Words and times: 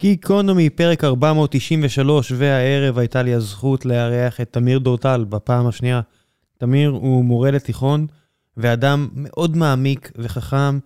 גיקונומי, 0.00 0.70
פרק 0.70 1.04
493, 1.04 2.32
והערב 2.36 2.98
הייתה 2.98 3.22
לי 3.22 3.34
הזכות 3.34 3.84
לארח 3.84 4.40
את 4.40 4.52
תמיר 4.52 4.78
דורטל 4.78 5.24
בפעם 5.28 5.66
השנייה. 5.66 6.00
תמיר 6.58 6.90
הוא 6.90 7.24
מורה 7.24 7.50
לתיכון 7.50 8.06
ואדם 8.56 9.08
מאוד 9.14 9.56
מעמיק 9.56 10.12
וחכם 10.16 10.78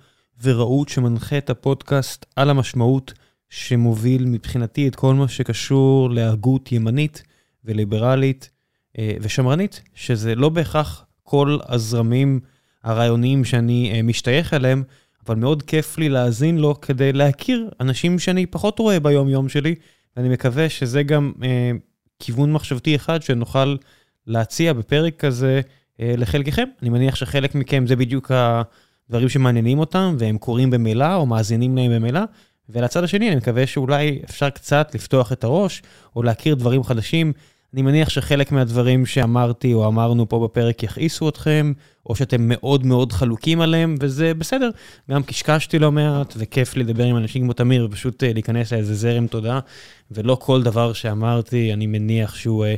ורהוט 0.42 0.88
שמנחה 0.88 1.38
את 1.38 1.50
הפודקאסט 1.50 2.26
על 2.36 2.50
המשמעות 2.50 3.12
שמוביל 3.50 4.24
מבחינתי 4.26 4.88
את 4.88 4.96
כל 4.96 5.14
מה 5.14 5.28
שקשור 5.28 6.10
להגות 6.10 6.72
ימנית 6.72 7.22
וליברלית 7.64 8.50
אה, 8.98 9.16
ושמרנית, 9.20 9.82
שזה 9.94 10.34
לא 10.34 10.48
בהכרח 10.48 11.04
כל 11.22 11.58
הזרמים 11.68 12.40
הרעיוניים 12.82 13.44
שאני 13.44 13.92
אה, 13.94 14.02
משתייך 14.02 14.54
אליהם, 14.54 14.82
אבל 15.26 15.34
מאוד 15.36 15.62
כיף 15.62 15.98
לי 15.98 16.08
להאזין 16.08 16.58
לו 16.58 16.80
כדי 16.80 17.12
להכיר 17.12 17.70
אנשים 17.80 18.18
שאני 18.18 18.46
פחות 18.46 18.78
רואה 18.78 19.00
ביום-יום 19.00 19.48
שלי, 19.48 19.74
ואני 20.16 20.28
מקווה 20.28 20.68
שזה 20.68 21.02
גם 21.02 21.32
אה, 21.42 21.70
כיוון 22.18 22.52
מחשבתי 22.52 22.96
אחד 22.96 23.22
שנוכל 23.22 23.76
להציע 24.26 24.72
בפרק 24.72 25.16
כזה 25.18 25.60
אה, 26.00 26.14
לחלקכם. 26.16 26.64
אני 26.82 26.90
מניח 26.90 27.14
שחלק 27.14 27.54
מכם 27.54 27.86
זה 27.86 27.96
בדיוק 27.96 28.30
הדברים 28.34 29.28
שמעניינים 29.28 29.78
אותם, 29.78 30.16
והם 30.18 30.38
קוראים 30.38 30.70
במילה 30.70 31.14
או 31.14 31.26
מאזינים 31.26 31.76
להם 31.76 31.92
במילה. 31.94 32.24
ולצד 32.68 33.04
השני, 33.04 33.28
אני 33.28 33.36
מקווה 33.36 33.66
שאולי 33.66 34.22
אפשר 34.24 34.50
קצת 34.50 34.90
לפתוח 34.94 35.32
את 35.32 35.44
הראש, 35.44 35.82
או 36.16 36.22
להכיר 36.22 36.54
דברים 36.54 36.82
חדשים. 36.82 37.32
אני 37.74 37.82
מניח 37.82 38.08
שחלק 38.08 38.52
מהדברים 38.52 39.06
שאמרתי 39.06 39.74
או 39.74 39.88
אמרנו 39.88 40.28
פה 40.28 40.44
בפרק 40.44 40.82
יכעיסו 40.82 41.28
אתכם, 41.28 41.72
או 42.06 42.14
שאתם 42.16 42.36
מאוד 42.40 42.86
מאוד 42.86 43.12
חלוקים 43.12 43.60
עליהם, 43.60 43.94
וזה 44.00 44.34
בסדר. 44.34 44.70
גם 45.10 45.22
קשקשתי 45.22 45.78
לא 45.78 45.92
מעט, 45.92 46.34
וכיף 46.36 46.76
לדבר 46.76 47.04
עם 47.04 47.16
אנשים 47.16 47.42
כמו 47.42 47.52
תמיר, 47.52 47.86
ופשוט 47.90 48.24
אה, 48.24 48.32
להיכנס 48.32 48.72
לאיזה 48.72 48.94
זרם 48.94 49.26
תודה, 49.26 49.60
ולא 50.10 50.34
כל 50.40 50.62
דבר 50.62 50.92
שאמרתי, 50.92 51.72
אני 51.72 51.86
מניח 51.86 52.34
שהוא... 52.34 52.64
אה, 52.64 52.74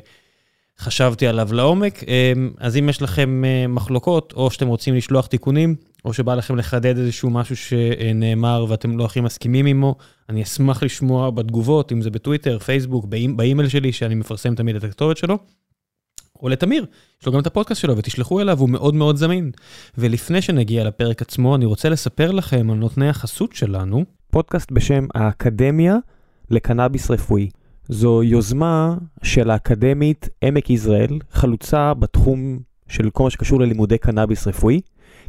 חשבתי 0.79 1.27
עליו 1.27 1.49
לעומק. 1.53 2.05
אה, 2.09 2.33
אז 2.59 2.77
אם 2.77 2.89
יש 2.89 3.03
לכם 3.03 3.43
מחלוקות, 3.69 4.33
או 4.37 4.51
שאתם 4.51 4.67
רוצים 4.67 4.95
לשלוח 4.95 5.27
תיקונים, 5.27 5.77
או 6.05 6.13
שבא 6.13 6.35
לכם 6.35 6.57
לחדד 6.57 6.99
איזשהו 6.99 7.31
משהו 7.31 7.57
שנאמר 7.57 8.67
ואתם 8.69 8.99
לא 8.99 9.05
הכי 9.05 9.21
מסכימים 9.21 9.67
עמו, 9.67 9.95
אני 10.29 10.43
אשמח 10.43 10.83
לשמוע 10.83 11.31
בתגובות, 11.31 11.93
אם 11.93 12.03
זה 12.03 12.11
בטוויטר, 12.11 12.59
פייסבוק, 12.59 13.07
באימייל 13.37 13.69
שלי, 13.69 13.93
שאני 13.93 14.15
מפרסם 14.15 14.55
תמיד 14.55 14.77
את 14.77 14.85
הכתובת 14.85 15.17
שלו. 15.17 15.39
או 16.43 16.49
לתמיר, 16.49 16.87
יש 17.21 17.27
לו 17.27 17.33
גם 17.33 17.41
את 17.41 17.47
הפודקאסט 17.47 17.81
שלו 17.81 17.97
ותשלחו 17.97 18.41
אליו, 18.41 18.61
הוא 18.61 18.69
מאוד 18.69 18.95
מאוד 18.95 19.17
זמין. 19.17 19.51
ולפני 19.99 20.43
שנגיע 20.43 20.85
לפרק 20.85 21.23
עצמו, 21.23 21.57
אני 21.57 21.65
רוצה 21.65 21.89
לספר 21.89 22.31
לכם 22.31 22.71
על 22.71 22.77
נותני 22.77 23.09
החסות 23.09 23.53
שלנו. 23.53 24.05
פודקאסט 24.31 24.73
בשם 24.73 25.07
האקדמיה 25.15 25.97
לקנאביס 26.51 27.11
רפואי. 27.11 27.49
זו 27.89 28.23
יוזמה 28.23 28.97
של 29.23 29.51
האקדמית 29.51 30.29
עמק 30.43 30.71
יזרעאל, 30.71 31.19
חלוצה 31.31 31.95
בתחום 31.95 32.59
של 32.89 33.11
כל 33.11 33.25
מה 33.25 33.31
שקשור 33.31 33.61
ללימודי 33.61 33.99
קנאביס 33.99 34.47
רפואי. 34.47 34.81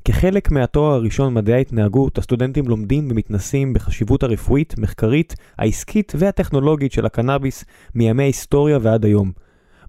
כחלק 0.07 0.51
מהתואר 0.51 0.93
הראשון 0.93 1.33
מדעי 1.33 1.55
ההתנהגות, 1.55 2.17
הסטודנטים 2.17 2.67
לומדים 2.67 3.07
ומתנסים 3.11 3.73
בחשיבות 3.73 4.23
הרפואית, 4.23 4.75
מחקרית, 4.77 5.35
העסקית 5.57 6.13
והטכנולוגית 6.15 6.91
של 6.91 7.05
הקנאביס 7.05 7.65
מימי 7.95 8.23
ההיסטוריה 8.23 8.77
ועד 8.81 9.05
היום. 9.05 9.31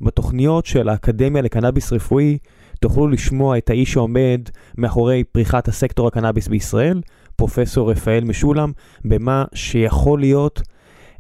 בתוכניות 0.00 0.66
של 0.66 0.88
האקדמיה 0.88 1.42
לקנאביס 1.42 1.92
רפואי 1.92 2.38
תוכלו 2.80 3.08
לשמוע 3.08 3.58
את 3.58 3.70
האיש 3.70 3.92
שעומד 3.92 4.40
מאחורי 4.78 5.24
פריחת 5.24 5.68
הסקטור 5.68 6.08
הקנאביס 6.08 6.48
בישראל, 6.48 7.00
פרופסור 7.36 7.90
רפאל 7.90 8.24
משולם, 8.24 8.72
במה 9.04 9.44
שיכול 9.54 10.20
להיות 10.20 10.62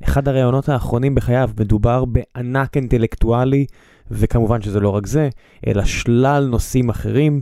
אחד 0.04 0.28
הראיונות 0.28 0.68
האחרונים 0.68 1.14
בחייו. 1.14 1.50
מדובר 1.60 2.04
בענק 2.04 2.76
אינטלקטואלי, 2.76 3.66
וכמובן 4.10 4.62
שזה 4.62 4.80
לא 4.80 4.88
רק 4.88 5.06
זה, 5.06 5.28
אלא 5.66 5.84
שלל 5.84 6.48
נושאים 6.50 6.88
אחרים. 6.88 7.40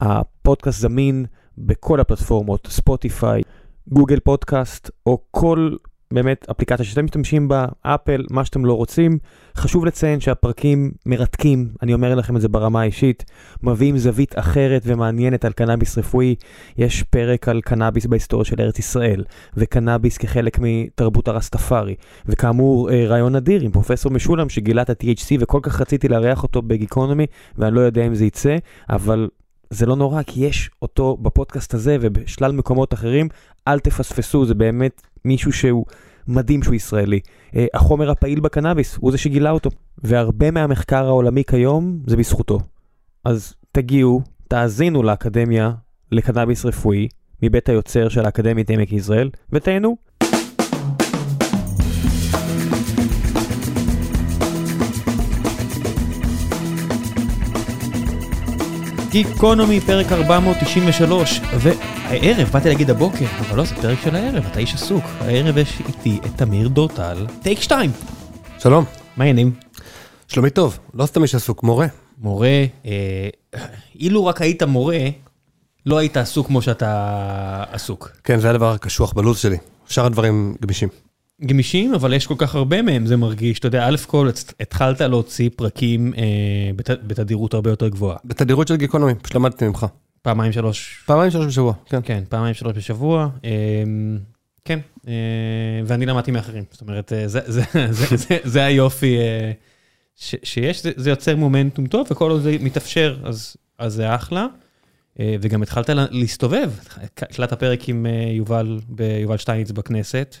הפודקאסט 0.00 0.80
זמין 0.80 1.26
בכל 1.58 2.00
הפלטפורמות, 2.00 2.66
ספוטיפיי, 2.70 3.42
גוגל 3.88 4.20
פודקאסט, 4.20 4.90
או 5.06 5.18
כל 5.30 5.76
באמת 6.10 6.46
אפליקציה 6.50 6.84
שאתם 6.84 7.04
משתמשים 7.04 7.48
בה, 7.48 7.66
אפל, 7.82 8.24
מה 8.30 8.44
שאתם 8.44 8.64
לא 8.64 8.72
רוצים. 8.72 9.18
חשוב 9.56 9.84
לציין 9.84 10.20
שהפרקים 10.20 10.92
מרתקים, 11.06 11.68
אני 11.82 11.94
אומר 11.94 12.14
לכם 12.14 12.36
את 12.36 12.40
זה 12.40 12.48
ברמה 12.48 12.80
האישית, 12.80 13.24
מביאים 13.62 13.98
זווית 13.98 14.38
אחרת 14.38 14.82
ומעניינת 14.84 15.44
על 15.44 15.52
קנאביס 15.52 15.98
רפואי. 15.98 16.34
יש 16.78 17.02
פרק 17.02 17.48
על 17.48 17.60
קנאביס 17.60 18.06
בהיסטוריה 18.06 18.44
של 18.44 18.60
ארץ 18.60 18.78
ישראל, 18.78 19.24
וקנאביס 19.56 20.18
כחלק 20.18 20.58
מתרבות 20.60 21.28
הרסטפארי. 21.28 21.94
וכאמור, 22.26 22.90
אה, 22.90 23.06
רעיון 23.06 23.36
אדיר 23.36 23.60
עם 23.60 23.70
פרופסור 23.70 24.12
משולם 24.12 24.48
שגילה 24.48 24.82
את 24.82 24.90
ה-THC 24.90 25.36
וכל 25.40 25.60
כך 25.62 25.80
רציתי 25.80 26.08
לארח 26.08 26.42
אותו 26.42 26.62
בגיקונומי, 26.62 27.26
ואני 27.58 27.74
לא 27.74 27.80
יודע 27.80 28.06
אם 28.06 28.14
זה 28.14 28.24
יצא, 28.24 28.56
אבל 28.90 29.28
זה 29.70 29.86
לא 29.86 29.96
נורא, 29.96 30.22
כי 30.22 30.44
יש 30.44 30.70
אותו 30.82 31.16
בפודקאסט 31.22 31.74
הזה 31.74 31.96
ובשלל 32.00 32.52
מקומות 32.52 32.94
אחרים, 32.94 33.28
אל 33.68 33.78
תפספסו, 33.78 34.46
זה 34.46 34.54
באמת 34.54 35.02
מישהו 35.24 35.52
שהוא 35.52 35.84
מדהים 36.28 36.62
שהוא 36.62 36.74
ישראלי. 36.74 37.20
Uh, 37.50 37.56
החומר 37.74 38.10
הפעיל 38.10 38.40
בקנאביס, 38.40 38.96
הוא 39.00 39.12
זה 39.12 39.18
שגילה 39.18 39.50
אותו. 39.50 39.70
והרבה 39.98 40.50
מהמחקר 40.50 41.06
העולמי 41.06 41.44
כיום 41.44 41.98
זה 42.06 42.16
בזכותו. 42.16 42.60
אז 43.24 43.54
תגיעו, 43.72 44.22
תאזינו 44.48 45.02
לאקדמיה 45.02 45.72
לקנאביס 46.12 46.64
רפואי, 46.64 47.08
מבית 47.42 47.68
היוצר 47.68 48.08
של 48.08 48.24
האקדמית 48.24 48.70
עמק 48.70 48.92
יזרעאל, 48.92 49.30
ותהנו. 49.52 49.96
גיקונומי, 59.16 59.80
פרק 59.80 60.12
493, 60.12 61.40
והערב, 61.60 62.48
באתי 62.52 62.68
להגיד 62.68 62.90
הבוקר, 62.90 63.24
אבל 63.40 63.56
לא, 63.56 63.64
זה 63.64 63.74
פרק 63.74 63.98
של 64.04 64.16
הערב, 64.16 64.44
אתה 64.46 64.58
איש 64.58 64.74
עסוק. 64.74 65.04
הערב 65.20 65.58
יש 65.58 65.82
איתי 65.88 66.18
את 66.26 66.30
תמיר 66.36 66.68
דורטל, 66.68 67.26
טייק 67.42 67.60
2. 67.60 67.90
שלום. 68.58 68.84
מה 69.16 69.24
העניינים? 69.24 69.52
שלומי 70.28 70.50
טוב, 70.50 70.78
לא 70.94 71.06
סתם 71.06 71.22
איש 71.22 71.34
עסוק, 71.34 71.62
מורה. 71.62 71.86
מורה, 72.18 72.64
אה, 72.86 73.28
אילו 74.00 74.26
רק 74.26 74.42
היית 74.42 74.62
מורה, 74.62 74.98
לא 75.86 75.98
היית 75.98 76.16
עסוק 76.16 76.46
כמו 76.46 76.62
שאתה 76.62 77.64
עסוק. 77.72 78.10
כן, 78.24 78.38
זה 78.38 78.50
הדבר 78.50 78.72
הקשוח 78.72 79.12
בלו"ז 79.12 79.38
שלי. 79.38 79.56
שאר 79.88 80.06
הדברים 80.06 80.56
גמישים. 80.62 80.88
גמישים, 81.44 81.94
אבל 81.94 82.12
יש 82.12 82.26
כל 82.26 82.34
כך 82.38 82.54
הרבה 82.54 82.82
מהם, 82.82 83.06
זה 83.06 83.16
מרגיש, 83.16 83.58
אתה 83.58 83.68
יודע, 83.68 83.88
א' 83.88 83.96
כל 84.06 84.28
התחלת 84.60 85.00
להוציא 85.00 85.50
פרקים 85.56 86.14
אה, 86.16 86.22
בת, 86.76 86.90
בתדירות 86.90 87.54
הרבה 87.54 87.70
יותר 87.70 87.88
גבוהה. 87.88 88.16
בתדירות 88.24 88.68
של 88.68 88.76
גיקונומי, 88.76 89.14
פשוט 89.14 89.34
למדתי 89.36 89.66
ממך. 89.66 89.86
פעמיים 90.22 90.52
שלוש. 90.52 91.02
פעמיים 91.06 91.30
שלוש 91.30 91.46
בשבוע, 91.46 91.72
כן. 91.86 92.00
כן, 92.04 92.24
פעמיים 92.28 92.54
שלוש 92.54 92.76
בשבוע. 92.76 93.28
אה, 93.44 93.50
כן, 94.64 94.78
אה, 95.08 95.12
ואני 95.86 96.06
למדתי 96.06 96.30
מאחרים, 96.30 96.64
זאת 96.70 96.80
אומרת, 96.80 97.12
אה, 97.12 97.28
זה, 97.28 97.40
זה, 97.46 97.62
זה, 97.90 98.16
זה, 98.16 98.38
זה 98.44 98.64
היופי 98.64 99.18
אה, 99.18 99.52
ש, 100.16 100.34
שיש, 100.42 100.82
זה, 100.82 100.92
זה 100.96 101.10
יוצר 101.10 101.36
מומנטום 101.36 101.86
טוב, 101.86 102.06
וכל 102.10 102.30
עוד 102.30 102.42
זה 102.42 102.56
מתאפשר, 102.60 103.16
אז, 103.24 103.56
אז 103.78 103.94
זה 103.94 104.14
אחלה. 104.14 104.46
אה, 105.20 105.36
וגם 105.40 105.62
התחלת 105.62 105.90
להסתובב, 106.10 106.70
הקלטת 106.96 107.52
הפרק 107.52 107.88
עם 107.88 108.06
אה, 108.06 108.32
יובל, 108.32 108.78
ביובל 108.88 109.36
שטייניץ 109.36 109.70
בכנסת. 109.70 110.36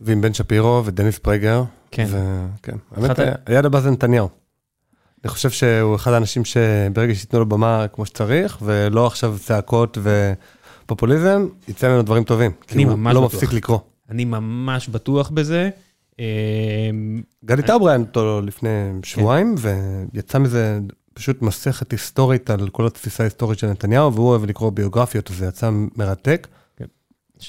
ועם 0.00 0.20
בן 0.20 0.34
שפירו 0.34 0.82
ודניס 0.84 1.18
פרגר. 1.18 1.64
כן. 1.90 2.06
כן. 2.62 2.76
האמת, 2.96 3.18
היד 3.46 3.64
הבא 3.64 3.80
זה 3.80 3.90
נתניהו. 3.90 4.28
אני 5.24 5.30
חושב 5.30 5.50
שהוא 5.50 5.96
אחד 5.96 6.12
האנשים 6.12 6.44
שברגע 6.44 7.14
שייתנו 7.14 7.38
לו 7.38 7.46
במה 7.46 7.86
כמו 7.92 8.06
שצריך, 8.06 8.58
ולא 8.62 9.06
עכשיו 9.06 9.36
צעקות 9.38 9.98
ופופוליזם, 10.86 11.46
יצא 11.68 11.88
ממנו 11.88 12.02
דברים 12.02 12.24
טובים. 12.24 12.50
אני 12.72 12.84
ממש 12.84 12.96
בטוח. 12.96 13.10
כי 13.10 13.16
הוא 13.16 13.22
לא 13.22 13.26
מפסיק 13.26 13.52
לקרוא. 13.52 13.78
אני 14.10 14.24
ממש 14.24 14.88
בטוח 14.88 15.30
בזה. 15.30 15.70
אה, 16.20 16.90
גדי 17.44 17.62
טאוב 17.62 17.82
ראיין 17.82 18.00
אותו 18.00 18.40
לפני 18.40 18.68
שבועיים, 19.02 19.54
ויצא 20.12 20.38
מזה 20.38 20.78
פשוט 21.14 21.42
מסכת 21.42 21.92
היסטורית 21.92 22.50
על 22.50 22.68
כל 22.68 22.86
התפיסה 22.86 23.22
ההיסטורית 23.22 23.58
של 23.58 23.66
נתניהו, 23.66 24.14
והוא 24.14 24.28
אוהב 24.28 24.44
לקרוא 24.44 24.70
ביוגרפיות, 24.70 25.30
אז 25.30 25.36
זה 25.36 25.46
יצא 25.46 25.70
מרתק. 25.96 26.48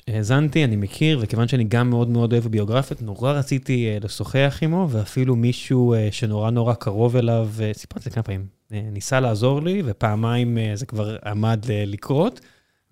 האזנתי, 0.07 0.63
אני 0.63 0.75
מכיר, 0.75 1.19
וכיוון 1.21 1.47
שאני 1.47 1.63
גם 1.63 1.89
מאוד 1.89 2.09
מאוד 2.09 2.33
אוהב 2.33 2.47
ביוגרפיות, 2.47 3.01
נורא 3.01 3.31
רציתי 3.31 3.97
uh, 3.97 4.03
לשוחח 4.03 4.59
עמו, 4.61 4.87
ואפילו 4.89 5.35
מישהו 5.35 5.95
uh, 5.95 5.97
שנורא 6.11 6.49
נורא 6.49 6.73
קרוב 6.73 7.15
אליו, 7.15 7.49
uh, 7.57 7.77
סיפרתי 7.77 7.99
את 7.99 8.03
זה 8.03 8.09
כמה 8.09 8.23
פעמים, 8.23 8.45
ניסה 8.71 9.19
לעזור 9.19 9.61
לי, 9.61 9.81
ופעמיים 9.85 10.57
זה 10.73 10.85
כבר 10.85 11.17
עמד 11.25 11.65
לקרות, 11.85 12.39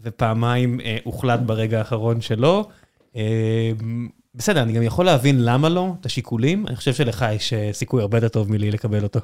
ופעמיים 0.01 0.79
הוחלט 1.03 1.39
ברגע 1.39 1.77
האחרון 1.77 2.21
שלא. 2.21 2.67
בסדר, 4.35 4.61
אני 4.61 4.73
גם 4.73 4.83
יכול 4.83 5.05
להבין 5.05 5.43
למה 5.43 5.69
לא, 5.69 5.93
את 6.01 6.05
השיקולים, 6.05 6.67
אני 6.67 6.75
חושב 6.75 6.93
שלך 6.93 7.25
יש 7.31 7.53
סיכוי 7.71 8.01
הרבה 8.01 8.17
יותר 8.17 8.27
טוב 8.27 8.51
מלי 8.51 8.71
לקבל 8.71 9.03
אותו. 9.03 9.19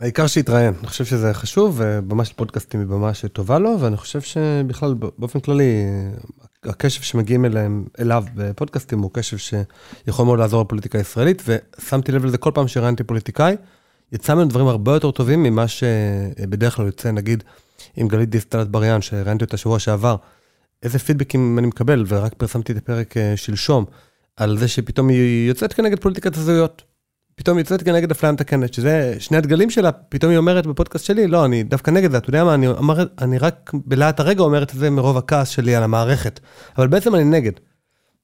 העיקר 0.00 0.26
שיתראיין, 0.26 0.74
אני 0.78 0.86
חושב 0.86 1.04
שזה 1.04 1.34
חשוב, 1.34 1.80
ובמה 1.80 2.24
של 2.24 2.34
פודקאסטים 2.34 2.80
היא 2.80 2.88
במה 2.88 3.14
שטובה 3.14 3.58
לו, 3.58 3.80
ואני 3.80 3.96
חושב 3.96 4.20
שבכלל, 4.20 4.94
באופן 5.18 5.40
כללי, 5.40 5.86
הקשב 6.64 7.02
שמגיעים 7.02 7.44
אליהם, 7.44 7.84
אליו 8.00 8.24
בפודקאסטים 8.34 8.98
הוא 8.98 9.10
קשב 9.14 9.36
שיכול 9.36 10.26
מאוד 10.26 10.38
לעזור 10.38 10.62
לפוליטיקה 10.62 10.98
הישראלית, 10.98 11.42
ושמתי 11.46 12.12
לב 12.12 12.24
לזה 12.24 12.38
כל 12.38 12.50
פעם 12.54 12.68
שראיינתי 12.68 13.04
פוליטיקאי, 13.04 13.56
יצא 14.12 14.34
ממנו 14.34 14.48
דברים 14.48 14.66
הרבה 14.66 14.92
יותר 14.92 15.10
טובים 15.10 15.42
ממה 15.42 15.68
שבדרך 15.68 16.76
כלל 16.76 16.86
יוצא, 16.86 17.10
נגיד, 17.10 17.44
עם 17.96 18.08
גלית 18.08 18.30
דיסטל 18.30 18.62
אטבריאן, 18.62 19.02
שראיינתי 19.02 19.44
אותה 19.44 19.56
שבוע 19.56 19.78
שעבר, 19.78 20.16
איזה 20.82 20.98
פידבקים 20.98 21.58
אני 21.58 21.66
מקבל, 21.66 22.04
ורק 22.08 22.34
פרסמתי 22.34 22.72
את 22.72 22.76
הפרק 22.76 23.16
אה, 23.16 23.36
שלשום, 23.36 23.84
על 24.36 24.58
זה 24.58 24.68
שפתאום 24.68 25.08
היא 25.08 25.48
יוצאת 25.48 25.72
כנגד 25.72 25.98
פוליטיקת 26.00 26.36
הזהויות. 26.36 26.87
פתאום 27.38 27.58
יוצאת 27.58 27.82
כנגד 27.82 28.10
אפליה 28.10 28.32
מתקנת, 28.32 28.74
שזה 28.74 29.16
שני 29.18 29.36
הדגלים 29.36 29.70
שלה, 29.70 29.92
פתאום 29.92 30.30
היא 30.30 30.38
אומרת 30.38 30.66
בפודקאסט 30.66 31.04
שלי, 31.04 31.26
לא, 31.26 31.44
אני 31.44 31.62
דווקא 31.62 31.90
נגד 31.90 32.10
זה, 32.10 32.18
אתה 32.18 32.28
יודע 32.28 32.44
מה, 32.44 32.54
אני, 32.54 32.66
אומר, 32.66 33.06
אני 33.20 33.38
רק 33.38 33.70
בלהט 33.74 34.20
הרגע 34.20 34.42
אומרת 34.42 34.70
את 34.70 34.78
זה 34.78 34.90
מרוב 34.90 35.16
הכעס 35.16 35.48
שלי 35.48 35.74
על 35.74 35.82
המערכת, 35.82 36.40
אבל 36.78 36.88
בעצם 36.88 37.14
אני 37.14 37.24
נגד. 37.24 37.52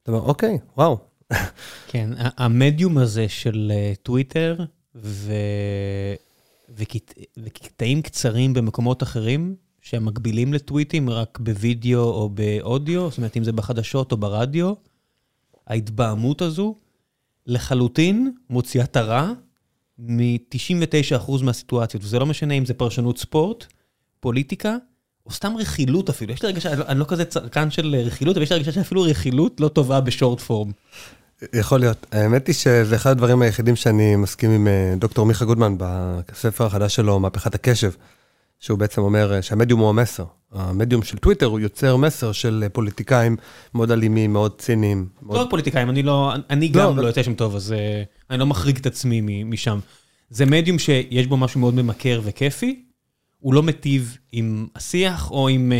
אתה 0.02 0.12
אומר, 0.12 0.22
אוקיי, 0.22 0.58
וואו. 0.76 0.98
כן, 1.88 2.10
המדיום 2.18 2.98
הזה 2.98 3.28
של 3.28 3.72
אה, 3.74 3.92
טוויטר 4.02 4.64
ו... 4.94 5.32
וקטעים 7.36 8.02
קצרים 8.02 8.54
במקומות 8.54 9.02
אחרים, 9.02 9.54
שהם 9.82 10.04
מקבילים 10.04 10.52
לטוויטים 10.52 11.10
רק 11.10 11.38
בווידאו 11.42 12.00
או 12.00 12.28
באודיו, 12.28 13.10
זאת 13.10 13.18
אומרת, 13.18 13.36
אם 13.36 13.44
זה 13.44 13.52
בחדשות 13.52 14.12
או 14.12 14.16
ברדיו, 14.16 14.72
ההתבהמות 15.66 16.42
הזו 16.42 16.74
לחלוטין 17.46 18.32
מוציאה 18.50 18.84
את 18.84 18.96
הרע 18.96 19.32
מ-99% 19.98 21.42
מהסיטואציות, 21.42 22.04
וזה 22.04 22.18
לא 22.18 22.26
משנה 22.26 22.54
אם 22.54 22.66
זה 22.66 22.74
פרשנות 22.74 23.18
ספורט, 23.18 23.66
פוליטיקה, 24.20 24.76
או 25.26 25.30
סתם 25.30 25.54
רכילות 25.58 26.08
אפילו. 26.08 26.32
יש 26.32 26.42
לי 26.42 26.48
הרגשה, 26.48 26.72
אני 26.72 26.78
לא, 26.78 26.84
אני 26.88 26.98
לא 26.98 27.04
כזה 27.08 27.24
צרכן 27.24 27.70
של 27.70 27.96
רכילות, 28.06 28.36
אבל 28.36 28.42
יש 28.42 28.50
לי 28.50 28.56
הרגשה 28.56 28.72
שאפילו 28.72 29.02
רכילות 29.02 29.60
לא 29.60 29.68
טובה 29.68 30.00
בשורט 30.00 30.40
פורם. 30.40 30.70
יכול 31.52 31.80
להיות. 31.80 32.06
האמת 32.12 32.46
היא 32.46 32.54
שזה 32.54 32.96
אחד 32.96 33.10
הדברים 33.10 33.42
היחידים 33.42 33.76
שאני 33.76 34.16
מסכים 34.16 34.50
עם 34.50 34.68
אה, 34.68 34.94
דוקטור 34.98 35.26
מיכה 35.26 35.44
גודמן 35.44 35.74
בספר 35.78 36.66
החדש 36.66 36.94
שלו, 36.94 37.20
מהפכת 37.20 37.54
הקשב. 37.54 37.90
שהוא 38.60 38.78
בעצם 38.78 39.00
אומר 39.00 39.40
שהמדיום 39.40 39.80
הוא 39.80 39.88
המסר. 39.88 40.24
המדיום 40.54 41.02
של 41.02 41.18
טוויטר 41.18 41.46
הוא 41.46 41.60
יוצר 41.60 41.96
מסר 41.96 42.32
של 42.32 42.60
אה, 42.62 42.68
פוליטיקאים 42.68 43.36
מאוד 43.74 43.90
אלימים, 43.90 44.32
מאוד 44.32 44.52
ציניים. 44.58 45.08
לא 45.28 45.40
רק 45.40 45.50
פוליטיקאים, 45.50 45.90
אני 45.90 46.02
לא, 46.02 46.32
אני 46.50 46.72
לא, 46.72 46.82
גם 46.82 46.98
לא 46.98 47.06
יוצא 47.06 47.22
שם 47.22 47.34
טוב, 47.34 47.56
אז 47.56 47.72
אה, 47.72 48.02
אני 48.30 48.38
לא 48.38 48.46
מחריג 48.46 48.78
את 48.78 48.86
עצמי 48.86 49.44
משם. 49.44 49.78
זה 50.30 50.46
מדיום 50.46 50.78
שיש 50.78 51.26
בו 51.26 51.36
משהו 51.36 51.60
מאוד 51.60 51.74
ממכר 51.74 52.20
וכיפי, 52.24 52.84
הוא 53.38 53.54
לא 53.54 53.62
מטיב 53.62 54.18
עם 54.32 54.66
השיח 54.76 55.30
או 55.30 55.48
עם, 55.48 55.72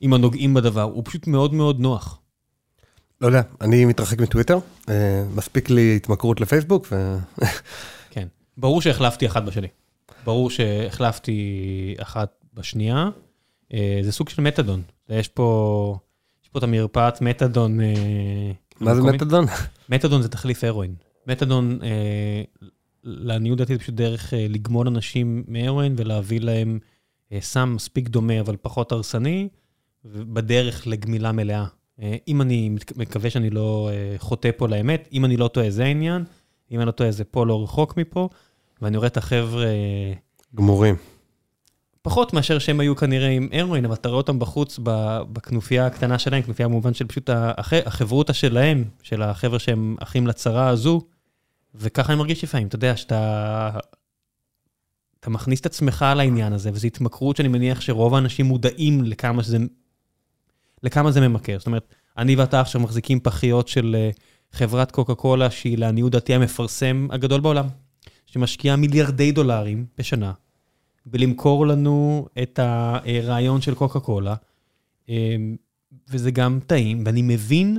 עם 0.00 0.12
הנוגעים 0.12 0.54
בדבר, 0.54 0.82
הוא 0.82 1.02
פשוט 1.06 1.26
מאוד 1.26 1.54
מאוד 1.54 1.80
נוח. 1.80 2.20
לא 3.20 3.26
יודע, 3.26 3.42
אני 3.60 3.84
מתרחק 3.84 4.20
מטוויטר, 4.20 4.58
מספיק 5.34 5.70
לי 5.70 5.96
התמכרות 5.96 6.40
לפייסבוק 6.40 6.86
ו... 6.92 7.16
כן, 8.10 8.26
ברור 8.56 8.82
שהחלפתי 8.82 9.26
אחת 9.26 9.42
בשני. 9.42 9.68
ברור 10.24 10.50
שהחלפתי 10.50 11.94
אחת 11.98 12.39
בשנייה. 12.60 13.10
אה, 13.74 14.00
זה 14.02 14.12
סוג 14.12 14.28
של 14.28 14.42
מתדון. 14.42 14.82
יש 15.08 15.28
פה, 15.28 15.98
יש 16.42 16.48
פה 16.48 16.58
את 16.58 16.64
המרפאת 16.64 17.20
מתדון. 17.20 17.80
אה, 17.80 18.52
מה 18.80 18.94
זה 18.94 19.02
מתדון? 19.02 19.44
מתדון 19.88 20.22
זה 20.22 20.28
תחליף 20.28 20.64
הרואין. 20.64 20.94
מתדון, 21.26 21.78
אה, 21.82 22.42
לעניות 23.04 23.58
דעתי, 23.58 23.72
זה 23.72 23.78
פשוט 23.78 23.94
דרך 23.94 24.32
לגמול 24.36 24.86
אנשים 24.86 25.44
מהרואין 25.48 25.94
ולהביא 25.96 26.40
להם 26.40 26.78
סם 27.40 27.72
מספיק 27.76 28.08
דומה, 28.08 28.40
אבל 28.40 28.56
פחות 28.62 28.92
הרסני, 28.92 29.48
בדרך 30.04 30.86
לגמילה 30.86 31.32
מלאה. 31.32 31.64
אם 32.28 32.42
אני 32.42 32.76
מקווה 32.96 33.30
שאני 33.30 33.50
לא 33.50 33.90
חוטא 34.18 34.50
פה 34.56 34.68
לאמת, 34.68 35.08
אם 35.12 35.24
אני 35.24 35.36
לא 35.36 35.48
טועה, 35.48 35.70
זה 35.70 35.84
העניין. 35.84 36.24
אם 36.72 36.78
אני 36.78 36.86
לא 36.86 36.90
טועה, 36.90 37.10
זה 37.10 37.24
פה 37.24 37.46
לא 37.46 37.62
רחוק 37.62 37.96
מפה. 37.96 38.28
ואני 38.82 38.96
רואה 38.96 39.06
את 39.06 39.16
החבר'ה... 39.16 39.66
גמורים. 40.54 40.96
פחות 42.02 42.32
מאשר 42.32 42.58
שהם 42.58 42.80
היו 42.80 42.96
כנראה 42.96 43.28
עם 43.28 43.48
הרואין, 43.52 43.84
אבל 43.84 43.94
אתה 43.94 44.08
רואה 44.08 44.16
אותם 44.16 44.38
בחוץ 44.38 44.78
בכנופיה 45.32 45.86
הקטנה 45.86 46.18
שלהם, 46.18 46.42
כנופיה 46.42 46.68
במובן 46.68 46.94
של 46.94 47.06
פשוט 47.06 47.30
החברותה 47.86 48.32
שלהם, 48.32 48.84
של 49.02 49.22
החבר'ה 49.22 49.58
שהם 49.58 49.96
אחים 50.00 50.26
לצרה 50.26 50.68
הזו, 50.68 51.00
וככה 51.74 52.12
אני 52.12 52.18
מרגיש 52.18 52.44
לפעמים, 52.44 52.66
אתה 52.66 52.76
יודע, 52.76 52.96
שאתה... 52.96 53.70
אתה 55.20 55.30
מכניס 55.30 55.60
את 55.60 55.66
עצמך 55.66 56.04
לעניין 56.16 56.52
הזה, 56.52 56.70
וזו 56.72 56.86
התמכרות 56.86 57.36
שאני 57.36 57.48
מניח 57.48 57.80
שרוב 57.80 58.14
האנשים 58.14 58.46
מודעים 58.46 59.04
לכמה 59.04 59.42
שזה... 59.42 59.58
לכמה 60.82 61.10
זה 61.10 61.28
ממכר. 61.28 61.58
זאת 61.58 61.66
אומרת, 61.66 61.94
אני 62.18 62.36
ואתה 62.36 62.60
עכשיו 62.60 62.80
מחזיקים 62.80 63.20
פחיות 63.20 63.68
של 63.68 63.96
אה, 63.98 64.10
חברת 64.52 64.90
קוקה 64.90 65.14
קולה, 65.14 65.50
שהיא 65.50 65.78
לעניות 65.78 66.12
דעתי 66.12 66.34
המפרסם 66.34 67.08
הגדול 67.10 67.40
בעולם. 67.40 67.66
שמשקיעה 68.26 68.76
מיליארדי 68.76 69.32
דולרים 69.32 69.86
בשנה 69.98 70.32
בלמכור 71.06 71.66
לנו 71.66 72.26
את 72.42 72.58
הרעיון 72.62 73.60
של 73.60 73.74
קוקה 73.74 74.00
קולה, 74.00 74.34
אמ, 75.08 75.56
וזה 76.08 76.30
גם 76.30 76.60
טעים, 76.66 77.02
ואני 77.06 77.22
מבין 77.22 77.78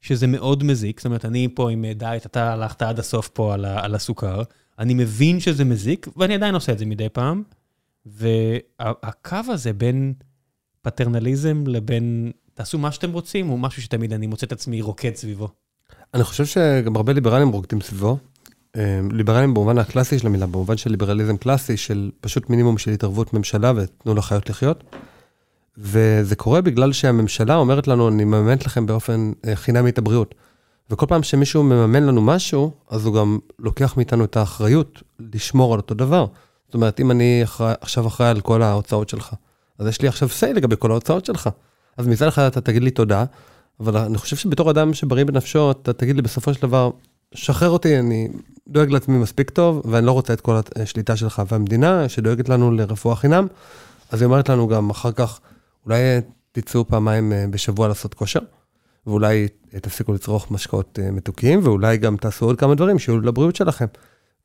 שזה 0.00 0.26
מאוד 0.26 0.64
מזיק, 0.64 1.00
זאת 1.00 1.06
אומרת, 1.06 1.24
אני 1.24 1.48
פה 1.54 1.70
עם 1.70 1.84
דיאט, 1.94 2.26
אתה 2.26 2.52
הלכת 2.52 2.82
עד 2.82 2.98
הסוף 2.98 3.28
פה 3.28 3.54
על, 3.54 3.64
על 3.64 3.94
הסוכר, 3.94 4.42
אני 4.78 4.94
מבין 4.94 5.40
שזה 5.40 5.64
מזיק, 5.64 6.06
ואני 6.16 6.34
עדיין 6.34 6.54
עושה 6.54 6.72
את 6.72 6.78
זה 6.78 6.86
מדי 6.86 7.08
פעם, 7.08 7.42
והקו 8.06 9.36
הזה 9.48 9.72
בין 9.72 10.14
פטרנליזם 10.82 11.64
לבין 11.66 12.32
תעשו 12.54 12.78
מה 12.78 12.92
שאתם 12.92 13.12
רוצים, 13.12 13.46
הוא 13.46 13.58
משהו 13.58 13.82
שתמיד 13.82 14.12
אני 14.12 14.26
מוצא 14.26 14.46
את 14.46 14.52
עצמי 14.52 14.80
רוקד 14.82 15.14
סביבו. 15.14 15.48
אני 16.14 16.24
חושב 16.24 16.46
שגם 16.46 16.96
הרבה 16.96 17.12
ליברלים 17.12 17.48
רוקדים 17.48 17.80
סביבו, 17.80 18.18
ליברלים 19.12 19.54
במובן 19.54 19.78
הקלאסי 19.78 20.18
של 20.18 20.26
המילה, 20.26 20.46
במובן 20.46 20.76
של 20.76 20.90
ליברליזם 20.90 21.36
קלאסי, 21.36 21.76
של 21.76 22.10
פשוט 22.20 22.50
מינימום 22.50 22.78
של 22.78 22.90
התערבות 22.90 23.34
ממשלה 23.34 23.72
ותנו 23.76 24.14
לחיות 24.14 24.50
לחיות. 24.50 24.84
וזה 25.78 26.36
קורה 26.36 26.60
בגלל 26.60 26.92
שהממשלה 26.92 27.56
אומרת 27.56 27.88
לנו, 27.88 28.08
אני 28.08 28.24
מממנת 28.24 28.66
לכם 28.66 28.86
באופן 28.86 29.32
אה, 29.46 29.56
חינמי 29.56 29.90
את 29.90 29.98
הבריאות. 29.98 30.34
וכל 30.90 31.06
פעם 31.06 31.22
שמישהו 31.22 31.62
מממן 31.62 32.02
לנו 32.02 32.22
משהו, 32.22 32.72
אז 32.90 33.06
הוא 33.06 33.14
גם 33.14 33.38
לוקח 33.58 33.96
מאיתנו 33.96 34.24
את 34.24 34.36
האחריות 34.36 35.02
לשמור 35.34 35.74
על 35.74 35.80
אותו 35.80 35.94
דבר. 35.94 36.26
זאת 36.66 36.74
אומרת, 36.74 37.00
אם 37.00 37.10
אני 37.10 37.40
אחרי, 37.44 37.72
עכשיו 37.80 38.06
אחראי 38.06 38.28
על 38.28 38.40
כל 38.40 38.62
ההוצאות 38.62 39.08
שלך, 39.08 39.34
אז 39.78 39.86
יש 39.86 40.02
לי 40.02 40.08
עכשיו 40.08 40.28
say 40.28 40.52
לגבי 40.54 40.76
כל 40.78 40.90
ההוצאות 40.90 41.24
שלך. 41.24 41.48
אז 41.96 42.06
מצד 42.06 42.26
אחד 42.26 42.42
אתה 42.42 42.60
תגיד 42.60 42.82
לי 42.82 42.90
תודה, 42.90 43.24
אבל 43.80 43.96
אני 43.96 44.18
חושב 44.18 44.36
שבתור 44.36 44.70
אדם 44.70 44.94
שבריא 44.94 45.24
בנפשו, 45.24 45.70
אתה 45.70 45.92
תגיד 45.92 46.16
לי 46.16 46.22
בסופו 46.22 46.54
של 46.54 46.62
דבר, 46.62 46.90
שחרר 47.34 47.70
אותי, 47.70 47.98
אני 47.98 48.28
דואג 48.68 48.90
לעצמי 48.90 49.18
מספיק 49.18 49.50
טוב, 49.50 49.82
ואני 49.84 50.06
לא 50.06 50.12
רוצה 50.12 50.32
את 50.32 50.40
כל 50.40 50.56
השליטה 50.76 51.16
שלך. 51.16 51.42
והמדינה, 51.50 52.08
שדואגת 52.08 52.48
לנו 52.48 52.72
לרפואה 52.72 53.16
חינם, 53.16 53.46
אז 54.10 54.22
היא 54.22 54.26
אומרת 54.26 54.48
לנו 54.48 54.68
גם 54.68 54.90
אחר 54.90 55.12
כך, 55.12 55.40
אולי 55.86 55.98
תצאו 56.52 56.88
פעמיים 56.88 57.32
אה, 57.32 57.44
בשבוע 57.50 57.88
לעשות 57.88 58.14
כושר, 58.14 58.40
ואולי 59.06 59.48
תפסיקו 59.82 60.12
לצרוך 60.12 60.50
משקאות 60.50 60.98
אה, 61.02 61.10
מתוקים, 61.10 61.60
ואולי 61.62 61.96
גם 61.96 62.16
תעשו 62.16 62.46
עוד 62.46 62.58
כמה 62.58 62.74
דברים 62.74 62.98
שיהיו 62.98 63.20
לבריאות 63.20 63.56
שלכם. 63.56 63.86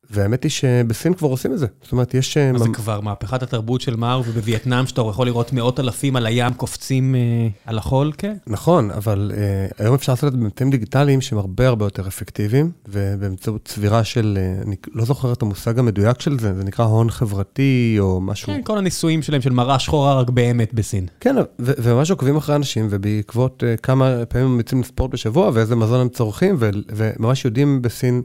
והאמת 0.09 0.43
היא 0.43 0.51
שבסין 0.51 1.13
כבר 1.13 1.27
עושים 1.27 1.53
את 1.53 1.59
זה. 1.59 1.67
זאת 1.83 1.91
אומרת, 1.91 2.13
יש... 2.13 2.37
אה, 2.37 2.51
מה 2.51 2.59
זה 2.59 2.69
כבר? 2.73 3.01
מהפכת 3.01 3.43
התרבות 3.43 3.81
של 3.81 3.95
מאר, 3.95 4.21
ובווייטנאם 4.25 4.87
שאתה 4.87 5.01
יכול 5.01 5.25
לראות 5.25 5.53
מאות 5.53 5.79
אלפים 5.79 6.15
על 6.15 6.25
הים 6.25 6.53
קופצים 6.53 7.15
אה, 7.15 7.19
על 7.65 7.77
החול, 7.77 8.11
כן? 8.17 8.35
נכון, 8.47 8.91
אבל 8.91 9.31
אה, 9.37 9.67
היום 9.85 9.95
אפשר 9.95 10.11
לעשות 10.11 10.27
את 10.27 10.31
זה 10.31 10.37
באמצעים 10.37 10.69
דיגיטליים 10.69 11.21
שהם 11.21 11.39
הרבה 11.39 11.67
הרבה 11.67 11.85
יותר 11.85 12.07
אפקטיביים, 12.07 12.71
ובאמצעות 12.87 13.61
צבירה 13.65 14.03
של, 14.03 14.37
אה, 14.41 14.61
אני 14.67 14.75
לא 14.93 15.05
זוכר 15.05 15.33
את 15.33 15.41
המושג 15.41 15.79
המדויק 15.79 16.21
של 16.21 16.39
זה, 16.39 16.53
זה 16.53 16.63
נקרא 16.63 16.85
הון 16.85 17.09
חברתי 17.09 17.95
או 17.99 18.21
משהו. 18.21 18.47
כן, 18.47 18.61
כל 18.63 18.77
הניסויים 18.77 19.21
שלהם 19.21 19.41
של 19.41 19.51
מראה 19.53 19.79
שחורה 19.79 20.19
רק 20.19 20.29
באמת 20.29 20.73
בסין. 20.73 21.05
כן, 21.19 21.35
וממש 21.59 22.11
עוקבים 22.11 22.35
אחרי 22.37 22.55
אנשים, 22.55 22.87
ובעקבות 22.89 23.63
אה, 23.67 23.77
כמה 23.77 24.25
פעמים 24.25 24.47
הם 24.47 24.57
יוצאים 24.57 24.81
לספורט 24.81 25.11
בשבוע, 25.11 25.51
ואיזה 25.53 25.75
מזון 25.75 25.99
הם 25.99 26.09
צורכים, 26.09 26.55
וממש 26.59 27.45
יודעים 27.45 27.81
בסין 27.81 28.21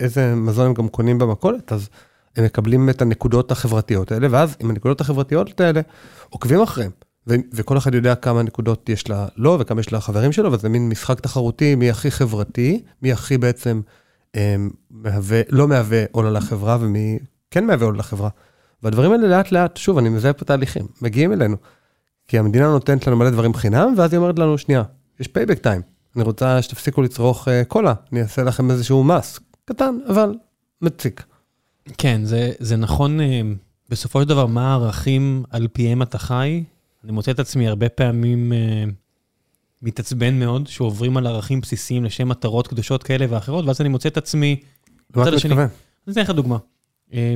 איזה 0.00 0.34
מזון 0.34 0.66
הם 0.66 0.74
גם 0.74 0.88
קונים 0.88 1.18
במכולת, 1.18 1.72
אז 1.72 1.88
הם 2.36 2.44
מקבלים 2.44 2.90
את 2.90 3.02
הנקודות 3.02 3.50
החברתיות 3.50 4.12
האלה, 4.12 4.28
ואז 4.30 4.56
עם 4.60 4.70
הנקודות 4.70 5.00
החברתיות 5.00 5.60
האלה, 5.60 5.80
עוקבים 6.28 6.62
אחריהם. 6.62 6.90
ו- 7.28 7.34
וכל 7.52 7.78
אחד 7.78 7.94
יודע 7.94 8.14
כמה 8.14 8.42
נקודות 8.42 8.88
יש 8.88 9.10
לה 9.10 9.26
לו 9.36 9.56
וכמה 9.60 9.80
יש 9.80 9.92
לחברים 9.92 10.32
שלו, 10.32 10.52
וזה 10.52 10.68
מין 10.68 10.88
משחק 10.88 11.20
תחרותי 11.20 11.74
מי 11.74 11.90
הכי 11.90 12.10
חברתי, 12.10 12.82
מי 13.02 13.12
הכי 13.12 13.38
בעצם 13.38 13.80
אה, 14.36 14.56
מהווה, 14.90 15.40
לא 15.48 15.68
מהווה 15.68 16.04
עול 16.12 16.26
על 16.26 16.36
החברה 16.36 16.78
ומי 16.80 17.18
כן 17.50 17.66
מהווה 17.66 17.86
עול 17.86 17.98
לחברה. 17.98 18.28
והדברים 18.82 19.12
האלה 19.12 19.28
לאט 19.28 19.52
לאט, 19.52 19.76
שוב, 19.76 19.98
אני 19.98 20.08
מזהה 20.08 20.32
פה 20.32 20.44
תהליכים, 20.44 20.86
מגיעים 21.02 21.32
אלינו. 21.32 21.56
כי 22.28 22.38
המדינה 22.38 22.66
נותנת 22.66 23.06
לנו 23.06 23.16
מלא 23.16 23.30
דברים 23.30 23.54
חינם, 23.54 23.94
ואז 23.96 24.12
היא 24.12 24.18
אומרת 24.18 24.38
לנו, 24.38 24.58
שנייה, 24.58 24.82
יש 25.20 25.28
payback 25.28 25.58
time. 25.58 25.82
אני 26.16 26.24
רוצה 26.24 26.62
שתפסיקו 26.62 27.02
לצרוך 27.02 27.48
אה, 27.48 27.50
קולה, 27.68 27.94
אני 28.12 28.22
אעשה 28.22 28.42
לכם 28.42 28.70
איזשהו 28.70 29.04
מס. 29.04 29.40
קטן, 29.64 29.98
אבל 30.08 30.34
מציק. 30.82 31.24
כן, 31.98 32.24
זה, 32.24 32.52
זה 32.58 32.76
נכון, 32.76 33.20
אה, 33.20 33.40
בסופו 33.88 34.22
של 34.22 34.28
דבר, 34.28 34.46
מה 34.46 34.70
הערכים 34.72 35.44
על 35.50 35.68
פיהם 35.72 36.02
אתה 36.02 36.18
חי? 36.18 36.64
אני 37.04 37.12
מוצא 37.12 37.30
את 37.30 37.38
עצמי 37.38 37.68
הרבה 37.68 37.88
פעמים 37.88 38.52
אה, 38.52 38.84
מתעצבן 39.82 40.38
מאוד, 40.38 40.66
שעוברים 40.66 41.16
על 41.16 41.26
ערכים 41.26 41.60
בסיסיים 41.60 42.04
לשם 42.04 42.28
מטרות 42.28 42.66
קדושות 42.66 43.02
כאלה 43.02 43.26
ואחרות, 43.30 43.64
ואז 43.66 43.80
אני 43.80 43.88
מוצא 43.88 44.08
את 44.08 44.16
עצמי... 44.16 44.56
למה 45.16 45.28
אתה. 45.28 45.36
מתכוון? 45.36 45.68
אני 46.06 46.12
אתן 46.12 46.20
לך 46.20 46.30
דוגמה. 46.30 46.58
אה, 47.12 47.34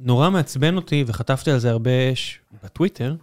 נורא 0.00 0.30
מעצבן 0.30 0.76
אותי, 0.76 1.04
וחטפתי 1.06 1.50
על 1.50 1.58
זה 1.58 1.70
הרבה 1.70 1.90
ש- 2.14 2.38
בטוויטר, 2.64 3.14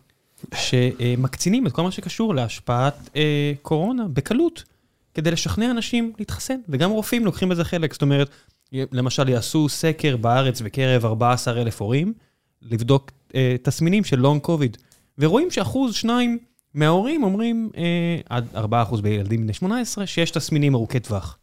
שמקצינים 0.55 1.67
את 1.67 1.71
כל 1.71 1.81
מה 1.81 1.91
שקשור 1.91 2.35
להשפעת 2.35 3.09
אה, 3.15 3.53
קורונה 3.61 4.07
בקלות, 4.13 4.63
כדי 5.13 5.31
לשכנע 5.31 5.71
אנשים 5.71 6.13
להתחסן, 6.19 6.59
וגם 6.69 6.91
רופאים 6.91 7.25
לוקחים 7.25 7.49
בזה 7.49 7.63
חלק. 7.63 7.93
זאת 7.93 8.01
אומרת, 8.01 8.29
למשל 8.73 9.29
יעשו 9.29 9.69
סקר 9.69 10.17
בארץ 10.17 10.61
בקרב 10.61 11.05
14,000 11.05 11.81
הורים, 11.81 12.13
לבדוק 12.61 13.11
אה, 13.35 13.55
תסמינים 13.63 14.03
של 14.03 14.19
לונג 14.19 14.41
קוביד, 14.41 14.77
ורואים 15.17 15.51
שאחוז, 15.51 15.95
שניים 15.95 16.37
מההורים 16.73 17.23
אומרים, 17.23 17.69
אה, 17.77 18.19
עד 18.29 18.47
4% 18.55 19.01
בילדים 19.01 19.41
בני 19.41 19.53
18, 19.53 20.07
שיש 20.07 20.31
תסמינים 20.31 20.75
ארוכי 20.75 20.99
טווח. 20.99 21.37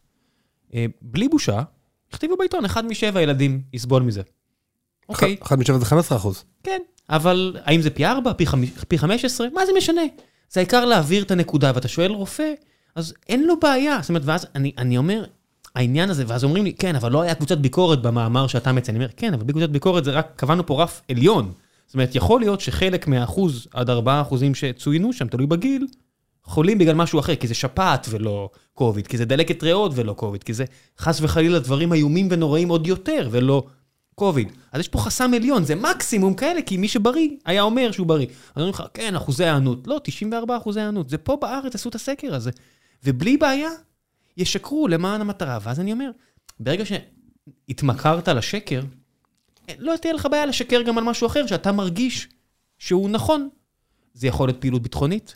אה, 0.75 0.87
בלי 1.03 1.29
בושה, 1.29 1.63
הכתיבו 2.11 2.37
בעיתון, 2.37 2.65
אחד 2.65 2.87
משבע 2.87 3.23
ילדים 3.23 3.63
יסבול 3.73 4.03
מזה. 4.03 4.23
אוקיי, 5.09 5.37
אחד 5.43 5.59
משבע 5.59 5.79
זה 5.79 5.85
15 5.85 6.19
אחוז. 6.19 6.45
כן, 6.63 6.81
אבל 7.11 7.57
האם 7.65 7.81
זה 7.81 7.91
פי 7.91 8.07
4, 8.07 8.33
פי, 8.33 8.47
חמ... 8.47 8.67
פי 8.89 8.99
15? 8.99 9.47
מה 9.55 9.67
זה 9.67 9.73
משנה? 9.77 10.03
זה 10.51 10.61
העיקר 10.61 10.85
להעביר 10.85 11.23
את 11.23 11.31
הנקודה, 11.31 11.73
ואתה 11.75 11.89
שואל 11.89 12.11
רופא, 12.11 12.53
אז 12.97 13.15
אין 13.29 13.47
לו 13.47 13.61
בעיה. 13.61 13.99
זאת 14.01 14.09
אומרת, 14.09 14.23
ואז 14.25 14.47
אני, 14.55 14.73
אני 14.79 14.99
אומר, 14.99 15.25
העניין 15.75 16.11
הזה, 16.11 16.25
ואז 16.27 16.45
אומרים 16.45 16.65
לי, 16.65 16.73
כן, 16.73 16.97
אבל 16.97 17.13
לא 17.13 17.23
היה 17.23 17.35
קבוצת 17.35 17.59
ביקורת 17.59 18.03
במאמר 18.03 18.47
שאתה 18.47 18.73
מציין. 18.73 18.97
אני 18.97 19.05
אומר, 19.05 19.15
כן, 19.17 19.35
אבל 19.35 19.45
בלי 19.45 19.53
קבוצת 19.53 19.69
ביקורת 19.69 20.05
זה 20.05 20.11
רק, 20.11 20.33
קבענו 20.37 20.67
פה 20.67 20.83
רף 20.83 21.03
עליון. 21.11 21.53
זאת 21.87 21.95
אומרת, 21.95 22.15
יכול 22.15 22.41
להיות 22.41 22.61
שחלק 22.61 23.07
מהאחוז 23.07 23.67
עד 23.73 23.91
4 23.91 24.21
אחוזים 24.21 24.55
שצוינו 24.55 25.13
שם, 25.13 25.29
תלוי 25.29 25.47
בגיל, 25.47 25.87
חולים 26.45 26.79
בגלל 26.79 26.95
משהו 26.95 27.19
אחר, 27.21 27.35
כי 27.35 27.47
זה 27.47 27.55
שפעת 27.55 28.07
ולא 28.11 28.51
קוביד, 28.75 29.07
כי 29.07 29.17
זה 29.17 29.25
דלקת 29.25 29.63
ריאות 29.63 29.93
ולא 29.95 30.13
קוביד, 30.13 30.43
כי 30.43 30.55
זה 30.55 30.65
חס 30.99 31.21
וחלילה 31.23 31.59
דברים 31.59 31.93
איומים 31.93 32.29
ונוראים 32.31 32.69
עוד 32.69 32.87
יותר 32.87 33.29
ולא 33.31 33.63
קוביד. 34.15 34.49
אז 34.73 34.81
יש 34.81 34.89
פה 34.89 34.99
חסם 34.99 35.35
עליון, 35.35 35.65
זה 35.65 35.75
מקסימום 35.75 36.35
כאלה, 36.35 36.63
כי 36.63 36.77
מי 36.77 36.89
שבריא 36.89 37.29
היה 37.45 37.63
אומר 37.63 37.91
שהוא 37.93 38.07
בריא. 38.07 38.27
אז 38.27 38.57
אומרים 38.57 38.75
לך, 38.75 38.83
כן, 38.95 39.17
אחוזי 39.17 39.45
הענות. 39.45 39.87
לא, 39.87 40.01
94 40.05 40.57
אחוזי 40.57 40.81
הענות. 40.81 41.11
זה 41.11 41.19
פה 41.19 41.39
בארץ 41.41 41.75
עשו 41.75 41.89
את 41.89 41.95
הסקר 41.95 42.35
הזה. 42.35 42.51
ובלי 43.05 43.37
בעיה, 43.37 43.71
ישקרו 44.37 44.89
למען 44.89 45.21
המטרה. 45.21 45.59
ואז 45.63 45.81
אני 45.81 45.93
אומר, 45.93 46.11
ברגע 46.61 46.85
שהתמכרת 46.87 48.29
לשקר, 48.29 48.83
לא 49.79 49.95
תהיה 50.03 50.15
לך 50.15 50.29
בעיה 50.31 50.47
לשקר 50.47 50.83
גם 50.83 50.99
על 50.99 51.05
משהו 51.05 51.27
אחר 51.27 51.47
שאתה 51.47 51.73
מרגיש 51.73 52.29
שהוא 52.79 53.11
נכון. 53.11 53.49
זה 54.15 54.27
יכול 54.27 54.49
להיות 54.49 54.61
פעילות 54.61 54.83
ביטחונית, 54.83 55.35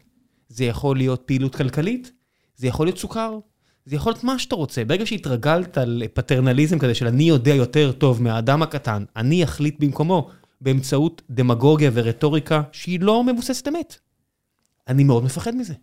זה 0.49 0.65
יכול 0.65 0.97
להיות 0.97 1.23
פעילות 1.27 1.57
כלכלית, 1.57 2.13
זה 2.57 2.67
יכול 2.67 2.87
להיות 2.87 2.99
סוכר, 2.99 3.39
זה 3.85 3.97
יכול 3.97 4.13
להיות 4.13 4.25
מה 4.25 4.39
שאתה 4.39 4.55
רוצה. 4.55 4.85
ברגע 4.85 5.07
שהתרגלת 5.07 5.79
לפטרנליזם 5.87 6.79
כזה 6.79 6.95
של 6.95 7.07
אני 7.07 7.25
יודע 7.25 7.55
יותר 7.55 7.93
טוב 7.93 8.23
מהאדם 8.23 8.63
הקטן, 8.63 9.05
אני 9.17 9.45
אחליט 9.45 9.77
במקומו 9.81 10.31
באמצעות 10.61 11.23
דמגוגיה 11.31 11.91
ורטוריקה 11.95 12.63
שהיא 12.73 13.01
לא 13.01 13.25
מבוססת 13.25 13.69
אמת. 13.69 13.99
אני 14.89 15.05
מאוד 15.05 15.25
מפחד 15.25 15.55
מזה. 15.55 15.75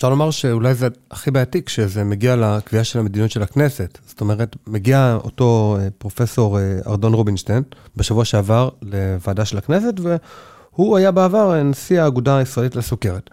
אפשר 0.00 0.10
לומר 0.10 0.30
שאולי 0.30 0.74
זה 0.74 0.88
הכי 1.10 1.30
בעייתי 1.30 1.62
כשזה 1.64 2.04
מגיע 2.04 2.36
לקביעה 2.36 2.84
של 2.84 2.98
המדיניות 2.98 3.30
של 3.30 3.42
הכנסת. 3.42 3.98
זאת 4.06 4.20
אומרת, 4.20 4.56
מגיע 4.66 5.18
אותו 5.24 5.76
אה, 5.80 5.88
פרופסור 5.98 6.58
אה, 6.58 6.78
ארדון 6.86 7.14
רובינשטיין 7.14 7.62
בשבוע 7.96 8.24
שעבר 8.24 8.68
לוועדה 8.82 9.44
של 9.44 9.58
הכנסת, 9.58 9.94
והוא 10.00 10.96
היה 10.96 11.10
בעבר 11.10 11.54
אה, 11.54 11.62
נשיא 11.62 12.00
האגודה 12.02 12.36
הישראלית 12.36 12.76
לסוכרת. 12.76 13.30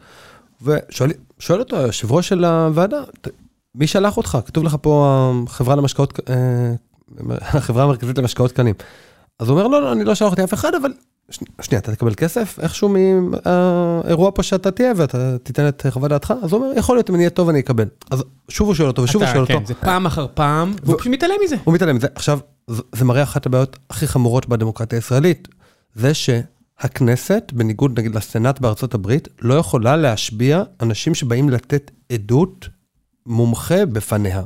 ושואל 0.62 1.12
שואל 1.40 1.60
אותו 1.60 1.78
היושב 1.78 2.12
ראש 2.12 2.28
של 2.30 2.46
הוועדה, 2.46 3.02
"ת- 3.22 3.28
מי 3.76 3.88
שלח 3.88 4.18
אותך? 4.18 4.38
כתוב 4.46 4.64
לך 4.64 4.76
פה 4.82 5.32
החברה 5.48 5.76
למשקאות, 5.76 6.20
החברה 7.42 7.84
המרכזית 7.84 8.18
למשקאות 8.18 8.52
קנים. 8.52 8.76
אז 9.40 9.50
הוא 9.50 9.58
אומר, 9.60 9.68
לא, 9.68 9.82
לא, 9.82 9.92
אני 9.92 10.04
לא 10.04 10.16
שלחתי 10.16 10.44
אף 10.44 10.54
אחד, 10.54 10.72
אבל 10.82 10.94
שנייה, 11.32 11.80
אתה 11.80 11.96
תקבל 11.96 12.14
כסף 12.14 12.60
איכשהו 12.62 12.90
מהאירוע 12.90 14.32
פה 14.36 14.44
שאתה 14.44 14.72
תהיה 14.72 14.94
ואתה 14.96 15.38
תיתן 15.38 15.68
את 15.68 15.86
חוות 15.90 16.10
דעתך? 16.10 16.34
אז 16.44 16.54
הוא 16.54 16.64
אומר, 16.64 16.78
יכול 16.78 16.96
להיות, 16.96 17.10
אם 17.10 17.16
אני 17.16 17.24
אהיה 17.24 17.30
טוב 17.30 17.50
אני 17.50 17.60
אקבל. 17.60 17.88
אז 18.12 18.24
שוב 18.50 18.68
הוא 18.68 18.76
שואל 18.76 18.88
אותו 18.88 19.02
ושוב 19.02 19.22
הוא 19.22 19.32
שואל 19.32 19.42
אותו. 19.42 19.54
כן, 19.54 19.66
זה 19.66 19.74
פעם 19.74 20.06
אחר 20.06 20.28
פעם, 20.34 20.74
והוא 20.84 21.00
פשוט 21.00 21.12
מתעלם 21.12 21.36
מזה. 21.44 21.56
הוא 21.64 21.74
מתעלם 21.74 21.96
מזה. 21.96 22.08
עכשיו, 22.16 22.40
זה 22.68 23.06
מראה 23.06 23.24
אחת 23.24 23.46
הבעיות 23.46 23.78
הכי 23.90 24.08
חמורות 24.08 24.50
בדמוקרטיה 24.50 24.98
הישראלית. 24.98 25.48
זה 25.96 26.12
שהכנסת, 26.14 27.52
בניגוד 27.54 28.00
נגיד 28.00 28.16
לסנאט 28.16 28.60
בארצות 28.60 28.94
הברית, 28.94 29.28
לא 29.42 29.54
יכולה 29.54 29.96
להשביע 29.96 30.64
אנשים 30.82 31.16
שבאים 31.16 31.50
לתת 31.50 31.92
עדות 32.12 32.70
מומחה 33.26 33.86
בפניה. 33.86 34.44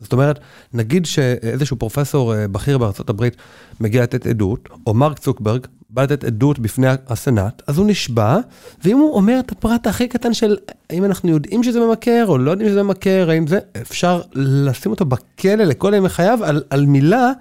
זאת 0.00 0.12
אומרת, 0.12 0.38
נגיד 0.74 1.06
שאיזשהו 1.06 1.76
פרופסור 1.76 2.34
אה, 2.34 2.48
בכיר 2.48 2.78
בארצות 2.78 3.10
הברית 3.10 3.36
מגיע 3.80 4.02
לתת 4.02 4.26
עדות, 4.26 4.68
או 4.86 4.94
מרק 4.94 5.18
צוקברג 5.18 5.66
בא 5.90 6.02
לתת 6.02 6.24
עדות 6.24 6.58
בפני 6.58 6.86
הסנאט, 7.08 7.62
אז 7.66 7.78
הוא 7.78 7.86
נשבע, 7.86 8.38
ואם 8.84 8.98
הוא 8.98 9.14
אומר 9.14 9.40
את 9.40 9.52
הפרט 9.52 9.86
הכי 9.86 10.08
קטן 10.08 10.34
של 10.34 10.56
האם 10.90 11.04
אנחנו 11.04 11.30
יודעים 11.30 11.62
שזה 11.62 11.80
ממכר 11.80 12.24
או 12.28 12.38
לא 12.38 12.50
יודעים 12.50 12.70
שזה 12.70 12.82
ממכר, 12.82 13.30
האם 13.30 13.46
זה, 13.46 13.58
אפשר 13.80 14.20
לשים 14.34 14.90
אותו 14.90 15.04
בכלא 15.04 15.64
לכל 15.64 15.92
ימי 15.96 16.08
חייו 16.08 16.38
על, 16.44 16.62
על 16.70 16.86
מילה, 16.86 17.32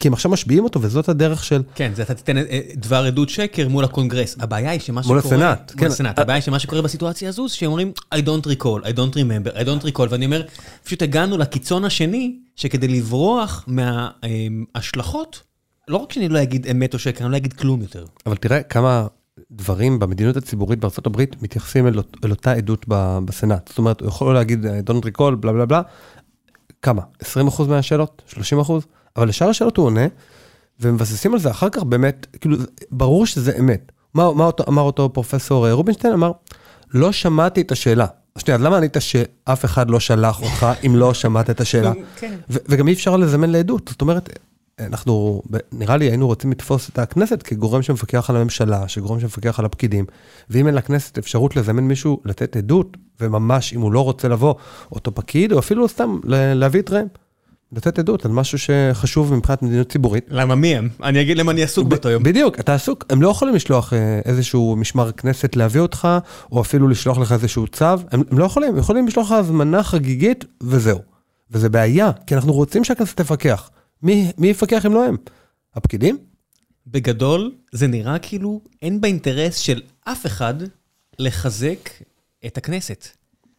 כי 0.00 0.08
הם 0.08 0.14
עכשיו 0.14 0.30
משביעים 0.30 0.64
אותו, 0.64 0.82
וזאת 0.82 1.08
הדרך 1.08 1.44
של... 1.44 1.62
כן, 1.74 1.92
זה 1.94 2.02
אתה 2.02 2.14
תיתן 2.14 2.38
אה, 2.38 2.60
דבר 2.74 3.04
עדות 3.04 3.28
שקר 3.28 3.68
מול 3.68 3.84
הקונגרס. 3.84 4.36
הבעיה 4.40 4.70
היא 4.70 4.80
שמה 4.80 5.00
מול 5.06 5.20
שקורה... 5.20 5.34
הסנאט, 5.34 5.72
מול 5.74 5.80
כן. 5.80 5.86
הסנאט. 5.86 6.18
הבעיה 6.18 6.34
היא 6.34 6.42
שמה 6.42 6.58
שקורה 6.58 6.82
בסיטואציה 6.82 7.28
הזו, 7.28 7.48
שאומרים, 7.48 7.92
I 8.14 8.18
don't 8.18 8.46
recall, 8.46 8.84
I 8.84 8.92
don't 8.96 9.14
remember, 9.14 9.56
I 9.56 9.64
don't 9.64 9.86
recall, 9.86 10.06
ואני 10.10 10.26
אומר, 10.26 10.42
פשוט 10.84 11.02
הגענו 11.02 11.38
לקיצון 11.38 11.84
השני, 11.84 12.36
שכדי 12.56 12.88
לברוח 12.88 13.64
מההשלכות, 13.66 15.42
לא 15.88 15.96
רק 15.96 16.12
שאני 16.12 16.28
לא 16.28 16.42
אגיד 16.42 16.66
אמת 16.66 16.94
או 16.94 16.98
שקר, 16.98 17.24
אני 17.24 17.32
לא 17.32 17.36
אגיד 17.36 17.52
כלום 17.52 17.80
יותר. 17.80 18.04
אבל 18.26 18.36
תראה 18.36 18.62
כמה 18.62 19.06
דברים 19.50 19.98
במדיניות 19.98 20.36
הציבורית 20.36 20.78
בארצות 20.78 21.06
הברית 21.06 21.42
מתייחסים 21.42 21.86
אל, 21.86 22.00
אל 22.24 22.30
אותה 22.30 22.52
עדות 22.52 22.84
בסנאט. 23.24 23.68
זאת 23.68 23.78
אומרת, 23.78 24.00
הוא 24.00 24.08
יכול 24.08 24.34
להגיד 24.34 24.66
אה, 24.66 24.80
don't 24.80 25.04
recall, 25.04 25.34
בלה 25.40 25.52
בלה 25.52 25.66
בלה, 25.66 25.82
כמה? 26.82 27.02
20% 27.22 27.62
מהשאלות? 27.68 28.22
30%? 28.30 28.72
אבל 29.16 29.28
לשאר 29.28 29.48
השאלות 29.48 29.76
הוא 29.76 29.86
עונה, 29.86 30.06
ומבססים 30.80 31.32
על 31.32 31.38
זה 31.40 31.50
אחר 31.50 31.68
כך 31.68 31.82
באמת, 31.82 32.26
כאילו, 32.40 32.56
ברור 32.90 33.26
שזה 33.26 33.52
אמת. 33.58 33.92
מה, 34.14 34.32
מה 34.32 34.44
אותו, 34.44 34.64
אמר 34.68 34.82
אותו 34.82 35.12
פרופסור 35.12 35.66
אה, 35.66 35.72
רובינשטיין? 35.72 36.12
אמר, 36.12 36.32
לא 36.94 37.12
שמעתי 37.12 37.60
את 37.60 37.72
השאלה. 37.72 38.06
אז 38.34 38.42
שנייה, 38.42 38.58
אז 38.58 38.62
למה 38.62 38.76
ענית 38.76 38.96
שאף 38.98 39.64
אחד 39.64 39.90
לא 39.90 40.00
שלח 40.00 40.42
אותך 40.42 40.66
אם 40.86 40.96
לא 40.96 41.14
שמעת 41.14 41.50
את 41.50 41.60
השאלה? 41.60 41.92
כן. 42.16 42.34
ו- 42.50 42.58
וגם 42.68 42.88
אי 42.88 42.92
אפשר 42.92 43.16
לזמן 43.16 43.50
לעדות, 43.50 43.88
זאת 43.88 44.00
אומרת, 44.00 44.38
אנחנו, 44.80 45.42
נראה 45.72 45.96
לי 45.96 46.04
היינו 46.04 46.26
רוצים 46.26 46.50
לתפוס 46.50 46.88
את 46.88 46.98
הכנסת 46.98 47.42
כגורם 47.42 47.82
שמפקח 47.82 48.30
על 48.30 48.36
הממשלה, 48.36 48.88
שגורם 48.88 49.20
שמפקח 49.20 49.58
על 49.58 49.64
הפקידים, 49.64 50.04
ואם 50.50 50.66
אין 50.66 50.74
לכנסת 50.74 51.18
אפשרות 51.18 51.56
לזמן 51.56 51.84
מישהו 51.84 52.20
לתת 52.24 52.56
עדות, 52.56 52.96
וממש 53.20 53.72
אם 53.72 53.80
הוא 53.80 53.92
לא 53.92 54.04
רוצה 54.04 54.28
לבוא, 54.28 54.54
אותו 54.92 55.14
פקיד, 55.14 55.52
או 55.52 55.58
אפילו 55.58 55.88
סתם 55.88 56.18
להביא 56.24 56.80
את 56.80 56.90
ראם, 56.90 57.06
לתת 57.72 57.98
עדות 57.98 58.24
על 58.24 58.30
משהו 58.30 58.58
שחשוב 58.58 59.34
מבחינת 59.34 59.62
מדיניות 59.62 59.92
ציבורית. 59.92 60.24
למה 60.28 60.54
מי 60.54 60.76
הם? 60.76 60.88
אני 61.02 61.20
אגיד 61.20 61.38
למה 61.38 61.52
אני 61.52 61.62
עסוק 61.62 61.88
באותו 61.88 62.08
יום. 62.08 62.22
בדיוק, 62.22 62.60
אתה 62.60 62.74
עסוק, 62.74 63.04
הם 63.10 63.22
לא 63.22 63.28
יכולים 63.28 63.54
לשלוח 63.54 63.92
אה, 63.92 64.20
איזשהו 64.24 64.76
משמר 64.76 65.12
כנסת 65.12 65.56
להביא 65.56 65.80
אותך, 65.80 66.08
או 66.52 66.60
אפילו 66.60 66.88
לשלוח 66.88 67.18
לך 67.18 67.32
איזשהו 67.32 67.66
צו, 67.66 67.84
הם, 67.84 68.22
הם 68.30 68.38
לא 68.38 68.44
יכולים, 68.44 68.72
הם 68.72 68.78
יכולים 68.78 69.06
לשלוח 69.06 69.26
לך 69.26 69.32
הזמנה 69.32 69.82
חגיגית, 69.82 70.44
וזהו. 70.62 70.98
וזה 71.50 71.68
בעיה, 71.68 72.10
כי 72.26 72.34
אנחנו 72.34 72.52
רוצים 72.52 72.84
שהכנסת 72.84 73.16
תפקח. 73.16 73.70
מי, 74.02 74.32
מי 74.38 74.48
יפקח 74.48 74.86
אם 74.86 74.92
לא 74.92 75.04
הם? 75.04 75.16
הפקידים? 75.74 76.18
בגדול, 76.86 77.54
זה 77.72 77.86
נראה 77.86 78.18
כאילו 78.18 78.60
אין 78.82 79.00
באינטרס 79.00 79.56
של 79.56 79.82
אף 80.04 80.26
אחד 80.26 80.54
לחזק 81.18 81.90
את 82.46 82.58
הכנסת. 82.58 83.08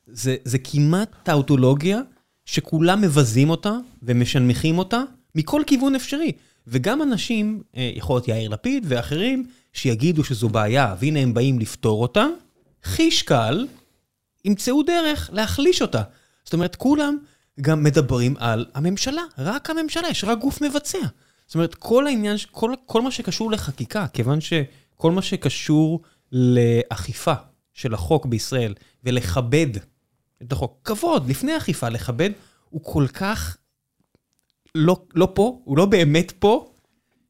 זה, 0.08 0.36
זה 0.44 0.58
כמעט 0.58 1.10
טאוטולוגיה 1.24 2.00
שכולם 2.48 3.02
מבזים 3.02 3.50
אותה 3.50 3.74
ומשנמכים 4.04 4.78
אותה 4.78 5.02
מכל 5.36 5.62
כיוון 5.68 5.96
אפשרי. 5.96 6.32
וגם 6.68 7.02
אנשים, 7.02 7.64
אה, 7.78 7.92
יכול 7.96 8.16
להיות 8.16 8.28
יאיר 8.28 8.50
לפיד 8.50 8.86
ואחרים, 8.88 9.48
שיגידו 9.74 10.24
שזו 10.24 10.50
בעיה, 10.50 10.96
והנה 11.00 11.20
הם 11.20 11.34
באים 11.34 11.60
לפתור 11.60 12.02
אותה, 12.02 12.26
חיש 12.84 13.22
קל, 13.22 13.68
ימצאו 14.46 14.84
דרך 14.84 15.30
להחליש 15.34 15.82
אותה. 15.82 16.02
זאת 16.44 16.54
אומרת, 16.54 16.76
כולם 16.76 17.18
גם 17.62 17.84
מדברים 17.84 18.36
על 18.40 18.66
הממשלה, 18.74 19.22
רק 19.38 19.70
הממשלה, 19.70 20.10
יש 20.10 20.24
רק 20.24 20.40
גוף 20.40 20.62
מבצע. 20.62 20.98
זאת 21.48 21.56
אומרת, 21.56 21.76
כל 21.76 22.08
העניין, 22.08 22.38
כל, 22.52 22.74
כל 22.86 23.02
מה 23.02 23.12
שקשור 23.12 23.52
לחקיקה, 23.52 24.08
כיוון 24.08 24.40
שכל 24.42 25.12
מה 25.12 25.22
שקשור 25.22 26.02
לאכיפה 26.32 27.34
של 27.74 27.94
החוק 27.94 28.26
בישראל 28.26 28.74
ולכבד 29.04 29.68
את 30.44 30.52
החוק, 30.52 30.80
כבוד, 30.84 31.30
לפני 31.30 31.58
אכיפה, 31.58 31.90
לכבד, 31.90 32.30
הוא 32.70 32.82
כל 32.84 33.06
כך 33.14 33.58
לא, 34.76 35.06
לא 35.16 35.32
פה, 35.34 35.62
הוא 35.64 35.78
לא 35.78 35.86
באמת 35.86 36.32
פה, 36.40 36.74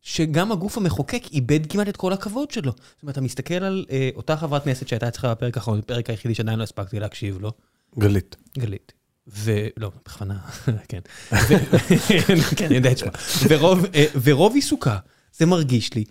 שגם 0.01 0.51
הגוף 0.51 0.77
המחוקק 0.77 1.23
איבד 1.31 1.65
כמעט 1.71 1.89
את 1.89 1.97
כל 1.97 2.13
הכבוד 2.13 2.51
שלו. 2.51 2.71
זאת 2.71 3.01
אומרת, 3.03 3.13
אתה 3.13 3.21
מסתכל 3.21 3.53
על 3.53 3.85
אה, 3.91 4.09
אותה 4.15 4.37
חברת 4.37 4.63
כנסת 4.63 4.87
שהייתה 4.87 5.07
אצלך 5.07 5.25
בפרק 5.25 5.57
האחרון, 5.57 5.79
בפרק 5.79 6.09
היחידי 6.09 6.35
שעדיין 6.35 6.59
לא 6.59 6.63
הספקתי 6.63 6.99
להקשיב 6.99 7.39
לו, 7.41 7.51
גלית. 7.99 8.35
גלית. 8.57 8.93
ולא, 9.27 9.91
בכוונה, 10.05 10.39
כן. 10.89 10.99
ו- 11.31 11.77
כן, 12.57 12.65
אני 12.65 12.75
יודע 12.75 12.91
את 12.91 12.97
שמה. 12.97 13.11
ורוב, 13.49 13.85
אה, 13.95 14.05
ורוב 14.23 14.55
עיסוקה, 14.55 14.97
זה 15.37 15.45
מרגיש 15.45 15.93
לי 15.93 16.03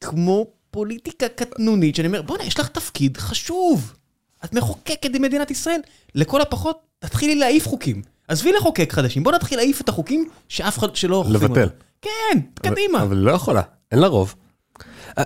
כמו 0.00 0.46
פוליטיקה 0.70 1.28
קטנונית, 1.28 1.96
שאני 1.96 2.08
אומר, 2.08 2.22
בוא'נה, 2.22 2.44
יש 2.44 2.60
לך 2.60 2.68
תפקיד 2.68 3.16
חשוב. 3.16 3.96
את 4.44 4.54
מחוקקת 4.54 5.10
במדינת 5.14 5.50
ישראל. 5.50 5.80
לכל 6.14 6.40
הפחות, 6.40 6.78
תתחילי 6.98 7.34
להעיף 7.34 7.68
חוקים. 7.68 8.02
עזבי 8.28 8.52
לחוקק 8.52 8.92
חדשים, 8.92 9.24
בוא 9.24 9.32
נתחיל 9.32 9.58
להעיף 9.58 9.80
את 9.80 9.88
החוקים 9.88 10.28
שאף 10.48 10.78
אחד, 10.78 10.96
שלא 10.96 11.16
אוכפים 11.16 11.34
אותם. 11.34 11.44
לבטל. 11.60 11.68
כן, 12.02 12.38
קדימה. 12.54 13.02
אבל 13.02 13.16
היא 13.16 13.24
לא 13.26 13.32
יכולה, 13.32 13.62
אין 13.92 14.00
לה 14.00 14.06
רוב. 14.06 14.34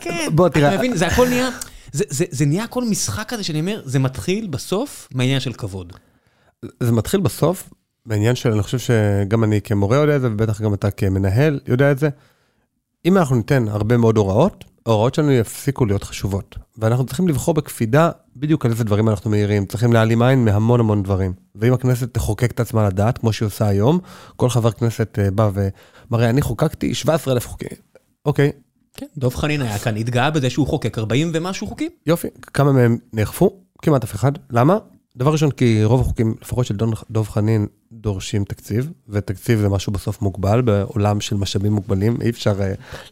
כן, 0.01 0.27
בוא 0.35 0.47
אתה 0.47 0.55
תראה, 0.55 0.79
מבין, 0.79 0.97
זה 0.97 1.07
הכל 1.07 1.29
נהיה, 1.29 1.49
זה- 1.93 2.05
זה 2.09 2.25
זה 2.31 2.47
נהיה 2.47 2.65
הכל 2.65 2.85
משחק 2.85 3.29
כזה 3.29 3.45
שאני 3.45 3.61
אומר, 3.61 3.83
זה 3.85 3.99
מתחיל 3.99 4.47
בסוף 4.47 5.09
מהעניין 5.15 5.41
של 5.41 5.53
כבוד. 5.53 5.93
זה 6.81 6.93
מתחיל 6.93 7.21
בסוף, 7.21 7.71
בעניין 8.07 8.35
של, 8.35 8.53
אני 8.53 8.63
חושב 8.63 8.79
שגם 8.79 9.45
אני 9.45 9.61
כמורה 9.61 9.97
יודע 9.97 10.17
את 10.17 10.21
זה, 10.21 10.27
ובטח 10.27 10.61
גם 10.61 10.75
אתה 10.75 10.91
כמנהל 10.91 11.61
יודע 11.69 11.91
את 11.93 11.99
זה. 11.99 12.09
אם 13.05 13.17
אנחנו 13.17 13.37
ניתן 13.37 13.69
הרבה 13.69 13.97
מאוד 13.97 14.17
הוראות, 14.17 14.65
ההוראות 14.89 15.15
שלנו 15.15 15.33
יפסיקו 15.33 15.85
להיות 15.87 16.03
חשובות. 16.03 16.57
ואנחנו 16.79 17.07
צריכים 17.07 17.29
לבחור 17.29 17.55
בקפידה 17.55 18.11
בדיוק 18.37 18.65
על 18.65 18.71
איזה 18.71 18.85
דברים 18.85 19.09
אנחנו 19.09 19.31
מעירים. 19.31 19.67
צריכים 19.67 19.93
להעלים 19.93 20.23
עין 20.23 20.45
מהמון 20.45 20.81
המון 20.81 21.03
דברים. 21.03 21.33
ואם 21.55 21.73
הכנסת 21.73 22.15
תחוקק 22.15 22.51
את 22.51 22.61
עצמה 22.61 22.89
לדעת, 22.89 23.19
כמו 23.19 23.33
שהיא 23.33 23.47
עושה 23.47 23.67
היום, 23.67 23.99
כל 24.37 24.51
חבר 24.51 24.71
כנסת 24.71 25.19
אה, 25.19 25.31
בא 25.31 25.51
ומראה, 26.11 26.31
אני 26.31 26.43
חוקקתי 26.43 26.95
17,000 26.95 27.47
חוקים. 27.47 27.69
אוקיי, 28.27 28.53
כן, 28.95 29.07
דב 29.17 29.35
חנין 29.35 29.63
היה 29.63 29.79
כאן, 29.79 29.97
התגאה 29.97 30.31
בזה 30.31 30.51
שהוא 30.51 30.67
חוקק 30.67 30.99
40 30.99 31.31
ומשהו 31.35 31.67
חוקים. 31.67 31.91
יופי, 32.07 32.29
כמה 32.43 32.73
מהם 32.73 32.99
נאכפו? 33.13 33.61
כמעט 33.83 34.05
אף 34.05 34.15
אחד. 34.15 34.33
למה? 34.51 34.79
דבר 35.17 35.33
ראשון, 35.33 35.51
כי 35.51 35.85
רוב 35.85 36.01
החוקים, 36.01 36.35
לפחות 36.43 36.67
של 36.67 36.77
דב 37.11 37.23
חנין, 37.23 37.67
דורשים 38.01 38.45
תקציב, 38.45 38.91
ותקציב 39.09 39.59
זה 39.59 39.69
משהו 39.69 39.93
בסוף 39.93 40.23
מוגבל, 40.23 40.61
בעולם 40.61 41.21
של 41.21 41.37
משאבים 41.37 41.73
מוגבלים, 41.73 42.17
אי 42.23 42.31
אפשר 42.31 42.61
uh, 42.61 42.63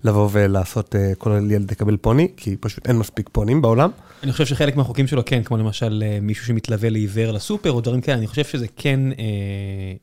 לבוא 0.05 0.29
ולעשות 0.33 0.95
uh, 0.95 1.15
כל 1.19 1.49
ילד 1.51 1.73
יקבל 1.73 1.97
פוני, 1.97 2.29
כי 2.37 2.57
פשוט 2.57 2.89
אין 2.89 2.99
מספיק 2.99 3.29
פונים 3.33 3.63
בעולם. 3.63 3.91
אני 4.23 4.33
חושב 4.33 4.47
שחלק 4.47 4.77
מהחוקים 4.77 5.07
שלו 5.07 5.23
כן, 5.27 5.43
כמו 5.43 5.57
למשל 5.57 6.03
אה, 6.07 6.19
מישהו 6.23 6.47
שמתלווה 6.47 6.91
לעיוור 6.91 7.33
לסופר 7.33 7.73
או 7.73 7.81
דברים 7.81 8.01
כאלה, 8.01 8.19
אני 8.19 8.27
חושב 8.27 8.45
שזה 8.45 8.67
כן 8.77 9.01
אה, 9.19 9.25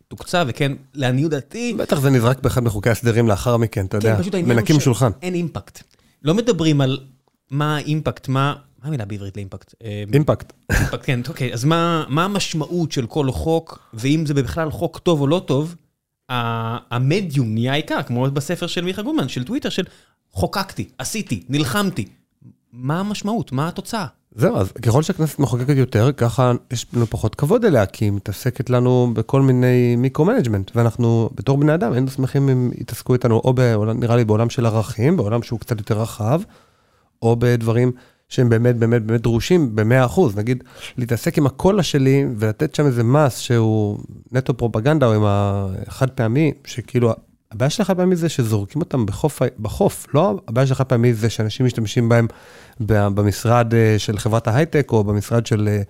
תוקצב 0.07 0.45
וכן, 0.49 0.71
לעניות 0.93 1.31
דעתי, 1.31 1.73
בטח 1.77 1.99
זה 1.99 2.09
נזרק 2.09 2.39
באחד 2.39 2.63
מחוקי 2.63 2.89
ההסדרים 2.89 3.27
לאחר 3.27 3.57
מכן, 3.57 3.85
אתה 3.85 3.97
יודע, 3.97 4.17
כן, 4.31 4.37
הוא 4.37 4.47
מנקים 4.47 4.79
ש- 4.79 4.83
שולחן. 4.83 5.11
אין 5.21 5.33
אימפקט. 5.33 5.83
לא 6.23 6.33
מדברים 6.33 6.81
על 6.81 6.99
מה 7.51 7.75
האימפקט, 7.75 8.27
מה, 8.27 8.53
מה 8.83 8.87
המילה 8.87 9.05
בעברית 9.05 9.37
לאימפקט? 9.37 9.73
אה, 9.83 10.03
אימפקט. 10.13 10.53
אימפקט, 10.71 11.01
כן, 11.03 11.19
אוקיי, 11.27 11.53
אז 11.53 11.65
מה, 11.65 12.05
מה 12.09 12.25
המשמעות 12.25 12.91
של 12.91 13.05
כל 13.05 13.31
חוק, 13.31 13.79
ואם 13.93 14.23
זה 14.25 14.33
בכלל 14.33 14.71
חוק 14.71 14.99
טוב 14.99 15.21
או 15.21 15.27
לא 15.27 15.41
טוב, 15.45 15.75
המדיום 16.29 17.53
נהיה 17.53 17.71
העיקר, 17.71 18.03
כמו 18.03 18.31
בספר 18.31 18.67
של 18.67 18.85
מיכה 18.85 19.01
גודמן, 19.01 19.27
של 19.27 19.43
טוויטר, 19.43 19.69
של 19.69 19.83
חוקקתי, 20.31 20.89
עשיתי, 20.97 21.43
נלחמתי. 21.49 22.05
מה 22.73 22.99
המשמעות? 22.99 23.51
מה 23.51 23.67
התוצאה? 23.67 24.05
זהו, 24.35 24.57
אז 24.57 24.71
ככל 24.71 25.03
שהכנסת 25.03 25.39
מחוקקת 25.39 25.75
יותר, 25.77 26.11
ככה 26.11 26.51
יש 26.71 26.85
לנו 26.93 27.07
פחות 27.07 27.35
כבוד 27.35 27.65
אליה, 27.65 27.85
כי 27.85 28.05
היא 28.05 28.11
מתעסקת 28.11 28.69
לנו 28.69 29.11
בכל 29.13 29.41
מיני 29.41 29.95
micro-management, 29.95 30.71
ואנחנו 30.75 31.29
בתור 31.35 31.57
בני 31.57 31.73
אדם 31.73 31.93
היינו 31.93 32.07
שמחים 32.07 32.49
אם 32.49 32.71
יתעסקו 32.77 33.13
איתנו, 33.13 33.41
או 33.43 33.53
בעולם, 33.53 33.99
נראה 33.99 34.15
לי 34.15 34.25
בעולם 34.25 34.49
של 34.49 34.65
ערכים, 34.65 35.17
בעולם 35.17 35.43
שהוא 35.43 35.59
קצת 35.59 35.79
יותר 35.79 36.01
רחב, 36.01 36.41
או 37.21 37.35
בדברים 37.39 37.91
שהם 38.33 38.49
באמת 38.49 38.75
באמת 38.75 39.03
באמת 39.03 39.21
דרושים 39.21 39.75
ב-100%. 39.75 40.21
נגיד, 40.35 40.63
להתעסק 40.97 41.37
עם 41.37 41.45
הקולה 41.45 41.83
שלי 41.83 42.25
ולתת 42.37 42.75
שם 42.75 42.85
איזה 42.85 43.03
מס 43.03 43.37
שהוא 43.37 43.97
נטו 44.31 44.57
פרופגנדה, 44.57 45.07
או 45.07 45.13
עם 45.13 45.23
החד 45.25 46.09
פעמי, 46.09 46.51
שכאילו, 46.65 47.13
הבעיה 47.51 47.69
של 47.69 47.81
החד 47.81 47.97
פעמי 47.97 48.15
זה 48.15 48.29
שזורקים 48.29 48.81
אותם 48.81 49.05
בחוף, 49.05 49.41
בחוף, 49.59 50.07
לא 50.13 50.39
הבעיה 50.47 50.67
של 50.67 50.73
החד 50.73 50.83
פעמי 50.83 51.13
זה 51.13 51.29
שאנשים 51.29 51.65
משתמשים 51.65 52.09
בהם 52.09 52.27
במשרד 52.79 53.73
אה, 53.73 53.95
של 53.97 54.17
חברת 54.17 54.47
ההייטק, 54.47 54.89
או 54.91 55.03
במשרד 55.03 55.45
של 55.45 55.67
אה, 55.71 55.81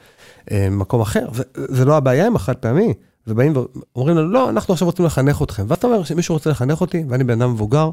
אה, 0.52 0.70
מקום 0.70 1.02
אחר. 1.02 1.26
זה, 1.34 1.44
זה 1.56 1.86
לא 1.86 1.98
הבעיה 1.98 2.28
עם 2.28 2.36
החד 2.36 2.56
פעמי. 2.56 2.94
ובאים 3.28 3.54
ואומרים 3.96 4.18
לנו, 4.18 4.30
לא, 4.30 4.50
אנחנו 4.50 4.74
עכשיו 4.74 4.86
רוצים 4.86 5.06
לחנך 5.06 5.42
אתכם. 5.42 5.66
ואז 5.68 5.78
אתה 5.78 5.88
אומר 5.88 6.04
שמישהו 6.04 6.36
רוצה 6.36 6.50
לחנך 6.50 6.82
אותי, 6.82 7.04
ואני 7.10 7.24
בן 7.24 7.42
אדם 7.42 7.52
מבוגר, 7.52 7.90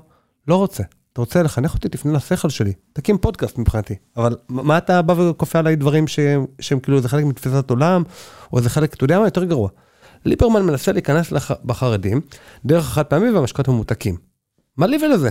לא 0.48 0.56
רוצה. 0.56 0.82
אתה 1.12 1.20
רוצה 1.20 1.42
לחנך 1.42 1.74
אותי, 1.74 1.88
תפנה 1.88 2.12
לשכל 2.12 2.48
שלי. 2.48 2.72
תקים 2.92 3.18
פודקאסט 3.18 3.58
מבחינתי. 3.58 3.94
אבל 4.16 4.36
מה 4.48 4.78
אתה 4.78 5.02
בא 5.02 5.12
וכופה 5.12 5.58
עליי 5.58 5.76
דברים 5.76 6.06
שהם, 6.06 6.46
שהם 6.60 6.80
כאילו, 6.80 7.00
זה 7.00 7.08
חלק 7.08 7.24
מתפיסת 7.24 7.70
עולם, 7.70 8.02
או 8.52 8.60
זה 8.60 8.70
חלק, 8.70 8.94
אתה 8.94 9.04
יודע 9.04 9.18
מה, 9.18 9.24
יותר 9.24 9.44
גרוע. 9.44 9.68
ליברמן 10.24 10.62
מנסה 10.62 10.92
להיכנס 10.92 11.32
לח, 11.32 11.50
בחרדים, 11.64 12.20
דרך 12.64 12.84
החד 12.84 13.02
פעמי 13.02 13.30
והמשקאות 13.30 13.68
הממותקים. 13.68 14.16
מה 14.76 14.86
לי 14.86 14.98
ולזה? 15.04 15.30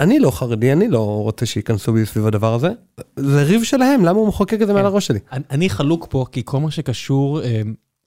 אני 0.00 0.18
לא 0.18 0.30
חרדי, 0.30 0.72
אני 0.72 0.88
לא 0.88 1.22
רוצה 1.22 1.46
שייכנסו 1.46 1.92
בי 1.92 2.06
סביב 2.06 2.26
הדבר 2.26 2.54
הזה. 2.54 2.68
זה 3.16 3.42
ריב 3.42 3.62
שלהם, 3.64 4.04
למה 4.04 4.18
הוא 4.18 4.28
מחוקק 4.28 4.62
את 4.62 4.66
זה 4.66 4.72
מעל 4.72 4.86
הראש 4.86 5.06
שלי? 5.06 5.18
אני- 5.32 5.70
חלוק 5.70 6.06
פה, 6.10 6.26
כי 6.32 6.42
כל 6.44 6.60
מה 6.60 6.70
שקשור 6.70 7.42
אה, 7.42 7.60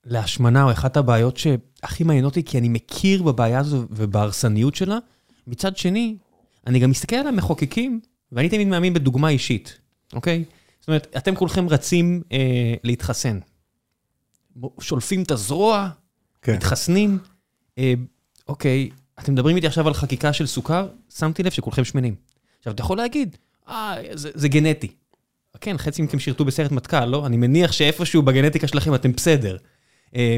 להשמנה, 0.06 0.64
או 0.64 0.72
אחת 0.72 0.98
הבעיות 0.98 1.38
שהכי 1.38 2.04
מעניינות 2.04 2.32
אותי, 2.32 2.44
כי 2.44 2.58
אני 2.58 2.70
מכיר 2.70 3.24
בבעיה 3.24 3.60
הזו 3.60 3.84
ובהרסניות 3.92 4.76
שלה. 4.76 4.98
מצד 5.48 5.78
שני, 5.78 6.16
אני 6.68 6.80
גם 6.80 6.90
מסתכל 6.90 7.16
על 7.16 7.28
המחוקקים, 7.28 8.00
ואני 8.32 8.50
תמיד 8.50 8.68
מאמין 8.68 8.94
בדוגמה 8.94 9.30
אישית, 9.30 9.78
אוקיי? 10.14 10.44
זאת 10.80 10.88
אומרת, 10.88 11.08
אתם 11.18 11.36
כולכם 11.36 11.70
רצים 11.70 12.22
אה, 12.32 12.74
להתחסן. 12.84 13.40
שולפים 14.80 15.24
את 15.24 15.32
הזרוע, 15.32 15.90
כן. 16.42 16.56
מתחסנים. 16.56 17.18
אה, 17.78 17.94
אוקיי, 18.48 18.90
אתם 19.20 19.34
מדברים 19.34 19.56
איתי 19.56 19.68
עכשיו 19.68 19.88
על 19.88 19.94
חקיקה 19.94 20.34
של 20.34 20.48
סוכר, 20.48 20.88
שמתי 21.18 21.44
לב 21.44 21.52
שכולכם 21.52 21.84
שמנים. 21.84 22.16
עכשיו, 22.60 22.74
אתה 22.74 22.82
יכול 22.82 22.98
להגיד, 22.98 23.38
אה, 23.68 23.96
זה, 24.14 24.30
זה 24.34 24.48
גנטי. 24.48 24.92
כן, 25.62 25.78
חצי 25.78 26.02
מכם 26.02 26.20
שירתו 26.20 26.46
בסיירת 26.46 26.72
מטכ"ל, 26.72 27.06
לא? 27.06 27.26
אני 27.26 27.38
מניח 27.38 27.72
שאיפשהו 27.72 28.22
בגנטיקה 28.22 28.68
שלכם 28.68 28.96
אתם 28.96 29.12
בסדר. 29.12 29.58
אה, 30.16 30.38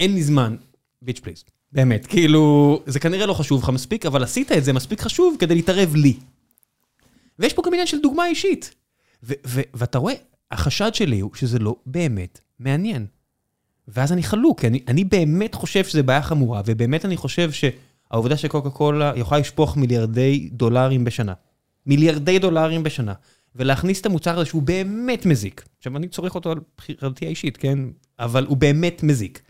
אין 0.00 0.14
לי 0.14 0.22
זמן, 0.22 0.56
ביץ' 1.02 1.20
פליז. 1.20 1.44
באמת, 1.72 2.06
כאילו, 2.06 2.82
זה 2.86 3.00
כנראה 3.00 3.26
לא 3.26 3.34
חשוב 3.34 3.62
לך 3.62 3.68
מספיק, 3.68 4.06
אבל 4.06 4.22
עשית 4.24 4.52
את 4.52 4.64
זה 4.64 4.72
מספיק 4.72 5.00
חשוב 5.00 5.36
כדי 5.38 5.54
להתערב 5.54 5.94
לי. 5.94 6.16
ויש 7.38 7.52
פה 7.52 7.62
גם 7.66 7.72
עניין 7.72 7.86
של 7.86 8.00
דוגמה 8.00 8.26
אישית. 8.26 8.74
ו- 9.22 9.34
ו- 9.46 9.60
ואתה 9.74 9.98
רואה, 9.98 10.14
החשד 10.50 10.94
שלי 10.94 11.20
הוא 11.20 11.30
שזה 11.34 11.58
לא 11.58 11.76
באמת 11.86 12.40
מעניין. 12.58 13.06
ואז 13.88 14.12
אני 14.12 14.22
חלוק, 14.22 14.60
כי 14.60 14.66
אני, 14.66 14.80
אני 14.88 15.04
באמת 15.04 15.54
חושב 15.54 15.84
שזה 15.84 16.02
בעיה 16.02 16.22
חמורה, 16.22 16.62
ובאמת 16.66 17.04
אני 17.04 17.16
חושב 17.16 17.50
שהעובדה 17.52 18.36
שקוקה 18.36 18.70
קולה 18.70 19.12
יכולה 19.16 19.40
לשפוך 19.40 19.76
מיליארדי 19.76 20.48
דולרים 20.52 21.04
בשנה, 21.04 21.32
מיליארדי 21.86 22.38
דולרים 22.38 22.82
בשנה, 22.82 23.12
ולהכניס 23.54 24.00
את 24.00 24.06
המוצר 24.06 24.38
הזה 24.38 24.46
שהוא 24.46 24.62
באמת 24.62 25.26
מזיק. 25.26 25.64
עכשיו, 25.78 25.96
אני 25.96 26.08
צורך 26.08 26.34
אותו 26.34 26.50
על 26.50 26.58
בחירתי 26.76 27.26
האישית, 27.26 27.56
כן? 27.56 27.78
אבל 28.18 28.46
הוא 28.46 28.56
באמת 28.56 29.02
מזיק. 29.02 29.42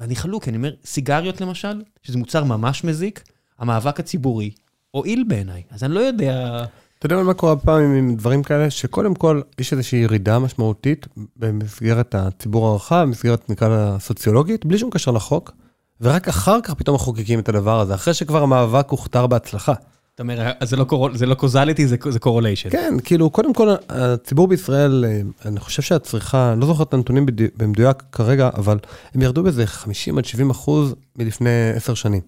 ואני 0.00 0.16
חלוק, 0.16 0.48
אני 0.48 0.56
אומר, 0.56 0.74
סיגריות 0.84 1.40
למשל, 1.40 1.82
שזה 2.02 2.18
מוצר 2.18 2.44
ממש 2.44 2.84
מזיק, 2.84 3.22
המאבק 3.58 4.00
הציבורי 4.00 4.50
הועיל 4.90 5.24
בעיניי. 5.28 5.62
אז 5.70 5.84
אני 5.84 5.94
לא 5.94 6.00
יודע... 6.00 6.64
אתה 6.98 7.06
יודע 7.06 7.22
מה 7.22 7.34
קורה 7.34 7.56
פעם 7.56 7.82
עם 7.82 8.16
דברים 8.16 8.42
כאלה? 8.42 8.70
שקודם 8.70 9.14
כל 9.14 9.40
יש 9.58 9.72
איזושהי 9.72 9.98
ירידה 9.98 10.38
משמעותית 10.38 11.06
במסגרת 11.36 12.14
הציבור 12.14 12.68
הרחב, 12.68 13.02
במסגרת 13.02 13.50
נקרא 13.50 13.68
לה 13.68 13.98
סוציולוגית, 13.98 14.66
בלי 14.66 14.78
שום 14.78 14.90
קשר 14.90 15.10
לחוק, 15.10 15.52
ורק 16.00 16.28
אחר 16.28 16.60
כך 16.60 16.74
פתאום 16.74 16.94
מחוקקים 16.94 17.38
את 17.38 17.48
הדבר 17.48 17.80
הזה, 17.80 17.94
אחרי 17.94 18.14
שכבר 18.14 18.42
המאבק 18.42 18.90
הוכתר 18.90 19.26
בהצלחה. 19.26 19.74
אתה 20.20 20.32
אומר, 20.32 20.50
זה 20.62 20.76
לא, 20.76 20.84
קורול, 20.84 21.16
זה 21.16 21.26
לא 21.26 21.34
קוזליטי, 21.34 21.86
זה, 21.86 21.96
זה 22.08 22.18
קורוליישן. 22.18 22.70
כן, 22.70 22.94
כאילו, 23.04 23.30
קודם 23.30 23.54
כל, 23.54 23.68
הציבור 23.88 24.48
בישראל, 24.48 25.04
אני 25.44 25.60
חושב 25.60 25.82
שהצריכה, 25.82 26.52
אני 26.52 26.60
לא 26.60 26.66
זוכר 26.66 26.82
את 26.82 26.94
הנתונים 26.94 27.26
במדויק 27.56 28.02
כרגע, 28.12 28.50
אבל 28.54 28.78
הם 29.14 29.22
ירדו 29.22 29.42
באיזה 29.42 29.66
50 29.66 30.18
עד 30.18 30.24
70 30.24 30.50
אחוז 30.50 30.94
מלפני 31.16 31.70
10 31.74 31.94
שנים. 31.94 32.20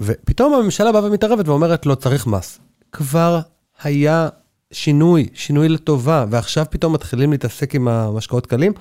ופתאום 0.00 0.54
הממשלה 0.54 0.92
באה 0.92 1.04
ומתערבת 1.04 1.48
ואומרת, 1.48 1.86
לא, 1.86 1.94
צריך 1.94 2.26
מס. 2.26 2.58
כבר 2.92 3.40
היה 3.82 4.28
שינוי, 4.72 5.28
שינוי 5.34 5.68
לטובה, 5.68 6.24
ועכשיו 6.30 6.66
פתאום 6.70 6.92
מתחילים 6.92 7.32
להתעסק 7.32 7.74
עם 7.74 7.88
המשקאות 7.88 8.46
קלים. 8.46 8.72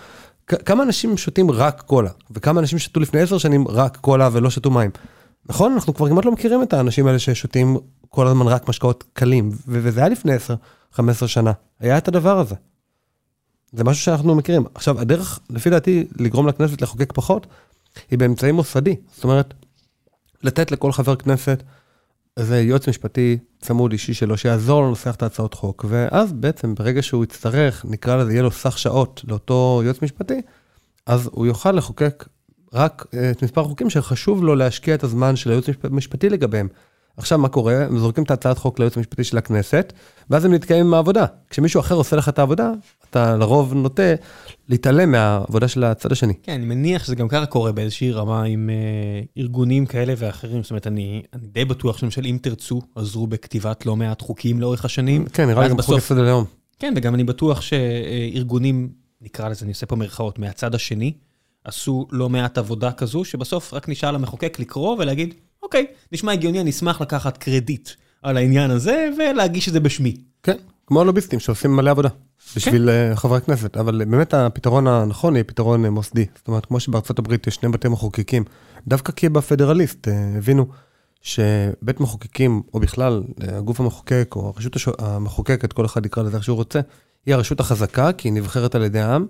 כמה 0.48 0.84
אנשים 0.84 1.18
שותים 1.18 1.52
רק 1.52 1.84
קולה, 1.86 2.10
וכמה 2.32 2.60
אנשים 2.60 2.80
שתו 2.80 3.00
לפני 3.00 3.22
10 3.22 3.38
שנים 3.38 3.68
רק 3.68 3.98
קולה 3.98 4.30
ולא 4.32 4.50
שתו 4.50 4.72
מים. 4.72 4.92
נכון? 5.50 5.72
אנחנו 5.74 5.94
כבר 5.94 6.10
כמעט 6.10 6.26
לא 6.26 6.32
מכירים 6.32 6.64
את 6.64 6.74
האנשים 6.74 7.08
האלה 7.08 7.20
ששותים 7.20 7.78
כל 8.10 8.28
הזמן 8.28 8.48
רק 8.48 8.70
משקאות 8.70 9.04
קלים, 9.14 9.52
וזה 9.68 10.00
היה 10.00 10.10
לפני 10.10 10.32
10-15 10.96 11.00
שנה. 11.28 11.52
היה 11.80 11.98
את 11.98 12.08
הדבר 12.08 12.40
הזה. 12.40 12.56
זה 13.72 13.84
משהו 13.84 14.04
שאנחנו 14.04 14.36
מכירים. 14.36 14.66
עכשיו, 14.76 15.00
הדרך, 15.00 15.40
לפי 15.50 15.70
דעתי, 15.70 16.08
לגרום 16.20 16.48
לכנסת 16.48 16.82
לחוקק 16.82 17.14
פחות, 17.14 17.48
היא 18.12 18.20
באמצעי 18.20 18.52
מוסדי. 18.52 18.96
זאת 19.16 19.24
אומרת, 19.24 19.54
לתת 20.44 20.72
לכל 20.72 20.92
חבר 20.92 21.16
כנסת 21.16 21.64
איזה 22.38 22.62
יועץ 22.62 22.90
משפטי 22.90 23.38
צמוד 23.62 23.92
אישי 23.92 24.14
שלו, 24.14 24.38
שיעזור 24.38 24.82
לו 24.82 24.88
לנסח 24.88 25.16
את 25.16 25.24
ההצעות 25.24 25.54
חוק, 25.54 25.86
ואז 25.90 26.34
בעצם 26.34 26.76
ברגע 26.76 27.02
שהוא 27.02 27.24
יצטרך, 27.24 27.86
נקרא 27.90 28.16
לזה, 28.16 28.32
יהיה 28.32 28.42
לו 28.42 28.52
סך 28.52 28.78
שעות 28.78 29.22
לאותו 29.28 29.82
יועץ 29.86 30.02
משפטי, 30.02 30.42
אז 31.06 31.30
הוא 31.32 31.46
יוכל 31.46 31.72
לחוקק 31.72 32.26
רק 32.74 33.06
אה, 33.14 33.32
את 33.32 33.44
מספר 33.44 33.62
החוקים 33.62 33.90
שחשוב 33.90 34.44
לו 34.44 34.56
להשקיע 34.56 34.96
את 34.96 35.04
הזמן 35.04 35.36
של 35.36 35.50
הייעוץ 35.50 35.66
המשפטי 35.84 36.30
לגביהם. 36.30 36.68
עכשיו, 37.18 37.38
מה 37.38 37.50
קורה? 37.50 37.86
הם 37.86 38.00
זורקים 38.00 38.24
את 38.24 38.32
הצעת 38.32 38.58
חוק 38.58 38.80
לייעוץ 38.80 38.98
המשפטי 38.98 39.24
של 39.24 39.38
הכנסת, 39.38 39.94
ואז 40.30 40.46
הם 40.46 40.54
נתקעים 40.54 40.86
עם 40.86 40.94
העבודה. 40.94 41.26
כשמישהו 41.50 41.80
אחר 41.80 41.96
עושה 41.96 42.16
לך 42.16 42.30
את 42.30 42.40
העבודה, 42.40 42.72
אתה 43.10 43.36
לרוב 43.38 43.74
נוטה 43.74 44.04
להתעלם 44.70 45.12
מהעבודה 45.12 45.68
של 45.68 45.84
הצד 45.84 46.12
השני. 46.12 46.34
כן, 46.44 46.52
אני 46.52 46.66
מניח 46.66 47.04
שזה 47.04 47.16
גם 47.16 47.28
ככה 47.28 47.46
קורה 47.46 47.72
באיזושהי 47.72 48.12
רמה 48.12 48.44
עם 48.44 48.70
אה, 48.70 49.22
ארגונים 49.38 49.86
כאלה 49.86 50.14
ואחרים. 50.18 50.64
זאת 50.64 50.72
אומרת, 50.72 50.88
אני, 50.88 51.22
אני 51.34 51.48
די 51.48 51.66
בטוח 51.66 51.98
שלמשל 51.98 52.26
אם 52.26 52.38
תרצו, 52.42 52.82
עזרו 52.96 53.28
בכתיבת 53.28 53.86
לא 53.86 53.96
מעט 53.96 54.22
חוקים 54.22 54.62
לאורך 54.62 54.86
השנים. 54.86 55.26
כן, 55.26 55.48
נראה 55.48 55.64
לי 55.64 55.70
גם 55.70 55.78
בסוף- 55.78 55.90
חוק 55.96 55.98
יסוד 55.98 56.18
הלאום. 56.18 56.46
כן, 56.80 56.94
וגם 56.98 57.16
אני 57.16 57.24
בטוח 57.24 57.62
שארגונים, 57.62 58.90
נקרא 59.22 59.50
לזה, 59.50 59.66
אני 59.66 59.72
עושה 59.72 59.86
פה 59.86 59.96
מירכאות, 59.96 60.40
מהצד 60.40 60.76
השני, 60.76 61.14
עשו 61.64 62.08
לא 62.12 62.30
מעט 62.30 62.58
עבודה 62.58 62.92
כזו, 62.92 63.26
שבסוף 63.26 63.74
רק 63.74 63.90
נשאר 63.90 64.12
למחוקק 64.12 64.58
לקרוא 64.60 64.96
ולהגיד, 65.00 65.34
אוקיי, 65.64 65.86
נשמע 66.12 66.32
הגיוני, 66.32 66.62
אני 66.62 66.70
אשמח 66.70 67.02
לקחת 67.02 67.38
קרדיט 67.38 67.90
על 68.22 68.38
העניין 68.38 68.72
הזה 68.72 69.10
ולהגיש 69.18 69.68
את 69.68 69.74
זה 69.74 69.80
בשמי. 69.80 70.18
כן, 70.44 70.58
כמו 70.88 71.02
הלוביסטים 71.02 71.40
שעושים 71.40 71.76
מלא 71.76 71.92
עבודה 71.92 72.10
בשביל 72.56 72.90
אה, 72.90 73.16
חברי 73.16 73.38
הכנסת, 73.38 73.78
אבל 73.78 74.06
באמת 74.06 74.34
הפתרון 74.34 74.88
הנכון 74.88 75.36
יהיה 75.36 75.44
פתרון 75.44 75.86
אה, 75.86 75.90
מוסדי. 75.90 76.26
זאת 76.36 76.48
אומרת, 76.48 76.66
כמו 76.66 76.80
שבארצות 76.80 77.20
הברית 77.20 77.48
יש 77.48 77.56
שני 77.56 77.70
בתי 77.70 77.88
מחוקקים, 77.88 78.44
דווקא 78.88 79.12
כי 79.12 79.30
בפדרליסט 79.30 80.08
אה, 80.08 80.38
הבינו 80.38 80.66
שבית 81.22 82.00
מחוקקים, 82.00 82.62
או 82.74 82.80
בכלל 82.80 83.24
הגוף 83.42 83.80
המחוקק, 83.80 84.34
או 84.36 84.48
הרשות 84.56 84.74
המחוקקת, 85.00 85.74
כל 85.74 85.86
אחד 85.86 86.06
יקרא 86.06 86.24
לזה 86.24 86.38
איך 86.38 86.44
שהוא 86.44 86.56
רוצה, 86.56 86.80
היא 87.26 87.36
הרשות 87.36 87.60
החזקה, 87.60 88.12
כי 88.14 88.28
היא 88.28 88.34
נבחרת 88.34 88.76
על 88.76 88.84
ידי 88.84 89.00
העם. 89.00 89.26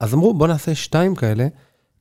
אז 0.00 0.14
אמרו, 0.14 0.34
בוא 0.34 0.46
נעשה 0.46 0.74
שתיים 0.74 1.14
כאלה, 1.14 1.46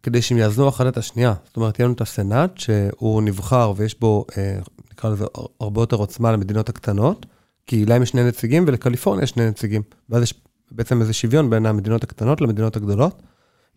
כדי 0.03 0.21
שהם 0.21 0.37
יאזנו 0.37 0.69
אחת 0.69 0.87
את 0.87 0.97
השנייה. 0.97 1.33
זאת 1.45 1.57
אומרת, 1.57 1.79
יהיה 1.79 1.85
לנו 1.87 1.95
את 1.95 2.01
הסנאט, 2.01 2.57
שהוא 2.57 3.21
נבחר 3.21 3.73
ויש 3.75 3.99
בו, 3.99 4.25
אה, 4.37 4.59
נקרא 4.91 5.09
לזה, 5.09 5.25
הרבה 5.59 5.81
יותר 5.81 5.95
עוצמה 5.95 6.31
למדינות 6.31 6.69
הקטנות, 6.69 7.25
כי 7.67 7.85
להם 7.85 8.03
יש 8.03 8.09
שני 8.09 8.23
נציגים 8.23 8.63
ולקליפורניה 8.67 9.23
יש 9.23 9.29
שני 9.29 9.47
נציגים. 9.49 9.81
ואז 10.09 10.23
יש 10.23 10.33
בעצם 10.71 11.01
איזה 11.01 11.13
שוויון 11.13 11.49
בין 11.49 11.65
המדינות 11.65 12.03
הקטנות 12.03 12.41
למדינות 12.41 12.75
הגדולות. 12.75 13.21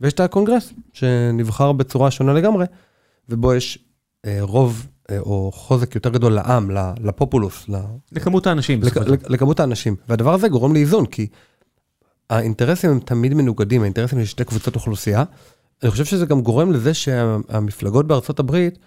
ויש 0.01 0.13
את 0.13 0.21
הקונגרס, 0.21 0.73
שנבחר 0.93 1.73
בצורה 1.73 2.11
שונה 2.11 2.33
לגמרי, 2.33 2.67
ובו 3.29 3.55
יש 3.55 3.79
אה, 4.27 4.39
רוב 4.41 4.87
אה, 5.11 5.19
או 5.19 5.51
חוזק 5.55 5.95
יותר 5.95 6.11
גדול 6.11 6.33
לעם, 6.33 6.71
לפופולוס, 7.01 7.69
ל- 7.69 7.77
לכמות 8.13 8.47
האנשים. 8.47 8.83
לכ- 8.83 9.31
לכמות 9.31 9.61
האנשים. 9.61 9.97
והדבר 10.09 10.35
הזה 10.35 10.49
גורם 10.49 10.73
לאיזון, 10.75 11.07
כי 11.07 11.27
האינטרסים 12.31 12.91
הם 12.91 13.01
תמיד 13.01 13.35
מנוגדים, 13.35 13.83
האינטרסים 13.83 14.19
של 14.19 14.25
שתי 14.25 14.45
קבוצות 14.45 14.75
אוכלוסייה. 14.75 15.25
אני 15.83 15.91
חושב 15.91 16.05
שזה 16.05 16.27
גם 16.27 16.41
גורם 16.41 16.73
לזה 16.73 16.95
שהמפלגות 16.95 18.07
בארצות 18.07 18.39
הברית, 18.39 18.79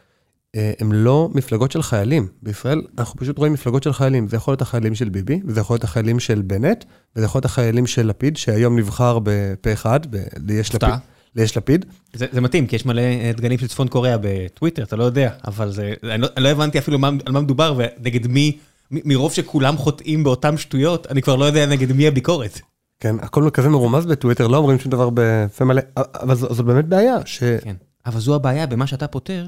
אה, 0.56 0.72
הם 0.80 0.94
לא 0.94 1.30
מפלגות 1.34 1.72
של 1.72 1.82
חיילים. 1.82 2.28
בישראל 2.44 2.82
אנחנו 2.98 3.20
פשוט 3.20 3.38
רואים 3.38 3.54
מפלגות 3.54 3.84
של 3.84 3.94
חיילים. 3.94 4.28
זה 4.28 4.38
יכול 4.38 4.52
להיות 4.52 4.62
החיילים 4.62 4.96
של 4.96 5.10
ביבי, 5.10 5.42
וזה 5.46 5.60
יכול 5.60 5.74
להיות 5.74 5.84
החיילים 5.84 6.20
של 6.20 6.42
בנט, 6.42 6.86
וזה 7.16 7.26
יכול 7.26 7.40
להיות 7.40 7.46
החיילים 7.46 7.88
של 7.88 8.08
לפיד, 8.08 8.38
שהיום 8.38 8.80
נבחר 8.80 9.20
בפה 9.24 9.74
אחד, 9.74 10.00
ליש. 10.48 10.76
לפיד. 10.76 10.90
ליש 11.36 11.58
לפיד. 11.58 11.86
זה, 12.14 12.26
זה 12.32 12.42
מתאים, 12.42 12.68
כי 12.68 12.76
יש 12.76 12.86
מלא 12.86 13.02
אה, 13.02 13.32
דגלים 13.38 13.58
של 13.58 13.68
צפון 13.68 13.88
קוריאה 13.88 14.18
בטוויטר, 14.22 14.84
אתה 14.84 14.96
לא 14.96 15.04
יודע, 15.04 15.30
אבל 15.48 15.72
זה, 15.72 15.94
אני 16.04 16.22
לא, 16.22 16.28
אני 16.38 16.44
לא 16.44 16.50
הבנתי 16.50 16.80
אפילו 16.80 17.00
מה, 17.00 17.08
על 17.26 17.34
מה 17.34 17.42
מדובר 17.42 17.78
ונגד 17.78 18.28
מי, 18.28 18.58
מ- 18.92 19.10
מרוב 19.10 19.34
שכולם 19.34 19.78
חוטאים 19.78 20.24
באותן 20.24 20.58
שטויות, 20.58 21.08
אני 21.08 21.22
כבר 21.22 21.36
לא 21.36 21.46
יודע 21.46 21.66
נגד 21.66 21.92
מי 21.92 22.08
הביקורת. 22.08 22.60
כן, 23.00 23.16
הכל 23.20 23.50
כזה 23.54 23.70
מרומז 23.70 24.06
בטוויטר, 24.06 24.48
לא 24.48 24.58
אומרים 24.58 24.80
שום 24.80 24.92
דבר 24.92 25.10
בפה 25.14 25.66
מלא, 25.66 25.82
אבל 25.98 26.36
זו, 26.36 26.54
זו 26.54 26.64
באמת 26.64 26.86
בעיה, 26.86 27.16
ש... 27.26 27.44
כן. 27.44 27.76
אבל 28.06 28.20
זו 28.20 28.36
הבעיה 28.36 28.68
במה 28.68 28.88
שאתה 28.88 29.08
פותר, 29.08 29.48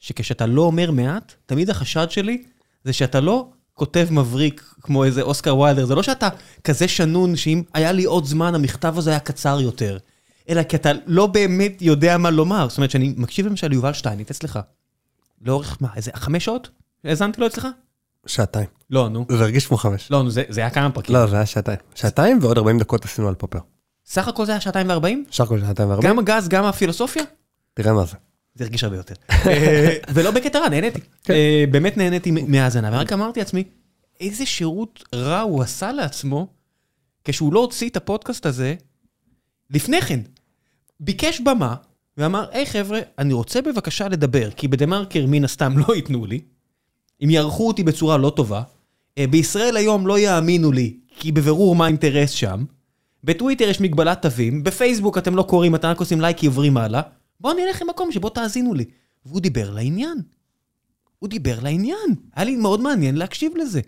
שכשאתה 0.00 0.46
לא 0.46 0.62
אומר 0.62 0.90
מעט, 0.90 1.34
תמיד 1.46 1.70
החשד 1.70 2.10
שלי 2.10 2.42
זה 2.84 2.92
שאתה 2.92 3.20
לא 3.20 3.48
כותב 3.74 4.08
מבריק 4.10 4.74
כמו 4.82 5.04
איזה 5.04 5.22
אוסקר 5.22 5.56
ויילדר, 5.56 5.84
זה 5.84 5.94
לא 5.94 6.02
שאתה 6.02 6.28
כזה 6.64 6.88
שנון 6.88 7.36
שאם 7.36 7.62
היה 7.74 7.92
לי 7.92 8.04
עוד 8.04 8.24
זמן 8.24 8.54
המכתב 8.54 8.94
הזה 8.98 9.10
היה 9.10 9.18
קצר 9.18 9.60
יותר, 9.60 9.98
אלא 10.48 10.62
כי 10.62 10.76
אתה 10.76 10.90
לא 11.06 11.26
באמת 11.26 11.82
יודע 11.82 12.18
מה 12.18 12.30
לומר. 12.30 12.68
זאת 12.68 12.78
אומרת 12.78 12.90
שאני 12.90 13.14
מקשיב 13.16 13.46
למשל 13.46 13.68
ליובל 13.68 13.92
שטייניץ 13.92 14.30
אצלך, 14.30 14.58
לאורך 15.42 15.76
מה, 15.80 15.88
איזה 15.96 16.10
חמש 16.14 16.44
שעות? 16.44 16.70
האזנתי 17.04 17.40
לו 17.40 17.46
אצלך? 17.46 17.66
שעתיים. 18.26 18.66
לא, 18.90 19.08
נו. 19.08 19.26
זה 19.28 19.42
הרגיש 19.42 19.66
כמו 19.66 19.76
חמש. 19.76 20.10
לא, 20.10 20.22
נו, 20.22 20.30
זה, 20.30 20.42
זה 20.48 20.60
היה 20.60 20.70
כמה 20.70 20.90
פרקים. 20.90 21.14
לא, 21.16 21.26
זה 21.26 21.36
היה 21.36 21.46
שעתיים. 21.46 21.78
שעתיים 21.94 22.38
ועוד 22.42 22.58
40 22.58 22.78
דקות 22.78 23.04
עשינו 23.04 23.28
על 23.28 23.34
פופר. 23.34 23.58
סך 24.06 24.28
הכל 24.28 24.46
זה 24.46 24.52
היה 24.52 24.60
שעתיים 24.60 24.88
וארבעים? 24.88 25.24
אפשר 25.28 25.46
כל 25.46 25.60
שעתיים 25.60 25.88
וארבעים? 25.88 26.10
גם 26.10 26.18
הגז, 26.18 26.48
גם 26.48 26.64
הפילוסופיה? 26.64 27.22
תראה 27.74 27.92
מה 27.92 28.04
זה. 28.04 28.16
זה 28.54 28.64
הרגיש 28.64 28.84
הרבה 28.84 28.96
יותר. 28.96 29.14
אה, 29.46 29.96
ולא 30.12 30.30
בקטע 30.30 30.58
רע, 30.58 30.68
נהניתי. 30.68 31.00
כן. 31.24 31.34
אה, 31.34 31.64
באמת 31.70 31.96
נהניתי 31.96 32.30
מהאזנה, 32.30 32.90
ורק 32.92 33.12
אמרתי 33.12 33.40
לעצמי, 33.40 33.64
איזה 34.20 34.46
שירות 34.46 35.04
רע 35.14 35.40
הוא 35.40 35.62
עשה 35.62 35.92
לעצמו, 35.92 36.46
כשהוא 37.24 37.52
לא 37.52 37.60
הוציא 37.60 37.88
את 37.88 37.96
הפודקאסט 37.96 38.46
הזה 38.46 38.74
לפני 39.70 40.00
כן. 40.00 40.20
ביקש 41.00 41.40
במה, 41.40 41.74
ואמר, 42.16 42.46
היי 42.52 42.66
חבר'ה, 42.66 43.00
אני 43.18 43.32
רוצה 43.32 43.62
בבקשה 43.62 44.08
לדבר, 44.08 44.50
כי 44.50 44.68
בדה 44.68 44.86
מרקר 44.86 45.24
מן 45.28 45.44
הסתם 45.44 45.78
לא 45.78 45.94
ייתנו 45.94 46.26
לי, 46.26 46.40
אם 47.24 47.30
יערכו 47.30 47.68
אותי 47.68 47.82
בצורה 47.82 48.16
לא 48.16 48.30
טובה, 48.30 48.62
אה, 49.18 49.26
בישראל 49.26 49.76
היום 49.76 50.06
לא 50.06 50.18
יאמינו 50.18 50.72
לי, 50.72 50.96
כי 51.18 51.32
בבירור 51.32 51.76
מה 51.76 51.84
האינטרס 51.84 52.30
שם, 52.30 52.64
בטוויטר 53.24 53.64
יש 53.68 53.80
מגבלת 53.80 54.22
תווים, 54.22 54.64
בפייסבוק 54.64 55.18
אתם 55.18 55.36
לא 55.36 55.42
קוראים, 55.42 55.74
אתם 55.74 55.88
רק 55.88 56.00
עושים 56.00 56.20
לייק 56.20 56.42
עיוורים 56.42 56.76
הלאה, 56.76 57.00
בואו 57.40 57.54
נלך 57.54 57.82
למקום 57.82 58.12
שבו 58.12 58.28
תאזינו 58.28 58.74
לי. 58.74 58.84
והוא 59.26 59.40
דיבר 59.40 59.70
לעניין. 59.70 60.18
הוא 61.18 61.28
דיבר 61.28 61.58
לעניין. 61.62 62.14
היה 62.34 62.44
לי 62.44 62.56
מאוד 62.56 62.80
מעניין 62.80 63.16
להקשיב 63.16 63.52
לזה. 63.56 63.80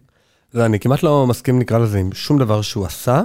לא, 0.55 0.67
אני 0.67 0.81
כמעט 0.81 1.03
לא 1.03 1.27
מסכים, 1.27 1.59
נקרא 1.59 1.79
לזה, 1.79 1.99
עם 1.99 2.13
שום 2.13 2.39
דבר 2.39 2.63
שהוא 2.63 2.87
עשה, 2.87 3.23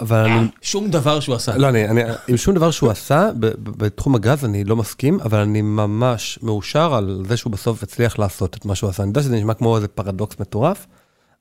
אבל 0.00 0.18
אני... 0.18 0.46
שום 0.62 0.90
דבר 0.90 1.20
שהוא 1.20 1.34
עשה. 1.34 1.56
לא, 1.56 1.68
אני, 1.68 1.88
אני, 1.88 2.02
עם 2.28 2.36
שום 2.36 2.54
דבר 2.54 2.70
שהוא 2.70 2.90
עשה, 2.90 3.30
בתחום 3.60 4.14
הגז 4.14 4.44
אני 4.44 4.64
לא 4.64 4.76
מסכים, 4.76 5.20
אבל 5.20 5.38
אני 5.38 5.62
ממש 5.62 6.38
מאושר 6.42 6.94
על 6.94 7.24
זה 7.28 7.36
שהוא 7.36 7.52
בסוף 7.52 7.82
הצליח 7.82 8.18
לעשות 8.18 8.56
את 8.56 8.64
מה 8.64 8.74
שהוא 8.74 8.90
עשה. 8.90 9.02
אני 9.02 9.10
יודע 9.10 9.22
שזה 9.22 9.36
נשמע 9.36 9.54
כמו 9.54 9.76
איזה 9.76 9.88
פרדוקס 9.88 10.40
מטורף, 10.40 10.86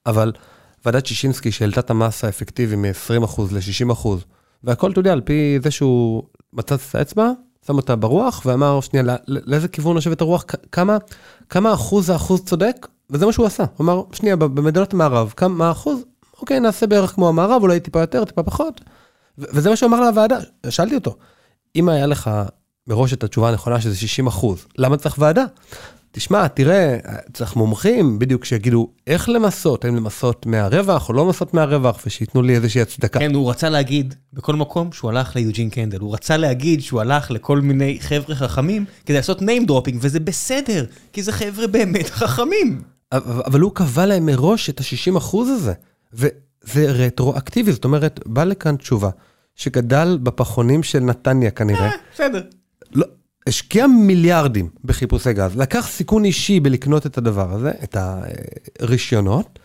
אבל 0.06 0.32
ועדת 0.86 1.06
שישינסקי 1.06 1.52
שהעלתה 1.52 1.80
את 1.80 1.90
המס 1.90 2.24
האפקטיבי 2.24 2.76
מ-20% 2.76 3.42
ל-60%, 3.52 4.08
והכל, 4.64 4.92
אתה 4.92 5.00
יודע, 5.00 5.12
על 5.12 5.22
פי 5.22 5.60
זה 5.64 5.72
שהוא 5.72 6.24
מצץ 6.54 6.90
את 6.90 6.96
האצבע, 6.96 7.32
שם 7.68 7.76
אותה 7.76 7.96
ברוח, 7.96 8.42
ואמר, 8.46 8.82
שנייה, 8.82 9.04
לא- 9.04 9.14
לאיזה 9.28 9.68
כיוון 9.68 9.96
נושבת 9.96 10.22
הרוח, 10.22 10.46
כמה, 10.72 10.98
כמה 11.50 11.74
אחוז 11.74 12.10
האחוז 12.10 12.44
צודק, 12.44 12.88
וזה 13.10 13.26
מה 13.26 13.32
שהוא 13.34 13.46
עשה. 13.46 13.64
הוא 13.78 13.86
אמר, 13.86 14.04
שנייה, 14.12 14.36
במדינות 14.36 14.94
המערב, 14.94 15.34
כמה 15.38 15.72
אחוז? 15.72 16.04
אוקיי, 16.44 16.60
נעשה 16.60 16.88
בערך 16.88 17.12
כמו 17.12 17.30
המערב, 17.30 17.62
אולי 17.62 17.80
טיפה 17.80 18.00
יותר, 18.00 18.26
טיפה 18.26 18.44
פחות. 18.44 18.82
וזה 19.38 19.70
מה 19.70 19.76
שהוא 19.76 19.88
אמר 19.88 20.02
לוועדה, 20.02 20.38
שאלתי 20.70 20.96
אותו, 20.96 21.16
אם 21.76 21.90
היה 21.90 22.06
לך 22.06 22.32
מראש 22.88 23.14
את 23.14 23.24
התשובה 23.24 23.50
הנכונה 23.50 23.82
שזה 23.82 23.98
60 23.98 24.28
אחוז, 24.28 24.66
למה 24.78 24.98
צריך 24.98 25.16
ועדה? 25.20 25.44
תשמע, 26.12 26.48
תראה, 26.48 26.98
צריך 27.34 27.56
מומחים 27.56 28.20
בדיוק 28.20 28.46
שיגידו 28.46 28.90
איך 29.08 29.30
למסות, 29.30 29.86
האם 29.86 29.96
למסות 29.96 30.46
מהרווח 30.46 31.10
או 31.10 31.14
לא 31.14 31.26
למסות 31.26 31.54
מהרווח, 31.54 32.00
ושייתנו 32.06 32.42
לי 32.42 32.56
איזושהי 32.56 32.82
הצדקה. 32.82 33.20
כן, 33.20 33.36
הוא 33.36 33.50
רצה 33.50 33.70
להגיד 33.70 34.16
בכל 34.34 34.56
מקום 34.56 34.92
שהוא 34.92 35.10
הלך 35.10 35.36
ליוג'ין 35.36 35.70
קנדל. 35.70 36.00
הוא 36.00 36.14
רצה 36.14 36.38
להגיד 36.38 36.82
שהוא 36.82 37.02
הלך 37.02 37.32
לכל 37.32 37.62
מיני 37.62 37.98
חבר'ה 38.02 38.36
חכמים 38.36 38.86
כדי 39.06 39.18
לעשות 39.18 39.42
name 39.42 39.70
dropping, 39.70 39.96
וזה 40.00 40.20
בסדר, 40.20 40.86
כי 41.14 41.24
זה 41.24 41.32
חבר'ה 41.32 41.68
באמת 41.68 42.10
חכמים. 42.10 42.82
אבל 43.46 43.60
הוא 43.60 43.72
קבע 43.76 44.06
להם 44.06 44.26
מראש 44.26 44.70
את 44.70 44.80
ה-60 44.80 45.18
אחוז 45.18 45.50
הזה, 45.50 45.74
וזה 46.14 46.92
רטרואקטיבי, 46.92 47.72
זאת 47.72 47.84
אומרת, 47.84 48.20
בא 48.26 48.44
לכאן 48.44 48.76
תשובה, 48.76 49.10
שגדל 49.56 50.18
בפחונים 50.24 50.84
של 50.84 51.00
נתניה 51.00 51.52
כנראה, 51.52 51.86
אה, 51.86 51.92
בסדר. 52.14 52.42
לא, 52.92 53.06
השקיע 53.48 53.88
מיליארדים 53.88 54.70
בחיפושי 54.86 55.34
גז, 55.34 55.58
לקח 55.58 55.88
סיכון 55.88 56.26
אישי 56.26 56.60
בלקנות 56.60 57.06
את 57.06 57.18
הדבר 57.18 57.54
הזה, 57.54 57.72
את 57.84 57.98
הרישיונות, 58.80 59.60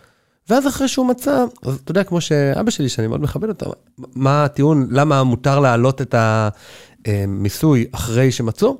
ואז 0.48 0.66
אחרי 0.66 0.88
שהוא 0.88 1.06
מצא, 1.06 1.44
אז 1.62 1.74
אתה 1.84 1.90
יודע, 1.90 2.04
כמו 2.04 2.20
שאבא 2.20 2.70
שלי, 2.70 2.88
שאני 2.88 3.06
מאוד 3.06 3.20
מכבד 3.20 3.48
אותו, 3.48 3.72
מה 3.98 4.44
הטיעון, 4.44 4.88
למה 4.90 5.22
מותר 5.22 5.60
להעלות 5.60 6.02
את 6.02 6.14
המיסוי 7.06 7.86
אחרי 7.92 8.32
שמצאו? 8.32 8.78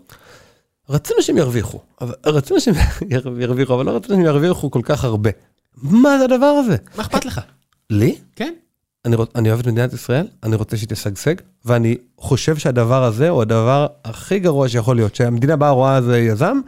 רצינו 0.89 1.23
שהם 1.23 1.37
ירוויחו, 1.37 1.81
אבל 2.01 2.15
רצינו 2.27 2.61
שהם 2.61 2.75
ירוויחו, 3.41 3.75
אבל 3.75 3.87
לא 3.87 3.91
רצינו 3.91 4.15
שהם 4.15 4.27
ירוויחו 4.27 4.71
כל 4.71 4.81
כך 4.85 5.05
הרבה. 5.05 5.31
מה 5.83 6.19
זה 6.19 6.25
הדבר 6.25 6.47
הזה? 6.47 6.77
מה 6.97 7.03
אכפת 7.03 7.25
לך? 7.25 7.41
לי? 7.91 8.17
כן. 8.37 8.55
אני, 9.05 9.17
רוצ, 9.17 9.31
אני 9.35 9.49
אוהב 9.49 9.61
את 9.61 9.67
מדינת 9.67 9.93
ישראל, 9.93 10.27
אני 10.43 10.57
רוצה 10.57 10.77
שהיא 10.77 10.89
תשגשג, 10.89 11.35
ואני 11.65 11.97
חושב 12.19 12.57
שהדבר 12.57 13.05
הזה 13.05 13.29
הוא 13.29 13.43
הדבר 13.43 13.87
הכי 14.05 14.39
גרוע 14.39 14.69
שיכול 14.69 14.97
להיות, 14.97 15.15
שהמדינה 15.15 15.57
באה 15.57 15.71
רואה 15.71 15.97
איזה 15.97 16.19
יזם, 16.19 16.61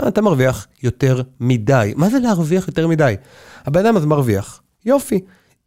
אה, 0.00 0.08
אתה 0.08 0.22
מרוויח 0.22 0.66
יותר 0.82 1.22
מדי. 1.40 1.92
מה 1.96 2.10
זה 2.10 2.18
להרוויח 2.18 2.68
יותר 2.68 2.86
מדי? 2.86 3.14
הבן 3.64 3.86
אדם 3.86 3.96
הזה 3.96 4.06
מרוויח, 4.06 4.62
יופי. 4.84 5.20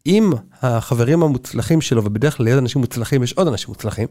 אם 0.05 0.31
החברים 0.61 1.23
המוצלחים 1.23 1.81
שלו, 1.81 2.05
ובדרך 2.05 2.37
כלל 2.37 2.45
ליד 2.45 2.57
אנשים 2.57 2.81
מוצלחים 2.81 3.23
יש 3.23 3.33
עוד 3.33 3.47
אנשים 3.47 3.65
מוצלחים, 3.69 4.07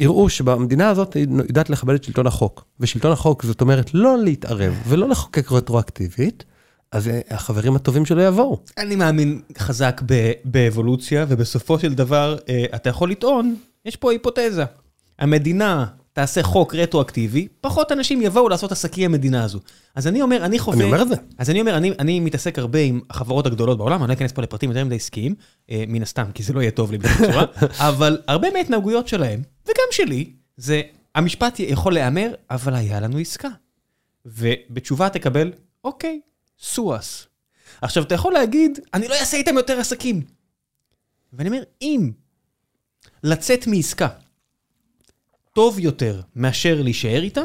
יראו 0.00 0.28
שבמדינה 0.28 0.88
הזאת 0.88 1.14
היא 1.14 1.26
יודעת 1.48 1.70
לכבד 1.70 1.94
את 1.94 2.04
שלטון 2.04 2.26
החוק. 2.26 2.64
ושלטון 2.80 3.12
החוק 3.12 3.44
זאת 3.44 3.60
אומרת 3.60 3.94
לא 3.94 4.18
להתערב 4.18 4.74
ולא 4.88 5.08
לחוקק 5.08 5.52
רטרואקטיבית, 5.52 6.44
אז 6.92 7.08
אה, 7.08 7.20
החברים 7.30 7.76
הטובים 7.76 8.06
שלו 8.06 8.22
יבואו. 8.22 8.58
אני 8.78 8.96
מאמין 8.96 9.40
חזק 9.58 10.02
ב- 10.06 10.32
באבולוציה, 10.44 11.26
ובסופו 11.28 11.78
של 11.78 11.94
דבר 11.94 12.36
אה, 12.48 12.64
אתה 12.74 12.88
יכול 12.88 13.10
לטעון, 13.10 13.56
יש 13.84 13.96
פה 13.96 14.12
היפותזה. 14.12 14.64
המדינה 15.18 15.86
תעשה 16.12 16.42
חוק 16.42 16.74
רטרואקטיבי, 16.74 17.48
פחות 17.60 17.92
אנשים 17.92 18.22
יבואו 18.22 18.48
לעשות 18.48 18.72
עסקים 18.72 19.12
במדינה 19.12 19.44
הזו. 19.44 19.60
אז 19.94 20.06
אני 20.06 20.22
אומר, 20.22 20.44
אני 20.44 20.58
חווה... 20.58 20.76
אני 20.76 20.84
אומר 20.84 21.02
את 21.02 21.08
זה. 21.08 21.14
אז 21.38 21.50
אני 21.50 21.60
אומר, 21.60 21.76
אני, 21.76 21.92
אני 21.98 22.20
מתעסק 22.20 22.58
הרבה 22.58 22.78
עם 22.78 23.00
החברות 23.10 23.46
הגדולות 23.46 23.78
בעולם, 23.78 24.02
אני 24.02 24.08
לא 24.08 24.12
אכנס 24.12 24.32
פה 24.32 24.42
לפרטים 24.42 24.70
יותר 24.70 24.84
מדי 24.84 24.96
עסקיים, 24.96 25.34
אה, 25.70 25.84
מן 25.88 26.02
הסתם, 26.02 26.24
כי 26.34 26.42
זה 26.42 26.52
לא 26.52 26.60
יהיה 26.60 26.70
טוב 26.70 26.92
לי 26.92 26.98
בשום 26.98 27.26
צורה, 27.26 27.44
אבל 27.88 28.18
הרבה 28.28 28.50
מההתנהגויות 28.50 29.08
שלהם, 29.08 29.42
וגם 29.64 29.84
שלי, 29.90 30.32
זה, 30.56 30.82
המשפט 31.14 31.60
יכול 31.60 31.92
להיאמר, 31.92 32.34
אבל 32.50 32.74
היה 32.74 33.00
לנו 33.00 33.18
עסקה. 33.18 33.48
ובתשובה 34.26 35.08
תקבל, 35.08 35.52
אוקיי, 35.84 36.20
סואס. 36.60 37.26
עכשיו, 37.82 38.02
אתה 38.02 38.14
יכול 38.14 38.32
להגיד, 38.32 38.78
אני 38.94 39.08
לא 39.08 39.14
אעשה 39.14 39.36
איתם 39.36 39.56
יותר 39.56 39.78
עסקים. 39.78 40.22
ואני 41.32 41.48
אומר, 41.48 41.62
אם 41.82 42.10
לצאת 43.22 43.66
מעסקה 43.66 44.08
טוב 45.54 45.78
יותר 45.78 46.20
מאשר 46.36 46.82
להישאר 46.82 47.22
איתה, 47.22 47.42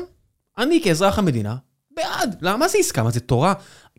אני 0.58 0.82
כאזרח 0.84 1.19
המדינה 1.19 1.56
בעד. 1.91 2.38
למה? 2.41 2.58
מה 2.58 2.67
זה 2.67 2.78
עסקה? 2.78 3.04
מה 3.04 3.12
זה 3.12 3.19
תורה? 3.19 3.54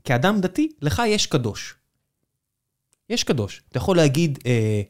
כאדם 0.04 0.40
דתי, 0.40 0.68
לך 0.82 1.02
יש 1.06 1.26
קדוש. 1.26 1.74
יש 3.10 3.24
קדוש. 3.24 3.62
אתה 3.68 3.78
יכול 3.78 3.96
להגיד, 3.96 4.38
אה, 4.46 4.82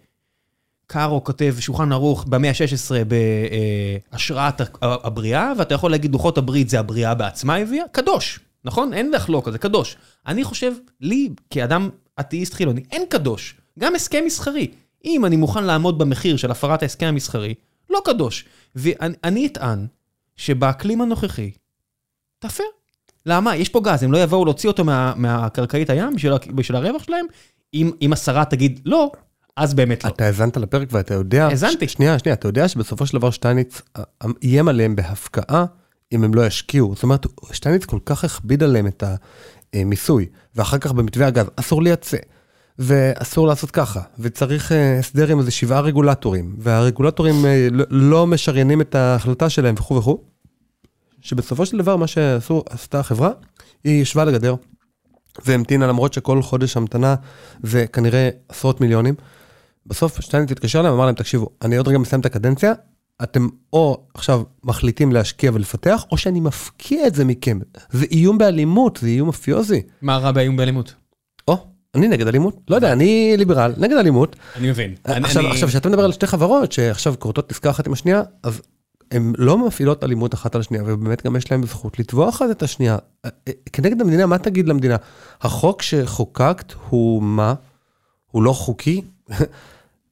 קארו 0.87 1.25
כותב 1.25 1.57
שולחן 1.61 1.93
ערוך 1.93 2.25
במאה 2.25 2.51
ה-16 2.51 3.05
בהשראת 4.13 4.61
הבריאה, 4.83 5.53
ואתה 5.59 5.75
יכול 5.75 5.91
להגיד 5.91 6.13
לוחות 6.13 6.39
הברית 6.39 6.69
זה 6.69 6.81
הבריאה 6.81 7.15
בעצמה 7.15 7.57
הביאה, 7.57 7.85
קדוש, 7.93 8.41
נכון? 8.67 8.93
אין 8.93 9.11
לחלוק 9.11 9.47
על 9.47 9.53
זה, 9.53 9.59
קדוש. 9.59 9.97
אני 10.27 10.45
חושב, 10.45 10.73
לי, 11.01 11.29
כאדם 11.51 11.91
אתאיסט 12.21 12.55
חילוני, 12.55 12.83
אין 12.93 13.03
קדוש. 13.09 13.55
גם 13.79 13.95
הסכם 13.95 14.23
מסחרי. 14.27 14.71
אם 15.05 15.25
אני 15.25 15.37
מוכן 15.37 15.65
לעמוד 15.65 15.99
במחיר 15.99 16.37
של 16.37 16.51
הפרת 16.51 16.83
ההסכם 16.83 17.07
המסחרי, 17.07 17.55
לא 17.91 18.01
קדוש. 18.05 18.45
ואני 18.75 19.47
אטען 19.47 19.87
שבאקלים 20.37 21.01
הנוכחי, 21.01 21.51
תפר. 22.39 22.65
למה? 23.27 23.57
יש 23.57 23.69
פה 23.69 23.81
גז, 23.81 24.03
הם 24.03 24.13
לא 24.13 24.19
יבואו 24.19 24.45
להוציא 24.45 24.69
אותו 24.69 24.85
מה, 24.85 25.13
מהקרקעית 25.17 25.91
הים 25.91 26.15
בשביל, 26.15 26.33
בשביל 26.55 26.77
הרווח 26.77 27.03
שלהם? 27.03 27.27
אם, 27.75 27.91
אם 28.03 28.13
השרה 28.13 28.45
תגיד 28.45 28.81
לא, 28.85 29.11
אז 29.57 29.75
באמת 29.75 30.05
לא. 30.05 30.09
אתה 30.09 30.25
האזנת 30.25 30.57
לפרק 30.57 30.89
ואתה 30.93 31.15
יודע... 31.15 31.47
האזנתי. 31.47 31.89
ש... 31.89 31.93
שנייה, 31.93 32.19
שנייה, 32.19 32.35
אתה 32.35 32.49
יודע 32.49 32.69
שבסופו 32.69 33.07
של 33.07 33.19
דבר 33.19 33.31
שטייניץ 33.31 33.83
אה, 33.97 34.03
איים 34.43 34.69
עליהם 34.69 34.97
בהפקעה 34.97 35.65
אם 36.13 36.25
הם 36.25 36.35
לא 36.35 36.47
ישקיעו. 36.47 36.95
זאת 36.95 37.03
אומרת, 37.03 37.27
שטייניץ 37.53 37.85
כל 37.85 37.99
כך 38.07 38.25
הכביד 38.25 38.63
עליהם 38.63 38.87
את 38.87 39.05
המיסוי, 39.75 40.27
ואחר 40.55 40.79
כך 40.79 40.93
במתווה 40.93 41.27
הגז 41.27 41.47
אסור 41.57 41.83
לייצא. 41.83 42.17
ואסור 42.79 43.47
לעשות 43.47 43.71
ככה, 43.71 44.01
וצריך 44.19 44.73
uh, 44.73 44.75
הסדר 44.99 45.33
עם 45.33 45.39
איזה 45.39 45.51
שבעה 45.51 45.81
רגולטורים, 45.81 46.57
והרגולטורים 46.59 47.35
uh, 47.35 47.47
לא, 47.73 47.85
לא 47.91 48.27
משריינים 48.27 48.81
את 48.81 48.95
ההחלטה 48.95 49.51
שלהם 49.51 49.75
וכו' 49.79 49.97
וכו', 49.97 50.25
שבסופו 51.21 51.67
של 51.67 51.79
דבר 51.79 51.97
מה 51.97 52.07
שעשתה 52.07 53.01
החברה, 53.01 53.31
היא 53.85 54.03
ישבה 54.03 54.23
על 54.23 54.29
הגדר, 54.29 54.55
והמתינה 55.45 55.87
למרות 55.87 56.13
שכל 56.13 56.43
חודש 56.43 56.77
המתנה 56.77 57.15
זה 57.63 57.87
כנראה 57.87 58.31
עשרות 58.49 58.81
מיליונים. 58.81 59.15
בסוף 59.87 60.21
שטיינית 60.21 60.51
התקשר 60.51 60.83
להם, 60.83 60.93
אמר 60.93 61.07
להם, 61.07 61.15
תקשיבו, 61.15 61.49
אני 61.63 61.77
עוד 61.77 61.89
רגע 61.89 61.99
מסיים 61.99 62.21
את 62.21 62.27
הקדנציה, 62.27 62.73
אתם 63.23 63.49
או 63.73 64.07
עכשיו 64.15 64.43
מחליטים 64.65 65.13
להשקיע 65.13 65.51
ולפתח, 65.55 66.05
או 66.11 66.17
שאני 66.17 66.41
מפקיע 66.41 67.07
את 67.07 67.15
זה 67.15 67.25
מכם. 67.25 67.59
זה 67.91 68.07
איום 68.11 68.39
באלימות, 68.39 68.99
זה 69.03 69.09
איום 69.09 69.27
מאפיוזי. 69.27 69.83
מה 70.03 70.19
רע 70.19 70.33
באיום 70.33 70.57
באלימות? 70.57 70.95
או, 71.49 71.67
אני 71.95 72.09
נגד 72.09 72.27
אלימות, 72.27 72.57
לא 72.71 72.77
יודע, 72.77 72.93
אני 72.93 73.35
ליברל, 73.39 73.73
נגד 73.77 73.97
אלימות. 73.97 74.37
אני 74.57 74.71
מבין. 74.71 74.95
עכשיו, 75.05 75.69
כשאתה 75.69 75.89
מדבר 75.89 76.05
על 76.05 76.13
שתי 76.13 76.27
חברות 76.27 76.73
שעכשיו 76.73 77.15
כורתות 77.19 77.51
עסקה 77.51 77.71
אחת 77.71 77.87
עם 77.87 77.93
השנייה, 77.93 78.23
אז 78.43 78.63
הן 79.11 79.33
לא 79.39 79.59
מפעילות 79.59 80.05
אלימות 80.05 80.35
אחת 80.35 80.55
על 80.55 80.61
השנייה, 80.61 80.85
ובאמת 80.87 81.27
גם 81.27 81.37
יש 81.37 81.51
להן 81.51 81.67
זכות 81.67 81.99
לתבוע 81.99 82.29
אחת 82.29 82.51
את 82.51 82.63
השנייה. 82.63 82.99
אה, 83.25 83.31
אה, 83.49 83.53
כנגד 83.73 84.01
המדינה, 84.01 84.27
מה 84.27 84.39
תגיד 84.39 84.69
למדינה? 84.69 84.97
החוק 85.41 85.83
שחוקקת 85.83 86.75
הוא 86.89 87.23
מה? 87.23 87.55
הוא 88.31 88.43
לא 88.43 88.53
חוקי? 88.53 89.03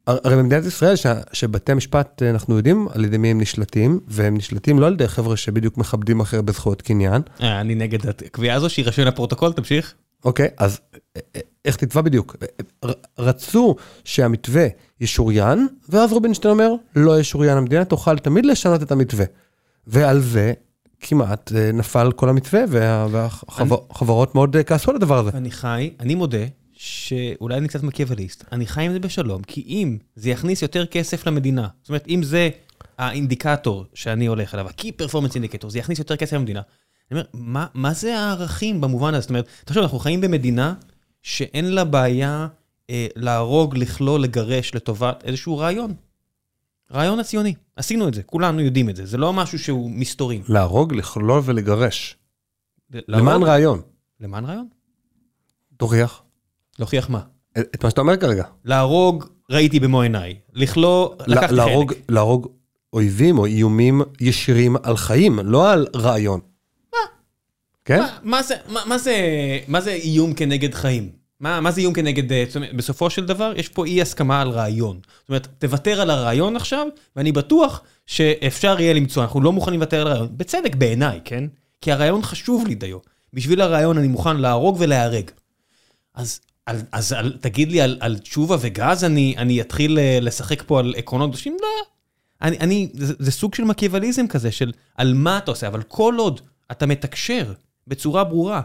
הרי 0.06 0.36
במדינת 0.36 0.64
ישראל, 0.64 0.96
ש- 0.96 1.06
שבתי 1.32 1.72
המשפט, 1.72 2.22
אה, 2.22 2.30
אנחנו 2.30 2.56
יודעים 2.56 2.88
על 2.94 3.04
ידי 3.04 3.18
מי 3.18 3.28
הם 3.28 3.40
נשלטים, 3.40 4.00
והם 4.08 4.36
נשלטים 4.36 4.78
לא 4.80 4.86
על 4.86 4.92
ידי 4.92 5.08
חבר'ה 5.08 5.36
שבדיוק 5.36 5.78
מכבדים 5.78 6.20
אחר 6.20 6.42
בזכויות 6.42 6.82
קניין. 6.82 7.22
אה, 7.42 7.60
אני 7.60 7.74
נגד 7.74 7.98
הקביעה 8.08 8.56
הזו, 8.56 8.70
שיירשם 8.70 9.02
לפרוטוקול, 9.02 9.52
תמשיך. 9.52 9.94
אוקיי, 10.24 10.48
אז 10.58 10.80
אה, 10.96 11.20
אה, 11.36 11.40
איך 11.64 11.76
תתבע 11.76 12.00
בדיוק? 12.02 12.36
ר- 12.84 12.90
רצו 13.18 13.76
שהמתווה 14.04 14.66
ישוריין, 15.00 15.66
ואז 15.88 16.12
רובינשטיין 16.12 16.52
אומר, 16.52 16.70
לא 16.96 17.20
ישוריין, 17.20 17.56
המדינה 17.58 17.84
תוכל 17.84 18.18
תמיד 18.18 18.46
לשנות 18.46 18.82
את 18.82 18.92
המתווה. 18.92 19.24
ועל 19.86 20.20
זה 20.20 20.52
כמעט 21.00 21.52
נפל 21.74 22.12
כל 22.12 22.28
המתווה, 22.28 22.64
והחברות 23.10 24.34
מאוד 24.34 24.56
אה, 24.56 24.62
כעסו 24.62 24.90
על 24.90 24.96
הדבר 24.96 25.18
הזה. 25.18 25.30
אני 25.34 25.50
חי, 25.50 25.90
אני 26.00 26.14
מודה, 26.14 26.38
שאולי 26.84 27.56
אני 27.56 27.68
קצת 27.68 27.82
מקיאווליסט, 27.82 28.44
אני 28.52 28.66
חי 28.66 28.82
עם 28.82 28.92
זה 28.92 28.98
בשלום, 29.00 29.42
כי 29.42 29.64
אם 29.66 29.98
זה 30.16 30.30
יכניס 30.30 30.62
יותר 30.62 30.86
כסף 30.86 31.26
למדינה, 31.26 31.68
זאת 31.82 31.88
אומרת, 31.88 32.04
אם 32.08 32.22
זה 32.22 32.48
האינדיקטור 32.98 33.84
שאני 33.94 34.26
הולך 34.26 34.54
אליו, 34.54 34.68
ה-key 34.68 35.02
performance 35.02 35.32
indicator, 35.32 35.68
זה 35.68 35.78
יכניס 35.78 35.98
יותר 35.98 36.16
כסף 36.16 36.32
למדינה, 36.32 36.60
אני 37.10 37.20
אומר, 37.20 37.28
מה, 37.34 37.66
מה 37.74 37.92
זה 37.92 38.18
הערכים 38.18 38.80
במובן 38.80 39.14
הזה? 39.14 39.20
זאת 39.20 39.30
אומרת, 39.30 39.46
תחשוב, 39.64 39.82
אנחנו 39.82 39.98
חיים 39.98 40.20
במדינה 40.20 40.74
שאין 41.22 41.74
לה 41.74 41.84
בעיה 41.84 42.46
אה, 42.90 43.06
להרוג, 43.16 43.76
לכלוא, 43.76 44.18
לגרש 44.18 44.74
לטובת 44.74 45.24
איזשהו 45.24 45.58
רעיון. 45.58 45.94
רעיון 46.92 47.18
הציוני. 47.20 47.54
עשינו 47.76 48.08
את 48.08 48.14
זה, 48.14 48.22
כולנו 48.22 48.60
יודעים 48.60 48.90
את 48.90 48.96
זה, 48.96 49.06
זה 49.06 49.16
לא 49.16 49.32
משהו 49.32 49.58
שהוא 49.58 49.90
מסתורי. 49.90 50.42
להרוג, 50.48 50.94
לכלול 50.94 51.42
ולגרש. 51.44 52.16
להרוג- 52.90 53.04
למען 53.08 53.42
רעיון. 53.42 53.80
למען 54.20 54.44
רעיון? 54.44 54.68
תוכיח. 55.76 56.23
להוכיח 56.78 57.10
מה? 57.10 57.20
את 57.58 57.84
מה 57.84 57.90
שאתה 57.90 58.00
אומר 58.00 58.16
כרגע. 58.16 58.44
להרוג, 58.64 59.24
ראיתי 59.50 59.80
במו 59.80 60.00
עיניי. 60.02 60.34
לכלוא, 60.54 61.08
לקחתי 61.26 61.54
להרוג, 61.54 61.92
חלק. 61.92 62.02
להרוג 62.10 62.48
אויבים 62.92 63.38
או 63.38 63.46
איומים 63.46 64.02
ישירים 64.20 64.76
על 64.82 64.96
חיים, 64.96 65.38
לא 65.44 65.72
על 65.72 65.86
רעיון. 65.96 66.40
מה? 66.92 66.98
כן? 67.84 67.98
מה- 68.00 68.08
מה 68.22 68.42
זה- 68.42 68.54
מה- 68.68 68.82
מה 68.86 68.98
זה- 68.98 69.58
מה 69.68 69.80
זה 69.80 69.90
איום 69.92 70.34
כנגד 70.34 70.74
חיים? 70.74 71.10
מה 71.40 71.60
מה 71.60 71.70
זה 71.70 71.80
איום 71.80 71.94
כנגד... 71.94 72.32
אה, 72.32 72.44
זאת 72.46 72.56
אומרת, 72.56 72.74
בסופו 72.76 73.10
של 73.10 73.26
דבר, 73.26 73.52
יש 73.56 73.68
פה 73.68 73.84
אי 73.86 74.02
הסכמה 74.02 74.40
על 74.40 74.48
רעיון. 74.50 75.00
זאת 75.20 75.28
אומרת, 75.28 75.48
תוותר 75.58 76.00
על 76.00 76.10
הרעיון 76.10 76.56
עכשיו, 76.56 76.86
ואני 77.16 77.32
בטוח 77.32 77.80
שאפשר 78.06 78.76
יהיה 78.80 78.92
למצוא, 78.92 79.22
אנחנו 79.22 79.40
לא 79.40 79.52
מוכנים 79.52 79.80
לוותר 79.80 80.00
על 80.00 80.06
הרעיון. 80.06 80.28
בצדק 80.36 80.74
בעיניי, 80.74 81.20
כן? 81.24 81.44
כי 81.80 81.92
הרעיון 81.92 82.22
חשוב 82.22 82.66
לי 82.66 82.74
דיו. 82.74 82.98
בשביל 83.32 83.60
הרעיון 83.60 83.98
אני 83.98 84.08
מוכן 84.08 84.36
להרוג 84.36 84.76
ולהיהרג. 84.80 85.30
אז, 86.14 86.40
אז 86.66 87.12
על, 87.12 87.36
תגיד 87.40 87.72
לי, 87.72 87.80
על, 87.80 87.96
על 88.00 88.18
תשובה 88.18 88.56
וגז 88.60 89.04
אני, 89.04 89.34
אני 89.38 89.60
אתחיל 89.60 89.98
אה, 89.98 90.18
לשחק 90.20 90.62
פה 90.66 90.78
על 90.78 90.94
עקרונות 90.96 91.30
קדושים? 91.30 91.56
לא. 91.60 91.68
אני, 92.42 92.58
אני, 92.58 92.88
זה, 92.94 93.14
זה 93.18 93.32
סוג 93.32 93.54
של 93.54 93.64
מקיאווליזם 93.64 94.26
כזה, 94.26 94.52
של 94.52 94.72
על 94.96 95.14
מה 95.14 95.38
אתה 95.38 95.50
עושה, 95.50 95.66
אבל 95.66 95.82
כל 95.82 96.14
עוד 96.18 96.40
אתה 96.70 96.86
מתקשר 96.86 97.52
בצורה 97.86 98.24
ברורה 98.24 98.60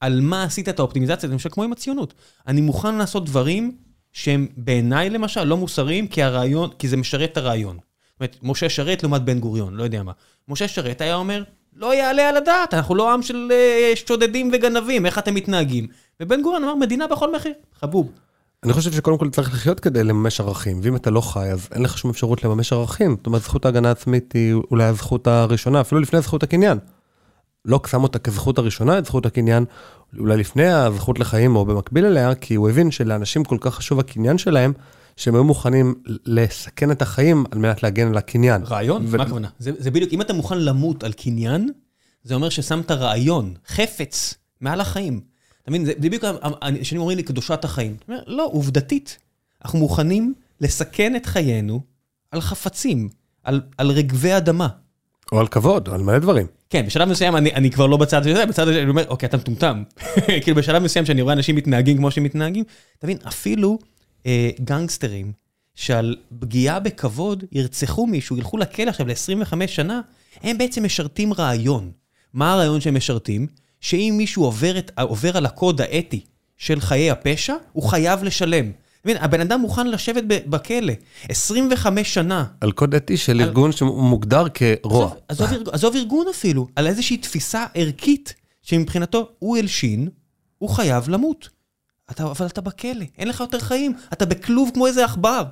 על 0.00 0.20
מה 0.20 0.44
עשית 0.44 0.68
את 0.68 0.78
האופטימיזציה, 0.78 1.28
למשל 1.28 1.48
כמו 1.48 1.64
עם 1.64 1.72
הציונות. 1.72 2.14
אני 2.46 2.60
מוכן 2.60 2.94
לעשות 2.94 3.24
דברים 3.24 3.76
שהם 4.12 4.46
בעיניי 4.56 5.10
למשל 5.10 5.44
לא 5.44 5.56
מוסריים, 5.56 6.08
כי 6.08 6.22
הרעיון, 6.22 6.70
כי 6.78 6.88
זה 6.88 6.96
משרת 6.96 7.32
את 7.32 7.36
הרעיון. 7.36 7.76
זאת 7.76 8.20
אומרת, 8.20 8.36
משה 8.42 8.68
שרת 8.68 9.02
לעומת 9.02 9.22
בן 9.22 9.38
גוריון, 9.38 9.74
לא 9.74 9.82
יודע 9.82 10.02
מה. 10.02 10.12
משה 10.48 10.68
שרת 10.68 11.00
היה 11.00 11.14
אומר, 11.14 11.42
לא 11.76 11.94
יעלה 11.94 12.28
על 12.28 12.36
הדעת, 12.36 12.74
אנחנו 12.74 12.94
לא 12.94 13.12
עם 13.12 13.22
של 13.22 13.48
אה, 13.52 13.92
שודדים 14.06 14.50
וגנבים, 14.52 15.06
איך 15.06 15.18
אתם 15.18 15.34
מתנהגים? 15.34 15.86
ובן 16.20 16.42
גוריון 16.42 16.64
אמר, 16.64 16.74
מדינה 16.74 17.06
בכל 17.06 17.34
מחיר, 17.36 17.52
חבוב. 17.80 18.12
אני 18.64 18.72
חושב 18.72 18.92
שקודם 18.92 19.18
כל 19.18 19.30
צריך 19.30 19.52
לחיות 19.52 19.80
כדי 19.80 20.04
לממש 20.04 20.40
ערכים, 20.40 20.80
ואם 20.82 20.96
אתה 20.96 21.10
לא 21.10 21.20
חי, 21.20 21.52
אז 21.52 21.68
אין 21.72 21.82
לך 21.82 21.98
שום 21.98 22.10
אפשרות 22.10 22.44
לממש 22.44 22.72
ערכים. 22.72 23.16
זאת 23.16 23.26
אומרת, 23.26 23.42
זכות 23.42 23.64
ההגנה 23.64 23.88
העצמית 23.88 24.32
היא 24.32 24.54
אולי 24.70 24.84
הזכות 24.84 25.26
הראשונה, 25.26 25.80
אפילו 25.80 26.00
לפני 26.00 26.20
זכות 26.20 26.42
הקניין. 26.42 26.78
לא 27.64 27.80
שם 27.86 28.02
אותה 28.02 28.18
כזכות 28.18 28.58
הראשונה, 28.58 28.98
את 28.98 29.04
זכות 29.04 29.26
הקניין, 29.26 29.64
אולי 30.18 30.36
לפני 30.36 30.66
הזכות 30.66 31.18
לחיים 31.18 31.56
או 31.56 31.64
במקביל 31.64 32.04
אליה, 32.04 32.34
כי 32.34 32.54
הוא 32.54 32.68
הבין 32.68 32.90
שלאנשים 32.90 33.44
כל 33.44 33.56
כך 33.60 33.74
חשוב 33.74 34.00
הקניין 34.00 34.38
שלהם, 34.38 34.72
שהם 35.16 35.34
היו 35.34 35.44
מוכנים 35.44 35.94
לסכן 36.06 36.90
את 36.90 37.02
החיים 37.02 37.44
על 37.50 37.58
מנת 37.58 37.82
להגן 37.82 38.08
על 38.08 38.16
הקניין. 38.16 38.62
רעיון? 38.62 39.04
ו- 39.08 39.16
מה 39.16 39.22
הכוונה? 39.22 39.48
זה, 39.58 39.70
זה 39.78 39.90
בדיוק, 39.90 40.12
אם 40.12 40.20
אתה 40.20 40.32
מוכן 40.32 40.58
למות 40.58 41.04
על 41.04 41.12
קניין, 41.12 41.70
זה 42.22 42.34
אומר 42.34 42.48
ששמת 42.48 42.90
רעיון, 42.90 43.54
חפץ, 43.66 44.34
מעל 44.60 44.80
החיים. 44.80 45.29
אתה 45.62 45.70
מבין? 45.70 45.84
זה 45.84 45.92
בדיוק, 45.98 46.24
אנשים 46.62 47.00
אומרים 47.00 47.16
לי, 47.16 47.22
קדושת 47.22 47.64
החיים. 47.64 47.96
לא, 48.26 48.48
עובדתית, 48.52 49.18
אנחנו 49.64 49.78
מוכנים 49.78 50.34
לסכן 50.60 51.16
את 51.16 51.26
חיינו 51.26 51.80
על 52.30 52.40
חפצים. 52.40 53.08
על, 53.44 53.60
על 53.78 53.90
רגבי 53.90 54.36
אדמה. 54.36 54.68
או 55.32 55.40
על 55.40 55.46
כבוד, 55.46 55.88
או 55.88 55.94
על 55.94 56.02
מלא 56.02 56.18
דברים. 56.18 56.46
כן, 56.70 56.86
בשלב 56.86 57.08
מסוים 57.08 57.36
אני, 57.36 57.54
אני 57.54 57.70
כבר 57.70 57.86
לא 57.86 57.96
בצד 57.96 58.26
הזה, 58.26 58.46
בצד 58.46 58.68
הזה 58.68 58.82
אני 58.82 58.90
אומר, 58.90 59.08
אוקיי, 59.08 59.28
אתה 59.28 59.36
מטומטם. 59.36 59.82
כאילו 60.42 60.56
בשלב 60.56 60.82
מסוים 60.82 61.06
שאני 61.06 61.22
רואה 61.22 61.34
אנשים 61.34 61.56
מתנהגים 61.56 61.96
כמו 61.96 62.10
שהם 62.10 62.24
מתנהגים, 62.24 62.64
אתה 62.98 63.06
מבין, 63.06 63.18
אפילו 63.28 63.78
אה, 64.26 64.50
גנגסטרים, 64.60 65.32
שעל 65.74 66.16
פגיעה 66.38 66.80
בכבוד 66.80 67.44
ירצחו 67.52 68.06
מישהו, 68.06 68.36
ילכו 68.36 68.56
לכלא 68.56 68.88
עכשיו 68.88 69.06
ל-25 69.06 69.66
שנה, 69.66 70.00
הם 70.42 70.58
בעצם 70.58 70.84
משרתים 70.84 71.32
רעיון. 71.32 71.90
מה 72.34 72.52
הרעיון 72.52 72.80
שהם 72.80 72.94
משרתים? 72.94 73.46
שאם 73.80 74.14
מישהו 74.16 74.44
עובר, 74.44 74.78
את, 74.78 74.90
עובר 75.00 75.36
על 75.36 75.46
הקוד 75.46 75.80
האתי 75.80 76.24
של 76.56 76.80
חיי 76.80 77.10
הפשע, 77.10 77.54
הוא 77.72 77.82
חייב 77.82 78.24
לשלם. 78.24 78.70
מבין, 79.04 79.16
הבן 79.16 79.40
אדם 79.40 79.60
מוכן 79.60 79.86
לשבת 79.86 80.24
בכלא 80.26 80.92
25 81.28 82.14
שנה. 82.14 82.44
על 82.60 82.72
קוד 82.72 82.94
אתי 82.94 83.16
של 83.16 83.32
על... 83.32 83.40
ארגון 83.40 83.72
שמוגדר 83.72 84.46
כרוע. 84.54 85.04
עזוב, 85.04 85.16
עזוב, 85.28 85.52
ארג... 85.52 85.68
עזוב 85.72 85.96
ארגון 85.96 86.26
אפילו, 86.30 86.66
על 86.76 86.86
איזושהי 86.86 87.16
תפיסה 87.16 87.66
ערכית, 87.74 88.34
שמבחינתו 88.62 89.28
הוא 89.38 89.56
הלשין, 89.56 90.08
הוא 90.58 90.70
חייב 90.70 91.08
למות. 91.08 91.48
אתה, 92.10 92.24
אבל 92.24 92.46
אתה 92.46 92.60
בכלא, 92.60 93.04
אין 93.18 93.28
לך 93.28 93.40
יותר 93.40 93.58
חיים, 93.58 93.92
אתה 94.12 94.26
בכלוב 94.26 94.70
כמו 94.74 94.86
איזה 94.86 95.04
עכבר. 95.04 95.44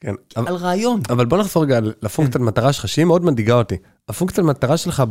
כן. 0.00 0.14
על 0.34 0.48
אבל, 0.48 0.56
רעיון. 0.56 1.00
אבל 1.10 1.26
בוא 1.26 1.38
נחזור 1.38 1.62
רגע 1.62 1.80
לפונקציית 2.02 2.36
כן. 2.36 2.42
מטרה 2.42 2.72
שלך, 2.72 2.88
שהיא 2.88 3.04
מאוד 3.04 3.24
מדאיגה 3.24 3.54
אותי. 3.54 3.76
הפונקציית 4.08 4.46
מטרה 4.46 4.76
שלך 4.76 5.02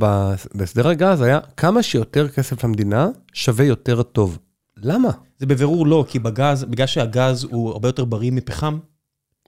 בהסדר 0.54 0.88
הגז 0.88 1.22
היה 1.22 1.40
כמה 1.58 1.84
שיותר 1.84 2.30
כסף 2.30 2.64
למדינה 2.64 3.10
שווה 3.34 3.66
יותר 3.66 4.04
טוב. 4.04 4.40
למה? 4.78 5.10
זה 5.38 5.46
בבירור 5.46 5.88
לא, 5.88 6.06
כי 6.10 6.20
בגז, 6.20 6.64
בגלל 6.64 6.88
שהגז 6.88 7.44
הוא 7.44 7.70
הרבה 7.72 7.88
יותר 7.88 8.06
בריא 8.06 8.32
מפחם, 8.32 8.80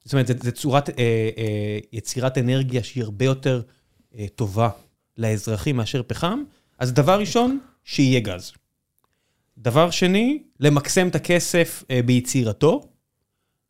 זאת 0.04 0.14
אומרת, 0.14 0.28
זה 0.44 0.52
צורת, 0.52 0.90
אה, 0.90 0.94
אה, 1.38 1.80
יצירת 1.94 2.38
אנרגיה 2.38 2.84
שהיא 2.84 3.04
הרבה 3.04 3.26
יותר 3.26 3.62
אה, 4.18 4.26
טובה 4.36 4.70
לאזרחים 5.18 5.78
מאשר 5.78 6.02
פחם, 6.08 6.44
אז 6.80 6.94
דבר 6.94 7.20
ראשון, 7.20 7.60
שיהיה 7.84 8.20
גז. 8.20 8.52
דבר 9.58 9.92
שני, 9.92 10.44
למקסם 10.60 11.08
את 11.08 11.16
הכסף 11.16 11.84
אה, 11.92 12.02
ביצירתו. 12.06 12.82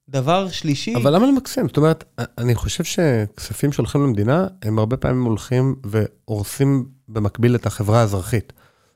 דבר 0.10 0.50
שלישי... 0.50 0.96
אבל 0.96 1.16
למה 1.16 1.28
למקסם? 1.28 1.68
זאת 1.68 1.78
אומרת, 1.78 2.04
אני 2.38 2.56
חושב 2.56 2.84
שכספים 2.84 3.72
שהולכים 3.72 4.04
למדינה, 4.04 4.48
הם 4.62 4.80
הרבה 4.80 4.98
פעמים 4.98 5.24
הולכים 5.24 5.76
והורסים 5.84 6.86
במקביל 7.08 7.56
את 7.56 7.66
החברה 7.66 8.00
האזרחית. 8.00 8.54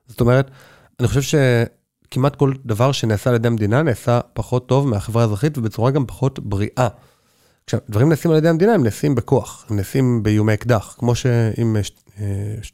זאת 0.07 0.21
אומרת, 0.21 0.51
אני 0.99 1.07
חושב 1.07 1.21
ש... 1.21 1.35
כמעט 2.13 2.35
כל 2.35 2.53
דבר 2.65 2.91
שנעשה 2.91 3.29
על 3.29 3.35
ידי 3.35 3.47
המדינה 3.47 3.83
נעשה 3.83 4.19
פחות 4.33 4.67
טוב 4.67 4.87
מהחברה 4.87 5.23
האזרחית 5.23 5.57
ובצורה 5.57 5.91
גם 5.91 6.05
פחות 6.05 6.39
בריאה. 6.39 6.87
כשדברים 7.67 8.09
נעשים 8.09 8.31
על 8.31 8.37
ידי 8.37 8.49
המדינה 8.49 8.73
הם 8.73 8.83
נעשים 8.83 9.15
בכוח, 9.15 9.65
הם 9.69 9.75
נעשים 9.75 10.23
באיומי 10.23 10.53
אקדח. 10.53 10.95
כמו 10.99 11.15
שאם 11.15 11.75
אה, 12.19 12.25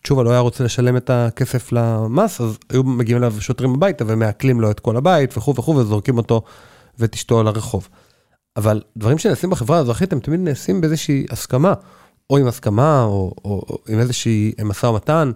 תשובה 0.01 0.23
לא 0.23 0.29
היה 0.29 0.39
רוצה 0.39 0.63
לשלם 0.63 0.97
את 0.97 1.09
הכסף 1.09 1.71
למס, 1.71 2.41
אז 2.41 2.57
היו 2.69 2.83
מגיעים 2.83 3.17
אליו 3.17 3.33
שוטרים 3.39 3.73
הביתה 3.73 4.03
ומעקלים 4.07 4.61
לו 4.61 4.71
את 4.71 4.79
כל 4.79 4.97
הבית 4.97 5.37
וכו' 5.37 5.55
וכו' 5.55 5.75
וזורקים 5.75 6.17
אותו 6.17 6.41
ואת 6.99 7.13
אשתו 7.13 7.39
על 7.39 7.47
הרחוב. 7.47 7.87
אבל 8.57 8.81
דברים 8.97 9.17
שנעשים 9.17 9.49
בחברה 9.49 9.77
האזרחית 9.77 10.13
הם 10.13 10.19
תמיד 10.19 10.39
נעשים 10.39 10.81
באיזושהי 10.81 11.25
הסכמה, 11.29 11.73
או 12.29 12.37
עם 12.37 12.47
הסכמה 12.47 13.03
או, 13.03 13.33
או, 13.45 13.65
או 13.69 13.77
עם 13.89 13.99
איזושהי 13.99 14.51
משא 14.63 14.85
ומתן, 14.85 15.31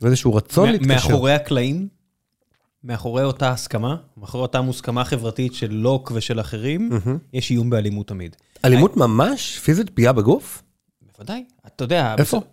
עם 0.00 0.06
איזשהו 0.06 0.34
רצון 0.34 0.70
להתקשר. 0.70 0.94
מאחורי 0.94 1.32
הקלעים? 1.32 1.88
מאחורי 2.84 3.24
אותה 3.24 3.50
הסכמה, 3.50 3.96
מאחורי 4.16 4.42
אותה 4.42 4.60
מוסכמה 4.60 5.04
חברתית 5.04 5.54
של 5.54 5.72
לוק 5.72 6.12
ושל 6.14 6.40
אחרים, 6.40 6.90
mm-hmm. 6.92 7.10
יש 7.32 7.50
איום 7.50 7.70
באלימות 7.70 8.08
תמיד. 8.08 8.36
אלימות 8.64 8.94
I... 8.94 8.98
ממש? 8.98 9.58
פיזית 9.58 9.90
פגיעה 9.90 10.12
בגוף? 10.12 10.62
בוודאי. 11.02 11.44
אתה 11.66 11.84
יודע... 11.84 12.12
איפה? 12.12 12.22
בסוף, 12.22 12.44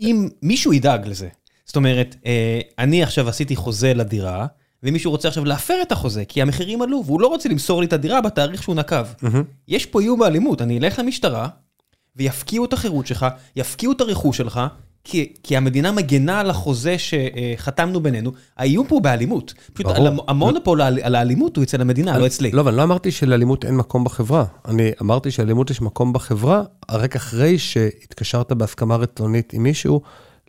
אם 0.00 0.28
מישהו 0.42 0.72
ידאג 0.72 1.06
לזה. 1.08 1.28
זאת 1.64 1.76
אומרת, 1.76 2.16
אה, 2.26 2.60
אני 2.78 3.02
עכשיו 3.02 3.28
עשיתי 3.28 3.56
חוזה 3.56 3.94
לדירה, 3.94 4.46
ומישהו 4.82 5.10
רוצה 5.10 5.28
עכשיו 5.28 5.44
להפר 5.44 5.78
את 5.82 5.92
החוזה, 5.92 6.24
כי 6.24 6.42
המחירים 6.42 6.82
עלו, 6.82 7.02
והוא 7.06 7.20
לא 7.20 7.26
רוצה 7.26 7.48
למסור 7.48 7.80
לי 7.80 7.86
את 7.86 7.92
הדירה 7.92 8.20
בתאריך 8.20 8.62
שהוא 8.62 8.74
נקב. 8.74 9.04
Mm-hmm. 9.04 9.36
יש 9.68 9.86
פה 9.86 10.00
איום 10.00 10.20
באלימות, 10.20 10.62
אני 10.62 10.78
אלך 10.78 10.98
למשטרה, 10.98 11.48
ויפקיעו 12.16 12.64
את 12.64 12.72
החירות 12.72 13.06
שלך, 13.06 13.26
יפקיעו 13.56 13.92
את 13.92 14.00
הרכוש 14.00 14.36
שלך, 14.36 14.60
כי, 15.04 15.32
כי 15.42 15.56
המדינה 15.56 15.92
מגנה 15.92 16.40
על 16.40 16.50
החוזה 16.50 16.96
שחתמנו 16.98 18.00
בינינו, 18.00 18.32
האיום 18.56 18.86
פה 18.86 19.00
באלימות. 19.00 19.54
פשוט 19.72 19.86
המונופול 20.28 20.82
על, 20.82 20.98
על 21.02 21.14
האלימות 21.14 21.56
הוא 21.56 21.64
אצל 21.64 21.80
המדינה, 21.80 22.12
אני, 22.12 22.20
לא 22.20 22.26
אצלי. 22.26 22.50
לא, 22.50 22.60
אבל 22.60 22.74
לא 22.74 22.82
אמרתי 22.82 23.10
שלאלימות 23.10 23.64
אין 23.64 23.76
מקום 23.76 24.04
בחברה. 24.04 24.44
אני 24.64 24.90
אמרתי 25.02 25.30
שלאלימות 25.30 25.70
יש 25.70 25.80
מקום 25.82 26.12
בחברה, 26.12 26.62
רק 26.90 27.16
אחרי 27.16 27.58
שהתקשרת 27.58 28.52
בהסכמה 28.52 28.96
רצונית 28.96 29.52
עם 29.52 29.62
מישהו, 29.62 30.00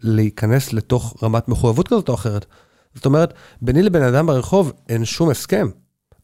להיכנס 0.02 0.74
לתוך 0.74 1.24
רמת 1.24 1.48
מחויבות 1.48 1.88
כזאת 1.88 2.10
או 2.10 2.14
אחרת. 2.14 2.46
זאת 2.96 3.06
אומרת, 3.06 3.34
ביני 3.62 3.82
לבן 3.82 4.02
אדם 4.02 4.28
ברחוב 4.28 4.74
אין 4.90 5.06
שום 5.06 5.30
הסכם. 5.30 5.68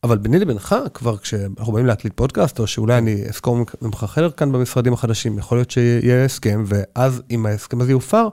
אבל 0.03 0.17
ביני 0.17 0.39
לבינך, 0.39 0.75
כבר 0.93 1.17
כשאנחנו 1.17 1.73
באים 1.73 1.85
להקליט 1.85 2.13
פודקאסט, 2.15 2.59
או 2.59 2.67
שאולי 2.67 2.97
אני 2.97 3.29
אסקור 3.29 3.57
ממך 3.81 4.05
חלק 4.07 4.35
כאן 4.37 4.51
במשרדים 4.51 4.93
החדשים, 4.93 5.37
יכול 5.37 5.57
להיות 5.57 5.71
שיהיה 5.71 6.25
הסכם, 6.25 6.63
ואז 6.65 7.21
אם 7.31 7.45
ההסכם 7.45 7.81
הזה 7.81 7.91
יופר, 7.91 8.27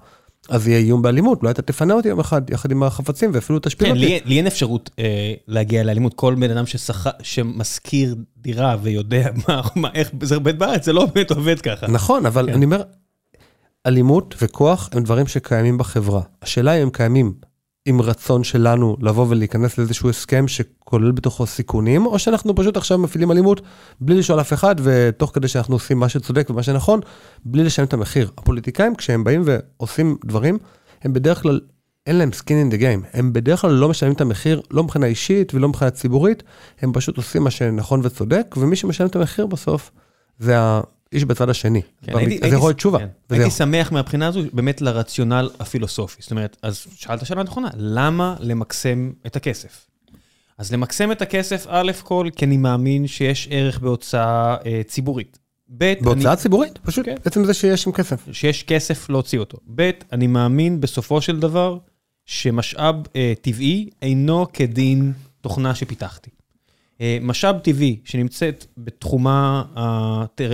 אז 0.49 0.69
יהיה 0.69 0.79
איום 0.79 1.03
באלימות, 1.03 1.41
אולי 1.41 1.53
אתה 1.53 1.63
תפנה 1.63 1.95
אותי 1.95 2.09
יום 2.09 2.21
אחד 2.21 2.51
יחד 2.51 2.71
עם 2.71 2.83
החפצים 2.83 3.31
ואפילו 3.35 3.59
תשפיע 3.59 3.89
כן, 3.89 3.95
אותי. 3.95 4.07
לי, 4.07 4.21
לי 4.25 4.37
אין 4.37 4.47
אפשרות 4.47 4.91
אה, 4.99 5.35
להגיע 5.49 5.83
לאלימות. 5.83 6.15
כל 6.15 6.35
בן 6.35 6.51
אדם 6.51 6.67
ששכ... 6.67 7.07
שמשכיר 7.23 8.17
דירה 8.37 8.77
ויודע 8.83 9.29
מה, 9.49 9.63
מה, 9.77 9.89
איך 9.95 10.11
זה 10.23 10.35
עובד 10.35 10.59
בארץ, 10.59 10.85
זה 10.85 10.93
לא 10.93 11.07
באמת 11.07 11.31
עובד 11.31 11.61
ככה. 11.61 11.87
נכון, 11.87 12.27
אבל 12.27 12.47
כן. 12.47 12.53
אני 12.53 12.65
אומר, 12.65 12.83
אלימות 13.87 14.35
וכוח 14.43 14.89
הם 14.93 15.03
דברים 15.03 15.27
שקיימים 15.27 15.79
בחברה. 15.79 16.23
השאלה 16.43 16.77
אם 16.77 16.83
הם 16.83 16.91
קיימים 16.91 17.35
עם 17.87 18.01
רצון 18.01 18.45
שלנו 18.45 18.97
לבוא 19.01 19.27
ולהיכנס 19.29 19.79
לאיזשהו 19.79 20.11
הסכם 20.11 20.49
שכולל 20.49 21.13
בתוכו 21.13 21.47
סיכונים, 21.47 22.07
או 22.07 22.19
שאנחנו 22.19 22.55
פשוט 22.55 22.77
עכשיו 22.77 22.99
מפעילים 22.99 23.31
אלימות 23.31 23.61
בלי 24.01 24.19
לשאול 24.19 24.41
אף 24.41 24.53
אחד, 24.53 24.75
ותוך 24.83 25.31
כדי 25.35 25.49
שאנחנו 25.49 25.75
עושים 25.75 25.99
מה 25.99 26.09
שצודק 26.09 26.51
ומה 26.51 26.63
שנכון, 26.63 27.01
בלי 27.45 27.65
לשלם 27.65 27.85
את 27.85 27.93
המחיר. 27.93 28.31
הפוליטיקאים, 28.39 28.95
כשהם 28.95 29.25
באים 29.25 29.43
ועושים 29.45 30.17
דברים, 30.25 30.59
הם 31.03 31.13
בדרך 31.13 31.43
כלל, 31.43 31.61
אין 32.07 32.17
להם 32.17 32.31
skin 32.31 32.71
in 32.71 32.75
the 32.75 32.81
game. 32.81 33.07
הם 33.13 33.33
בדרך 33.33 33.61
כלל 33.61 33.71
לא 33.71 33.89
משלמים 33.89 34.15
את 34.15 34.21
המחיר, 34.21 34.61
לא 34.71 34.83
מבחינה 34.83 35.07
אישית 35.07 35.55
ולא 35.55 35.69
מבחינה 35.69 35.91
ציבורית, 35.91 36.43
הם 36.81 36.93
פשוט 36.93 37.17
עושים 37.17 37.43
מה 37.45 37.51
שנכון 37.51 38.01
וצודק, 38.03 38.55
ומי 38.57 38.77
שמשלם 38.77 39.07
את 39.07 39.17
המחיר 39.17 39.47
בסוף, 39.47 39.91
זה 40.39 40.57
איש 41.13 41.25
בצד 41.25 41.49
השני. 41.49 41.83
כן, 42.03 42.17
הייתי, 42.17 42.51
זה 42.51 42.57
יכול 42.57 42.69
להיות 42.69 42.77
תשובה. 42.77 42.99
כן. 42.99 43.09
הייתי 43.31 43.51
שמח 43.51 43.93
מהבחינה 43.93 44.27
הזו 44.27 44.41
באמת 44.53 44.81
לרציונל 44.81 45.51
הפילוסופי. 45.61 46.23
זאת 46.23 46.31
אומרת, 46.31 46.57
אז 46.63 46.87
שאלת 46.97 47.27
שאלה 47.27 47.43
נכונה, 47.43 47.69
למה 47.77 48.37
למקסם 48.41 49.13
את 49.27 49.37
הכסף? 49.37 49.87
אז 50.59 50.73
למקסם 50.73 51.13
את 51.13 51.23
הכסף, 51.23 51.67
א' 51.69 51.93
כל, 52.03 52.29
כי 52.37 52.45
אני 52.45 52.57
מאמין 52.57 53.07
שיש 53.07 53.49
ערך 53.51 53.79
בהוצאה 53.79 54.57
אה, 54.67 54.81
ציבורית. 54.87 55.39
ב', 55.69 55.95
בהוצאה 56.01 56.33
אני... 56.33 56.41
ציבורית? 56.41 56.79
פשוט 56.79 57.07
כן. 57.07 57.15
עצם 57.25 57.45
זה 57.45 57.55
שיש 57.55 57.83
שם 57.83 57.93
כסף. 57.93 58.29
שיש 58.33 58.63
כסף 58.63 59.11
להוציא 59.11 59.39
אותו. 59.39 59.59
ב', 59.75 59.91
אני 60.13 60.27
מאמין 60.27 60.81
בסופו 60.81 61.21
של 61.21 61.41
דבר 61.41 61.79
שמשאב 62.27 62.97
אה, 63.17 63.33
טבעי 63.41 63.91
אינו 64.03 64.47
כדין 64.53 65.13
תוכנה 65.41 65.75
שפיתחתי. 65.75 66.31
אה, 67.03 67.19
משאב 67.21 67.59
טבעי 67.59 67.97
שנמצאת 68.05 68.67
בתחומה, 68.79 69.63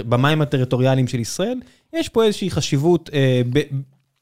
במים 0.09 0.43
הטריטוריאליים 0.43 1.09
של 1.09 1.21
ישראל, 1.21 1.61
יש 1.93 2.09
פה 2.09 2.25
איזושהי 2.25 2.51
חשיבות, 2.51 3.11
אה, 3.13 3.43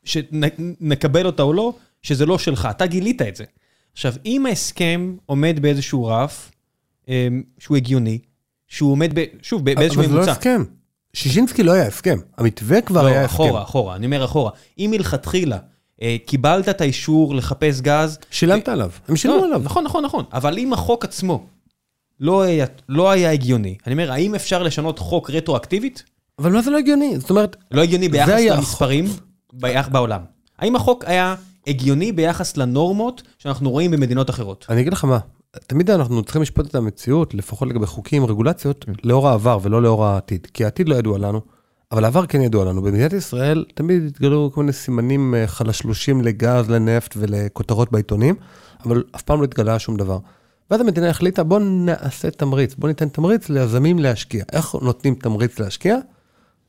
שנקבל 0.05 1.27
אותה 1.27 1.43
או 1.43 1.53
לא, 1.53 1.73
שזה 2.03 2.27
לא 2.27 2.39
שלך, 2.39 2.69
אתה 2.71 2.87
גילית 2.87 3.23
את 3.23 3.37
זה. 3.37 3.45
עכשיו, 3.93 4.15
אם 4.27 4.47
ההסכם 4.47 5.17
עומד 5.27 5.59
באיזשהו 5.61 6.07
רף, 6.07 6.53
אה, 7.09 7.29
שהוא 7.59 7.77
הגיוני, 7.77 8.19
שהוא 8.69 8.93
עומד, 8.93 9.19
ב, 9.19 9.25
שוב, 9.43 9.65
באיזשהו 9.65 10.03
ממוצע. 10.03 10.15
אבל 10.15 10.25
זה 10.25 10.31
לא 10.31 10.33
הסכם. 10.33 10.65
שישינסקי 11.15 11.63
לא 11.63 11.73
היה 11.73 11.87
הסכם, 11.87 12.19
המתווה 12.39 12.81
כבר 12.81 13.03
לא, 13.03 13.07
היה 13.07 13.25
הסכם. 13.25 13.43
לא, 13.43 13.49
אחורה, 13.49 13.63
אחורה, 13.63 13.97
אני 13.97 14.07
אומר 14.07 14.25
אחורה. 14.25 14.51
אם 14.79 14.89
מלכתחילה 14.91 15.59
קיבלת 16.27 16.69
את 16.69 16.81
האישור 16.81 17.35
לחפש 17.35 17.81
גז... 17.81 18.19
שילמת 18.31 18.69
עליו, 18.69 18.91
הם 19.09 19.17
שילמו 19.17 19.39
לא, 19.39 19.45
עליו. 19.45 19.61
נכון, 19.65 19.85
נכון, 19.85 20.05
נכון. 20.05 20.25
אבל 20.33 20.59
אם 20.59 20.73
החוק 20.73 21.05
עצמו 21.05 21.47
לא 22.21 22.43
היה, 22.43 22.67
לא 22.89 23.11
היה 23.11 23.33
הגיוני. 23.33 23.77
אני 23.87 23.93
אומר, 23.93 24.13
האם 24.13 24.35
אפשר 24.35 24.63
לשנות 24.63 24.99
חוק 24.99 25.31
רטרואקטיבית? 25.31 26.05
אבל 26.39 26.53
מה 26.53 26.63
זה 26.63 26.71
לא 26.71 26.79
הגיוני? 26.79 27.19
זאת 27.19 27.31
אומרת... 27.31 27.57
לא 27.71 27.83
הגיוני 27.83 28.09
ביחס 28.09 28.41
למספרים 28.51 29.05
ביח, 29.53 29.89
בעולם. 29.89 30.21
האם 30.59 30.77
החוק 30.77 31.05
היה 31.05 31.35
הגיוני 31.67 32.13
ביחס 32.13 32.57
לנורמות 32.57 33.23
שאנחנו 33.39 33.71
רואים 33.71 33.91
במדינות 33.91 34.31
אחרות? 34.31 34.67
אני 34.69 34.81
אגיד 34.81 34.93
לך 34.93 35.05
מה, 35.05 35.19
תמיד 35.67 35.91
אנחנו 35.91 36.23
צריכים 36.23 36.43
לשפוט 36.43 36.67
את 36.67 36.75
המציאות, 36.75 37.35
לפחות 37.35 37.69
לגבי 37.69 37.87
חוקים, 37.87 38.25
רגולציות, 38.25 38.85
כן. 38.85 38.93
לאור 39.05 39.29
העבר 39.29 39.59
ולא 39.63 39.83
לאור 39.83 40.05
העתיד. 40.05 40.47
כי 40.55 40.65
העתיד 40.65 40.89
לא 40.89 40.95
ידוע 40.95 41.19
לנו, 41.19 41.41
אבל 41.93 42.05
העבר 42.05 42.27
כן 42.27 42.41
ידוע 42.41 42.65
לנו. 42.65 42.83
במדינת 42.83 43.13
ישראל 43.13 43.65
תמיד 43.75 44.03
התגלו 44.07 44.51
כל 44.55 44.61
מיני 44.61 44.73
סימנים 44.73 45.35
אה, 45.35 45.47
חלשלושים 45.47 46.23
לגז, 46.23 46.71
לנפט 46.71 47.15
ולכותרות 47.17 47.93
בעיתונים, 47.93 48.35
אבל 48.85 49.05
אף 49.17 49.23
פעם 49.23 49.41
לא 49.41 49.45
התגלה 49.45 49.79
שום 49.79 49.97
דבר. 49.97 50.19
ואז 50.71 50.81
המדינה 50.81 51.11
החליטה, 51.11 51.45
בוא 51.45 51.59
נעשה 51.59 52.31
תמריץ, 52.31 52.75
בוא 52.75 52.89
ניתן 52.89 53.09
תמריץ 53.09 53.49
ליזמים 53.49 53.99
להשקיע. 53.99 54.45
איך 54.53 54.75
נותנים 54.83 55.15
תמריץ 55.15 55.59
להשקיע? 55.59 55.97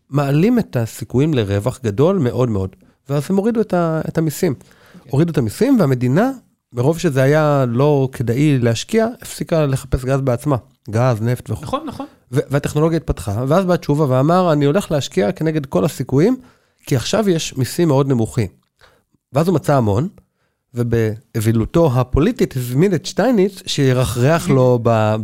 מעלים 0.10 0.60
את 0.60 0.76
הסיכויים 0.76 1.34
לרווח 1.34 1.80
גדול 1.84 2.18
מאוד 2.18 2.50
מאוד, 2.50 2.76
ואז 3.10 3.24
הם 3.30 3.38
הורידו 3.38 3.62
את, 3.62 3.74
ה, 3.74 4.02
את 4.08 4.18
המיסים. 4.18 4.54
כן. 4.54 5.10
הורידו 5.10 5.32
את 5.32 5.38
המיסים, 5.38 5.80
והמדינה, 5.80 6.32
מרוב 6.74 7.00
שזה 7.00 7.22
היה 7.22 7.66
לא 7.68 8.10
כדאי 8.12 8.60
להשקיע, 8.60 9.08
הפסיקה 9.22 9.66
לחפש 9.66 10.06
גז 10.06 10.22
בעצמה. 10.22 10.56
גז, 10.90 11.22
נפט 11.22 11.50
וכו'. 11.50 11.62
נכון, 11.62 11.86
נכון. 11.86 12.06
והטכנולוגיה 12.32 12.98
התפתחה, 12.98 13.44
ואז 13.48 13.66
בא 13.66 13.76
תשובה 13.76 14.06
ואמר, 14.10 14.54
אני 14.54 14.66
הולך 14.66 14.92
להשקיע 14.92 15.32
כנגד 15.32 15.66
כל 15.66 15.86
הסיכויים, 15.86 16.38
כי 16.86 16.96
עכשיו 16.96 17.30
יש 17.30 17.58
מיסים 17.58 17.88
מאוד 17.88 18.08
נמוכים. 18.08 18.48
ואז 19.34 19.48
הוא 19.48 19.56
מצא 19.56 19.76
המון, 19.76 20.08
ובאבילותו 20.74 21.92
הפוליטית 21.94 22.58
הזמין 22.58 22.94
את 22.94 23.06
שטייניץ 23.06 23.62
שירחרח 23.66 24.50
לו 24.50 24.80
כן. 24.84 25.24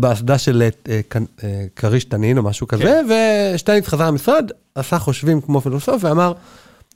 באסדה 0.00 0.38
של 0.38 0.62
אה, 0.88 1.00
אה, 1.44 1.64
כריש 1.76 2.04
תנין 2.04 2.38
או 2.38 2.42
משהו 2.42 2.68
כזה, 2.68 2.82
כן. 2.84 3.06
ושטייניץ 3.54 3.88
חזר 3.88 4.06
למשרד, 4.06 4.50
עשה 4.74 4.98
חושבים 4.98 5.40
כמו 5.40 5.60
פילוסוף 5.60 6.04
ואמר, 6.04 6.32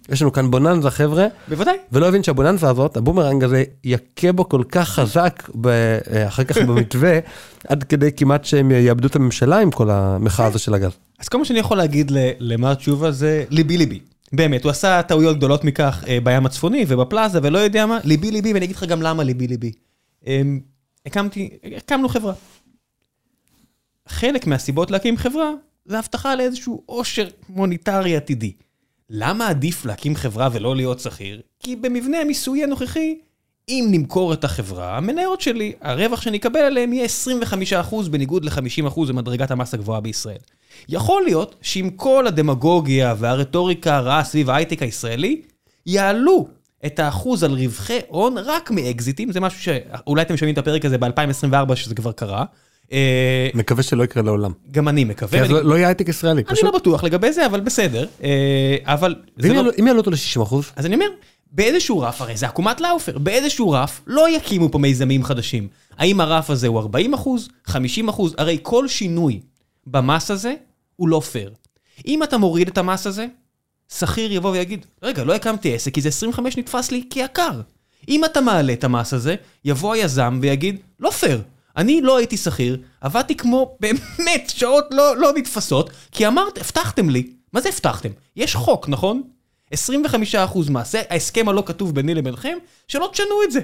יש 0.08 0.22
לנו 0.22 0.32
כאן 0.32 0.50
בוננזה 0.50 0.90
חבר'ה. 0.90 1.26
בוודאי. 1.48 1.76
ולא 1.92 2.08
הבין 2.08 2.22
שהבוננזה 2.22 2.70
הזאת, 2.70 2.96
הבומרנג 2.96 3.44
הזה, 3.44 3.64
יכה 3.84 4.32
בו 4.32 4.48
כל 4.48 4.62
כך 4.68 4.88
חזק 4.88 5.50
אה, 5.66 6.28
אחר 6.28 6.44
כך 6.44 6.56
במתווה, 6.58 7.18
עד 7.68 7.84
כדי 7.84 8.12
כמעט 8.16 8.44
שהם 8.44 8.70
יאבדו 8.70 9.08
את 9.08 9.16
הממשלה 9.16 9.58
עם 9.58 9.70
כל 9.70 9.90
המחאה 9.90 10.46
הזו 10.46 10.58
של 10.58 10.74
הגז. 10.74 10.92
אז 11.18 11.28
כל 11.28 11.38
מה 11.38 11.44
שאני 11.44 11.58
יכול 11.58 11.76
להגיד 11.76 12.12
למר 12.38 12.74
תשובה 12.74 13.10
זה 13.10 13.44
ליבי 13.50 13.76
ליבי. 13.76 14.00
באמת, 14.32 14.64
הוא 14.64 14.70
עשה 14.70 15.02
טעויות 15.02 15.36
גדולות 15.36 15.64
מכך 15.64 16.04
אה, 16.08 16.18
בים 16.22 16.46
הצפוני 16.46 16.84
ובפלאזה 16.88 17.40
ולא 17.42 17.58
יודע 17.58 17.86
מה, 17.86 17.98
ליבי 18.04 18.30
ליבי, 18.30 18.52
ואני 18.52 18.64
אגיד 18.64 18.76
לך 18.76 18.84
גם 18.84 19.02
למה 19.02 19.24
ליבי 19.24 19.46
ליבי. 19.46 19.72
אה, 20.26 20.42
הקמתי, 21.06 21.50
הקמנו 21.76 22.08
חברה. 22.08 22.34
חלק 24.08 24.46
מהסיבות 24.46 24.90
להקים 24.90 25.16
חברה 25.16 25.50
זה 25.84 25.98
הבטחה 25.98 26.34
לאיזשהו 26.34 26.82
עושר 26.86 27.28
מוניטרי 27.48 28.16
עתידי. 28.16 28.52
למה 29.10 29.48
עדיף 29.48 29.84
להקים 29.84 30.16
חברה 30.16 30.48
ולא 30.52 30.76
להיות 30.76 31.00
שכיר? 31.00 31.40
כי 31.58 31.76
במבנה 31.76 32.18
המיסוי 32.18 32.64
הנוכחי, 32.64 33.18
אם 33.68 33.88
נמכור 33.90 34.32
את 34.32 34.44
החברה, 34.44 34.96
המניות 34.96 35.40
שלי, 35.40 35.72
הרווח 35.80 36.20
שאני 36.20 36.36
אקבל 36.36 36.60
עליהן 36.60 36.92
יהיה 36.92 37.06
25% 37.82 38.08
בניגוד 38.10 38.44
ל-50% 38.44 39.00
במדרגת 39.08 39.50
המס 39.50 39.74
הגבוהה 39.74 40.00
בישראל. 40.00 40.38
יכול 40.88 41.22
להיות 41.24 41.54
שעם 41.62 41.90
כל 41.90 42.26
הדמגוגיה 42.26 43.14
והרטוריקה 43.18 43.96
הרעה 43.96 44.24
סביב 44.24 44.50
ההייטק 44.50 44.82
הישראלי, 44.82 45.40
יעלו 45.86 46.48
את 46.86 46.98
האחוז 46.98 47.44
על 47.44 47.52
רווחי 47.52 47.98
הון 48.08 48.38
רק 48.38 48.70
מאקזיטים, 48.70 49.32
זה 49.32 49.40
משהו 49.40 49.62
שאולי 49.62 50.22
אתם 50.22 50.36
שומעים 50.36 50.52
את 50.52 50.58
הפרק 50.58 50.84
הזה 50.84 50.98
ב-2024 50.98 51.74
שזה 51.74 51.94
כבר 51.94 52.12
קרה. 52.12 52.44
אה, 52.92 53.48
מקווה 53.54 53.82
שלא 53.82 54.04
יקרה 54.04 54.22
לעולם. 54.22 54.52
גם 54.70 54.88
אני 54.88 55.04
מקווה. 55.04 55.46
כי 55.46 55.52
לא-, 55.52 55.62
לא 55.62 55.74
יהיה 55.74 55.88
הייטק 55.88 56.08
ישראלי. 56.08 56.42
אני 56.48 56.58
לא 56.62 56.70
בטוח 56.70 57.04
לגבי 57.04 57.32
זה, 57.32 57.46
אבל 57.46 57.60
בסדר. 57.60 58.06
אה, 58.24 58.76
אבל... 58.84 59.14
לא- 59.36 59.70
אם 59.80 59.86
יעלו 59.86 59.98
אותו 59.98 60.10
ל-60 60.10 60.42
אחוז? 60.42 60.70
אז 60.76 60.86
אני 60.86 60.94
אומר, 60.94 61.06
באיזשהו 61.52 62.00
רף, 62.00 62.22
הרי 62.22 62.36
זה 62.36 62.46
עקומת 62.46 62.80
לאופר, 62.80 63.18
באיזשהו 63.18 63.70
רף 63.70 64.00
לא 64.06 64.36
יקימו 64.36 64.70
פה 64.70 64.78
מיזמים 64.78 65.24
חדשים. 65.24 65.68
האם 65.98 66.20
הרף 66.20 66.50
הזה 66.50 66.66
הוא 66.66 66.78
40 66.78 67.14
אחוז, 67.14 67.48
50 67.64 68.08
אחוז? 68.08 68.34
הרי 68.38 68.58
כל 68.62 68.88
שינוי 68.88 69.40
במס 69.86 70.30
הזה 70.30 70.54
הוא 70.96 71.08
לא 71.08 71.20
פייר. 71.20 71.54
אם 72.06 72.22
אתה 72.22 72.38
מוריד 72.38 72.68
את 72.68 72.78
המס 72.78 73.06
הזה, 73.06 73.26
שכיר 73.92 74.32
יבוא 74.32 74.50
ויגיד, 74.50 74.86
רגע, 75.02 75.24
לא 75.24 75.34
הקמתי 75.34 75.74
עסק 75.74 75.94
כי 75.94 76.00
זה 76.00 76.08
25 76.08 76.56
נתפס 76.56 76.90
לי 76.90 77.02
כיקר. 77.10 77.60
אם 78.08 78.24
אתה 78.24 78.40
מעלה 78.40 78.72
את 78.72 78.84
המס 78.84 79.12
הזה, 79.12 79.34
יבוא 79.64 79.94
היזם 79.94 80.38
ויגיד, 80.42 80.80
לא 81.00 81.10
פייר. 81.10 81.42
אני 81.76 82.00
לא 82.00 82.16
הייתי 82.16 82.36
שכיר, 82.36 82.78
עבדתי 83.00 83.34
כמו 83.34 83.70
באמת 83.80 84.50
שעות 84.56 84.84
לא, 84.90 85.16
לא 85.16 85.32
נתפסות, 85.36 85.90
כי 86.12 86.26
אמרת, 86.26 86.58
הבטחתם 86.58 87.10
לי. 87.10 87.30
מה 87.52 87.60
זה 87.60 87.68
הבטחתם? 87.68 88.08
יש 88.36 88.56
חוק, 88.56 88.88
נכון? 88.88 89.22
25% 89.74 90.70
מס, 90.70 90.92
זה 90.92 91.02
ההסכם 91.10 91.48
הלא 91.48 91.62
כתוב 91.66 91.94
ביני 91.94 92.14
לבינכם, 92.14 92.58
שלא 92.88 93.08
תשנו 93.12 93.42
את 93.44 93.52
זה. 93.52 93.60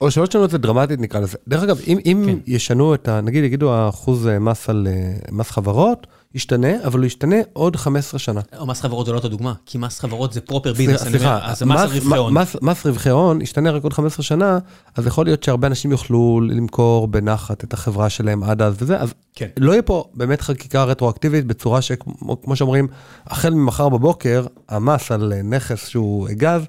או 0.00 0.10
שלא 0.10 0.26
תשנו 0.26 0.44
את 0.44 0.50
זה 0.50 0.58
דרמטית 0.58 1.00
נקרא 1.00 1.20
לזה. 1.20 1.38
דרך 1.48 1.62
אגב, 1.62 1.80
אם, 1.86 1.98
אם 2.06 2.24
כן. 2.26 2.38
ישנו 2.46 2.94
את 2.94 3.08
ה... 3.08 3.20
נגיד 3.20 3.44
יגידו 3.44 3.72
האחוז 3.72 4.26
אה, 4.26 4.38
מס 4.38 4.68
על 4.68 4.88
אה, 4.90 5.16
מס 5.32 5.50
חברות, 5.50 6.06
ישתנה, 6.36 6.68
אבל 6.84 6.98
הוא 6.98 7.06
ישתנה 7.06 7.36
עוד 7.52 7.76
15 7.76 8.18
שנה. 8.18 8.40
או 8.58 8.66
מס 8.66 8.80
חברות 8.80 9.06
זה 9.06 9.12
לא 9.12 9.16
אותה 9.16 9.28
דוגמה, 9.28 9.52
כי 9.66 9.78
מס 9.78 10.00
חברות 10.00 10.32
זה 10.32 10.40
פרופר 10.40 10.72
ביזנס, 10.72 11.02
סליחה, 11.02 11.38
אז 11.42 11.58
זה 11.58 11.66
מס 11.66 11.80
רווחי 11.80 12.16
הון. 12.16 12.34
מס, 12.34 12.56
מס 12.62 12.86
רווחי 12.86 13.10
הון 13.10 13.42
ישתנה 13.42 13.70
רק 13.70 13.82
עוד 13.82 13.92
15 13.92 14.22
שנה, 14.22 14.58
אז 14.94 15.06
יכול 15.06 15.26
להיות 15.26 15.42
שהרבה 15.42 15.66
אנשים 15.66 15.90
יוכלו 15.90 16.40
למכור 16.40 17.08
בנחת 17.08 17.64
את 17.64 17.72
החברה 17.72 18.10
שלהם 18.10 18.42
עד 18.42 18.62
אז 18.62 18.74
וזה, 18.78 19.00
אז 19.00 19.14
כן. 19.34 19.48
לא 19.56 19.72
יהיה 19.72 19.82
פה 19.82 20.04
באמת 20.14 20.40
חקיקה 20.40 20.84
רטרואקטיבית 20.84 21.46
בצורה 21.46 21.82
שכמו 21.82 22.56
שאומרים, 22.56 22.88
החל 23.26 23.50
ממחר 23.50 23.88
בבוקר, 23.88 24.46
המס 24.68 25.12
על 25.12 25.32
נכס 25.44 25.88
שהוא 25.88 26.28
גז, 26.30 26.62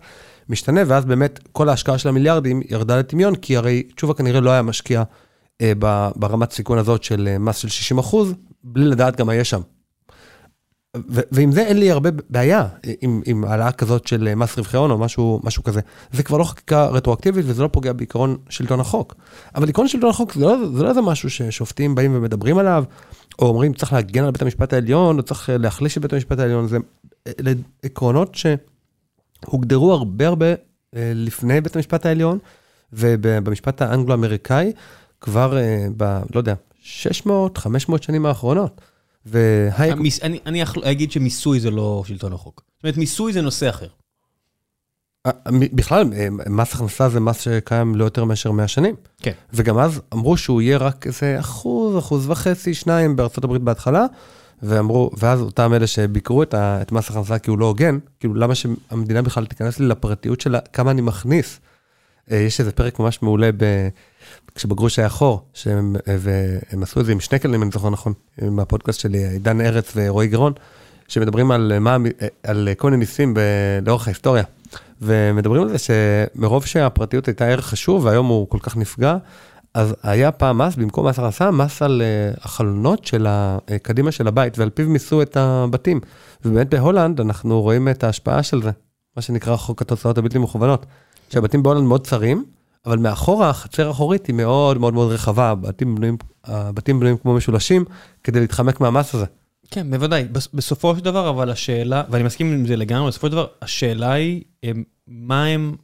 משתנה, 0.50 0.82
ואז 0.88 1.06
באמת 1.06 1.40
כל 1.52 1.70
ההשקעה 1.70 1.98
של 1.98 2.10
המיליארדים 2.10 2.62
ירדה 2.70 3.00
לטמיון, 3.00 3.36
כי 3.36 3.58
הרי 3.58 3.84
תשובה 3.96 4.14
כנראה 4.14 4.42
לא 4.42 4.50
היה 4.50 4.62
משקיע 4.62 5.04
אה, 5.62 5.72
ברמת 6.16 6.52
סיכון 6.52 6.78
הזאת 6.78 7.04
של 7.04 7.28
אה, 7.32 7.38
מס 7.38 7.58
של 7.58 7.70
60 7.70 7.98
אחוז, 7.98 8.34
בלי 8.72 8.86
לדעת 8.86 9.16
גם 9.16 9.28
מה 9.28 9.36
יש 9.36 9.50
שם. 9.50 9.62
ועם 11.32 11.52
זה 11.52 11.62
אין 11.62 11.78
לי 11.78 11.92
הרבה 11.92 12.10
בעיה, 12.30 12.68
עם, 13.02 13.22
עם 13.26 13.44
העלאה 13.44 13.72
כזאת 13.72 14.08
של 14.08 14.36
מס 14.36 14.58
רווחי 14.58 14.78
הון 14.78 14.92
או 14.92 14.98
משהו, 14.98 15.40
משהו 15.44 15.64
כזה. 15.64 15.82
זה 16.12 16.24
כבר 16.24 16.38
לא 16.38 16.44
חקיקה 16.44 16.86
רטרואקטיבית 16.86 17.46
וזה 17.48 17.64
לא 17.64 17.70
פוגע 17.72 17.94
בעיקרון 17.94 18.38
שלטון 18.50 18.80
החוק. 18.80 19.16
אבל 19.56 19.68
עיקרון 19.68 19.88
שלטון 19.88 20.10
החוק 20.10 20.34
זה 20.34 20.46
לא, 20.46 20.58
זה 20.76 20.84
לא 20.84 21.04
משהו 21.04 21.30
ששופטים 21.30 21.96
באים 21.96 22.16
ומדברים 22.16 22.58
עליו, 22.58 22.84
או 23.40 23.48
אומרים 23.48 23.74
צריך 23.74 23.94
להגן 23.94 24.24
על 24.24 24.32
בית 24.32 24.42
המשפט 24.42 24.74
העליון, 24.74 25.18
או 25.18 25.24
צריך 25.24 25.50
להחליש 25.54 25.98
את 25.98 26.02
בית 26.02 26.14
המשפט 26.14 26.40
העליון, 26.40 26.68
זה 26.68 26.78
עקרונות 27.84 28.36
שהוגדרו 29.46 29.94
הרבה 29.94 30.28
הרבה 30.28 30.46
אה, 30.96 31.12
לפני 31.16 31.62
בית 31.62 31.76
המשפט 31.76 32.06
העליון, 32.06 32.40
ובמשפט 32.94 33.82
האנגלו-אמריקאי, 33.82 34.72
כבר 35.22 35.58
אה, 35.58 35.88
ב... 35.98 36.04
לא 36.34 36.40
יודע, 36.40 36.54
600, 36.88 37.58
500 37.58 38.04
שנים 38.04 38.26
האחרונות. 38.26 38.82
והי... 39.26 39.92
המיס... 39.92 40.24
אני, 40.24 40.40
אני 40.46 40.64
אגיד 40.84 41.12
שמיסוי 41.12 41.60
זה 41.60 41.72
לא 41.72 42.04
שלטון 42.08 42.34
החוק. 42.34 42.64
זאת 42.76 42.84
אומרת, 42.84 42.98
מיסוי 42.98 43.34
זה 43.34 43.42
נושא 43.42 43.70
אחר. 43.70 43.88
בכלל, 45.50 46.04
מס 46.50 46.74
הכנסה 46.74 47.10
זה 47.10 47.20
מס 47.20 47.40
שקיים 47.40 47.96
לא 47.96 48.04
יותר 48.04 48.24
מאשר 48.24 48.52
100 48.52 48.68
שנים. 48.68 48.96
כן. 49.22 49.32
וגם 49.54 49.78
אז 49.78 50.02
אמרו 50.14 50.38
שהוא 50.38 50.62
יהיה 50.62 50.78
רק 50.78 51.08
איזה 51.08 51.40
אחוז, 51.40 51.98
אחוז 51.98 52.30
וחצי, 52.30 52.74
שניים 52.74 53.16
בארצות 53.16 53.44
הברית 53.44 53.62
בהתחלה, 53.62 54.06
ואמרו, 54.64 55.12
ואז 55.18 55.42
אותם 55.42 55.74
אלה 55.74 55.88
שביקרו 55.88 56.44
את, 56.44 56.54
ה, 56.54 56.82
את 56.82 56.92
מס 56.92 57.10
הכנסה 57.10 57.40
כי 57.40 57.50
הוא 57.50 57.60
לא 57.60 57.66
הוגן, 57.66 57.98
כאילו 58.20 58.34
למה 58.34 58.56
שהמדינה 58.56 59.22
בכלל 59.22 59.46
תיכנס 59.46 59.80
לי 59.80 59.88
לפרטיות 59.88 60.42
שלה, 60.42 60.60
כמה 60.60 60.92
אני 60.92 61.02
מכניס. 61.02 61.60
אה, 62.32 62.38
יש 62.38 62.60
איזה 62.60 62.72
פרק 62.72 63.00
ממש 63.00 63.22
מעולה 63.22 63.50
ב... 63.58 63.88
כשבגרוש 64.56 65.00
היה 65.00 65.10
חור, 65.10 65.42
שהם, 65.54 65.96
והם 66.08 66.84
עשו 66.84 67.00
את 67.00 67.06
זה 67.06 67.12
עם 67.12 67.20
שנקל, 67.20 67.56
אם 67.56 67.64
אני 67.64 67.72
זוכר 67.74 67.90
נכון, 67.90 68.14
עם 68.42 68.60
הפודקאסט 68.60 69.00
שלי, 69.00 69.28
עידן 69.28 69.62
ארץ 69.62 69.92
ורועי 69.96 70.28
גרון, 70.28 70.54
שמדברים 71.08 71.52
על, 71.52 71.80
מה, 71.80 71.98
על 72.44 72.70
כל 72.78 72.88
מיני 72.90 73.00
ניסים 73.00 73.34
ב, 73.34 73.40
לאורך 73.86 74.08
ההיסטוריה. 74.08 74.44
ומדברים 75.02 75.64
על 75.64 75.70
זה 75.70 75.76
שמרוב 75.78 76.66
שהפרטיות 76.66 77.28
הייתה 77.28 77.46
ערך 77.46 77.66
חשוב, 77.66 78.06
והיום 78.06 78.28
הוא 78.28 78.50
כל 78.50 78.60
כך 78.62 78.78
נפגע, 78.78 79.18
אז 79.74 79.96
היה 80.04 80.32
פעם 80.32 80.58
מס, 80.58 80.76
במקום 80.76 81.08
מס 81.08 81.20
הכנסה, 81.20 81.52
מס 81.52 81.82
על 81.82 82.02
החלונות 82.42 83.06
של 83.06 83.26
הקדימה 83.30 84.12
של 84.12 84.28
הבית, 84.28 84.58
ועל 84.58 84.70
פיו 84.70 84.90
מיסו 84.90 85.22
את 85.22 85.38
הבתים. 85.38 86.00
ובאמת 86.46 86.70
בהולנד 86.70 87.22
אנחנו 87.22 87.62
רואים 87.62 87.90
את 87.90 88.04
ההשפעה 88.04 88.44
של 88.44 88.64
זה, 88.64 88.72
מה 89.16 89.22
שנקרא 89.22 89.56
חוק 89.56 89.82
התוצאות 89.82 90.18
הבלתי 90.18 90.38
מכוונות. 90.38 90.86
שהבתים 91.30 91.64
בהולנד 91.64 91.84
מאוד 91.84 92.08
צרים, 92.08 92.46
אבל 92.86 92.98
מאחורה 92.98 93.50
החצר 93.50 93.88
האחורית 93.88 94.28
היא 94.28 94.36
מאוד 94.36 94.78
מאוד 94.78 94.94
מאוד 94.94 95.12
רחבה, 95.12 95.50
הבתים 95.50 95.96
בנויים, 95.96 96.18
הבתים 96.44 97.00
בנויים 97.00 97.18
כמו 97.18 97.34
משולשים, 97.34 97.86
כדי 98.24 98.40
להתחמק 98.40 98.82
מהמס 98.82 99.16
הזה. 99.16 99.26
כן, 99.72 99.92
בוודאי. 99.92 100.28
בסופו 100.54 100.96
של 100.96 101.04
דבר, 101.04 101.30
אבל 101.30 101.50
השאלה, 101.50 102.04
ואני 102.10 102.24
מסכים 102.24 102.54
עם 102.54 102.68
זה 102.68 102.76
לגמרי, 102.76 103.08
בסופו 103.08 103.28
של 103.28 103.32
דבר, 103.32 103.48
השאלה 103.62 104.12
היא, 104.12 104.44
מה 105.08 105.46
הם, 105.46 105.76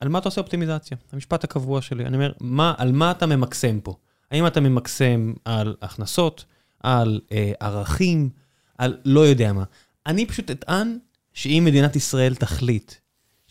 על 0.00 0.08
מה 0.08 0.18
אתה 0.18 0.28
עושה 0.28 0.40
אופטימיזציה? 0.40 0.96
המשפט 1.12 1.44
הקבוע 1.44 1.82
שלי. 1.82 2.06
אני 2.06 2.16
אומר, 2.16 2.32
מה, 2.40 2.74
על 2.78 2.92
מה 2.92 3.10
אתה 3.10 3.26
ממקסם 3.26 3.80
פה? 3.80 3.94
האם 4.30 4.46
אתה 4.46 4.60
ממקסם 4.60 5.32
על 5.44 5.74
הכנסות, 5.82 6.44
על 6.80 7.20
אה, 7.32 7.52
ערכים, 7.60 8.30
על 8.78 8.96
לא 9.04 9.20
יודע 9.20 9.52
מה. 9.52 9.64
אני 10.06 10.26
פשוט 10.26 10.50
אטען 10.50 10.98
שאם 11.32 11.62
מדינת 11.66 11.96
ישראל 11.96 12.34
תחליט 12.34 12.92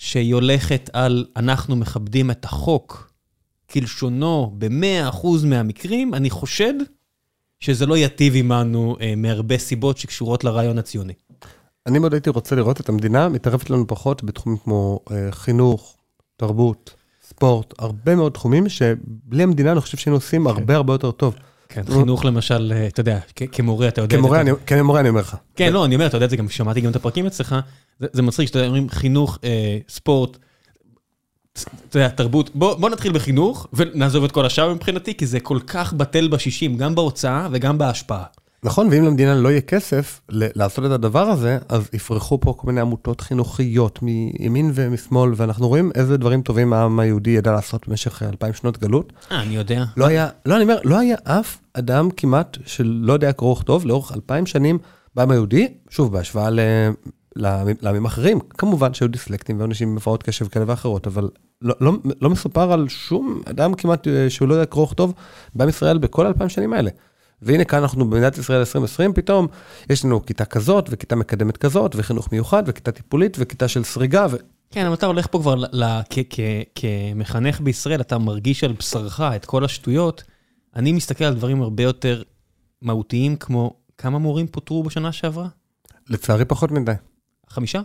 שהיא 0.02 0.36
על 0.94 1.26
אנחנו 1.38 1.76
מכבדים 1.76 2.32
את 2.32 2.46
החוק 2.46 3.14
כלשונו 3.72 4.56
ב-100% 4.58 5.28
מהמקרים, 5.46 6.14
אני 6.14 6.30
חושד 6.30 6.74
שזה 7.60 7.86
לא 7.86 7.98
ייטיב 7.98 8.36
עמנו 8.36 8.96
אה, 9.02 9.14
מהרבה 9.18 9.58
סיבות 9.58 9.98
שקשורות 9.98 10.44
לרעיון 10.44 10.78
הציוני. 10.78 11.14
אני 11.88 12.00
מאוד 12.00 12.14
הייתי 12.14 12.30
רוצה 12.30 12.56
לראות 12.56 12.82
את 12.82 12.90
המדינה 12.90 13.30
מתערבת 13.30 13.70
לנו 13.70 13.88
פחות 13.88 14.24
בתחומים 14.24 14.58
כמו 14.58 15.00
אה, 15.12 15.32
חינוך, 15.32 15.98
תרבות, 16.38 16.94
ספורט, 17.22 17.74
הרבה 17.80 18.16
מאוד 18.16 18.32
תחומים 18.32 18.70
שבלי 18.70 19.44
המדינה 19.44 19.72
אני 19.72 19.82
חושב 19.82 19.98
שהיינו 19.98 20.18
עושים 20.18 20.44
כן. 20.44 20.50
הרבה 20.50 20.76
הרבה 20.76 20.94
יותר 20.94 21.12
טוב. 21.12 21.36
כן, 21.74 21.82
חינוך 21.94 22.26
למשל, 22.26 22.74
אה, 22.76 22.88
אתה 22.88 23.00
יודע, 23.02 23.20
כמורה, 23.52 23.88
אתה 23.88 24.02
יודע... 24.02 24.16
זה 24.16 24.22
כמורה. 24.22 24.42
אני- 24.42 24.52
כמורה 24.66 25.00
אני 25.00 25.10
אומר 25.10 25.22
לך. 25.22 25.36
כן, 25.56 25.74
לא, 25.74 25.86
אני 25.86 25.96
אומר, 25.96 26.06
אתה 26.08 26.18
יודע 26.18 26.26
את 26.26 26.30
זה, 26.30 26.38
גם 26.38 26.50
שמעתי 26.50 26.82
גם 26.82 26.92
את 26.92 26.96
הפרקים 26.96 27.26
אצלך, 27.26 27.56
זה, 28.00 28.08
זה 28.14 28.22
מצחיק 28.22 28.48
שאתה 28.48 28.66
אומרים 28.66 28.90
חינוך, 28.90 29.38
אה, 29.44 29.78
ספורט, 29.90 30.38
אתה 31.90 31.98
יודע, 32.00 32.10
תרבות, 32.10 32.50
בוא, 32.56 32.74
בוא 32.76 32.90
נתחיל 32.90 33.12
בחינוך, 33.14 33.68
ונעזוב 33.74 34.24
את 34.24 34.32
כל 34.32 34.46
השאר 34.46 34.74
מבחינתי, 34.74 35.14
כי 35.18 35.26
זה 35.26 35.40
כל 35.40 35.60
כך 35.68 35.94
בטל 35.94 36.28
בשישים, 36.28 36.78
גם 36.78 36.96
בהוצאה 36.96 37.48
וגם 37.52 37.78
בהשפעה. 37.78 38.24
נכון, 38.66 38.88
ואם 38.92 39.04
למדינה 39.04 39.36
לא 39.36 39.50
יהיה 39.50 39.62
כסף 39.62 40.22
לעשות 40.30 40.86
את 40.86 40.92
הדבר 40.92 41.20
הזה, 41.28 41.58
אז 41.70 41.90
יפרחו 41.94 42.40
פה 42.42 42.54
כל 42.58 42.68
מיני 42.68 42.82
עמותות 42.82 43.22
חינוכיות 43.22 44.00
מימין 44.02 44.72
ומשמאל, 44.74 45.32
ואנחנו 45.36 45.68
רואים 45.68 45.92
איזה 45.96 46.18
דברים 46.18 46.42
טובים 46.42 46.74
העם 46.74 47.00
היהודי 47.00 47.30
ידע 47.30 47.52
לעשות 47.52 47.88
במשך 47.88 48.24
אלפיים 48.24 48.54
שנות 48.54 48.78
גלות. 48.78 49.14
אה, 49.32 49.42
אני 49.42 49.56
יודע. 49.56 49.84
לא 49.98 50.06
היה, 50.06 50.30
לא, 50.46 50.56
אני 50.56 50.64
אומר, 50.64 50.78
לא 50.84 51.00
היה 51.00 51.16
אף 51.24 51.58
אדם 51.74 52.10
כמעט 52.18 52.58
שלא 52.66 53.14
יודע 53.14 53.32
קרוא 53.34 53.52
וכתוב 53.52 53.86
לאורך 53.86 54.12
אלפיים 54.16 54.46
שנים 54.46 54.78
בעם 55.16 55.32
היהודי, 55.32 55.68
שוב, 55.90 56.12
בהשוואה 56.14 56.50
ל... 56.50 56.60
לעמים- 57.36 57.76
לעמים 57.82 58.06
אחרים, 58.06 58.40
כמובן 58.50 58.94
שהיו 58.94 59.10
דיסלקטים 59.10 59.60
ואנשים 59.60 59.90
עם 59.90 59.98
הפרעות 59.98 60.24
קשב 60.24 60.48
כאלה 60.48 60.66
ואחרות, 60.68 61.08
אבל 61.08 61.30
לא, 61.62 61.76
לא, 61.82 61.92
לא 62.22 62.30
מסופר 62.30 62.72
על 62.74 62.88
שום 62.90 63.42
אדם 63.50 63.74
כמעט 63.74 64.08
אה, 64.08 64.30
שהוא 64.30 64.48
לא 64.48 64.54
יודע 64.54 64.66
קרוא 64.66 64.84
וכתוב 64.84 65.14
בעם 65.56 65.70
ישראל 65.70 65.98
בכל 65.98 66.26
אלפיים 66.26 66.50
שנים 66.50 66.74
האלה. 66.74 66.90
והנה 67.42 67.64
כאן 67.64 67.80
אנחנו 67.80 68.10
במדינת 68.10 68.38
ישראל 68.38 68.60
2020, 68.60 69.14
פתאום 69.14 69.48
יש 69.90 70.06
לנו 70.06 70.26
כיתה 70.26 70.46
כזאת, 70.46 70.88
וכיתה 70.90 71.16
מקדמת 71.16 71.58
כזאת, 71.58 71.96
וחינוך 71.96 72.32
מיוחד, 72.32 72.64
וכיתה 72.68 72.92
טיפולית, 72.92 73.38
וכיתה 73.40 73.68
של 73.68 73.84
סריגה, 73.84 74.28
ו... 74.32 74.36
כן, 74.72 74.86
אבל 74.86 74.94
אתה 74.94 75.06
הולך 75.06 75.28
פה 75.32 75.40
כבר, 75.40 75.64
כמחנך 76.76 77.62
בישראל, 77.62 78.02
אתה 78.02 78.18
מרגיש 78.18 78.64
על 78.64 78.72
בשרך 78.72 79.22
את 79.36 79.46
כל 79.46 79.66
השטויות. 79.66 80.24
אני 80.76 80.92
מסתכל 80.92 81.24
על 81.24 81.34
דברים 81.34 81.62
הרבה 81.62 81.84
יותר 81.84 82.24
מהותיים, 82.82 83.36
כמו 83.36 83.74
כמה 83.98 84.20
מורים 84.20 84.48
פוטרו 84.48 84.84
בשנה 84.84 85.12
שעברה? 85.12 85.48
לצערי 86.10 86.46
פחות 86.46 86.72
מדי. 86.72 86.92
חמישה? 87.50 87.82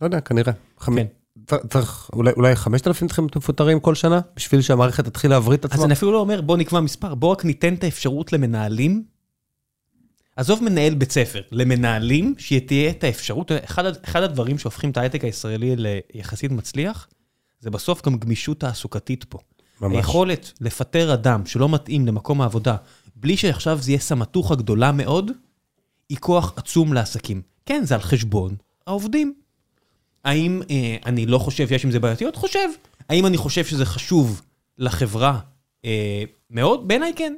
לא 0.00 0.06
יודע, 0.06 0.20
כנראה. 0.20 0.52
חמ... 0.78 0.96
כן. 0.96 1.06
צר- 1.46 1.66
צריך, 1.70 2.10
אולי, 2.12 2.32
אולי 2.36 2.56
5,000 2.56 3.06
צריכים 3.06 3.24
להיות 3.24 3.36
מפוטרים 3.36 3.80
כל 3.80 3.94
שנה, 3.94 4.20
בשביל 4.36 4.60
שהמערכת 4.60 5.04
תתחיל 5.04 5.30
להבריא 5.30 5.58
את 5.58 5.64
אז 5.64 5.70
עצמה. 5.72 5.84
אני 5.84 5.92
אפילו 5.92 6.12
לא 6.12 6.18
אומר, 6.18 6.40
בוא 6.40 6.56
נקבע 6.56 6.80
מספר, 6.80 7.14
בוא 7.14 7.32
רק 7.32 7.44
ניתן 7.44 7.74
את 7.74 7.84
האפשרות 7.84 8.32
למנהלים. 8.32 9.04
עזוב 10.36 10.62
מנהל 10.62 10.94
בית 10.94 11.12
ספר, 11.12 11.42
למנהלים, 11.52 12.34
שתהיה 12.38 12.90
את 12.90 13.04
האפשרות, 13.04 13.52
אחד, 13.64 13.84
אחד 14.04 14.22
הדברים 14.22 14.58
שהופכים 14.58 14.90
את 14.90 14.96
ההייטק 14.96 15.24
הישראלי 15.24 15.74
ליחסית 15.78 16.50
מצליח, 16.50 17.08
זה 17.60 17.70
בסוף 17.70 18.06
גם 18.06 18.16
גמישות 18.18 18.60
תעסוקתית 18.60 19.24
פה. 19.24 19.38
ממש. 19.80 19.96
היכולת 19.96 20.52
לפטר 20.60 21.14
אדם 21.14 21.46
שלא 21.46 21.68
מתאים 21.68 22.06
למקום 22.06 22.40
העבודה, 22.40 22.76
בלי 23.16 23.36
שעכשיו 23.36 23.78
זה 23.78 23.90
יהיה 23.90 24.00
סמטוחה 24.00 24.54
גדולה 24.54 24.92
מאוד, 24.92 25.30
היא 26.08 26.18
כוח 26.20 26.52
עצום 26.56 26.92
לעסקים. 26.92 27.42
כן, 27.66 27.82
זה 27.84 27.94
על 27.94 28.00
חשבון 28.00 28.56
העובדים. 28.86 29.34
האם 30.24 30.62
אה, 30.70 30.96
אני 31.06 31.26
לא 31.26 31.38
חושב 31.38 31.68
שיש 31.68 31.84
עם 31.84 31.90
זה 31.90 32.00
בעייתיות? 32.00 32.36
חושב. 32.36 32.68
האם 33.08 33.26
אני 33.26 33.36
חושב 33.36 33.64
שזה 33.64 33.86
חשוב 33.86 34.42
לחברה? 34.78 35.38
אה, 35.84 36.24
מאוד? 36.50 36.88
בעיניי 36.88 37.12
כן. 37.16 37.34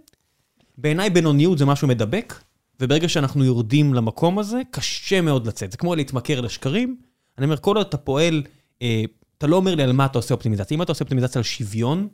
בעיניי 0.79 1.11
בינוניות 1.11 1.59
זה 1.59 1.65
משהו 1.65 1.89
מדבק, 1.89 2.35
וברגע 2.81 3.09
שאנחנו 3.09 3.45
יורדים 3.45 3.95
למקום 3.95 4.39
הזה, 4.39 4.61
קשה 4.71 5.21
מאוד 5.21 5.47
לצאת. 5.47 5.73
זה 5.73 5.77
כמו 5.77 5.95
להתמכר 5.95 6.41
לשקרים. 6.41 6.97
אני 7.39 7.45
אומר, 7.45 7.57
כל 7.57 7.77
עוד 7.77 7.87
אתה 7.87 7.97
פועל, 7.97 8.43
אה, 8.83 9.05
אתה 9.39 9.47
לא 9.47 9.57
אומר 9.57 9.75
לי 9.75 9.83
על 9.83 9.93
מה 9.93 10.07
אתה 10.07 10.19
עושה 10.19 10.35
אופטימיזציה. 10.35 10.75
אם 10.75 10.83
אתה 10.83 10.93
עושה 10.93 11.05
אופטימיזציה 11.05 11.39
על 11.39 11.43
שוויון, 11.43 12.09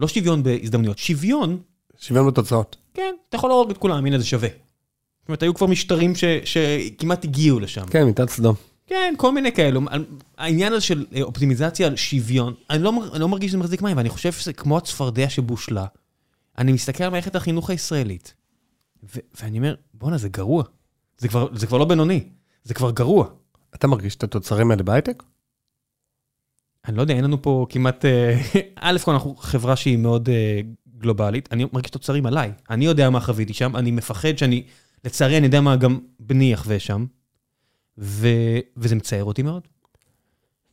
לא 0.00 0.08
שוויון 0.08 0.42
בהזדמנויות, 0.42 0.98
שוויון, 0.98 1.58
שוויון 1.98 2.26
בתוצאות. 2.26 2.76
כן, 2.94 3.14
אתה 3.28 3.36
יכול 3.36 3.50
להרוג 3.50 3.70
את 3.70 3.78
כולם, 3.78 4.06
הנה 4.06 4.18
זה 4.18 4.24
שווה. 4.24 4.48
זאת 4.48 5.28
אומרת, 5.28 5.42
היו 5.42 5.54
כבר 5.54 5.66
משטרים 5.66 6.14
ש, 6.14 6.24
שכמעט 6.44 7.24
הגיעו 7.24 7.60
לשם. 7.60 7.86
כן, 7.86 8.04
מיטת 8.04 8.30
סדום. 8.30 8.54
כן, 8.86 9.14
כל 9.16 9.32
מיני 9.32 9.52
כאלו. 9.52 9.80
העניין 10.38 10.72
הזה 10.72 10.80
של 10.80 11.06
אה, 11.14 11.22
אופטימיזציה 11.22 11.86
על 11.86 11.96
שוויון, 11.96 12.54
אני 12.70 12.82
לא, 12.82 12.92
אני 13.12 13.20
לא 13.20 13.28
מרגיש 13.28 13.50
שזה 13.50 13.58
מחזיק 13.58 13.82
מים, 13.82 13.96
ואני 13.96 14.08
חושב 14.08 14.32
שזה 14.32 14.52
כמו 14.52 14.78
הצפרדע 14.78 15.30
שבושלה. 15.30 15.86
אני 16.58 16.72
מסתכל 16.72 17.04
על 17.04 17.10
מערכת 17.10 17.36
החינוך 17.36 17.70
הישראלית, 17.70 18.34
ו- 19.16 19.20
ואני 19.40 19.58
אומר, 19.58 19.74
בואנה, 19.94 20.18
זה 20.18 20.28
גרוע. 20.28 20.64
זה 21.18 21.28
כבר, 21.28 21.48
זה 21.54 21.66
כבר 21.66 21.78
לא 21.78 21.84
בינוני, 21.84 22.24
זה 22.62 22.74
כבר 22.74 22.90
גרוע. 22.90 23.28
אתה 23.74 23.86
מרגיש 23.86 24.16
את 24.16 24.22
התוצרים 24.22 24.70
האלה 24.70 24.82
בהייטק? 24.82 25.22
אני 26.84 26.96
לא 26.96 27.02
יודע, 27.02 27.14
אין 27.14 27.24
לנו 27.24 27.42
פה 27.42 27.66
כמעט... 27.68 28.04
אה, 28.04 28.40
א' 28.76 28.98
כל 29.04 29.10
אנחנו 29.10 29.36
חברה 29.36 29.76
שהיא 29.76 29.98
מאוד 29.98 30.28
אה, 30.28 30.60
גלובלית, 30.98 31.48
אני 31.52 31.66
מרגיש 31.72 31.90
תוצרים 31.90 32.26
עליי. 32.26 32.52
אני 32.70 32.84
יודע 32.84 33.10
מה 33.10 33.20
חוויתי 33.20 33.52
שם, 33.52 33.76
אני 33.76 33.90
מפחד 33.90 34.38
שאני... 34.38 34.62
לצערי, 35.04 35.38
אני 35.38 35.46
יודע 35.46 35.60
מה 35.60 35.76
גם 35.76 35.98
בני 36.20 36.52
יחווה 36.52 36.78
שם, 36.78 37.06
ו... 37.98 38.28
וזה 38.76 38.94
מצער 38.94 39.24
אותי 39.24 39.42
מאוד. 39.42 39.62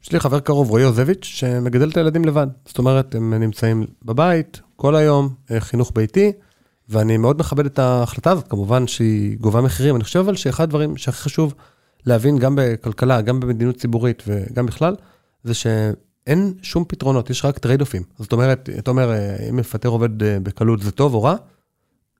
יש 0.03 0.11
לי 0.11 0.19
חבר 0.19 0.39
קרוב, 0.39 0.69
רועי 0.69 0.83
יוזביץ', 0.83 1.23
שמגדל 1.23 1.89
את 1.89 1.97
הילדים 1.97 2.25
לבד. 2.25 2.47
זאת 2.65 2.77
אומרת, 2.77 3.15
הם 3.15 3.33
נמצאים 3.33 3.85
בבית 4.05 4.61
כל 4.75 4.95
היום, 4.95 5.29
אה, 5.51 5.59
חינוך 5.59 5.91
ביתי, 5.95 6.31
ואני 6.89 7.17
מאוד 7.17 7.39
מכבד 7.39 7.65
את 7.65 7.79
ההחלטה 7.79 8.31
הזאת, 8.31 8.47
כמובן 8.47 8.87
שהיא 8.87 9.37
גובה 9.37 9.61
מחירים. 9.61 9.95
אני 9.95 10.03
חושב 10.03 10.19
אבל 10.19 10.35
שאחד 10.35 10.63
הדברים 10.63 10.97
שהכי 10.97 11.17
חשוב 11.17 11.53
להבין 12.05 12.37
גם 12.37 12.55
בכלכלה, 12.55 13.21
גם 13.21 13.39
במדיניות 13.39 13.77
ציבורית 13.77 14.23
וגם 14.27 14.65
בכלל, 14.65 14.95
זה 15.43 15.53
שאין 15.53 16.53
שום 16.61 16.85
פתרונות, 16.87 17.29
יש 17.29 17.45
רק 17.45 17.57
trade-off 17.57 17.81
ים. 17.81 18.03
זאת 18.19 18.31
אומרת, 18.31 18.69
אתה 18.79 18.91
אומר, 18.91 19.11
אה, 19.11 19.49
אם 19.49 19.55
מפטר 19.55 19.89
עובד 19.89 20.23
אה, 20.23 20.39
בקלות 20.39 20.81
זה 20.81 20.91
טוב 20.91 21.13
או 21.13 21.23
רע, 21.23 21.35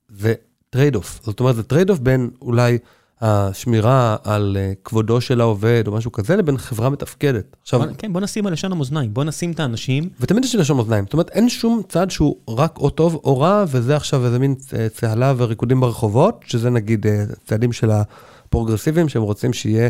זה 0.10 0.34
trade-off. 0.70 1.20
זאת 1.24 1.40
אומרת, 1.40 1.56
זה 1.56 1.64
trade-off 1.64 2.00
בין 2.00 2.30
אולי 2.42 2.78
השמירה 3.22 4.16
על 4.24 4.58
אה, 4.60 4.72
כבודו 4.84 5.22
של 5.22 5.42
העובד 5.42 5.84
או 5.88 5.92
משהו 5.92 6.12
כזה, 6.12 6.36
לבין 6.36 6.58
חברה 6.58 6.90
מתפקדת. 6.90 7.56
עכשיו, 7.62 7.82
כן, 7.98 8.14
בוא 8.14 8.22
נשים 8.22 8.48
על 8.48 8.54
לשון 8.54 8.72
המאזניים, 8.72 9.14
בוא 9.14 9.24
נשים 9.24 9.52
את 9.52 9.60
האנשים. 9.60 10.10
ותמיד 10.20 10.46
יש 10.46 10.56
לשון 10.56 10.78
מאזניים, 10.78 11.04
זאת 11.04 11.14
אומרת 11.14 11.30
אין 11.30 11.50
שום 11.50 11.82
צד 11.90 12.12
שהוא 12.12 12.36
רק 12.50 12.78
או 12.78 12.90
טוב 12.90 13.22
או 13.24 13.40
רע, 13.40 13.66
וזה 13.68 13.96
עכשיו 13.96 14.26
איזה 14.26 14.40
מין 14.40 14.56
צ- 14.56 14.74
צהלה 14.94 15.34
וריקודים 15.38 15.80
ברחובות, 15.80 16.44
שזה 16.48 16.70
נגיד 16.70 17.08
אה, 17.08 17.24
צעדים 17.46 17.72
של 17.72 17.92
הפרוגרסיביים, 17.92 19.10
שהם 19.10 19.22
רוצים 19.22 19.54
שיהיה 19.54 19.90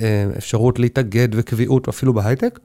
אה, 0.00 0.26
אפשרות 0.38 0.78
להתאגד 0.78 1.28
וקביעות 1.32 1.88
אפילו 1.88 2.12
בהייטק, 2.12 2.58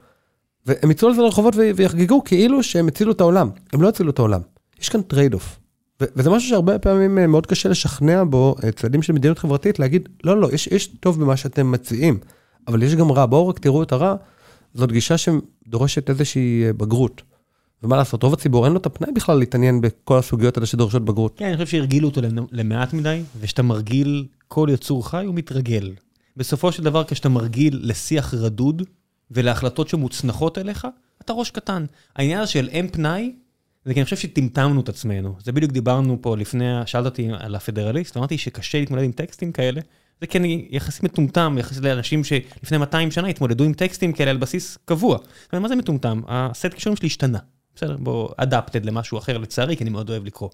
והם 0.65 0.91
יצאו 0.91 1.07
על 1.07 1.15
זה 1.15 1.22
לרחובות 1.22 1.55
ויחגגו 1.76 2.24
כאילו 2.24 2.63
שהם 2.63 2.88
הצילו 2.88 3.11
את 3.11 3.22
העולם, 3.22 3.49
הם 3.74 3.82
לא 3.82 3.89
הצילו 3.89 4.11
את 4.11 4.20
העולם, 4.20 4.41
יש 4.82 4.89
כאן 4.89 5.01
trade-off. 5.02 5.60
וזה 6.02 6.30
משהו 6.30 6.50
שהרבה 6.50 6.80
פעמים 6.80 7.18
אה, 7.20 7.28
מאוד 7.28 7.45
קשה 7.45 7.70
לשכנע 7.70 8.24
בו 8.30 8.56
אה, 8.64 8.72
צעדים 8.72 9.02
של 9.02 9.14
מדיניות 9.14 9.39
חברתית, 9.39 9.80
להגיד, 9.80 10.10
לא, 10.24 10.41
לא, 10.41 10.50
יש, 10.54 10.68
יש 10.68 10.88
טוב 10.88 11.22
במה 11.22 11.38
שאתם 11.38 11.72
מציעים, 11.72 12.20
אבל 12.68 12.84
יש 12.84 12.95
גם 12.95 13.12
רע, 13.12 13.26
בואו 13.26 13.48
רק 13.48 13.60
תראו 13.60 13.84
את 13.84 13.91
הרע, 13.91 14.16
זאת 14.74 14.91
גישה 14.91 15.16
שדורשת 15.18 16.10
איזושהי 16.10 16.64
אה, 16.66 16.74
בגרות. 16.74 17.22
ומה 17.84 17.98
לעשות, 17.98 18.24
רוב 18.24 18.34
הציבור 18.34 18.66
אין 18.66 18.74
לו 18.74 18.80
את 18.80 18.86
הפנאי 18.86 19.12
בכלל 19.12 19.38
להתעניין 19.39 19.82
בכל 19.82 20.18
הסוגיות 20.18 20.58
האלה 20.58 20.66
שדורשות 20.66 21.06
בגרות. 21.06 21.34
כן, 21.38 21.45
אני 21.45 21.56
חושב 21.56 21.68
שהרגילו 21.68 22.08
אותו 22.08 22.22
למ- 22.22 22.48
למעט 22.52 22.93
מדי, 22.93 23.22
וכשאתה 23.39 23.64
מרגיל 23.64 24.26
כל 24.48 24.70
יצור 24.72 25.10
חי, 25.10 25.26
הוא 25.26 25.36
מתרגל. 25.36 25.91
בסופו 26.38 26.72
של 26.72 26.84
דבר, 26.84 27.04
כשאתה 27.04 27.30
מרגיל 27.30 27.80
לשיח 27.84 28.34
רדוד 28.34 28.84
ולהחלטות 29.32 29.88
שמוצנחות 29.88 30.58
אליך, 30.58 30.88
אתה 31.22 31.34
ראש 31.34 31.52
קטן. 31.52 31.86
העניין 32.16 32.39
הזה 32.39 32.52
של 32.52 32.68
אין 32.68 32.88
פנאי, 32.91 33.32
זה 33.88 33.94
כי 33.94 34.00
אני 34.00 34.04
חושב 34.04 34.16
שטמטמנו 34.16 34.82
את 34.82 34.90
עצמנו. 34.90 35.36
זה 35.44 35.52
בדיוק 35.52 35.72
דיברנו 35.72 36.18
פה 36.22 36.38
לפני, 36.38 36.66
שאלת 36.86 37.06
אותי 37.06 37.30
על 37.40 37.56
הפדרליסט, 37.56 38.18
אמרתי 38.18 38.38
שקשה 38.38 38.80
להתמודד 38.80 39.04
עם 39.04 39.12
טקסטים 39.12 39.52
כאלה. 39.52 39.82
זה 40.22 40.28
כי 40.28 40.38
אני 40.38 40.68
יחסית 40.72 41.04
מטומטם, 41.04 41.56
יחסית 41.60 41.84
לאנשים 41.84 42.24
שלפני 42.24 42.78
200 42.78 43.12
שנה 43.12 43.28
התמודדו 43.28 43.64
עם 43.64 43.74
טקסטים 43.74 44.14
כאלה 44.14 44.32
על 44.32 44.38
בסיס 44.38 44.78
קבוע. 44.86 45.18
אבל 45.54 45.62
מה 45.62 45.68
זה 45.68 45.76
מטומטם? 45.76 46.22
הסט 46.28 46.74
כישורים 46.74 46.98
שלי 46.98 47.08
השתנה. 47.08 47.38
בסדר, 47.76 47.98
בוא, 47.98 48.30
adapted 48.38 48.86
למשהו 48.86 49.18
אחר 49.18 49.38
לצערי, 49.38 49.78
כי 49.78 49.84
אני 49.84 49.90
מאוד 49.90 50.10
אוהב 50.10 50.26
לקרוא. 50.26 50.50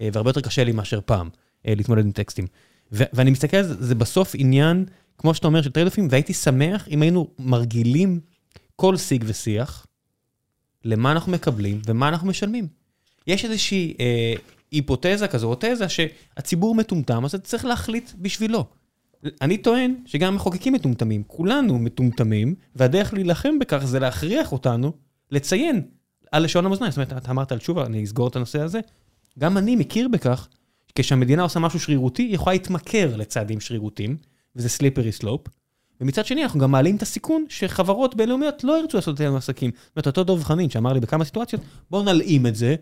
אה, 0.00 0.08
והרבה 0.12 0.30
יותר 0.30 0.40
קשה 0.40 0.64
לי 0.64 0.72
מאשר 0.72 1.00
פעם 1.04 1.28
אה, 1.66 1.74
להתמודד 1.76 2.04
עם 2.04 2.12
טקסטים. 2.12 2.46
ו- 2.92 3.04
ואני 3.12 3.30
מסתכל 3.30 3.56
על 3.56 3.64
זה, 3.64 3.74
זה 3.86 3.94
בסוף 3.94 4.32
עניין, 4.34 4.84
כמו 5.18 5.34
שאתה 5.34 5.46
אומר, 5.46 5.62
של 5.62 5.70
trade-off 5.70 5.98
ים, 5.98 6.08
והייתי 6.10 6.32
שמח 6.32 6.88
אם 6.88 7.02
היינו 7.02 7.28
מרגילים 7.38 8.20
כל 8.76 8.96
שיג 8.96 9.24
ושיח, 9.26 9.86
למה 10.84 11.12
אנחנו 11.12 11.32
מקבלים 11.32 11.80
ומה 11.86 12.08
אנחנו 12.08 12.28
משלמים. 12.28 12.68
יש 13.26 13.44
איזושהי 13.44 13.94
אה, 14.00 14.34
היפותזה 14.70 15.28
כזו, 15.28 15.50
או 15.50 15.56
תזה 15.60 15.88
שהציבור 15.88 16.74
מטומטם, 16.74 17.24
אז 17.24 17.34
אתה 17.34 17.44
צריך 17.44 17.64
להחליט 17.64 18.10
בשבילו. 18.18 18.64
אני 19.40 19.58
טוען 19.58 19.94
שגם 20.06 20.34
מחוקקים 20.34 20.72
מטומטמים, 20.72 21.22
כולנו 21.26 21.78
מטומטמים, 21.78 22.54
והדרך 22.76 23.14
להילחם 23.14 23.58
בכך 23.58 23.84
זה 23.84 23.98
להכריח 23.98 24.52
אותנו 24.52 24.92
לציין 25.30 25.82
על 26.32 26.44
לשון 26.44 26.66
המאזניים. 26.66 26.90
זאת 26.90 26.96
אומרת, 26.96 27.12
אתה 27.22 27.30
אמרת 27.30 27.52
על 27.52 27.58
תשובה, 27.58 27.86
אני 27.86 28.04
אסגור 28.04 28.28
את 28.28 28.36
הנושא 28.36 28.60
הזה. 28.60 28.80
גם 29.38 29.58
אני 29.58 29.76
מכיר 29.76 30.08
בכך, 30.08 30.48
כשהמדינה 30.94 31.42
עושה 31.42 31.60
משהו 31.60 31.80
שרירותי, 31.80 32.22
היא 32.22 32.34
יכולה 32.34 32.54
להתמכר 32.54 33.16
לצעדים 33.16 33.60
שרירותיים, 33.60 34.16
וזה 34.56 34.68
סליפרי 34.68 35.12
סלופ. 35.12 35.46
ומצד 36.00 36.26
שני, 36.26 36.42
אנחנו 36.42 36.60
גם 36.60 36.70
מעלים 36.70 36.96
את 36.96 37.02
הסיכון 37.02 37.44
שחברות 37.48 38.14
בינלאומיות 38.14 38.64
לא 38.64 38.80
ירצו 38.80 38.96
לעשות 38.96 39.12
את 39.12 39.18
זה 39.18 39.28
עם 39.28 39.36
עסקים. 39.36 39.70
זאת 39.70 39.96
אומרת, 39.96 40.06
אותו 40.06 40.24
דב 40.24 40.42
חנין 40.42 40.70
שאמר 40.70 40.92
לי 40.92 41.00
בכמה 41.00 41.24
סיטואציות, 41.24 41.62
בואו 41.90 42.02
נלאים 42.02 42.46
את 42.46 42.54
זה, 42.54 42.74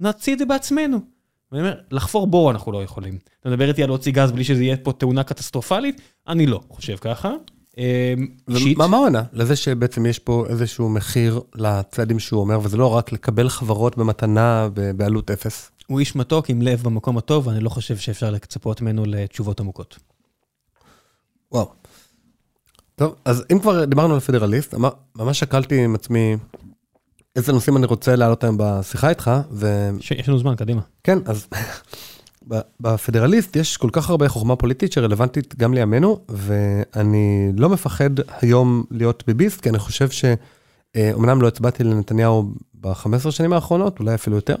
נוציא 0.00 0.32
את 0.32 0.38
זה 0.38 0.44
בעצמנו. 0.44 0.98
ואני 1.52 1.62
אומר, 1.62 1.80
לחפור 1.90 2.26
בור 2.26 2.50
אנחנו 2.50 2.72
לא 2.72 2.82
יכולים. 2.82 3.18
אתה 3.40 3.48
מדבר 3.48 3.68
איתי 3.68 3.82
על 3.82 3.88
להוציא 3.88 4.12
גז 4.12 4.32
בלי 4.32 4.44
שזה 4.44 4.62
יהיה 4.64 4.76
פה 4.76 4.92
תאונה 4.92 5.22
קטסטרופלית? 5.22 6.00
אני 6.28 6.46
לא 6.46 6.60
חושב 6.68 6.96
ככה. 6.96 7.32
אישית, 8.48 8.78
מה 8.78 8.86
מה 8.86 8.96
הוא 8.96 9.06
ענה? 9.06 9.22
לזה 9.32 9.56
שבעצם 9.56 10.06
יש 10.06 10.18
פה 10.18 10.44
איזשהו 10.48 10.88
מחיר 10.88 11.40
לצעדים 11.54 12.18
שהוא 12.18 12.40
אומר, 12.40 12.60
וזה 12.62 12.76
לא 12.76 12.86
רק 12.86 13.12
לקבל 13.12 13.48
חברות 13.48 13.96
במתנה 13.96 14.68
בעלות 14.96 15.30
אפס. 15.30 15.70
הוא 15.86 16.00
איש 16.00 16.16
מתוק 16.16 16.50
עם 16.50 16.62
לב 16.62 16.82
במקום 16.82 17.18
הטוב, 17.18 17.46
ואני 17.46 17.60
לא 17.60 17.68
חושב 17.68 17.96
שאפשר 17.96 18.30
לצפות 18.30 18.80
ממנו 18.80 19.04
לתשובות 19.06 19.60
עמוקות. 19.60 19.98
וואו. 21.52 21.70
טוב, 22.96 23.14
אז 23.24 23.44
אם 23.52 23.58
כבר 23.58 23.84
דיברנו 23.84 24.14
על 24.14 24.20
פדרליסט, 24.20 24.74
ממש 25.16 25.40
שקלתי 25.40 25.84
עם 25.84 25.94
עצמי 25.94 26.36
איזה 27.36 27.52
נושאים 27.52 27.76
אני 27.76 27.86
רוצה 27.86 28.16
להעלות 28.16 28.44
היום 28.44 28.56
בשיחה 28.60 29.08
איתך, 29.08 29.30
ש- 30.00 30.10
יש 30.10 30.28
לנו 30.28 30.38
זמן, 30.38 30.54
קדימה. 30.56 30.80
אז 31.26 31.46
ב- 32.50 32.60
בפדרליסט 32.80 33.56
יש 33.56 33.76
כל 33.76 33.88
כך 33.92 34.10
הרבה 34.10 34.28
חוכמה 34.28 34.56
פוליטית 34.56 34.92
שרלוונטית 34.92 35.54
גם 35.58 35.74
לימינו, 35.74 36.20
ואני 36.28 37.52
לא 37.56 37.68
מפחד 37.68 38.10
היום 38.40 38.84
להיות 38.90 39.22
ביביסט, 39.26 39.60
כי 39.60 39.68
אני 39.68 39.78
חושב 39.78 40.08
שאומנם 40.10 41.42
לא 41.42 41.48
הצבעתי 41.48 41.84
לנתניהו 41.84 42.50
ב-15 42.74 43.30
שנים 43.30 43.52
האחרונות, 43.52 44.00
אולי 44.00 44.14
אפילו 44.14 44.36
יותר, 44.36 44.56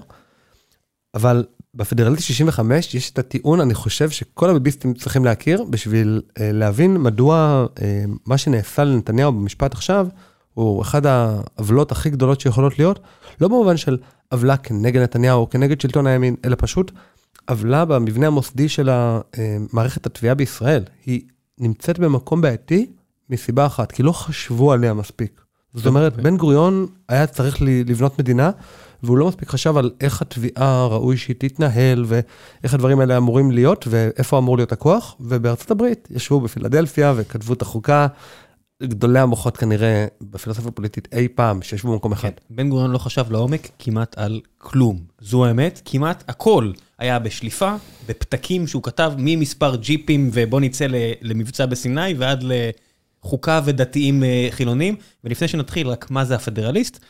אבל 1.14 1.44
בפדרליסט 1.76 2.22
65 2.22 2.94
יש 2.94 3.10
את 3.10 3.18
הטיעון, 3.18 3.60
אני 3.60 3.74
חושב 3.74 4.10
שכל 4.10 4.50
הביביסטים 4.50 4.94
צריכים 4.94 5.24
להכיר 5.24 5.64
בשביל 5.70 6.22
אה, 6.40 6.52
להבין 6.52 6.96
מדוע 6.96 7.66
אה, 7.82 8.04
מה 8.26 8.38
שנעשה 8.38 8.84
לנתניהו 8.84 9.32
במשפט 9.32 9.72
עכשיו, 9.72 10.06
הוא 10.54 10.82
אחד 10.82 11.06
העוולות 11.06 11.92
הכי 11.92 12.10
גדולות 12.10 12.40
שיכולות 12.40 12.78
להיות, 12.78 13.00
לא 13.40 13.48
במובן 13.48 13.76
של 13.76 13.98
עוולה 14.28 14.56
כנגד 14.56 15.00
נתניהו 15.02 15.40
או 15.40 15.50
כנגד 15.50 15.80
שלטון 15.80 16.06
הימין, 16.06 16.36
אלא 16.44 16.56
פשוט 16.58 16.92
עוולה 17.48 17.84
במבנה 17.84 18.26
המוסדי 18.26 18.68
של 18.68 18.90
מערכת 19.72 20.06
התביעה 20.06 20.34
בישראל. 20.34 20.82
היא 21.06 21.20
נמצאת 21.58 21.98
במקום 21.98 22.40
בעייתי 22.40 22.86
מסיבה 23.30 23.66
אחת, 23.66 23.92
כי 23.92 24.02
לא 24.02 24.12
חשבו 24.12 24.72
עליה 24.72 24.94
מספיק. 24.94 25.40
זאת 25.74 25.86
אומרת, 25.86 26.16
בן 26.16 26.36
גוריון 26.36 26.86
היה 27.08 27.26
צריך 27.26 27.56
לבנות 27.60 28.18
מדינה, 28.18 28.50
והוא 29.06 29.18
לא 29.18 29.28
מספיק 29.28 29.48
חשב 29.48 29.76
על 29.76 29.90
איך 30.00 30.22
התביעה 30.22 30.86
ראוי 30.86 31.16
שהיא 31.16 31.36
תתנהל, 31.38 32.04
ואיך 32.06 32.74
הדברים 32.74 33.00
האלה 33.00 33.16
אמורים 33.16 33.50
להיות, 33.50 33.84
ואיפה 33.90 34.38
אמור 34.38 34.56
להיות 34.56 34.72
הכוח. 34.72 35.16
ובארצות 35.20 35.70
הברית 35.70 36.08
ישבו 36.10 36.40
בפילדלפיה 36.40 37.12
וכתבו 37.16 37.52
את 37.52 37.62
החוקה, 37.62 38.06
גדולי 38.82 39.18
המוחות 39.18 39.56
כנראה 39.56 40.06
בפילוסופיה 40.20 40.68
הפוליטית 40.68 41.08
אי 41.12 41.28
פעם, 41.28 41.62
שישבו 41.62 41.92
במקום 41.92 42.12
אחד. 42.12 42.28
כן, 42.28 42.54
בן 42.56 42.68
גוריון 42.68 42.90
לא 42.90 42.98
חשב 42.98 43.24
לעומק 43.30 43.68
כמעט 43.78 44.18
על 44.18 44.40
כלום. 44.58 45.00
זו 45.20 45.44
האמת, 45.44 45.82
כמעט 45.84 46.24
הכל 46.28 46.72
היה 46.98 47.18
בשליפה, 47.18 47.74
בפתקים 48.08 48.66
שהוא 48.66 48.82
כתב 48.82 49.12
ממספר 49.18 49.76
ג'יפים 49.76 50.30
ובוא 50.32 50.60
נצא 50.60 50.86
למבצע 51.22 51.66
בסיני 51.66 52.14
ועד 52.14 52.44
לחוקה 53.22 53.60
ודתיים 53.64 54.24
אה, 54.24 54.48
חילונים. 54.50 54.96
ולפני 55.24 55.48
שנתחיל, 55.48 55.88
רק 55.88 56.10
מה 56.10 56.24
זה 56.24 56.34
הפדרליסט? 56.34 57.00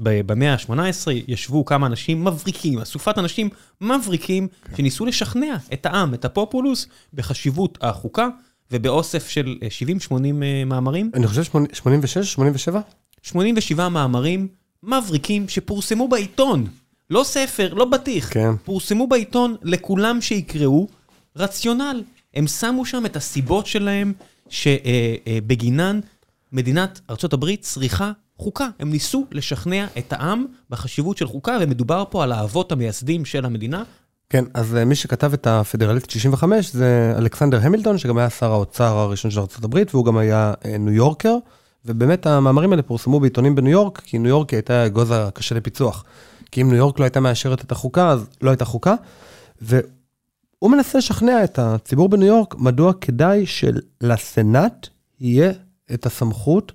במאה 0.00 0.52
ה-18 0.52 1.10
ישבו 1.28 1.64
כמה 1.64 1.86
אנשים 1.86 2.24
מבריקים, 2.24 2.78
אסופת 2.78 3.18
אנשים 3.18 3.48
מבריקים, 3.80 4.48
שניסו 4.76 5.06
לשכנע 5.06 5.56
את 5.72 5.86
העם, 5.86 6.14
את 6.14 6.24
הפופולוס, 6.24 6.86
בחשיבות 7.14 7.78
החוקה, 7.80 8.28
ובאוסף 8.70 9.28
של 9.28 9.58
אה, 9.62 9.68
70-80 10.08 10.12
אה, 10.42 10.64
מאמרים. 10.66 11.10
אני 11.14 11.26
חושב 11.26 11.42
86, 11.72 12.32
87? 12.32 12.80
87 13.22 13.88
מאמרים 13.88 14.48
מבריקים 14.82 15.48
שפורסמו 15.48 16.08
בעיתון. 16.08 16.66
לא 17.10 17.24
ספר, 17.24 17.74
לא 17.74 17.84
בטיח. 17.84 18.32
כן. 18.32 18.56
פורסמו 18.64 19.06
בעיתון 19.06 19.56
לכולם 19.62 20.20
שיקראו 20.20 20.88
רציונל. 21.36 22.02
הם 22.34 22.46
שמו 22.46 22.86
שם 22.86 23.06
את 23.06 23.16
הסיבות 23.16 23.66
שלהם 23.66 24.12
שבגינן 24.48 26.00
מדינת 26.52 27.00
ארה"ב 27.10 27.56
צריכה 27.60 28.12
חוקה. 28.38 28.68
הם 28.78 28.90
ניסו 28.90 29.26
לשכנע 29.32 29.86
את 29.98 30.12
העם 30.12 30.46
בחשיבות 30.70 31.16
של 31.16 31.26
חוקה, 31.26 31.58
ומדובר 31.60 32.04
פה 32.10 32.22
על 32.22 32.32
האבות 32.32 32.72
המייסדים 32.72 33.24
של 33.24 33.44
המדינה. 33.44 33.82
כן, 34.30 34.44
אז 34.54 34.76
אה, 34.76 34.84
מי 34.84 34.94
שכתב 34.94 35.32
את 35.32 35.46
הפדרליסט 35.46 36.10
65 36.10 36.72
זה 36.72 37.14
אלכסנדר 37.18 37.60
המילטון, 37.62 37.98
שגם 37.98 38.18
היה 38.18 38.30
שר 38.30 38.52
האוצר 38.52 38.96
הראשון 38.96 39.30
של 39.30 39.40
ארה"ב, 39.40 39.82
והוא 39.92 40.04
גם 40.04 40.16
היה 40.16 40.54
אה, 40.64 40.78
ניו 40.78 40.92
יורקר, 40.92 41.36
ובאמת 41.84 42.26
המאמרים 42.26 42.70
האלה 42.70 42.82
פורסמו 42.82 43.20
בעיתונים 43.20 43.54
בניו 43.54 43.72
יורק, 43.72 44.02
כי 44.04 44.18
ניו 44.18 44.28
יורק 44.28 44.52
הייתה 44.52 44.86
אגוז 44.86 45.10
הקשה 45.10 45.54
לפיצוח. 45.54 46.04
כי 46.52 46.62
אם 46.62 46.68
ניו 46.68 46.76
יורק 46.76 46.98
לא 46.98 47.04
הייתה 47.04 47.20
מאשרת 47.20 47.60
את 47.60 47.72
החוקה, 47.72 48.08
אז 48.08 48.26
לא 48.42 48.50
הייתה 48.50 48.64
חוקה. 48.64 48.94
והוא 49.60 50.70
מנסה 50.70 50.98
לשכנע 50.98 51.44
את 51.44 51.58
הציבור 51.58 52.08
בניו 52.08 52.26
יורק, 52.26 52.54
מדוע 52.58 52.92
כדאי 53.00 53.46
שלסנאט 53.46 54.88
יהיה 55.20 55.52
את 55.94 56.06
הסמכות 56.06 56.72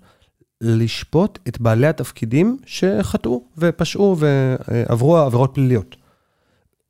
לשפוט 0.61 1.39
את 1.47 1.61
בעלי 1.61 1.87
התפקידים 1.87 2.57
שחטאו 2.65 3.43
ופשעו 3.57 4.15
ועברו 4.19 5.17
עבירות 5.17 5.51
פליליות. 5.53 5.95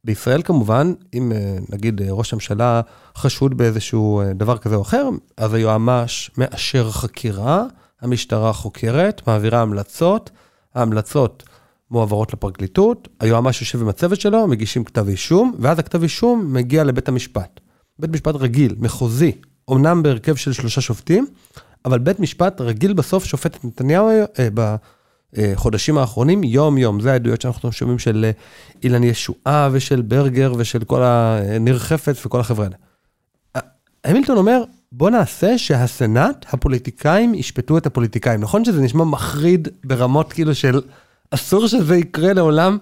בישראל 0.04 0.42
כמובן, 0.42 0.94
אם 1.14 1.32
אה, 1.32 1.58
נגיד 1.70 2.02
אה, 2.02 2.08
ראש 2.12 2.34
הממשלה 2.34 2.82
חשוד 3.18 3.58
באיזשהו 3.58 4.22
אה, 4.22 4.34
דבר 4.34 4.58
כזה 4.58 4.76
או 4.76 4.82
אחר, 4.82 5.10
אז 5.38 5.54
היועמ"ש 5.54 6.32
מאשר 6.38 6.92
חקירה, 6.92 7.66
המשטרה 8.02 8.54
חוקרת, 8.54 9.28
מעבירה 9.28 9.62
המלצות, 9.62 10.30
ההמלצות 10.76 11.44
מועברות 11.92 12.34
לפרקליטות, 12.34 13.08
היועמ"ש 13.20 13.62
יושב 13.62 13.82
עם 13.82 13.88
הצוות 13.88 14.22
שלו, 14.22 14.48
מגישים 14.48 14.84
כתב 14.84 15.08
אישום, 15.08 15.56
ואז 15.60 15.80
הכתב 15.80 16.04
אישום 16.04 16.54
מגיע 16.54 16.84
לבית 16.84 17.08
המשפט. 17.08 17.60
בית 18.00 18.12
משפט 18.12 18.36
רגיל, 18.36 18.76
מחוזי, 18.80 19.32
אמנם 19.72 20.04
בהרכב 20.04 20.36
של 20.36 20.54
שלושה 20.54 20.82
שופטים, 20.82 21.28
אבל 21.86 22.00
בית 22.00 22.20
משפט 22.20 22.62
רגיל 22.62 22.94
בסוף 22.94 23.26
שופט 23.26 23.56
את 23.56 23.66
נתניהו 23.66 24.10
אה, 24.10 24.48
בחודשים 25.34 25.98
האחרונים, 25.98 26.44
יום-יום. 26.44 27.00
זה 27.00 27.12
העדויות 27.12 27.42
שאנחנו 27.42 27.72
שומעים 27.72 28.00
של 28.00 28.26
אה, 28.26 28.32
אילן 28.84 29.04
ישועה 29.04 29.70
ושל 29.72 30.02
ברגר 30.02 30.54
ושל 30.58 30.84
כל 30.84 31.02
הניר 31.04 31.80
חפץ 31.80 32.26
וכל 32.26 32.40
החבר'ה 32.40 32.66
האלה. 32.66 32.76
אה, 33.56 33.62
המילטון 34.04 34.38
אומר, 34.38 34.64
בוא 34.92 35.10
נעשה 35.10 35.58
שהסנאט, 35.58 36.46
הפוליטיקאים 36.54 37.34
ישפטו 37.34 37.78
את 37.78 37.86
הפוליטיקאים. 37.86 38.42
נכון 38.42 38.66
שזה 38.66 38.82
נשמע 38.82 39.04
מחריד 39.04 39.68
ברמות 39.84 40.34
כאילו 40.34 40.56
של 40.56 40.82
אסור 41.32 41.68
שזה 41.68 41.98
יקרה 41.98 42.34
לעולם? 42.34 42.78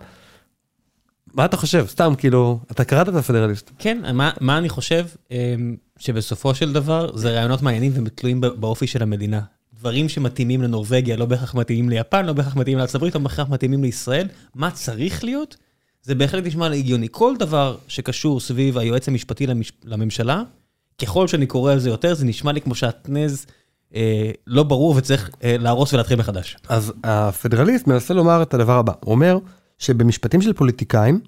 מה 1.36 1.46
אתה 1.46 1.58
חושב? 1.58 1.86
סתם, 1.88 2.14
כאילו, 2.18 2.60
אתה 2.72 2.84
קראת 2.84 3.10
את 3.10 3.16
הפדרליסט. 3.16 3.72
כן, 3.80 4.02
מה, 4.14 4.32
מה 4.42 4.58
אני 4.58 4.70
חושב? 4.70 5.06
אמ, 5.32 5.76
שבסופו 6.00 6.56
של 6.56 6.74
דבר 6.74 7.18
זה 7.18 7.32
רעיונות 7.32 7.62
מעניינים 7.62 7.92
ותלויים 8.06 8.42
באופי 8.42 8.88
של 8.88 9.04
המדינה. 9.04 9.42
דברים 9.80 10.10
שמתאימים 10.10 10.62
לנורבגיה 10.62 11.18
לא 11.18 11.26
בהכרח 11.26 11.56
מתאימים 11.56 11.90
ליפן, 11.90 12.26
לא 12.26 12.34
בהכרח 12.34 12.56
מתאימים 12.56 12.78
לארצות 12.78 12.96
הברית, 12.96 13.16
לא 13.16 13.22
בהכרח 13.22 13.50
מתאימים 13.50 13.84
לישראל. 13.84 14.28
מה 14.56 14.72
צריך 14.72 15.24
להיות? 15.24 15.58
זה 16.02 16.16
בהחלט 16.16 16.46
נשמע 16.46 16.68
הגיוני. 16.68 17.08
כל 17.12 17.36
דבר 17.40 17.78
שקשור 17.88 18.40
סביב 18.40 18.78
היועץ 18.78 19.08
המשפטי 19.08 19.48
למש... 19.48 19.72
לממשלה, 19.84 20.44
ככל 21.02 21.28
שאני 21.28 21.46
קורא 21.46 21.72
על 21.72 21.80
זה 21.80 21.90
יותר, 21.90 22.14
זה 22.14 22.26
נשמע 22.26 22.52
לי 22.52 22.62
כמו 22.62 22.76
שעטנז 22.76 23.46
אה, 23.96 24.32
לא 24.48 24.64
ברור 24.64 24.96
וצריך 24.98 25.30
אה, 25.44 25.56
להרוס 25.60 25.94
ולהתחיל 25.94 26.20
מחדש. 26.20 26.58
אז 26.70 26.94
הפדרליסט 27.04 27.88
מנסה 27.88 28.14
לומר 28.14 28.42
את 28.42 28.54
הדבר 28.54 28.78
הבא, 28.78 28.94
הוא 29.00 29.12
אומר 29.12 29.38
שבמשפטים 29.78 30.42
של 30.42 30.54
פוליטיקאים, 30.54 31.20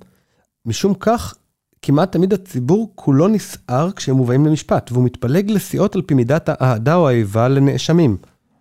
משום 0.65 0.93
כך 0.93 1.35
כמעט 1.81 2.11
תמיד 2.11 2.33
הציבור 2.33 2.91
כולו 2.95 3.27
נסער 3.27 3.91
כשהם 3.91 4.15
מובאים 4.15 4.45
למשפט, 4.45 4.91
והוא 4.91 5.03
מתפלג 5.03 5.51
לסיעות 5.51 5.95
על 5.95 6.01
פי 6.01 6.13
מידת 6.13 6.49
האהדה 6.49 6.95
או 6.95 7.07
האיבה 7.07 7.47
לנאשמים. 7.47 8.17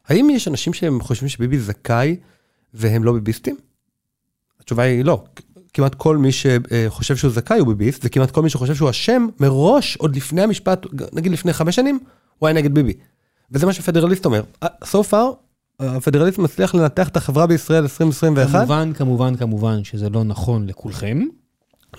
האם 0.09 0.31
יש 0.31 0.49
אנשים 0.49 0.73
שהם 0.73 1.01
חושבים 1.01 1.29
שביבי 1.29 1.59
זכאי 1.59 2.17
והם 2.75 3.05
לא 3.05 3.13
ביביסטים? 3.13 3.57
התשובה 4.61 4.83
היא 4.83 5.05
לא. 5.05 5.25
כמעט 5.75 5.95
כל 5.95 6.17
מי 6.17 6.31
שחושב 6.33 7.17
שהוא 7.17 7.31
זכאי 7.31 7.59
הוא 7.59 7.69
ביביסט, 7.69 8.01
וכמעט 8.05 8.31
כל 8.31 8.43
מי 8.43 8.51
שחושב 8.51 8.75
שהוא 8.75 8.91
אשם, 8.91 9.27
מראש, 9.41 9.97
עוד 9.97 10.17
לפני 10.17 10.43
המשפט, 10.43 10.87
נגיד 11.13 11.33
לפני 11.33 11.53
חמש 11.53 11.77
שנים, 11.77 11.99
הוא 12.39 12.47
היה 12.47 12.57
נגד 12.57 12.75
ביבי. 12.75 12.93
וזה 13.51 13.67
מה 13.67 13.73
שפדרליסט 13.73 14.25
אומר. 14.25 14.43
So 14.65 14.99
far, 15.11 15.46
הפדרליסט 15.81 16.39
מצליח 16.39 16.75
לנתח 16.75 17.09
את 17.09 17.17
החברה 17.17 17.47
בישראל 17.47 17.83
2021. 17.83 18.59
כמובן, 18.59 18.93
כמובן, 18.93 19.37
כמובן 19.37 19.85
שזה 19.85 20.09
לא 20.11 20.25
נכון 20.25 20.67
לכולכם. 20.67 21.23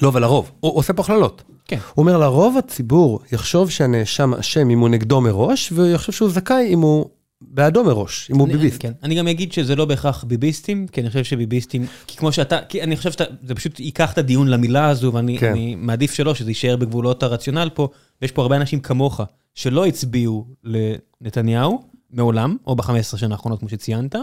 לא, 0.02 0.10
אבל 0.10 0.22
לרוב. 0.22 0.52
הוא 0.60 0.78
עושה 0.78 0.94
פה 0.94 1.02
הכללות. 1.02 1.44
כן. 1.66 1.78
הוא 1.94 2.04
אומר, 2.04 2.18
לרוב 2.18 2.58
הציבור 2.58 3.20
יחשוב 3.32 3.70
שהנאשם 3.70 4.34
אשם 4.34 4.70
אם 4.70 4.80
הוא 4.80 4.90
נגדו 4.90 5.22
מראש, 5.22 5.72
ויחשוב 5.76 6.16
שהוא 6.16 6.30
זכאי 6.30 6.74
אם 6.74 6.80
הוא 6.82 7.06
בעדו 7.42 7.84
מראש, 7.84 8.32
אם 8.32 8.38
הוא 8.38 8.48
אני- 8.48 8.54
ביביסט. 8.58 8.78
כן. 8.82 8.92
אני 9.04 9.16
גם 9.16 9.28
אגיד 9.28 9.54
שזה 9.54 9.76
לא 9.76 9.86
בהכרח 9.86 10.24
ביביסטים, 10.24 10.88
כי 10.88 11.02
אני 11.02 11.10
חושב 11.10 11.24
שביביסטים, 11.24 11.86
כי 12.08 12.18
כמו 12.18 12.32
שאתה, 12.32 12.60
כי 12.70 12.84
אני 12.84 12.98
חושב 12.98 13.12
שאתה, 13.12 13.24
זה 13.44 13.56
פשוט 13.56 13.80
ייקח 13.80 14.14
את 14.14 14.18
הדיון 14.18 14.48
למילה 14.48 14.90
הזו, 14.90 15.14
ואני 15.14 15.38
כן. 15.38 15.52
אני 15.52 15.76
מעדיף 15.76 16.14
שלא, 16.14 16.36
שזה 16.36 16.50
יישאר 16.52 16.76
בגבולות 16.76 17.24
הרציונל 17.24 17.70
פה, 17.74 17.88
ויש 18.22 18.32
פה 18.32 18.42
הרבה 18.42 18.56
אנשים 18.56 18.80
כמוך, 18.80 19.22
שלא 19.56 19.86
הצביעו 19.86 20.48
לנתניהו, 20.64 21.82
מעולם, 22.12 22.58
או 22.68 22.76
ב-15 22.76 23.18
שנה 23.18 23.36
האחרונות, 23.36 23.60
כמו 23.60 23.70
שציינת, 23.70 24.16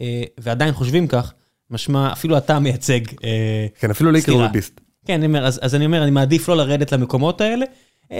אה, 0.00 0.22
ועדיין 0.38 0.74
חושבים 0.74 1.06
כך, 1.06 1.32
משמע, 1.70 2.12
אפילו 2.12 2.38
אתה 2.38 2.58
מייצג... 2.58 3.00
אה, 3.24 3.66
כן, 3.78 3.90
אפילו 3.90 4.12
לא 4.12 4.18
יקראו 4.18 4.36
סתירה. 4.36 4.48
ביביסט. 4.48 4.80
כן, 5.04 5.14
אני 5.14 5.26
אומר, 5.26 5.46
אז, 5.46 5.60
אז 5.62 5.74
אני 5.74 5.86
אומר, 5.86 6.02
אני 6.02 6.10
מעדיף 6.10 6.48
לא 6.48 6.56
לרדת 6.56 6.92
למקומות 6.92 7.40
האלה. 7.40 7.64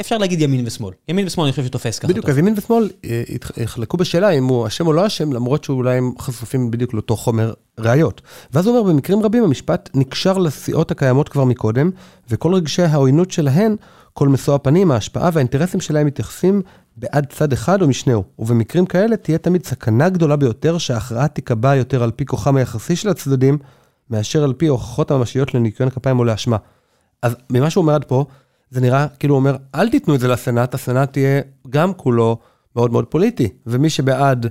אפשר 0.00 0.18
להגיד 0.18 0.40
ימין 0.40 0.66
ושמאל. 0.66 0.94
ימין 1.08 1.26
ושמאל 1.26 1.44
אני 1.44 1.52
חושב 1.52 1.64
שתופס 1.64 1.98
ככה. 1.98 2.08
בדיוק, 2.08 2.28
אז 2.28 2.38
ימין 2.38 2.54
ושמאל 2.56 2.90
אה, 3.04 3.22
יחלקו 3.56 3.96
בשאלה 3.96 4.30
אם 4.30 4.44
הוא 4.44 4.66
אשם 4.66 4.86
או 4.86 4.92
לא 4.92 5.06
אשם, 5.06 5.32
למרות 5.32 5.64
שאולי 5.64 5.96
הם 5.96 6.12
חשופים 6.18 6.70
בדיוק 6.70 6.94
לאותו 6.94 7.16
חומר 7.16 7.52
ראיות. 7.78 8.20
ואז 8.52 8.66
הוא 8.66 8.78
אומר, 8.78 8.92
במקרים 8.92 9.22
רבים 9.22 9.44
המשפט 9.44 9.90
נקשר 9.94 10.38
לסיעות 10.38 10.90
הקיימות 10.90 11.28
כבר 11.28 11.44
מקודם, 11.44 11.90
וכל 12.30 12.54
רגשי 12.54 12.82
העוינות 12.82 13.30
שלהן, 13.30 13.76
כל 14.12 14.28
משוא 14.28 14.54
הפנים, 14.54 14.90
ההשפעה 14.90 15.30
והאינטרסים 15.32 15.80
שלהם 15.80 16.06
מתייחסים 16.06 16.62
בעד 16.96 17.26
צד 17.26 17.52
אחד 17.52 17.82
או 17.82 17.88
משנהו. 17.88 18.24
ובמקרים 18.38 18.86
כאלה 18.86 19.16
תהיה 19.16 19.38
תמיד 19.38 19.66
סכנה 19.66 20.08
גדולה 20.08 20.36
ביותר 20.36 20.78
שההכרעה 20.78 21.28
תיקבע 21.28 21.76
יותר 21.76 22.02
על 22.02 22.10
פי 22.10 22.26
כוחם 22.26 22.56
היחסי 22.56 22.96
של 22.96 23.08
הצדדים, 23.08 23.58
מאשר 24.10 24.44
על 24.44 24.52
פי 24.52 24.66
הוכחות 24.66 25.10
הממשיות 25.10 25.54
לניקיון 25.54 25.90
כפיים 25.90 26.18
או 26.18 26.24
לאשמה. 26.24 26.56
אז 27.22 27.36
ממה 27.50 27.70
שהוא 27.70 27.82
אומר 27.82 27.94
עד 27.94 28.04
פה, 28.04 28.24
זה 28.70 28.80
נראה 28.80 29.06
כאילו 29.08 29.34
הוא 29.34 29.38
אומר, 29.40 29.56
אל 29.74 29.88
תיתנו 29.88 30.14
את 30.14 30.20
זה 30.20 30.28
לסנאט, 30.28 30.74
הסנאט 30.74 31.12
תהיה 31.12 31.40
גם 31.70 31.94
כולו 31.94 32.38
מאוד 32.76 32.92
מאוד 32.92 33.06
פוליטי, 33.06 33.48
ומי 33.66 33.90
שבעד 33.90 34.46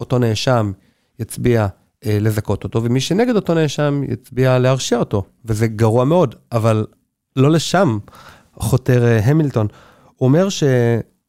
אותו 0.00 0.18
נאשם 0.18 0.72
יצביע 1.18 1.66
אה, 2.06 2.18
לזכות 2.20 2.64
אותו, 2.64 2.82
ומי 2.82 3.00
שנגד 3.00 3.36
אותו 3.36 3.54
נאשם 3.54 4.02
יצביע 4.08 4.58
להרשיע 4.58 4.98
אותו, 4.98 5.24
וזה 5.44 5.66
גרוע 5.66 6.04
מאוד, 6.04 6.34
אבל 6.52 6.86
לא 7.36 7.50
לשם 7.50 7.98
חותר 8.54 9.04
אה, 9.04 9.24
המילטון. 9.24 9.66
הוא 10.16 10.26
אומר 10.26 10.48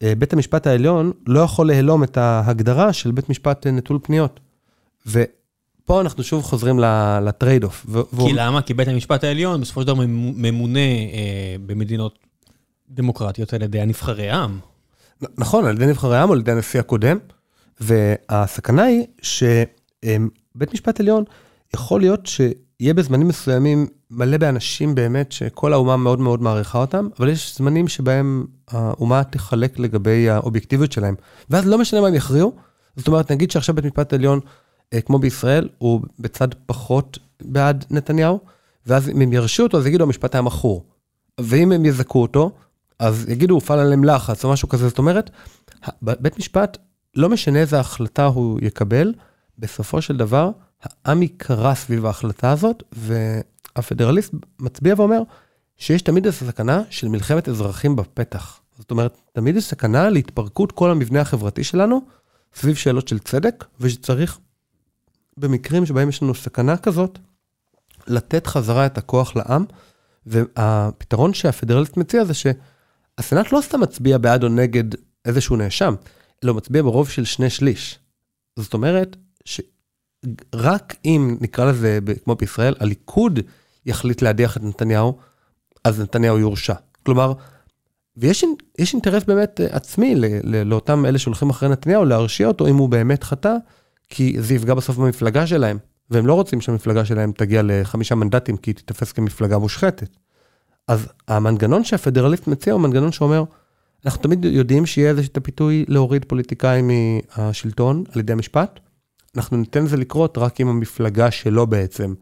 שבית 0.02 0.32
המשפט 0.32 0.66
העליון 0.66 1.12
לא 1.26 1.40
יכול 1.40 1.68
להלום 1.68 2.04
את 2.04 2.16
ההגדרה 2.16 2.92
של 2.92 3.10
בית 3.10 3.28
משפט 3.28 3.66
אה, 3.66 3.72
נטול 3.72 3.98
פניות. 4.02 4.40
ופה 5.06 6.00
אנחנו 6.00 6.22
שוב 6.22 6.42
חוזרים 6.42 6.78
ל 7.22 7.64
trade-off. 7.64 7.86
כי 8.26 8.32
למה? 8.32 8.62
כי 8.62 8.74
בית 8.74 8.88
המשפט 8.88 9.24
העליון 9.24 9.60
בסופו 9.60 9.80
של 9.80 9.86
דבר 9.86 10.04
ממונה 10.06 10.80
אה, 10.80 11.56
במדינות 11.66 12.18
דמוקרטיות 12.90 13.52
על 13.52 13.62
ידי 13.62 13.80
הנבחרי 13.80 14.30
העם. 14.30 14.58
נכון, 15.38 15.66
על 15.66 15.76
ידי 15.76 15.86
נבחרי 15.86 16.16
העם 16.16 16.28
או 16.28 16.34
על 16.34 16.40
ידי 16.40 16.52
הנשיא 16.52 16.80
הקודם, 16.80 17.18
והסכנה 17.80 18.82
היא 18.82 19.06
שבית 19.22 20.74
משפט 20.74 21.00
עליון 21.00 21.24
יכול 21.74 22.00
להיות 22.00 22.26
שיהיה 22.82 22.94
בזמנים 22.94 23.28
מסוימים 23.28 23.86
מלא 24.10 24.36
באנשים 24.36 24.94
באמת 24.94 25.32
שכל 25.32 25.72
האומה 25.72 25.96
מאוד 25.96 26.20
מאוד 26.20 26.42
מעריכה 26.42 26.78
אותם, 26.78 27.08
אבל 27.18 27.28
יש 27.28 27.56
זמנים 27.56 27.88
שבהם 27.88 28.46
האומה 28.68 29.24
תחלק 29.24 29.78
לגבי 29.78 30.30
האובייקטיביות 30.30 30.92
שלהם. 30.92 31.14
ואז 31.50 31.66
לא 31.66 31.78
משנה 31.78 32.00
מה 32.00 32.08
הם 32.08 32.14
יכריעו, 32.14 32.52
זאת 32.96 33.08
אומרת, 33.08 33.32
נגיד 33.32 33.50
שעכשיו 33.50 33.74
בית 33.74 33.84
משפט 33.84 34.12
עליון, 34.12 34.40
אה, 34.92 35.00
כמו 35.00 35.18
בישראל, 35.18 35.68
הוא 35.78 36.00
בצד 36.18 36.48
פחות 36.66 37.18
בעד 37.42 37.84
נתניהו, 37.90 38.40
ואז 38.86 39.08
אם 39.08 39.20
הם 39.20 39.32
ירשו 39.32 39.62
אותו, 39.62 39.78
אז 39.78 39.86
יגידו 39.86 40.04
המשפט 40.04 40.34
היה 40.34 40.42
מכור. 40.42 40.84
ואם 41.40 41.72
הם 41.72 41.84
יזכו 41.84 42.22
אותו, 42.22 42.50
אז 42.98 43.28
יגידו, 43.28 43.54
הופעל 43.54 43.78
עליהם 43.78 44.04
לחץ 44.04 44.44
או 44.44 44.52
משהו 44.52 44.68
כזה, 44.68 44.88
זאת 44.88 44.98
אומרת, 44.98 45.30
בית 46.02 46.38
משפט, 46.38 46.78
לא 47.16 47.28
משנה 47.28 47.58
איזה 47.58 47.80
החלטה 47.80 48.24
הוא 48.24 48.58
יקבל, 48.62 49.14
בסופו 49.58 50.02
של 50.02 50.16
דבר, 50.16 50.50
העם 50.82 51.22
יקרא 51.22 51.74
סביב 51.74 52.06
ההחלטה 52.06 52.50
הזאת, 52.50 52.82
והפדרליסט 52.92 54.34
מצביע 54.60 54.94
ואומר 54.98 55.22
שיש 55.76 56.02
תמיד 56.02 56.26
איזו 56.26 56.46
סכנה 56.46 56.82
של 56.90 57.08
מלחמת 57.08 57.48
אזרחים 57.48 57.96
בפתח. 57.96 58.60
זאת 58.78 58.90
אומרת, 58.90 59.16
תמיד 59.32 59.56
יש 59.56 59.64
סכנה 59.64 60.10
להתפרקות 60.10 60.72
כל 60.72 60.90
המבנה 60.90 61.20
החברתי 61.20 61.64
שלנו 61.64 62.00
סביב 62.54 62.76
שאלות 62.76 63.08
של 63.08 63.18
צדק, 63.18 63.64
ושצריך, 63.80 64.38
במקרים 65.36 65.86
שבהם 65.86 66.08
יש 66.08 66.22
לנו 66.22 66.34
סכנה 66.34 66.76
כזאת, 66.76 67.18
לתת 68.06 68.46
חזרה 68.46 68.86
את 68.86 68.98
הכוח 68.98 69.36
לעם, 69.36 69.64
והפתרון 70.26 71.34
שהפדרליסט 71.34 71.96
מציע 71.96 72.24
זה 72.24 72.34
שהסנאט 72.34 73.52
לא 73.52 73.60
סתם 73.60 73.80
מצביע 73.80 74.18
בעד 74.18 74.44
או 74.44 74.48
נגד 74.48 74.84
איזשהו 75.24 75.56
נאשם, 75.56 75.94
אלא 76.44 76.54
מצביע 76.54 76.82
ברוב 76.82 77.08
של 77.08 77.24
שני 77.24 77.50
שליש. 77.50 77.98
זאת 78.56 78.74
אומרת, 78.74 79.16
שרק 80.54 80.94
אם, 81.04 81.36
נקרא 81.40 81.64
לזה 81.64 81.98
כמו 82.24 82.34
בישראל, 82.34 82.74
הליכוד 82.80 83.40
יחליט 83.86 84.22
להדיח 84.22 84.56
את 84.56 84.62
נתניהו, 84.62 85.18
אז 85.84 86.00
נתניהו 86.00 86.38
יורשע. 86.38 86.74
כלומר, 87.02 87.32
ויש 88.16 88.44
אינטרס 88.92 89.24
באמת 89.24 89.60
אה, 89.60 89.66
עצמי 89.70 90.14
לאותם 90.44 91.06
אלה 91.06 91.18
שהולכים 91.18 91.50
אחרי 91.50 91.68
נתניהו 91.68 92.04
להרשיע 92.04 92.48
אותו 92.48 92.66
אם 92.66 92.76
הוא 92.76 92.88
באמת 92.88 93.24
חטא, 93.24 93.56
כי 94.08 94.36
זה 94.38 94.54
יפגע 94.54 94.74
בסוף 94.74 94.96
במפלגה 94.96 95.46
שלהם, 95.46 95.78
והם 96.10 96.26
לא 96.26 96.34
רוצים 96.34 96.60
שהמפלגה 96.60 97.04
שלהם 97.04 97.32
תגיע 97.32 97.62
לחמישה 97.64 98.14
מנדטים 98.14 98.56
כי 98.56 98.70
היא 98.70 98.74
תתפס 98.74 99.12
כמפלגה 99.12 99.58
מושחתת. 99.58 100.08
אז 100.88 101.08
המנגנון 101.28 101.84
שהפדרליסט 101.84 102.46
מציע 102.46 102.72
הוא 102.72 102.80
מנגנון 102.80 103.12
שאומר, 103.12 103.44
אנחנו 104.04 104.22
תמיד 104.22 104.44
יודעים 104.44 104.86
שיהיה 104.86 105.10
איזה 105.10 105.22
את 105.22 105.36
הפיתוי 105.36 105.84
להוריד 105.88 106.24
פוליטיקאים 106.24 106.90
מהשלטון 107.36 108.04
על 108.12 108.20
ידי 108.20 108.32
המשפט, 108.32 108.80
אנחנו 109.36 109.56
ניתן 109.56 109.84
לזה 109.84 109.96
לקרות 109.96 110.38
רק 110.38 110.60
אם 110.60 110.68
המפלגה 110.68 111.30
שלו 111.30 111.66
בעצם 111.66 112.14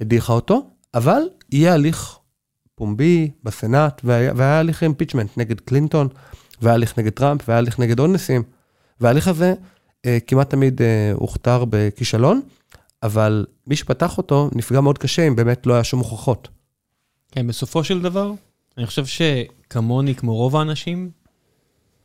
הדיחה 0.00 0.32
אותו, 0.32 0.70
אבל 0.94 1.22
יהיה 1.50 1.74
הליך 1.74 2.18
פומבי 2.74 3.30
בסנאט, 3.42 4.00
והיה, 4.04 4.32
והיה 4.36 4.58
הליך 4.58 4.82
אימפיצ'מנט 4.82 5.30
נגד 5.36 5.60
קלינטון, 5.60 6.08
והיה 6.62 6.74
הליך 6.74 6.98
נגד 6.98 7.12
טראמפ, 7.12 7.48
והיה 7.48 7.58
הליך 7.58 7.78
נגד 7.78 7.98
עוד 7.98 8.10
נשיאים. 8.10 8.42
וההליך 9.00 9.28
הזה 9.28 9.54
אה, 10.06 10.18
כמעט 10.26 10.50
תמיד 10.50 10.82
אה, 10.82 11.12
הוכתר 11.14 11.64
בכישלון, 11.70 12.40
אבל 13.02 13.46
מי 13.66 13.76
שפתח 13.76 14.18
אותו 14.18 14.50
נפגע 14.54 14.80
מאוד 14.80 14.98
קשה 14.98 15.28
אם 15.28 15.36
באמת 15.36 15.66
לא 15.66 15.74
היה 15.74 15.84
שום 15.84 16.00
הוכחות. 16.00 16.48
כן, 17.32 17.46
בסופו 17.46 17.84
של 17.84 18.02
דבר, 18.02 18.32
אני 18.78 18.86
חושב 18.86 19.06
שכמוני, 19.06 20.14
כמו 20.14 20.34
רוב 20.36 20.56
האנשים, 20.56 21.10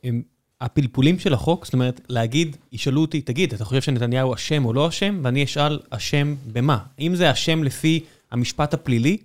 הם 0.03 0.22
הפלפולים 0.64 1.20
של 1.20 1.34
החוק, 1.34 1.66
זאת 1.66 1.74
אומרת, 1.74 2.01
להגיד, 2.09 2.57
ישאלו 2.72 3.01
אותי, 3.01 3.22
תגיד, 3.22 3.53
אתה 3.53 3.66
חושב 3.66 3.82
שנתניהו 3.82 4.34
אשם 4.34 4.66
או 4.66 4.74
לא 4.74 4.88
אשם? 4.88 5.20
ואני 5.24 5.43
אשאל, 5.43 5.80
אשם 5.89 6.36
במה? 6.53 6.78
אם 6.99 7.16
זה 7.16 7.32
אשם 7.32 7.64
לפי 7.64 7.99
המשפט 8.32 8.74
הפלילי, 8.74 9.18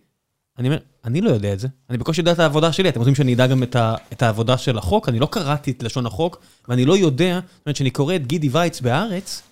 אני 0.58 0.68
אומר, 0.68 0.78
אני 1.04 1.20
לא 1.20 1.30
יודע 1.30 1.52
את 1.52 1.60
זה. 1.60 1.68
אני 1.90 1.98
בקושי 1.98 2.20
יודע 2.20 2.32
את 2.32 2.38
העבודה 2.38 2.72
שלי. 2.72 2.88
אתם 2.88 2.98
רוצים 2.98 3.14
שאני 3.14 3.34
אדע 3.34 3.46
גם 3.46 3.62
את, 3.62 3.76
ה, 3.76 3.94
את 4.12 4.22
העבודה 4.22 4.58
של 4.58 4.78
החוק? 4.78 5.08
אני 5.08 5.18
לא 5.18 5.26
קראתי 5.26 5.70
את 5.70 5.82
לשון 5.82 6.06
החוק, 6.06 6.42
ואני 6.68 6.84
לא 6.84 6.96
יודע, 6.96 7.40
זאת 7.56 7.66
אומרת, 7.66 7.74
כשאני 7.74 7.90
קורא 7.90 8.16
את 8.16 8.26
גידי 8.26 8.48
וייץ 8.48 8.80
בהארץ, 8.80 9.42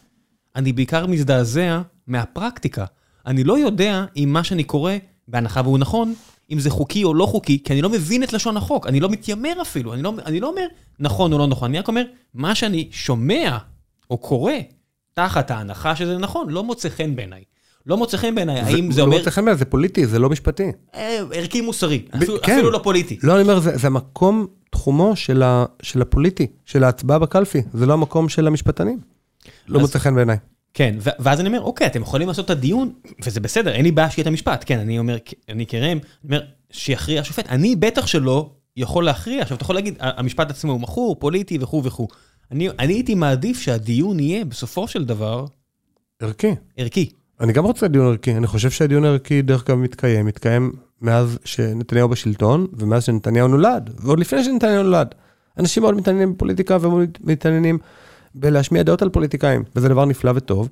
אני 0.57 0.73
בעיקר 0.73 1.07
מזדעזע 1.07 1.81
מהפרקטיקה. 2.07 2.85
אני 3.27 3.45
לא 3.45 3.59
יודע 3.59 4.05
אם 4.17 4.29
מה 4.33 4.45
שאני 4.45 4.65
קורא, 4.65 4.93
בהנחה 5.29 5.61
והוא 5.61 5.79
נכון, 5.79 6.15
אם 6.51 6.59
זה 6.59 6.71
חוקי 6.71 7.05
או 7.05 7.15
לא 7.15 7.27
חוקי, 7.27 7.63
כי 7.65 7.73
אני 7.73 7.83
לא 7.83 7.89
מבין 7.89 8.23
את 8.23 8.33
לשון 8.33 8.57
החוק, 8.57 8.87
אני 8.87 9.01
לא 9.01 9.09
מתיימר 9.09 9.63
אפילו, 9.63 9.95
אני 9.95 10.03
לא, 10.03 10.13
אני 10.27 10.41
לא 10.41 10.49
אומר 10.49 10.67
נכון 10.99 11.33
או 11.33 11.39
לא 11.39 11.47
נכון, 11.47 11.71
אני 11.71 11.79
רק 11.79 11.89
אומר, 11.89 12.03
מה 12.35 12.55
שאני 12.55 12.89
שומע 12.91 13.59
או 14.11 14.19
קורא, 14.19 14.53
תחת 15.15 15.51
ההנחה 15.51 15.97
שזה 15.97 16.19
נכון, 16.19 16.51
לא 16.51 16.65
מוצא 16.65 16.89
חן 16.89 17.17
בעיניי. 17.17 17.43
לא 17.87 17.97
מוצא 17.97 18.17
חן 18.17 18.35
בעיניי, 18.35 18.61
האם 18.61 18.93
זה 18.93 19.01
לא 19.01 19.05
אומר... 19.05 19.17
לא 19.17 19.19
מוצא 19.19 19.31
חן 19.31 19.45
בעיניי, 19.45 19.59
זה 19.59 19.65
פוליטי, 19.65 20.07
זה 20.07 20.19
לא 20.19 20.31
משפטי. 20.31 20.73
אה, 20.95 21.23
ערכי 21.33 21.61
מוסרי, 21.61 22.03
אפילו, 22.17 22.43
כן. 22.43 22.53
אפילו 22.53 22.71
לא 22.71 22.81
פוליטי. 22.83 23.19
לא, 23.23 23.35
אני 23.35 23.43
אומר, 23.43 23.61
זה, 23.61 23.77
זה 23.77 23.87
המקום, 23.87 24.47
תחומו 24.71 25.17
של, 25.17 25.43
ה, 25.43 25.65
של 25.83 26.03
הפוליטי, 26.03 26.47
של 26.65 26.85
ההצבעה 26.85 27.19
בקלפי, 27.19 27.63
זה 27.73 27.87
לא 27.87 27.93
המקום 27.93 28.29
של 28.29 28.47
המשפטנים. 28.47 28.99
לא. 29.69 29.81
מוצא 29.81 29.99
חן 29.99 30.15
בעיניי. 30.15 30.37
כן, 30.77 30.95
ואז 31.19 31.41
אני 31.41 31.49
אומר, 31.49 31.61
אוקיי, 31.61 31.87
אתם 31.87 32.03
יכולים 32.03 32.29
לעשות 32.29 32.45
את 32.45 32.51
הדיון, 32.51 32.93
וזה 33.25 33.41
בסדר, 33.41 33.73
אין 33.73 33.85
לי 33.85 33.93
בעיה 33.93 34.11
שיהיה 34.11 34.23
את 34.23 34.27
המשפט. 34.27 34.65
כן, 34.67 34.79
אני 34.79 34.99
אומר, 34.99 35.17
אני 35.49 35.67
כראם, 35.67 35.99
אומר, 36.25 36.41
שיכריע 36.71 37.21
השופט. 37.21 37.49
אני 37.49 37.77
בטח 37.77 38.07
שלא 38.07 38.51
יכול 38.77 39.05
להכריע. 39.05 39.43
עכשיו, 39.43 39.57
אתה 39.57 39.65
יכול 39.65 39.75
להגיד, 39.75 39.95
המשפט 40.01 40.51
עצמו 40.51 40.73
הוא 40.73 40.81
מכור, 40.81 41.17
פוליטי 41.19 41.59
וכו' 41.61 41.85
וכו'. 41.85 42.09
אני, 42.53 42.69
אני 42.79 42.93
הייתי 42.93 43.15
מעדיף 43.15 43.61
שהדיון 43.61 44.21
יהיה, 44.21 44.45
בסופו 44.45 44.89
של 44.89 45.05
דבר... 45.05 45.47
ערכי. 46.23 46.55
ערכי. 46.77 47.11
אני 47.41 47.53
גם 47.53 47.65
רוצה 47.65 47.89
דיון 47.89 48.07
ערכי. 48.07 48.37
אני 48.37 48.47
חושב 48.47 48.71
שהדיון 48.71 49.05
הערכי, 49.05 49.43
דרך 49.43 49.65
אגב, 49.71 49.79
מתקיים. 49.79 50.27
מתקיים 50.27 50.73
מאז 51.01 51.39
שנתניהו 51.45 52.09
בשלטון, 52.09 52.67
ומאז 52.73 53.05
שנתניהו 53.05 53.49
נולד, 53.49 53.91
ועוד 53.99 54.21
לפני 54.21 54.45
שנתניהו 54.45 54.83
נולד. 54.83 55.15
אנשים 55.59 55.83
מאוד 55.83 55.95
מתעניינים 55.95 56.35
בפוליטיקה 56.35 56.77
ומאוד 56.81 57.19
מתעניינים 57.25 57.79
בלהשמיע 58.37 58.83
דעות 58.83 59.03
על 59.03 59.09
פוליטיקאים, 59.09 59.63
וזה 59.77 59.89
דבר 59.89 60.05
נפלא 60.05 60.33
וטוב. 60.35 60.69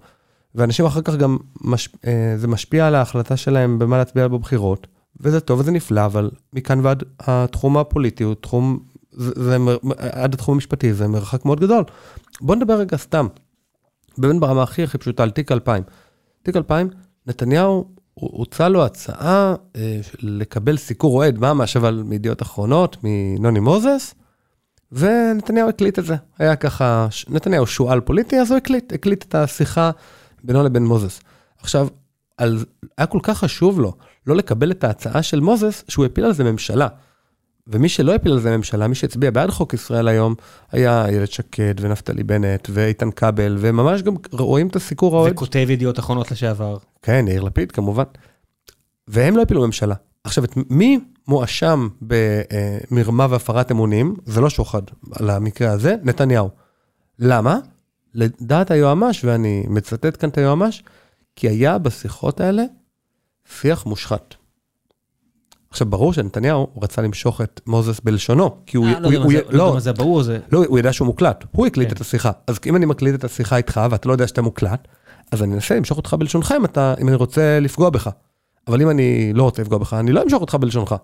ואנשים 0.55 0.87
אחר 0.87 1.03
כך 1.03 1.17
גם, 1.17 1.37
מש... 1.61 1.89
אה, 2.07 2.35
זה 2.37 2.49
משפיע 2.49 2.87
על 2.87 2.95
ההחלטה 2.95 3.37
שלהם 3.37 3.79
במה 3.79 3.99
להצביע 3.99 4.29
בבחירות, 4.29 4.87
וזה 5.21 5.41
טוב 5.41 5.61
וזה 5.61 5.71
נפלא, 5.71 6.07
אבל 6.07 6.31
מכאן 6.53 6.81
ועד 6.83 7.03
התחום 7.21 7.79
הפוליטי 7.79 8.25
הוא 8.25 8.35
תחום, 8.35 8.79
זה, 9.13 9.33
זה, 9.37 9.57
עד 9.99 10.35
התחום 10.35 10.55
המשפטי 10.55 10.95
זה 10.95 11.09
מרחק 11.09 11.45
מאוד 11.45 11.61
גדול. 11.61 11.85
בוא 12.41 12.55
נדבר 12.57 12.75
רגע 12.75 12.97
סתם, 12.97 13.27
באמת 14.19 14.41
ברמה 14.41 14.63
הכי 14.63 14.83
הכי 14.83 14.99
פשוטה 14.99 15.23
על 15.23 15.31
תיק 15.31 15.53
2000. 15.53 15.83
תיק 16.43 16.57
2000, 16.57 16.89
נתניהו, 17.27 17.89
הוצע 18.15 18.69
לו 18.69 18.85
הצעה 18.85 19.55
אה, 19.77 20.01
לקבל 20.19 20.77
סיקור 20.77 21.17
אוהד 21.17 21.39
ממש, 21.39 21.77
אבל 21.77 22.03
מידיעות 22.07 22.43
אחרונות, 22.43 22.97
מנוני 23.03 23.61
מוזס, 23.61 24.15
ונתניהו 24.93 25.69
הקליט 25.69 25.99
את 25.99 26.05
זה. 26.05 26.15
היה 26.39 26.57
ככה, 26.57 27.09
נתניהו 27.29 27.67
שועל 27.67 28.01
פוליטי, 28.01 28.41
אז 28.41 28.51
הוא 28.51 28.57
הקליט, 28.57 28.93
הקליט 28.93 29.25
את 29.29 29.35
השיחה 29.35 29.91
בינו 30.45 30.63
לבין 30.63 30.87
מוזס. 30.87 31.21
עכשיו, 31.59 31.89
על, 32.39 32.65
היה 32.99 33.07
כל 33.07 33.19
כך 33.23 33.39
חשוב 33.39 33.81
לו 33.81 33.93
לא 34.27 34.37
לקבל 34.37 34.71
את 34.71 34.85
ההצעה 34.85 35.23
של 35.23 35.41
מוזס, 35.41 35.85
שהוא 35.89 36.05
הפיל 36.05 36.25
על 36.25 36.33
זה 36.33 36.45
ממשלה. 36.45 36.89
ומי 37.67 37.89
שלא 37.89 38.15
הפיל 38.15 38.33
על 38.33 38.41
זה 38.41 38.57
ממשלה, 38.57 38.89
מי 38.89 38.95
שהצביע 38.95 39.31
בעד 39.31 39.51
חוק 39.51 39.75
ישראל 39.75 40.09
היום, 40.09 40.35
היה 40.73 41.07
איילת 41.07 41.33
שקד 41.33 41.75
ונפתלי 41.81 42.25
בנט 42.25 42.69
ואיתן 42.73 43.11
כבל, 43.11 43.57
וממש 43.61 44.03
גם 44.03 44.15
רואים 44.33 44.69
את 44.69 44.77
הסיקור 44.77 45.17
האוהד. 45.17 45.33
וכותב 45.33 45.67
ידיעות 45.71 45.99
אחרונות 45.99 46.31
לשעבר. 46.31 46.77
כן, 47.03 47.25
יאיר 47.29 47.43
לפיד 47.43 47.73
כמובן. 47.73 48.05
והם 49.09 49.37
לא 49.37 49.43
הפילו 49.43 49.67
ממשלה. 49.67 49.95
עכשיו, 50.25 50.45
את 50.45 50.55
מי 50.71 50.99
מואשם 51.29 51.89
במרמה 52.03 53.27
והפרת 53.31 53.71
אמונים? 53.71 54.17
זה 54.27 54.41
לא 54.41 54.51
שוחד 54.51 54.83
על 55.13 55.31
המקרה 55.31 55.71
הזה, 55.71 55.97
נתניהו. 56.03 56.51
למה? 57.19 57.59
לדעת 58.15 58.71
היועמ"ש, 58.71 59.25
ואני 59.25 59.65
מצטט 59.69 60.21
כאן 60.21 60.29
את 60.29 60.39
היועמ"ש, 60.39 60.83
כי 61.37 61.49
היה 61.49 61.79
בשיחות 61.79 62.41
האלה 62.41 62.63
שיח 63.61 63.87
מושחת. 63.87 64.35
עכשיו, 65.71 65.87
ברור 65.87 66.13
שנתניהו 66.13 66.69
רצה 66.83 67.03
למשוך 67.03 67.41
את 67.41 67.61
מוזס 67.67 68.01
בלשונו, 68.01 68.57
כי 68.67 68.77
הוא... 68.77 68.87
אה, 68.87 69.01
לא 69.01 69.09
יודע 69.09 69.75
מה 69.75 69.81
זה 69.81 69.93
ברור 69.93 70.23
זה. 70.23 70.39
לא, 70.53 70.65
הוא 70.69 70.79
ידע 70.79 70.93
שהוא 70.93 71.07
מוקלט, 71.07 71.45
הוא 71.53 71.67
הקליט 71.67 71.93
את 71.93 72.01
השיחה. 72.01 72.31
אז 72.47 72.59
אם 72.67 72.77
אני 72.77 72.87
מקליט 72.87 73.15
את 73.15 73.25
השיחה 73.25 73.57
איתך 73.57 73.81
ואתה 73.91 74.09
לא 74.09 74.13
יודע 74.13 74.27
שאתה 74.27 74.43
מוקלט, 74.43 74.89
אז 75.33 75.43
אני 75.43 75.55
אנסה 75.55 75.75
למשוך 75.75 75.99
אותך 75.99 76.15
בלשונך 76.19 76.55
אם, 76.57 76.65
אתה, 76.65 76.95
אם 77.01 77.09
אני 77.09 77.17
רוצה 77.17 77.59
לפגוע 77.61 77.91
בך. 77.91 78.11
אבל 78.69 78.83
אם 78.83 78.91
אני 78.91 79.33
לא 79.33 79.43
רוצה 79.43 79.63
לפגוע 79.63 79.79
בך, 79.79 79.95
אני 79.95 80.13
לא 80.13 80.23
אמשוך 80.23 80.41
אותך 80.41 80.55
בלשונך. 80.55 80.95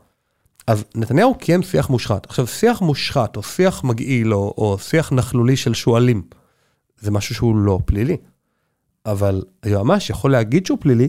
אז 0.67 0.85
נתניהו 0.95 1.35
קיים 1.35 1.63
שיח 1.63 1.91
מושחת. 1.91 2.27
עכשיו, 2.27 2.47
שיח 2.47 2.81
מושחת, 2.83 3.37
או 3.37 3.43
שיח 3.43 3.85
מגעיל, 3.85 4.35
או, 4.35 4.55
או 4.59 4.79
שיח 4.79 5.13
נכלולי 5.13 5.57
של 5.57 5.75
שועלים, 5.75 6.23
זה 7.01 7.11
משהו 7.11 7.35
שהוא 7.35 7.57
לא 7.57 7.79
פלילי. 7.85 8.17
אבל 9.07 9.43
היועמ"ש 9.63 10.11
יכול 10.11 10.33
להגיד 10.33 10.67
שהוא 10.67 10.79
פלילי, 10.81 11.09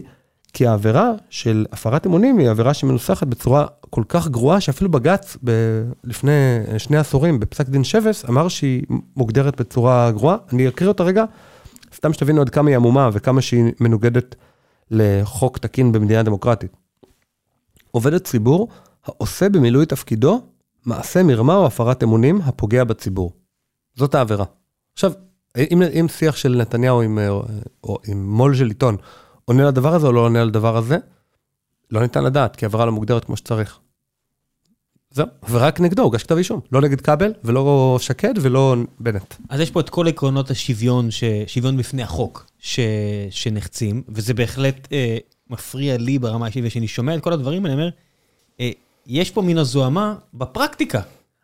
כי 0.52 0.66
העבירה 0.66 1.12
של 1.30 1.66
הפרת 1.72 2.06
אמונים 2.06 2.38
היא 2.38 2.50
עבירה 2.50 2.74
שמנוסחת 2.74 3.26
בצורה 3.26 3.66
כל 3.90 4.02
כך 4.08 4.28
גרועה, 4.28 4.60
שאפילו 4.60 4.90
בג"ץ 4.90 5.36
ב- 5.44 5.82
לפני 6.04 6.30
שני 6.78 6.96
עשורים, 6.96 7.40
בפסק 7.40 7.68
דין 7.68 7.84
שבס, 7.84 8.24
אמר 8.28 8.48
שהיא 8.48 8.82
מוגדרת 9.16 9.60
בצורה 9.60 10.10
גרועה. 10.10 10.36
אני 10.52 10.68
אקריא 10.68 10.88
אותה 10.88 11.02
רגע, 11.02 11.24
סתם 11.94 12.12
שתבינו 12.12 12.40
עד 12.40 12.50
כמה 12.50 12.70
היא 12.70 12.76
עמומה 12.76 13.10
וכמה 13.12 13.40
שהיא 13.40 13.72
מנוגדת 13.80 14.34
לחוק 14.92 15.58
תקין 15.58 15.92
במדינה 15.92 16.22
דמוקרטית. 16.22 16.76
עובד 17.90 18.14
הציבור 18.14 18.68
העושה 19.04 19.48
במילוי 19.48 19.86
תפקידו 19.86 20.40
מעשה 20.86 21.22
מרמה 21.22 21.56
או 21.56 21.66
הפרת 21.66 22.02
אמונים 22.02 22.40
הפוגע 22.44 22.84
בציבור. 22.84 23.32
זאת 23.94 24.14
העבירה. 24.14 24.44
עכשיו, 24.92 25.12
אם, 25.58 25.82
אם 25.82 26.06
שיח 26.08 26.36
של 26.36 26.56
נתניהו 26.56 27.02
עם, 27.02 27.18
או, 27.84 27.98
עם 28.08 28.36
מו"ל 28.36 28.54
של 28.54 28.68
עיתון 28.68 28.96
עונה 29.44 29.64
לדבר 29.64 29.94
הזה 29.94 30.06
או 30.06 30.12
לא 30.12 30.20
עונה 30.20 30.44
לדבר 30.44 30.76
הזה, 30.76 30.98
לא 31.90 32.00
ניתן 32.00 32.24
לדעת, 32.24 32.56
כי 32.56 32.64
עבירה 32.64 32.86
לא 32.86 32.92
מוגדרת 32.92 33.24
כמו 33.24 33.36
שצריך. 33.36 33.78
זהו, 35.12 35.26
ורק 35.50 35.80
נגדו 35.80 36.02
הוגש 36.02 36.22
כתב 36.22 36.36
אישום, 36.36 36.60
לא 36.72 36.80
נגד 36.80 37.00
כבל 37.00 37.32
ולא 37.44 37.96
שקד 38.00 38.34
ולא 38.40 38.76
בנט. 39.00 39.34
אז 39.48 39.60
יש 39.60 39.70
פה 39.70 39.80
את 39.80 39.90
כל 39.90 40.08
עקרונות 40.08 40.50
השוויון, 40.50 41.10
ש... 41.10 41.24
שוויון 41.46 41.76
בפני 41.76 42.02
החוק, 42.02 42.46
ש... 42.58 42.80
שנחצים, 43.30 44.02
וזה 44.08 44.34
בהחלט 44.34 44.88
אה, 44.92 45.16
מפריע 45.50 45.96
לי 45.96 46.18
ברמה 46.18 46.44
האישית, 46.44 46.64
וכשאני 46.66 46.88
שומע 46.88 47.14
את 47.14 47.22
כל 47.22 47.32
הדברים, 47.32 47.66
אני 47.66 47.74
אומר, 47.74 47.88
אה, 48.60 48.70
יש 49.06 49.30
פה 49.30 49.42
מן 49.42 49.58
הזוהמה 49.58 50.14
בפרקטיקה. 50.34 51.00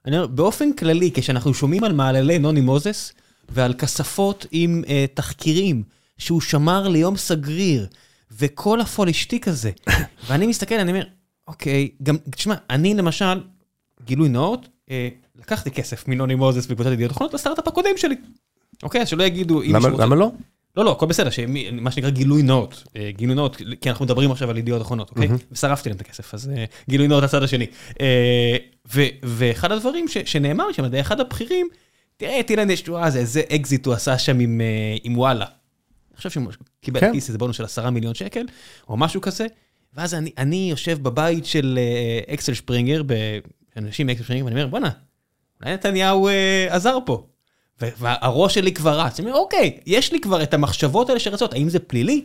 אני 0.06 0.16
אומר, 0.16 0.26
באופן 0.26 0.72
כללי, 0.72 1.10
כשאנחנו 1.14 1.54
שומעים 1.54 1.84
על 1.84 1.92
מעללי 1.92 2.38
נוני 2.38 2.60
מוזס, 2.60 3.12
ועל 3.48 3.74
כספות 3.74 4.46
עם 4.50 4.82
אה, 4.88 5.04
תחקירים, 5.14 5.82
שהוא 6.18 6.40
שמר 6.40 6.88
ליום 6.88 7.16
סגריר, 7.16 7.86
וכל 8.32 8.80
הפולישטיק 8.80 9.48
הזה, 9.48 9.70
ואני 10.26 10.46
מסתכל, 10.46 10.74
אני 10.74 10.90
אומר, 10.90 11.04
אוקיי, 11.48 11.88
גם, 12.02 12.16
תשמע, 12.30 12.54
אני 12.70 12.94
למשל, 12.94 13.40
גילוי 14.04 14.28
נאות, 14.28 14.68
אה, 14.90 15.08
לקחתי 15.36 15.70
כסף 15.70 16.08
מנוני 16.08 16.34
מוזס 16.34 16.66
בקבוצת 16.66 16.90
ידיעות 16.92 17.12
אחרונות 17.12 17.34
לסטארט-אפ 17.34 17.68
הקודם 17.68 17.90
שלי. 17.96 18.14
אוקיי, 18.82 19.02
אז 19.02 19.08
שלא 19.08 19.22
יגידו... 19.24 19.62
למה, 19.62 20.16
לא? 20.16 20.30
לא, 20.76 20.84
לא, 20.84 20.92
הכל 20.92 21.06
בסדר, 21.06 21.30
שמי- 21.30 21.70
מה 21.70 21.90
שנקרא 21.90 22.10
גילוי 22.10 22.42
נאות. 22.42 22.84
אה, 22.96 23.10
גילוי 23.16 23.34
נאות, 23.34 23.56
כי 23.80 23.90
אנחנו 23.90 24.04
מדברים 24.04 24.30
עכשיו 24.30 24.50
על 24.50 24.56
ידיעות 24.58 24.82
אחרונות, 24.82 25.10
אוקיי? 25.10 25.28
ושרפתי 25.52 25.88
להם 25.88 25.96
את 25.96 26.00
הכסף, 26.00 26.34
אז 26.34 26.50
אה, 26.56 26.64
גילוי 26.88 27.08
נאות 27.08 27.22
לצד 27.24 27.42
השני. 27.42 27.66
אה, 28.00 28.56
ו- 28.94 29.06
ואחד 29.22 29.72
הדברים 29.72 30.08
ש- 30.08 30.18
שנאמר 30.18 30.72
שם 30.72 30.82
על 30.82 30.88
ידי 30.88 31.00
אחד 31.00 31.20
הבכירים, 31.20 31.68
תראה, 32.16 32.40
את 32.40 32.50
אילן 32.50 32.70
ישועה, 32.70 33.10
זה 33.10 33.18
איזה 33.18 33.42
אקזיט 33.54 33.86
הוא 33.86 33.94
עשה 33.94 34.18
שם 34.18 34.38
עם, 34.40 34.60
אה, 34.60 34.66
עם 35.04 35.18
וואלה. 35.18 35.44
אני 35.44 36.16
חושב 36.16 36.30
שהוא 36.30 36.44
קיבל 36.80 37.00
כן. 37.00 37.12
כיס 37.12 37.28
איזה 37.28 37.38
בונוס 37.38 37.56
של 37.56 37.64
עשרה 37.64 37.90
מיליון 37.90 38.14
שקל, 38.14 38.46
או 38.88 38.96
משהו 38.96 39.20
כזה, 39.20 39.46
ואז 39.94 40.14
אני, 40.14 40.30
אני 40.38 40.66
יושב 40.70 40.98
בבית 41.02 41.46
של 41.46 41.78
אה, 42.28 42.34
אקסל 42.34 42.54
שפרינגר, 42.54 43.02
ב- 43.06 43.38
אנשים 43.78 44.06
מאקסל 44.06 44.24
שפרינגר, 44.24 44.44
ואני 44.44 44.54
אומר, 44.54 44.66
בואנה, 44.66 44.90
אולי 45.62 45.74
נתניהו 45.74 46.28
אה, 46.28 46.66
עזר 46.70 46.98
פה. 47.04 47.26
והראש 47.80 48.54
שלי 48.54 48.72
כבר 48.72 49.00
רץ, 49.00 49.20
אני 49.20 49.28
אומר, 49.28 49.40
אוקיי, 49.40 49.78
יש 49.86 50.12
לי 50.12 50.20
כבר 50.20 50.42
את 50.42 50.54
המחשבות 50.54 51.08
האלה 51.08 51.20
שרצות, 51.20 51.52
האם 51.52 51.68
זה 51.68 51.78
פלילי? 51.78 52.24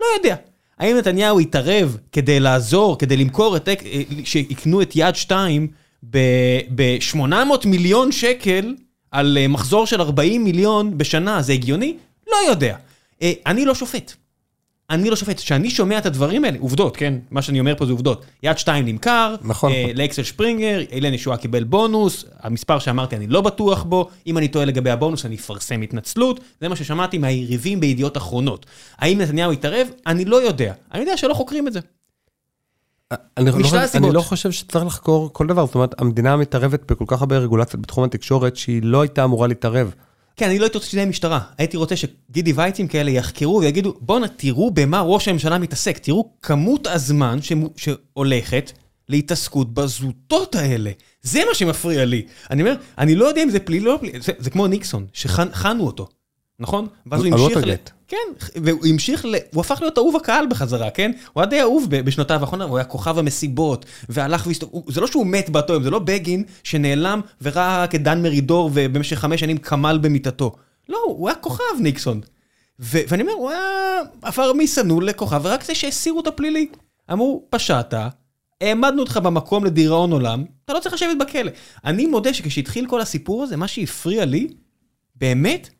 לא 0.00 0.06
יודע. 0.16 0.36
האם 0.78 0.96
נתניהו 0.96 1.40
יתערב 1.40 1.96
כדי 2.12 2.40
לעזור, 2.40 2.98
כדי 2.98 3.16
למכור 3.16 3.56
את, 3.56 3.68
אה, 3.68 3.74
שיקנו 4.24 4.82
את 4.82 4.92
יד 4.94 5.16
2 5.16 5.68
ב-800 6.02 7.66
מיליון 7.66 8.12
שקל 8.12 8.74
על 9.10 9.38
אה, 9.40 9.48
מחזור 9.48 9.86
של 9.86 10.00
40 10.00 10.44
מיליון 10.44 10.98
בשנה, 10.98 11.42
זה 11.42 11.52
הגיוני? 11.52 11.96
לא 12.30 12.36
יודע. 12.48 12.76
אה, 13.22 13.32
אני 13.46 13.64
לא 13.64 13.74
שופט. 13.74 14.12
אני 14.90 15.10
לא 15.10 15.16
שופט. 15.16 15.36
כשאני 15.36 15.70
שומע 15.70 15.98
את 15.98 16.06
הדברים 16.06 16.44
האלה, 16.44 16.58
עובדות, 16.60 16.96
כן? 16.96 17.14
מה 17.30 17.42
שאני 17.42 17.60
אומר 17.60 17.74
פה 17.76 17.86
זה 17.86 17.92
עובדות. 17.92 18.24
יד 18.42 18.58
2 18.58 18.84
נמכר, 18.86 19.34
נכון. 19.42 19.72
אה, 19.72 19.90
לאקסל 19.94 20.22
שפרינגר, 20.22 20.80
אילן 20.92 21.14
ישועה 21.14 21.36
קיבל 21.36 21.64
בונוס, 21.64 22.24
המספר 22.40 22.78
שאמרתי 22.78 23.16
אני 23.16 23.26
לא 23.26 23.40
בטוח 23.40 23.82
בו, 23.82 24.08
אם 24.26 24.38
אני 24.38 24.48
טועה 24.48 24.64
לגבי 24.64 24.90
הבונוס 24.90 25.26
אני 25.26 25.36
אפרסם 25.36 25.82
התנצלות, 25.82 26.40
זה 26.60 26.68
מה 26.68 26.76
ששמעתי 26.76 27.18
מהיריבים 27.18 27.80
בידיעות 27.80 28.16
אחרונות. 28.16 28.66
האם 28.98 29.20
נתניהו 29.20 29.52
יתערב? 29.52 29.88
אני 30.06 30.24
לא 30.24 30.42
יודע. 30.42 30.72
אני 30.94 31.00
יודע 31.00 31.16
שלא 31.16 31.34
חוקרים 31.34 31.68
את 31.68 31.72
זה. 31.72 31.80
אני, 33.36 33.46
לא, 33.50 33.52
משלל 33.52 33.62
חושב- 33.62 33.76
הסיבות. 33.76 34.06
אני 34.08 34.14
לא 34.14 34.20
חושב 34.20 34.50
שצריך 34.50 34.84
לחקור 34.86 35.30
כל 35.32 35.46
דבר, 35.46 35.66
זאת 35.66 35.74
אומרת, 35.74 36.00
המדינה 36.00 36.36
מתערבת 36.36 36.92
בכל 36.92 37.04
כך 37.08 37.20
הרבה 37.20 37.38
רגולציות 37.38 37.82
בתחום 37.82 38.04
התקשורת, 38.04 38.56
שהיא 38.56 38.80
לא 38.84 39.00
הייתה 39.00 39.24
אמורה 39.24 39.46
להתערב. 39.46 39.94
כן, 40.40 40.48
אני 40.48 40.58
לא 40.58 40.64
הייתי 40.64 40.78
רוצה 40.78 40.88
שזה 40.88 40.98
יהיה 40.98 41.08
משטרה. 41.08 41.40
הייתי 41.58 41.76
רוצה 41.76 41.94
שגידי 41.96 42.52
וייצים 42.52 42.88
כאלה 42.88 43.10
יחקרו 43.10 43.60
ויגידו, 43.60 43.94
בואנה, 44.00 44.28
תראו 44.28 44.70
במה 44.70 45.00
ראש 45.00 45.28
הממשלה 45.28 45.58
מתעסק, 45.58 45.98
תראו 45.98 46.32
כמות 46.42 46.86
הזמן 46.86 47.38
שהולכת 47.76 48.72
להתעסקות 49.08 49.74
בזוטות 49.74 50.54
האלה. 50.54 50.90
זה 51.22 51.42
מה 51.48 51.54
שמפריע 51.54 52.04
לי. 52.04 52.26
אני 52.50 52.62
אומר, 52.62 52.74
אני 52.98 53.14
לא 53.14 53.24
יודע 53.24 53.42
אם 53.42 53.50
זה 53.50 53.60
פלילי 53.60 53.86
או 53.86 53.92
לא 53.92 53.98
פלילי, 54.00 54.20
זה, 54.20 54.32
זה 54.38 54.50
כמו 54.50 54.66
ניקסון, 54.66 55.06
שחנו 55.12 55.86
אותו, 55.86 56.08
נכון? 56.60 56.86
ואז 57.06 57.24
הוא 57.24 57.32
המשיך... 57.32 57.56
ל... 57.66 57.74
כן, 58.08 58.16
והוא 58.54 58.86
המשיך 58.86 59.24
ל... 59.24 59.34
הוא 59.54 59.60
הפך 59.60 59.78
להיות 59.80 59.98
אהוב 59.98 60.16
הקהל 60.16 60.46
בחזרה, 60.46 60.90
כן? 60.90 61.12
הוא 61.32 61.40
היה 61.40 61.50
די 61.50 61.60
אהוב 61.60 61.86
בשנותיו 61.90 62.40
האחרונות, 62.40 62.68
הוא 62.68 62.78
היה 62.78 62.84
כוכב 62.84 63.18
המסיבות, 63.18 63.86
והלך 64.08 64.46
והסתובב, 64.46 64.92
זה 64.92 65.00
לא 65.00 65.06
שהוא 65.06 65.26
מת 65.26 65.50
באותו 65.50 65.72
יום, 65.72 65.82
זה 65.82 65.90
לא 65.90 65.98
בגין 65.98 66.44
שנעלם 66.64 67.20
וראה 67.42 67.82
רק 67.82 67.94
את 67.94 68.02
דן 68.02 68.22
מרידור 68.22 68.70
ובמשך 68.74 69.18
חמש 69.18 69.40
שנים 69.40 69.58
קמל 69.58 69.98
במיטתו. 70.02 70.52
לא, 70.88 70.98
הוא 71.06 71.28
היה 71.28 71.36
כוכב 71.36 71.64
ניקסון. 71.80 72.20
ו- 72.80 73.00
ואני 73.08 73.22
אומר, 73.22 73.32
הוא 73.32 73.50
היה 73.50 74.00
עבר 74.22 74.52
משנוא 74.52 75.02
לכוכב, 75.02 75.40
ורק 75.44 75.64
זה 75.64 75.74
שהסירו 75.74 76.20
את 76.20 76.26
הפלילי. 76.26 76.66
אמרו, 77.12 77.46
פשעת, 77.50 77.94
העמדנו 78.60 79.00
אותך 79.00 79.16
במקום 79.16 79.64
לדיראון 79.64 80.12
עולם, 80.12 80.44
אתה 80.64 80.72
לא 80.72 80.80
צריך 80.80 80.94
לשבת 80.94 81.16
בכלא. 81.20 81.50
אני 81.84 82.06
מודה 82.06 82.34
שכשהתחיל 82.34 82.86
כל 82.86 83.00
הסיפור 83.00 83.42
הזה, 83.42 83.56
מה 83.56 83.68
שהפריע 83.68 84.24
לי, 84.24 84.48
באמת, 85.16 85.70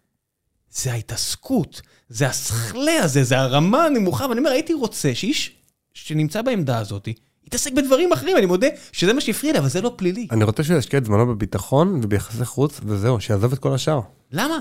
זה 0.71 0.93
ההתעסקות, 0.93 1.81
זה 2.09 2.27
הסכלה 2.27 3.03
הזה, 3.03 3.25
זה 3.25 3.39
הרמה 3.39 3.85
הנמוכה, 3.85 4.27
ואני 4.27 4.39
אומר, 4.39 4.51
הייתי 4.51 4.75
רוצה 4.75 5.15
שאיש 5.15 5.51
שנמצא 5.95 6.43
בעמדה 6.43 6.79
הזאת, 6.79 7.09
יתעסק 7.47 7.73
בדברים 7.73 8.13
אחרים, 8.13 8.37
אני 8.37 8.47
מודה 8.47 8.67
שזה 8.93 9.13
מה 9.13 9.21
שהפריע 9.21 9.53
לי, 9.53 9.59
אבל 9.59 9.69
זה 9.69 9.81
לא 9.81 9.93
פלילי. 9.97 10.27
אני 10.31 10.45
רוצה 10.45 10.65
שהוא 10.65 10.79
ישקיע 10.79 10.99
את 10.99 11.05
זמנו 11.05 11.27
בביטחון 11.27 12.01
וביחסי 12.03 12.45
חוץ, 12.45 12.81
וזהו, 12.85 13.21
שיעזוב 13.21 13.53
את 13.53 13.59
כל 13.59 13.75
השאר. 13.75 14.01
למה? 14.33 14.61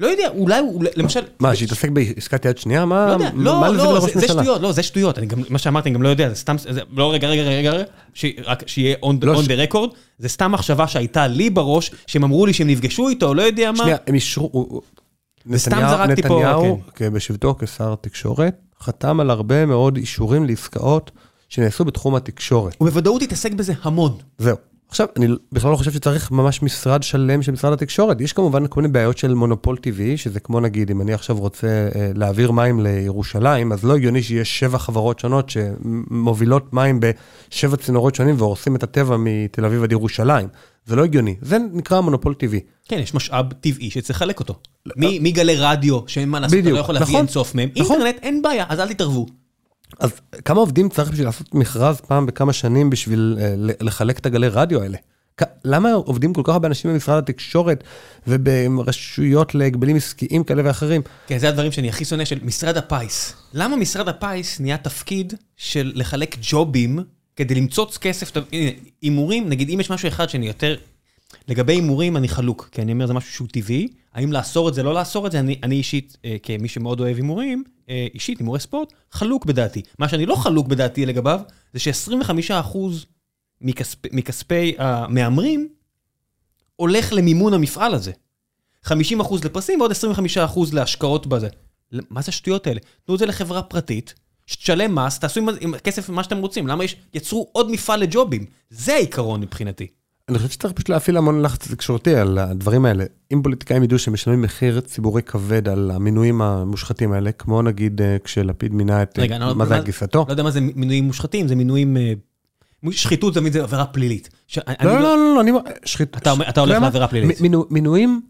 לא 0.00 0.06
יודע, 0.06 0.28
אולי 0.28 0.58
הוא, 0.58 0.84
למשל... 0.96 1.20
מה, 1.40 1.56
שיתעסק 1.56 1.88
בעסקת 1.90 2.44
יד 2.44 2.58
שנייה? 2.58 2.84
מה, 2.84 3.06
לא 3.06 3.12
יודע, 3.12 3.30
מה 3.34 3.68
לא, 3.68 3.74
לזה 3.74 3.82
לא, 3.82 3.88
ולראש 3.88 4.12
זה, 4.14 4.20
זה? 4.20 4.28
שטויות, 4.28 4.60
לא, 4.60 4.72
זה 4.72 4.82
שטויות, 4.82 5.18
אני 5.18 5.26
גם, 5.26 5.42
מה 5.50 5.58
שאמרתי, 5.58 5.88
אני 5.88 5.94
גם 5.94 6.02
לא 6.02 6.08
יודע, 6.08 6.28
זה 6.28 6.34
סתם, 6.34 6.56
זה, 6.58 6.80
לא, 6.96 7.12
רגע, 7.12 7.28
רגע, 7.28 7.42
רגע, 7.42 7.70
רגע, 7.70 7.84
ש, 8.14 8.24
רק 8.44 8.62
שיהיה 8.66 8.96
on, 9.04 9.08
לא, 9.22 9.40
on 9.40 9.42
ש- 9.42 9.46
the 9.46 9.72
record, 9.72 9.96
זה 10.18 10.28
סתם 10.28 10.52
מחשבה 10.52 10.88
שהייתה 10.88 11.26
לי 11.26 11.50
בראש, 11.50 11.90
שהם 12.06 12.24
אמרו 12.24 12.46
לי 12.46 12.52
שהם 12.52 12.66
נפגשו 12.66 13.08
איתו, 13.08 13.34
לא 13.34 13.42
יודע 13.42 13.72
מה. 13.72 13.78
שנייה, 13.78 13.96
הם 14.06 14.14
אישרו... 14.14 14.80
נתניהו- 15.50 15.90
זרקתי 15.90 16.22
פה, 16.22 16.28
נתניהו, 16.34 16.80
כ- 16.94 17.02
בשבתו 17.02 17.54
כשר 17.58 17.94
תקשורת, 18.00 18.54
חתם 18.82 19.20
על 19.20 19.30
הרבה 19.30 19.66
מאוד 19.66 19.96
אישורים 19.96 20.44
לעסקאות 20.44 21.10
שנעשו 21.48 21.84
בתחום 21.84 22.14
התקשורת. 22.14 22.76
הוא 22.78 22.88
בוודאות 22.88 23.22
התעסק 23.22 23.52
בזה 23.52 23.72
המון. 23.82 24.12
זהו. 24.38 24.56
עכשיו, 24.88 25.06
אני 25.16 25.26
בכלל 25.52 25.70
לא 25.70 25.76
חושב 25.76 25.92
שצריך 25.92 26.30
ממש 26.30 26.62
משרד 26.62 27.02
שלם 27.02 27.42
של 27.42 27.52
משרד 27.52 27.72
התקשורת. 27.72 28.20
יש 28.20 28.32
כמובן 28.32 28.66
כל 28.66 28.80
מיני 28.80 28.92
בעיות 28.92 29.18
של 29.18 29.34
מונופול 29.34 29.76
טבעי, 29.76 30.16
שזה 30.16 30.40
כמו 30.40 30.60
נגיד, 30.60 30.90
אם 30.90 31.00
אני 31.00 31.12
עכשיו 31.12 31.38
רוצה 31.38 31.66
אה, 31.94 32.10
להעביר 32.14 32.50
מים 32.50 32.80
לירושלים, 32.80 33.72
אז 33.72 33.84
לא 33.84 33.94
הגיוני 33.96 34.22
שיש 34.22 34.58
שבע 34.58 34.78
חברות 34.78 35.18
שונות 35.18 35.50
שמובילות 35.50 36.72
מים 36.72 37.00
בשבע 37.00 37.76
צינורות 37.76 38.14
שונים 38.14 38.34
והורסים 38.38 38.76
את 38.76 38.82
הטבע 38.82 39.16
מתל 39.18 39.64
אביב 39.64 39.82
עד 39.82 39.92
ירושלים. 39.92 40.48
זה 40.90 40.96
לא 40.96 41.04
הגיוני, 41.04 41.36
זה 41.42 41.58
נקרא 41.72 42.00
מונופול 42.00 42.34
טבעי. 42.34 42.60
כן, 42.88 42.98
יש 42.98 43.14
משאב 43.14 43.52
טבעי 43.52 43.90
שצריך 43.90 44.22
לחלק 44.22 44.40
אותו. 44.40 44.54
מגלי 44.96 45.56
רדיו, 45.56 46.00
שאין 46.06 46.28
מה 46.28 46.40
לעשות, 46.40 46.58
אתה 46.58 46.70
לא 46.70 46.78
יכול 46.78 46.94
להביא 46.94 47.08
נכון, 47.08 47.20
אינסוף 47.20 47.54
מהם. 47.54 47.68
נכון. 47.76 47.96
אינטרנט, 47.96 48.22
אין 48.22 48.42
בעיה, 48.42 48.64
אז 48.68 48.80
אל 48.80 48.88
תתערבו. 48.88 49.26
אז 50.00 50.10
כמה 50.44 50.60
עובדים 50.60 50.88
צריך 50.88 51.10
בשביל 51.10 51.26
לעשות 51.26 51.54
מכרז 51.54 52.00
פעם 52.00 52.26
בכמה 52.26 52.52
שנים 52.52 52.90
בשביל 52.90 53.38
אה, 53.40 53.54
לחלק 53.80 54.18
את 54.18 54.26
הגלי 54.26 54.48
רדיו 54.48 54.82
האלה? 54.82 54.98
למה 55.64 55.92
עובדים 55.92 56.32
כל 56.32 56.42
כך 56.44 56.52
הרבה 56.52 56.68
אנשים 56.68 56.92
במשרד 56.92 57.18
התקשורת 57.18 57.84
וברשויות 58.26 59.54
להגבלים 59.54 59.96
עסקיים 59.96 60.44
כאלה 60.44 60.62
ואחרים? 60.64 61.02
כן, 61.26 61.38
זה 61.38 61.48
הדברים 61.48 61.72
שאני 61.72 61.88
הכי 61.88 62.04
שונא 62.04 62.24
של 62.24 62.38
משרד 62.42 62.76
הפיס. 62.76 63.34
למה 63.54 63.76
משרד 63.76 64.08
הפיס 64.08 64.60
נהיה 64.60 64.76
תפקיד 64.76 65.34
של 65.56 65.92
לחלק 65.94 66.36
ג'ובים 66.42 66.98
כדי 67.40 67.54
למצוץ 67.54 67.98
כסף? 67.98 68.32
הנה, 68.52 68.70
הימורים, 69.02 69.48
נגיד 69.48 69.70
אם 69.70 69.80
יש 69.80 69.90
משהו 69.90 70.08
אחד 70.08 70.28
שאני 70.28 70.46
יותר... 70.46 70.76
לגבי 71.48 71.72
הימורים 71.72 72.16
אני 72.16 72.28
חלוק, 72.28 72.68
כי 72.72 72.82
אני 72.82 72.92
אומר 72.92 73.06
זה 73.06 73.14
משהו 73.14 73.32
שהוא 73.32 73.48
טבעי. 73.48 73.88
האם 74.14 74.32
לאסור 74.32 74.68
את 74.68 74.74
זה, 74.74 74.82
לא 74.82 74.94
לאסור 74.94 75.26
את 75.26 75.32
זה, 75.32 75.40
אני, 75.40 75.58
אני 75.62 75.74
אישית, 75.74 76.16
אה, 76.24 76.36
כמי 76.42 76.68
שמאוד 76.68 77.00
אוהב 77.00 77.16
הימורים, 77.16 77.64
אה, 77.88 78.06
אישית, 78.14 78.38
הימורי 78.38 78.60
ספורט, 78.60 78.92
חלוק 79.12 79.44
בדעתי. 79.44 79.82
מה 79.98 80.08
שאני 80.08 80.26
לא 80.26 80.34
חלוק 80.34 80.66
בדעתי 80.66 81.06
לגביו, 81.06 81.40
זה 81.72 81.78
ש-25% 81.78 82.78
מכספ, 83.60 84.12
מכספי 84.12 84.74
המהמרים 84.78 85.68
הולך 86.76 87.12
למימון 87.12 87.54
המפעל 87.54 87.94
הזה. 87.94 88.12
50% 88.86 88.92
לפרסים 89.44 89.80
ועוד 89.80 89.92
25% 89.92 90.58
להשקעות 90.72 91.26
בזה. 91.26 91.48
מה 91.92 92.22
זה 92.22 92.28
השטויות 92.28 92.66
האלה? 92.66 92.80
תנו 93.04 93.14
את 93.14 93.18
זה 93.18 93.26
לחברה 93.26 93.62
פרטית, 93.62 94.14
שתשלם 94.50 94.94
מס, 94.94 95.18
תעשו 95.18 95.40
עם, 95.60 95.74
הכסף 95.74 96.08
מה 96.10 96.22
שאתם 96.24 96.38
רוצים. 96.38 96.66
למה 96.66 96.84
יש, 96.84 96.96
יצרו 97.14 97.48
עוד 97.52 97.70
מפעל 97.70 98.00
לג'ובים? 98.00 98.44
זה 98.70 98.94
העיקרון 98.94 99.40
מבחינתי. 99.40 99.86
אני 100.28 100.38
חושב 100.38 100.50
שצריך 100.50 100.72
פשוט 100.74 100.88
להפעיל 100.88 101.16
המון 101.16 101.42
לחץ 101.42 101.70
תקשורתי 101.70 102.14
על 102.14 102.38
הדברים 102.38 102.84
האלה. 102.84 103.04
אם 103.32 103.42
פוליטיקאים 103.42 103.82
ידעו 103.82 103.98
שמשלמים 103.98 104.42
מחיר 104.42 104.80
ציבורי 104.80 105.22
כבד 105.22 105.68
על 105.68 105.90
המינויים 105.90 106.42
המושחתים 106.42 107.12
האלה, 107.12 107.32
כמו 107.32 107.62
נגיד 107.62 108.02
אה, 108.02 108.16
כשלפיד 108.24 108.74
מינה 108.74 109.02
את, 109.02 109.18
רגע, 109.18 109.36
אני 109.36 109.44
לא- 109.44 109.54
מה 109.54 109.66
זה 109.66 109.74
מה- 109.76 109.82
גיסתו? 109.82 110.24
לא 110.28 110.32
יודע 110.32 110.42
מה 110.42 110.50
זה 110.50 110.60
מינויים 110.60 111.04
מושחתים, 111.04 111.48
זה 111.48 111.56
מינויים... 111.56 111.96
אה, 111.96 112.12
שחיתות 112.90 113.34
תמיד 113.34 113.52
זה 113.52 113.62
עבירה 113.62 113.86
פלילית. 113.86 114.28
לא, 114.56 114.64
לא, 114.84 115.00
לא, 115.00 115.16
לא, 115.34 115.40
אני... 115.40 115.52
שחית... 115.84 116.16
אתה 116.48 116.60
הולך? 116.60 116.82
לעבירה 116.82 117.08
פלילית. 117.08 117.38
מינויים 117.70 118.20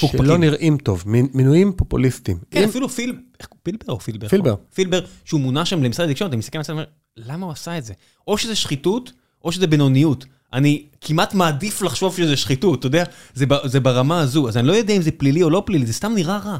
פוקפקים. 0.00 0.24
שלא 0.24 0.38
נראים 0.38 0.76
טוב, 0.78 1.02
מינויים 1.06 1.72
פופוליסטיים. 1.72 2.38
כן, 2.50 2.62
אם- 2.62 2.68
אפילו 2.68 2.88
פיל... 2.88 3.16
פילבר 3.62 3.84
או 3.92 4.00
פילבר? 4.00 4.28
פילבר. 4.28 4.54
פילבר, 4.74 5.00
שהוא 5.24 5.40
מונה 5.40 5.64
שם 5.64 5.82
למשרד 5.82 6.08
התקשורת, 6.08 6.30
אני 6.30 6.36
מסתכל 6.38 6.58
על 6.58 6.64
זה 6.64 6.72
ואומר, 6.72 6.84
למה 7.16 7.44
הוא 7.46 7.52
עשה 7.52 7.78
את 7.78 7.84
זה? 7.84 7.92
או 8.28 8.38
שזה 8.38 8.56
שחיתות, 8.56 9.12
או 9.44 9.52
שזה 9.52 9.66
בינוניות. 9.66 10.24
אני 10.52 10.84
כמעט 11.00 11.34
מעדיף 11.34 11.82
לחשוב 11.82 12.16
שזה 12.16 12.36
שחיתות, 12.36 12.78
אתה 12.78 12.86
יודע? 12.86 13.04
זה, 13.34 13.46
ב- 13.46 13.66
זה 13.66 13.80
ברמה 13.80 14.20
הזו, 14.20 14.48
אז 14.48 14.56
אני 14.56 14.66
לא 14.66 14.72
יודע 14.72 14.94
אם 14.94 15.02
זה 15.02 15.10
פלילי 15.10 15.42
או 15.42 15.50
לא 15.50 15.62
פלילי, 15.66 15.86
זה 15.86 15.92
סתם 15.92 16.12
נראה 16.14 16.38
רע. 16.38 16.56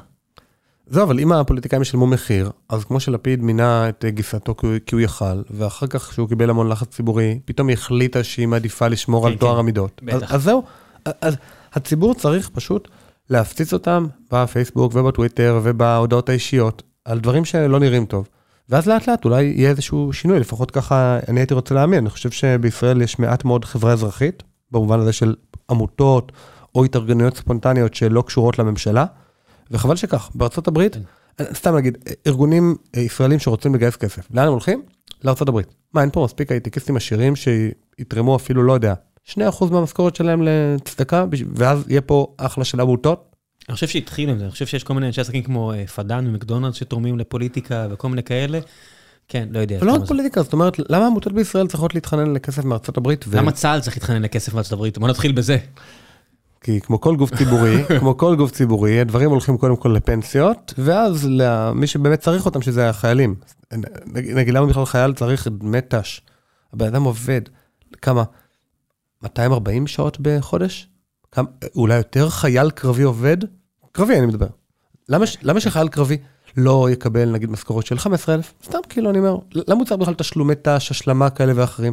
זהו, 0.86 1.02
אבל 1.04 1.20
אם 1.20 1.32
הפוליטיקאים 1.32 1.82
ישלמו 1.82 2.06
מחיר, 2.06 2.50
אז 2.68 2.84
כמו 2.84 3.00
שלפיד 3.00 3.42
מינה 3.42 3.88
את 3.88 4.04
אה, 4.04 4.10
גיסתו 4.10 4.54
כי 4.56 4.66
הוא- 4.94 5.00
יכל, 5.00 5.42
ואחר 5.50 5.86
כך 5.86 6.12
שהוא 6.12 6.28
קיבל 6.28 6.50
המון 6.50 6.68
לחץ 6.68 6.88
ציבורי, 6.88 7.38
פתאום 7.44 7.68
היא 7.68 7.74
החליטה 7.76 8.24
שהיא 8.24 8.46
מעדיפה 8.48 8.88
לשמור 8.88 9.26
כן, 9.26 9.32
על 9.32 9.38
טוהר 9.38 9.54
כן, 9.54 9.58
המידות. 9.58 10.00
אז- 10.12 10.16
בטח. 10.22 10.32
אז 10.34 10.42
זהו, 10.42 10.62
אז 11.20 11.36
הציבור 11.72 12.14
צריך 12.14 12.48
פשוט 12.48 12.88
להפציץ 13.30 13.72
אותם 13.72 14.06
בפייסבוק 14.32 14.94
ובטוויטר 14.94 15.60
ובהודעות 15.62 16.28
האישיות, 16.28 16.82
על 17.04 17.20
דברים 17.20 17.44
שלא 17.44 17.80
נראים 17.80 18.06
טוב. 18.06 18.28
ואז 18.68 18.86
לאט 18.86 19.08
לאט 19.08 19.24
אולי 19.24 19.42
יהיה 19.44 19.70
איזשהו 19.70 20.12
שינוי, 20.12 20.40
לפחות 20.40 20.70
ככה 20.70 21.18
אני 21.28 21.40
הייתי 21.40 21.54
רוצה 21.54 21.74
להאמין. 21.74 21.98
אני 21.98 22.10
חושב 22.10 22.30
שבישראל 22.30 23.02
יש 23.02 23.18
מעט 23.18 23.44
מאוד 23.44 23.64
חברה 23.64 23.92
אזרחית, 23.92 24.42
במובן 24.70 25.00
הזה 25.00 25.12
של 25.12 25.34
עמותות 25.70 26.32
או 26.74 26.84
התארגנויות 26.84 27.36
ספונטניות 27.36 27.94
שלא 27.94 28.22
קשורות 28.26 28.58
לממשלה, 28.58 29.04
וחבל 29.70 29.96
שכך. 29.96 30.30
בארצות 30.34 30.68
הברית, 30.68 30.96
סתם 31.42 31.76
נגיד, 31.76 31.98
ארגונים 32.26 32.76
אה, 32.96 33.00
ישראלים 33.00 33.38
שרוצים 33.38 33.74
לגייס 33.74 33.96
כסף, 33.96 34.28
לאן 34.30 34.46
הם 34.46 34.52
הולכים? 34.52 34.82
לארצות 35.24 35.48
הברית. 35.48 35.74
מה, 35.94 36.00
אין 36.00 36.10
פה 36.10 36.24
מספיק 36.24 36.52
הייטקיסטים 36.52 36.96
עשירים 36.96 37.34
שיתרמו 37.36 38.36
אפילו, 38.36 38.62
לא 38.62 38.72
יודע, 38.72 38.94
2% 39.28 39.34
מהמשכורת 39.70 40.16
שלהם 40.16 40.42
לצדקה, 40.42 41.24
ואז 41.54 41.84
יהיה 41.88 42.00
פה 42.00 42.34
אחלה 42.36 42.64
של 42.64 42.80
עמותות? 42.80 43.36
אני 43.68 43.74
חושב 43.74 43.86
שהתחיל 43.86 44.30
עם 44.30 44.38
זה, 44.38 44.44
אני 44.44 44.50
חושב 44.50 44.66
שיש 44.66 44.84
כל 44.84 44.94
מיני 44.94 45.06
אנשי 45.06 45.20
עסקים 45.20 45.42
כמו 45.42 45.72
אה, 45.72 45.86
פדן 45.86 46.26
ומקדונלדס 46.28 46.74
שתורמים 46.74 47.18
לפוליטיקה 47.18 47.86
וכל 47.90 48.08
מיני 48.08 48.22
כאלה. 48.22 48.58
כן, 49.28 49.48
לא 49.50 49.58
יודע. 49.58 49.78
לא 49.82 49.92
רק. 49.92 50.06
פוליטיקה, 50.08 50.42
זאת 50.42 50.52
אומרת, 50.52 50.78
למה 50.88 51.06
עמותות 51.06 51.32
בישראל 51.32 51.66
צריכות 51.66 51.94
להתחנן 51.94 52.32
לכסף 52.32 52.64
מארצות 52.64 52.96
הברית? 52.96 53.24
ו- 53.28 53.36
למה 53.36 53.52
צה"ל 53.52 53.80
צריך 53.80 53.96
להתחנן 53.96 54.22
לכסף 54.22 54.54
מארצות 54.54 54.72
הברית? 54.72 54.98
בוא 54.98 55.08
נתחיל 55.08 55.32
בזה. 55.32 55.56
כי 56.60 56.80
כמו 56.80 57.00
כל 57.00 57.16
גוף 57.16 57.34
ציבורי, 57.34 57.84
כמו 58.00 58.16
כל 58.16 58.36
גוף 58.36 58.50
ציבורי, 58.50 59.00
הדברים 59.00 59.30
הולכים 59.30 59.58
קודם 59.58 59.76
כל 59.76 59.88
לפנסיות, 59.88 60.74
ואז 60.78 61.28
למי 61.30 61.86
שבאמת 61.86 62.20
צריך 62.20 62.46
אותם, 62.46 62.62
שזה 62.62 62.88
החיילים. 62.88 63.34
נגיד, 64.12 64.54
למה 64.54 64.66
בכלל 64.66 64.84
חייל 64.84 65.12
צריך 65.12 65.48
דמי 65.48 65.80
ת"ש? 65.80 66.20
הבן 66.72 66.86
אדם 66.86 67.02
עובד, 67.02 67.40
כמה? 68.02 68.22
240 69.22 69.86
שעות 69.86 70.16
בחודש? 70.20 70.88
כמה, 71.32 71.48
אולי 71.74 71.96
יותר 71.96 72.28
חייל 72.28 72.70
קרבי 72.70 73.02
עובד? 73.02 73.36
קרבי 73.92 74.18
אני 74.18 74.26
מדבר. 74.26 74.46
למה, 75.08 75.24
למה 75.42 75.60
שחייל 75.60 75.88
קרבי 75.88 76.16
לא 76.56 76.88
יקבל 76.90 77.30
נגיד 77.30 77.50
משכורת 77.50 77.86
של 77.86 77.98
15,000? 77.98 78.54
סתם 78.64 78.78
כאילו 78.88 79.10
אני 79.10 79.18
אומר, 79.18 79.36
למה 79.54 79.74
הוא 79.78 79.84
צריך 79.86 80.00
בכלל 80.00 80.14
תשלומי 80.14 80.54
ת"ש, 80.54 80.90
השלמה 80.90 81.30
כאלה 81.30 81.52
ואחרים? 81.56 81.92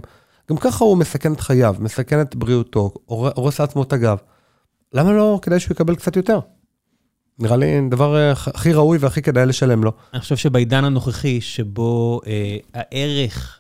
גם 0.52 0.58
ככה 0.58 0.84
הוא 0.86 0.98
מסכן 0.98 1.34
את 1.34 1.40
חייו, 1.40 1.76
מסכן 1.80 2.22
את 2.22 2.36
בריאותו, 2.36 2.94
הור- 3.06 3.30
הורס 3.36 3.60
לעצמו 3.60 3.84
את 3.84 3.94
הגב. 3.94 4.18
למה 4.94 5.12
לא 5.12 5.40
כדאי 5.42 5.60
שהוא 5.60 5.72
יקבל 5.74 5.96
קצת 5.96 6.16
יותר? 6.16 6.40
נראה 7.40 7.58
לי 7.58 7.90
דבר 7.90 8.16
אה, 8.18 8.32
הכי 8.32 8.74
ראוי 8.74 8.98
והכי 8.98 9.22
כדאי 9.22 9.46
לשלם 9.46 9.84
לו. 9.84 9.92
אני 10.14 10.22
חושב 10.22 10.36
שבעידן 10.36 10.84
הנוכחי, 10.84 11.42
שבו 11.42 12.22
אה, 12.28 12.58
הערך 12.74 13.60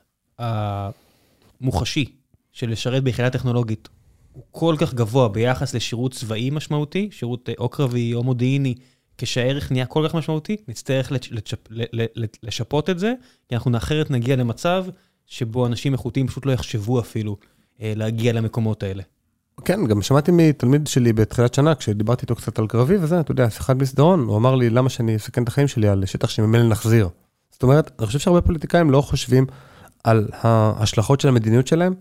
המוחשי 1.61 2.16
של 2.54 2.70
לשרת 2.70 3.04
ביחידה 3.04 3.30
טכנולוגית 3.30 3.89
הוא 4.34 4.43
כל 4.51 4.76
כך 4.80 4.93
גבוה 4.93 5.30
ביחס 5.30 5.76
לשירות 5.76 6.14
צבאי 6.14 6.49
משמעותי, 6.49 7.10
שירות 7.12 7.49
אה, 7.49 7.54
או 7.58 7.70
קרבי 7.70 8.14
או 8.14 8.24
מודיעיני, 8.24 8.76
כשהערך 9.18 9.72
נהיה 9.72 9.86
כל 9.86 10.06
כך 10.08 10.16
משמעותי, 10.16 10.58
נצטרך 10.68 11.12
לצ'- 11.12 11.32
לצ'פ, 11.32 11.58
לשפות 12.43 12.89
את 12.89 12.99
זה, 12.99 13.14
כי 13.49 13.56
אנחנו 13.56 13.78
אחרת 13.78 14.12
נגיע 14.12 14.36
למצב 14.36 14.86
שבו 15.28 15.66
אנשים 15.66 15.93
איכותיים 15.93 16.28
פשוט 16.28 16.45
לא 16.45 16.51
יחשבו 16.51 16.99
אפילו 16.99 17.38
אה, 17.82 17.93
להגיע 17.95 18.34
למקומות 18.34 18.84
האלה. 18.84 19.04
כן, 19.66 19.88
גם 19.88 20.01
שמעתי 20.01 20.32
מתלמיד 20.32 20.88
שלי 20.88 21.14
בתחילת 21.14 21.54
שנה, 21.54 21.76
כשדיברתי 21.76 22.22
איתו 22.22 22.36
קצת 22.36 22.60
על 22.60 22.68
קרבי 22.68 22.97
וזה, 22.97 23.20
אתה 23.20 23.32
יודע, 23.32 23.49
שיחת 23.49 23.76
מסדרון, 23.76 24.20
הוא 24.20 24.38
אמר 24.38 24.56
לי, 24.56 24.70
למה 24.70 24.89
שאני 24.89 25.16
אסכן 25.16 25.43
את 25.43 25.47
החיים 25.47 25.68
שלי 25.68 25.88
על 25.88 26.06
שטח 26.06 26.30
שממילא 26.30 26.64
נחזיר? 26.64 27.10
זאת 27.51 27.64
אומרת, 27.64 27.91
אני 27.99 28.08
חושב 28.08 28.20
שהרבה 28.20 28.41
פוליטיקאים 28.41 28.91
לא 28.91 29.01
חושבים 29.01 29.45
על 30.04 30.28
ההשלכות 30.32 31.22
של 31.22 31.28
המדיניות 31.28 31.68
שלהם 31.68 31.93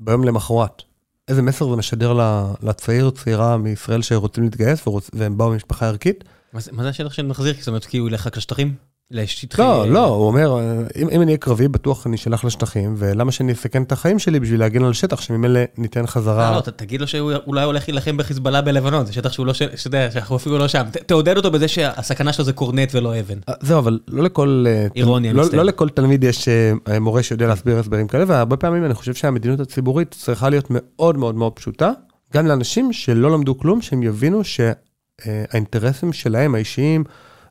ביום 0.00 0.24
למחרת. 0.24 0.82
איזה 1.28 1.42
מסר 1.42 1.70
זה 1.70 1.76
משדר 1.76 2.18
לצעיר, 2.62 3.10
צעירה 3.10 3.56
מישראל 3.56 4.02
שרוצים 4.02 4.44
להתגייס. 4.44 4.84
והם 5.12 5.38
באו 5.38 5.50
ממשפחה 5.50 5.86
ערכית? 5.86 6.24
מה 6.52 6.82
זה 6.82 6.88
השטח 6.88 7.12
של 7.12 7.26
מחזיר? 7.26 7.54
זאת 7.58 7.68
אומרת, 7.68 7.84
כי 7.84 7.98
הוא 7.98 8.08
ילך 8.08 8.26
רק 8.26 8.36
לשטחים? 8.36 8.74
לשטחי... 9.10 9.62
לא, 9.62 9.80
אה, 9.82 9.86
לא, 9.86 10.04
הוא 10.06 10.26
אומר, 10.26 10.58
אה, 10.58 10.72
אם, 11.02 11.08
אם 11.08 11.22
אני 11.22 11.26
אהיה 11.26 11.36
קרבי, 11.36 11.68
בטוח 11.68 12.06
אני 12.06 12.16
אשלח 12.16 12.44
לשטחים, 12.44 12.94
ולמה 12.98 13.32
שאני 13.32 13.52
אסכן 13.52 13.82
את 13.82 13.92
החיים 13.92 14.18
שלי 14.18 14.40
בשביל 14.40 14.60
להגן 14.60 14.84
על 14.84 14.92
שטח 14.92 15.20
שממילא 15.20 15.60
ניתן 15.78 16.00
אה, 16.00 16.06
חזרה. 16.06 16.56
לא, 16.56 16.60
ת- 16.60 16.68
תגיד 16.68 17.00
לו 17.00 17.06
שהוא 17.06 17.32
אולי 17.46 17.64
הולך 17.64 17.88
להילחם 17.88 18.16
בחיזבאללה 18.16 18.60
בלבנון, 18.62 19.06
זה 19.06 19.12
שטח 19.12 19.32
שהוא 19.32 19.46
לא, 19.46 19.54
ש- 19.54 19.62
שאתה 19.62 19.86
יודע, 19.86 20.10
שאנחנו 20.10 20.36
אפילו 20.36 20.58
לא 20.58 20.68
שם. 20.68 20.82
ת- 20.92 20.96
תעודד 20.96 21.36
אותו 21.36 21.50
בזה 21.50 21.68
שהסכנה 21.68 22.32
שלו 22.32 22.44
זה 22.44 22.52
קורנט 22.52 22.94
ולא 22.94 23.20
אבן. 23.20 23.38
אה, 23.48 23.54
זהו, 23.60 23.78
אבל 23.78 23.98
לא 24.08 24.22
לכל... 24.22 24.64
אה, 24.68 24.86
אירוניה, 24.96 25.32
לא. 25.32 25.44
לא 25.52 25.62
לכל 25.62 25.88
תלמיד 25.88 26.24
יש 26.24 26.48
אה, 26.48 26.98
מורה 27.00 27.22
שיודע 27.22 27.46
להסביר 27.46 27.78
הסברים 27.78 28.08
כאלה, 28.08 28.24
והרבה 28.26 28.56
פעמים 28.56 28.84
אני 28.84 28.94
חושב 28.94 29.14
שהמדיניות 29.14 29.60
הציבורית 29.60 30.10
צריכה 30.18 30.48
להיות 30.48 30.66
מאוד 30.70 31.16
מאוד 31.18 31.34
מאוד 31.34 31.52
פשוטה, 31.52 31.90
גם 32.34 32.46
לאנשים 32.46 32.92
שלא 32.92 33.30
למדו 33.30 33.58
כלום, 33.58 33.82
שהם 33.82 34.02
יבינו 34.02 34.40
שהאינטרסים 34.44 36.12
שלהם, 36.12 36.54
האישיים 36.54 37.04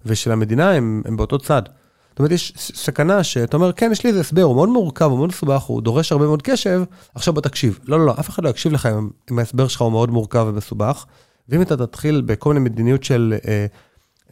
ושל 0.06 0.32
המדינה, 0.32 0.72
הם, 0.72 1.02
הם 1.06 1.18
באותו 1.18 1.38
צד. 1.38 1.62
זאת 2.10 2.20
אומרת, 2.20 2.32
יש 2.32 2.54
סכנה 2.58 3.24
שאתה 3.24 3.58
אומר, 3.58 3.72
כן, 3.74 3.90
יש 3.92 4.04
לי 4.04 4.10
איזה 4.10 4.20
הסבר, 4.22 4.42
הוא 4.42 4.56
מאוד 4.56 4.70
מורכב, 4.70 5.06
הוא 5.06 5.18
מאוד 5.18 5.30
מסובך, 5.30 5.62
הוא 5.64 5.82
דורש 5.82 6.12
הרבה 6.12 6.26
מאוד 6.26 6.42
קשב, 6.42 6.82
עכשיו 7.16 7.34
בוא 7.34 7.42
תקשיב. 7.42 7.80
לא, 7.88 8.00
לא, 8.00 8.06
לא, 8.06 8.14
אף 8.20 8.30
אחד 8.30 8.44
לא 8.44 8.50
יקשיב 8.50 8.72
לך 8.74 8.86
אם, 8.86 9.10
אם 9.32 9.40
ההסבר 9.40 9.68
שלך 9.68 9.82
הוא 9.82 9.92
מאוד 9.92 10.10
מורכב 10.12 10.46
ומסובך. 10.48 11.06
ואם 11.50 11.62
אתה 11.62 11.78
תתחיל 11.78 12.22
בכל 12.26 12.54
מיני 12.54 12.70
מדיניות 12.70 13.04
של 13.04 13.36
אה, 13.48 13.66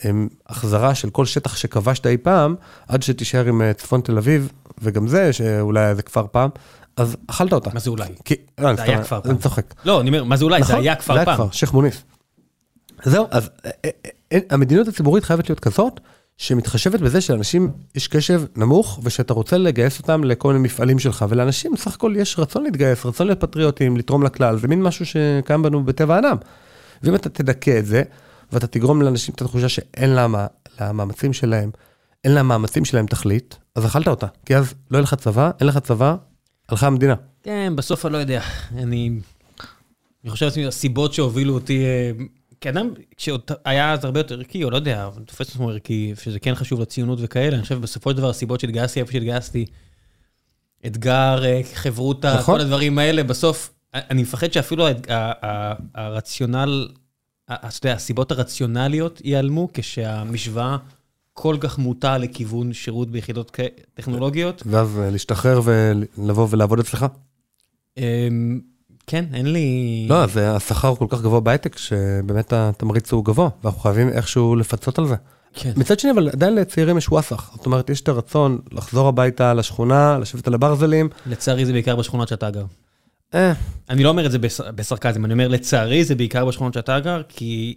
אה, 0.06 0.12
החזרה 0.48 0.96
של 0.96 1.10
כל 1.10 1.26
שטח 1.26 1.56
שכבשת 1.56 2.08
אי 2.08 2.18
פעם, 2.18 2.56
עד 2.88 3.04
שתישאר 3.04 3.46
עם 3.46 3.62
אה, 3.62 3.74
צפון 3.74 4.02
תל 4.02 4.18
אביב, 4.18 4.52
וגם 4.82 5.08
זה, 5.08 5.34
שאולי 5.34 5.80
היה 5.80 5.90
איזה 5.90 6.02
כפר 6.04 6.26
פעם, 6.32 6.50
אז 6.98 7.18
אכלת 7.28 7.54
אותה. 7.54 7.70
מה 7.74 7.80
זה 7.80 7.90
אולי? 7.90 8.08
כי- 8.26 8.36
לא, 8.58 8.68
אני 8.70 8.76
זה 8.78 8.84
היה 8.84 9.04
כפר 9.04 9.16
אני 9.16 9.24
פעם. 9.24 9.38
צוחק. 9.38 9.74
לא, 9.86 10.02
אני 10.02 10.10
אומר, 10.10 10.24
מה 10.24 10.38
זה 10.38 10.46
אולי? 10.46 10.64
זה 10.64 10.70
נכון, 10.74 10.84
היה 10.84 10.96
כפר 10.96 11.14
זה 11.20 11.26
פעם. 11.26 11.42
היה 11.42 11.48
כפר, 11.48 11.56
שייח' 11.58 11.74
מוניס. 11.74 12.04
זהו, 13.04 13.28
אז 13.32 13.50
אה, 13.66 13.90
המדיניות 14.50 14.88
הציבורית 14.88 15.24
חייבת 15.24 15.50
להיות 15.50 15.60
כזאת, 15.60 16.00
שמתחשבת 16.38 17.00
בזה 17.00 17.22
שלאנשים 17.22 17.72
יש 17.96 18.08
קשב 18.08 18.44
נמוך, 18.56 19.00
ושאתה 19.04 19.34
רוצה 19.34 19.58
לגייס 19.58 20.00
אותם 20.00 20.24
לכל 20.24 20.54
מיני 20.54 20.66
מפעלים 20.66 21.00
שלך, 21.00 21.26
ולאנשים 21.30 21.72
בסך 21.74 21.96
הכל 21.96 22.14
יש 22.18 22.40
רצון 22.40 22.64
להתגייס, 22.64 23.06
רצון 23.06 23.28
להיות 23.28 23.42
פטריוטים, 23.42 23.98
לתרום 23.98 24.24
לכלל, 24.24 24.58
זה 24.58 24.68
מין 24.68 24.84
משהו 24.84 25.06
שקיים 25.06 25.62
בנו 25.62 25.84
בטבע 25.84 26.16
האדם. 26.16 26.38
ואם 27.04 27.16
אתה 27.16 27.30
תדכא 27.30 27.80
את 27.80 27.86
זה, 27.86 28.04
ואתה 28.52 28.68
תגרום 28.68 29.02
לאנשים 29.02 29.36
את 29.36 29.42
התחושה 29.42 29.70
שאין 29.70 30.16
למה, 30.16 30.48
למאמצים 30.82 31.34
שלהם, 31.34 31.72
אין 32.24 32.34
למאמצים 32.36 32.86
שלהם 32.86 33.06
תכלית, 33.06 33.58
אז 33.76 33.86
אכלת 33.86 34.08
אותה. 34.08 34.28
כי 34.46 34.56
אז 34.56 34.74
לא 34.92 34.98
יהיה 34.98 35.04
לך 35.04 35.14
צבא, 35.14 35.52
אין 35.60 35.68
לך 35.68 35.78
צבא, 35.78 36.16
הלכה 36.70 36.88
המדינה. 36.88 37.16
כן, 37.44 37.74
בסוף 37.76 38.06
אני 38.06 38.14
לא 38.14 38.18
יודע. 38.18 38.42
אני... 38.78 39.20
אני 40.24 40.32
חושב 40.32 40.46
לעצמי, 40.46 40.66
הסיבות 40.68 41.14
שהובילו 41.14 41.54
אותי... 41.54 41.84
אה, 42.58 42.62
כאדם 42.62 42.90
שעוד 43.18 43.42
היה 43.66 43.94
אז 43.94 44.06
הרבה 44.06 44.20
יותר 44.20 44.36
ערכי, 44.36 44.64
או 44.64 44.70
לא 44.70 44.76
יודע, 44.76 45.06
אבל 45.06 45.24
תופס 45.24 45.50
עצמו 45.50 45.70
ערכי, 45.70 46.14
שזה 46.22 46.40
כן 46.40 46.56
חשוב 46.56 46.82
לציונות 46.82 47.20
וכאלה, 47.22 47.56
אני 47.56 47.62
חושב 47.62 47.82
בסופו 47.82 48.12
של 48.12 48.18
דבר 48.18 48.30
הסיבות 48.30 48.60
שהתגייסתי 48.60 49.00
איפה 49.00 49.12
שהתגייסתי, 49.12 49.66
אתגר, 50.86 51.46
אה, 51.46 51.62
חברותא, 51.74 52.36
נכון. 52.40 52.56
כל 52.56 52.62
הדברים 52.62 53.00
האלה, 53.00 53.24
בסוף, 53.24 53.74
אני 53.94 54.22
מפחד 54.22 54.52
שאפילו 54.52 54.86
הרציונל, 55.96 56.88
אתה 57.46 57.68
יודע, 57.84 57.96
הסיבות 57.96 58.32
הרציונליות 58.32 59.22
ייעלמו 59.24 59.70
כשהמשוואה 59.74 60.78
כל 61.34 61.58
כך 61.60 61.78
מוטה 61.78 62.18
לכיוון 62.18 62.74
שירות 62.74 63.12
ביחידות 63.12 63.58
טכנולוגיות. 63.94 64.64
ואז 64.66 65.00
אה, 65.00 65.10
להשתחרר 65.10 65.62
ולבוא 65.64 66.48
ולעבוד 66.50 66.80
אצלך. 66.80 67.06
כן, 69.08 69.26
אין 69.34 69.54
לי... 69.54 70.06
לא, 70.10 70.24
אז 70.24 70.38
השכר 70.38 70.96
כל 70.96 71.06
כך 71.10 71.22
גבוה 71.22 71.40
בהייטק, 71.40 71.78
שבאמת 71.78 72.54
התמריץ 72.54 73.12
הוא 73.12 73.26
גבוה, 73.26 73.50
ואנחנו 73.64 73.82
חייבים 73.82 74.10
איכשהו 74.10 74.56
לפצות 74.56 75.00
על 75.00 75.08
זה. 75.08 75.16
כן. 75.54 75.72
מצד 75.76 76.00
שני, 76.00 76.12
אבל 76.12 76.30
עדיין 76.30 76.56
לצעירים 76.56 76.98
יש 76.98 77.10
וואסאח. 77.10 77.52
זאת 77.56 77.66
אומרת, 77.66 77.90
יש 77.90 78.02
את 78.02 78.08
הרצון 78.08 78.60
לחזור 78.72 79.08
הביתה 79.08 79.54
לשכונה, 79.54 80.18
לשבת 80.20 80.48
על 80.48 80.54
הברזלים. 80.54 81.10
לצערי 81.26 81.66
זה 81.66 81.74
בעיקר 81.74 81.96
בשכונות 81.96 82.28
שאתה 82.28 82.50
גר. 82.50 82.66
אה, 83.34 83.54
אני 83.90 84.04
לא 84.04 84.10
אומר 84.10 84.26
את 84.26 84.32
זה 84.32 84.40
בס- 84.40 84.62
בסרקזם, 84.76 85.26
אני 85.26 85.34
אומר 85.34 85.48
לצערי 85.48 86.04
זה 86.04 86.16
בעיקר 86.16 86.46
בשכונות 86.46 86.74
שאתה 86.74 87.00
גר, 87.00 87.22
כי, 87.30 87.76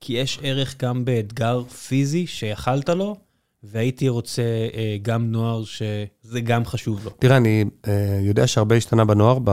כי 0.00 0.12
יש 0.12 0.38
ערך 0.42 0.74
גם 0.82 1.04
באתגר 1.04 1.62
פיזי 1.64 2.26
שיכלת 2.26 2.88
לו, 2.88 3.16
והייתי 3.62 4.08
רוצה 4.08 4.42
אה, 4.74 4.96
גם 5.02 5.32
נוער 5.32 5.64
שזה 5.64 6.40
גם 6.40 6.64
חשוב 6.64 7.04
לו. 7.04 7.10
תראה, 7.18 7.36
אני 7.36 7.64
אה, 7.88 8.18
יודע 8.22 8.46
שהרבה 8.46 8.76
השתנה 8.76 9.04
בנוער, 9.04 9.38
ב, 9.44 9.50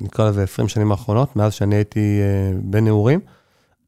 נקרא 0.00 0.28
לזה 0.28 0.42
20 0.42 0.68
שנים 0.68 0.90
האחרונות, 0.90 1.36
מאז 1.36 1.52
שאני 1.52 1.74
הייתי 1.74 2.20
אה, 2.20 2.58
בן 2.62 2.84
נעורים, 2.84 3.20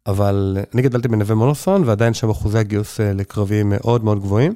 אבל 0.06 0.56
אה, 0.58 0.62
אני 0.74 0.82
גדלתי 0.82 1.08
בנווה 1.08 1.34
מונוסון, 1.34 1.82
ועדיין 1.86 2.14
שם 2.14 2.30
אחוזי 2.30 2.58
הגיוס 2.58 3.00
אה, 3.00 3.12
לקרבי 3.12 3.62
מאוד 3.62 4.04
מאוד 4.04 4.20
גבוהים. 4.20 4.54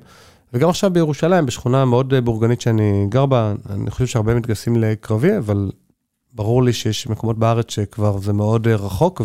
וגם 0.53 0.69
עכשיו 0.69 0.91
בירושלים, 0.91 1.47
בשכונה 1.47 1.85
מאוד 1.85 2.15
אה, 2.15 2.21
בורגנית 2.21 2.61
שאני 2.61 3.07
גר 3.09 3.27
בה, 3.27 3.55
אני 3.71 3.91
חושב 3.91 4.07
שהרבה 4.07 4.35
מתגייסים 4.35 4.77
לקרבי, 4.77 5.39
אבל 5.39 5.71
ברור 6.33 6.63
לי 6.63 6.73
שיש 6.73 7.07
מקומות 7.07 7.39
בארץ 7.39 7.71
שכבר 7.71 8.19
זה 8.19 8.33
מאוד 8.33 8.69
אה, 8.69 8.75
רחוק, 8.75 9.23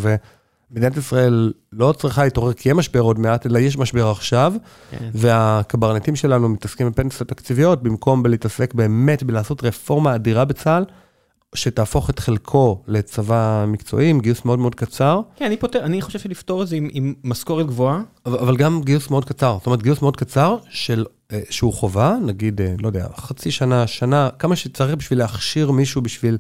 ומדינת 0.74 0.97
ישראל 0.97 1.53
לא 1.74 1.93
צריכה 1.97 2.24
להתעורר 2.24 2.53
כי 2.53 2.69
יהיה 2.69 2.76
משבר 2.76 2.99
עוד 2.99 3.19
מעט, 3.19 3.45
אלא 3.45 3.59
יש 3.59 3.78
משבר 3.78 4.07
עכשיו, 4.07 4.53
כן. 4.91 5.09
והקברניטים 5.13 6.15
שלנו 6.15 6.49
מתעסקים 6.49 6.89
בפנסיות 6.89 7.30
תקציביות, 7.30 7.84
במקום 7.84 8.24
בלהתעסק 8.24 8.74
באמת 8.74 9.24
בלעשות 9.24 9.63
רפורמה 9.63 10.15
אדירה 10.15 10.45
בצה"ל, 10.45 10.86
שתהפוך 11.55 12.09
את 12.09 12.19
חלקו 12.19 12.82
לצבא 12.88 13.65
מקצועי, 13.67 14.09
עם 14.09 14.19
גיוס 14.19 14.45
מאוד 14.45 14.59
מאוד 14.59 14.76
קצר, 14.76 15.21
כן, 15.36 15.45
אני, 15.45 15.57
פותר, 15.57 15.84
אני 15.84 16.01
חושב 16.01 16.19
שלפתור 16.19 16.63
את 16.63 16.67
זה 16.67 16.76
עם, 16.76 16.89
עם 16.91 17.13
משכורת 17.24 17.65
גבוהה, 17.65 18.01
אבל 18.26 18.39
אבל 18.39 18.57
גם 18.57 18.82
גיוס 18.84 19.09
מאוד 19.09 19.26
קצר. 19.26 19.55
זאת 19.57 19.65
אומרת, 19.65 19.82
גיוס 19.82 20.01
מאוד 20.01 20.17
קצר 20.17 20.57
של, 20.69 21.05
אה, 21.32 21.39
שהוא 21.49 21.74
חובה, 21.74 22.17
נגיד, 22.26 22.61
אה, 22.61 22.76
לא 22.82 22.88
יודע, 22.88 23.07
חצי 23.17 23.51
שנה, 23.51 23.88
שנה, 23.88 24.30
כמה 24.39 24.55
שצריך 24.55 24.95
בשביל 24.95 25.19
להכשיר 25.19 25.71
מישהו 25.71 26.01
בשביל 26.01 26.38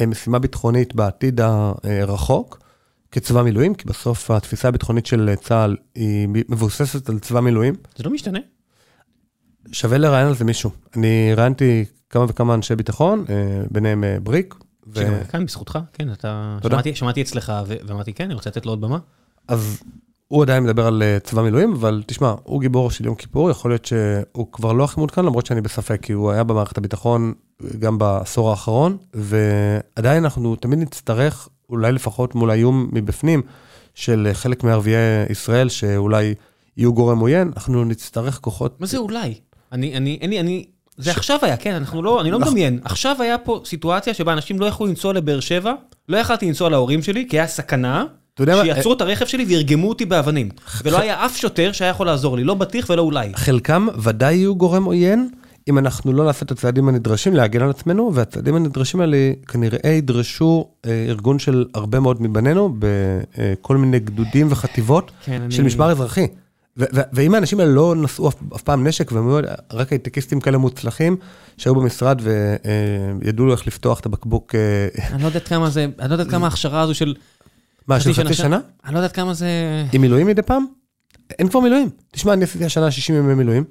אה, 0.00 0.06
משימה 0.06 0.38
ביטחונית 0.38 0.94
בעתיד 0.94 1.40
הרחוק, 1.84 2.58
כצבא 3.12 3.42
מילואים, 3.42 3.74
כי 3.74 3.84
בסוף 3.88 4.30
התפיסה 4.30 4.68
הביטחונית 4.68 5.06
של 5.06 5.34
צה"ל 5.40 5.76
היא 5.94 6.28
מבוססת 6.28 7.08
על 7.08 7.18
צבא 7.18 7.40
מילואים. 7.40 7.74
זה 7.96 8.04
לא 8.04 8.10
משתנה. 8.10 8.38
שווה 9.72 9.98
לראיין 9.98 10.26
על 10.26 10.34
זה 10.34 10.44
מישהו. 10.44 10.70
אני 10.96 11.34
ראיינתי 11.34 11.84
כמה 12.10 12.24
וכמה 12.28 12.54
אנשי 12.54 12.76
ביטחון, 12.76 13.24
אה, 13.28 13.34
ביניהם 13.70 14.04
אה, 14.04 14.20
בריק. 14.22 14.54
ו... 14.86 15.00
שגם 15.00 15.14
כאן 15.28 15.46
בזכותך, 15.46 15.78
כן, 15.92 16.12
אתה... 16.12 16.58
תודה. 16.62 16.74
שמעתי, 16.74 16.94
שמעתי 16.94 17.22
אצלך 17.22 17.52
ו- 17.66 17.74
ואמרתי, 17.86 18.12
כן, 18.12 18.24
אני 18.24 18.34
רוצה 18.34 18.50
לתת 18.50 18.66
לו 18.66 18.72
עוד 18.72 18.80
במה. 18.80 18.98
אז 19.48 19.82
הוא 20.28 20.42
עדיין 20.42 20.64
מדבר 20.64 20.86
על 20.86 21.02
אה, 21.02 21.18
צבא 21.20 21.42
מילואים, 21.42 21.72
אבל 21.72 22.02
תשמע, 22.06 22.34
הוא 22.44 22.60
גיבור 22.60 22.90
של 22.90 23.04
יום 23.04 23.14
כיפור, 23.14 23.50
יכול 23.50 23.70
להיות 23.70 23.84
שהוא 23.84 24.52
כבר 24.52 24.72
לא 24.72 24.84
הכי 24.84 25.00
מעודכן, 25.00 25.24
למרות 25.24 25.46
שאני 25.46 25.60
בספק, 25.60 26.00
כי 26.02 26.12
הוא 26.12 26.30
היה 26.30 26.44
במערכת 26.44 26.78
הביטחון 26.78 27.32
גם 27.78 27.98
בעשור 27.98 28.50
האחרון, 28.50 28.96
ועדיין 29.14 30.24
אנחנו 30.24 30.56
תמיד 30.56 30.78
נצטרך, 30.78 31.48
אולי 31.70 31.92
לפחות 31.92 32.34
מול 32.34 32.50
האיום 32.50 32.88
מבפנים, 32.92 33.42
של 33.94 34.28
חלק 34.32 34.64
מערביי 34.64 34.96
ישראל, 35.30 35.68
שאולי 35.68 36.34
יהיו 36.76 36.94
גורם 36.94 37.18
עוין, 37.18 37.50
אנחנו 37.56 37.84
נצטרך 37.84 38.38
כוחות... 38.40 38.80
מה 38.80 38.86
זה 38.86 38.98
אולי? 38.98 39.34
אני, 39.72 39.96
אני, 39.96 40.18
לי, 40.22 40.40
אני... 40.40 40.64
זה 40.96 41.10
עכשיו 41.10 41.38
היה, 41.42 41.56
כן, 41.56 41.74
אנחנו 41.74 42.02
לא, 42.02 42.20
אני 42.20 42.30
לא 42.30 42.38
מדמיין. 42.38 42.80
עכשיו 42.84 43.16
היה 43.22 43.38
פה 43.38 43.62
סיטואציה 43.64 44.14
שבה 44.14 44.32
אנשים 44.32 44.60
לא 44.60 44.66
יכלו 44.66 44.86
לנסוע 44.86 45.12
לבאר 45.12 45.40
שבע, 45.40 45.72
לא 46.08 46.16
יכלתי 46.16 46.46
לנסוע 46.46 46.70
להורים 46.70 47.02
שלי, 47.02 47.26
כי 47.28 47.38
היה 47.38 47.46
סכנה? 47.46 48.04
שיעצרו 48.44 48.92
את 48.92 49.00
הרכב 49.00 49.26
שלי 49.26 49.44
וירגמו 49.44 49.88
אותי 49.88 50.04
באבנים. 50.04 50.48
ולא 50.84 50.98
היה 50.98 51.26
אף 51.26 51.36
שוטר 51.36 51.72
שהיה 51.72 51.90
יכול 51.90 52.06
לעזור 52.06 52.36
לי, 52.36 52.44
לא 52.44 52.54
בטיח 52.54 52.90
ולא 52.90 53.02
אולי. 53.02 53.32
חלקם 53.34 53.86
ודאי 54.02 54.34
יהיו 54.34 54.56
גורם 54.56 54.84
עוין, 54.84 55.28
אם 55.68 55.78
אנחנו 55.78 56.12
לא 56.12 56.24
נעשה 56.24 56.44
את 56.44 56.50
הצעדים 56.50 56.88
הנדרשים 56.88 57.34
להגן 57.34 57.62
על 57.62 57.70
עצמנו, 57.70 58.10
והצעדים 58.14 58.54
הנדרשים 58.54 59.00
האלה 59.00 59.16
כנראה 59.48 59.90
ידרשו 59.90 60.68
אה, 60.86 61.04
ארגון 61.08 61.38
של 61.38 61.64
הרבה 61.74 62.00
מאוד 62.00 62.22
מבנינו 62.22 62.74
בכל 62.78 63.76
מיני 63.76 63.98
גדודים 63.98 64.46
וחטיבות 64.50 65.10
כן, 65.24 65.42
אני- 65.42 65.50
של 65.54 65.62
משמר 65.62 65.90
אזרחי. 65.90 66.26
ו- 66.76 66.84
ו- 66.94 67.00
ואם 67.12 67.34
האנשים 67.34 67.60
האלה 67.60 67.70
לא 67.72 67.94
נשאו 67.96 68.28
אף, 68.28 68.34
אף 68.56 68.62
פעם 68.62 68.86
נשק, 68.86 69.12
והם 69.12 69.28
היו 69.28 69.40
רק 69.72 69.92
הייטקיסטים 69.92 70.40
כאלה 70.40 70.58
מוצלחים, 70.58 71.16
שהיו 71.56 71.74
במשרד 71.74 72.22
וידעו 73.22 73.52
איך 73.52 73.66
לפתוח 73.66 74.00
את 74.00 74.06
הבקבוק, 74.06 74.54
אה, 74.54 74.88
אני 75.12 75.22
לא 75.22 75.26
יודעת 75.26 75.48
כמה 75.48 75.70
זה, 75.70 75.86
אני 75.98 76.08
לא 76.08 76.14
יודעת 76.14 76.30
כמה 76.30 76.46
ההכשרה 76.46 76.80
הזו 76.80 76.94
של... 76.94 77.14
מה, 77.88 78.00
של 78.00 78.12
חצי 78.12 78.34
שנה? 78.34 78.60
אני 78.84 78.94
לא 78.94 78.98
יודעת 78.98 79.12
כמה 79.12 79.34
זה... 79.34 79.48
עם 79.92 80.00
מילואים 80.00 80.26
מדי 80.26 80.42
פעם? 80.42 80.64
אין 81.38 81.48
כבר 81.48 81.60
מילואים. 81.60 81.88
תשמע, 82.12 82.32
אני 82.32 82.44
עשיתי 82.44 82.64
השנה 82.64 82.90
60 82.90 83.16
ימי 83.16 83.34
מילואים. 83.34 83.64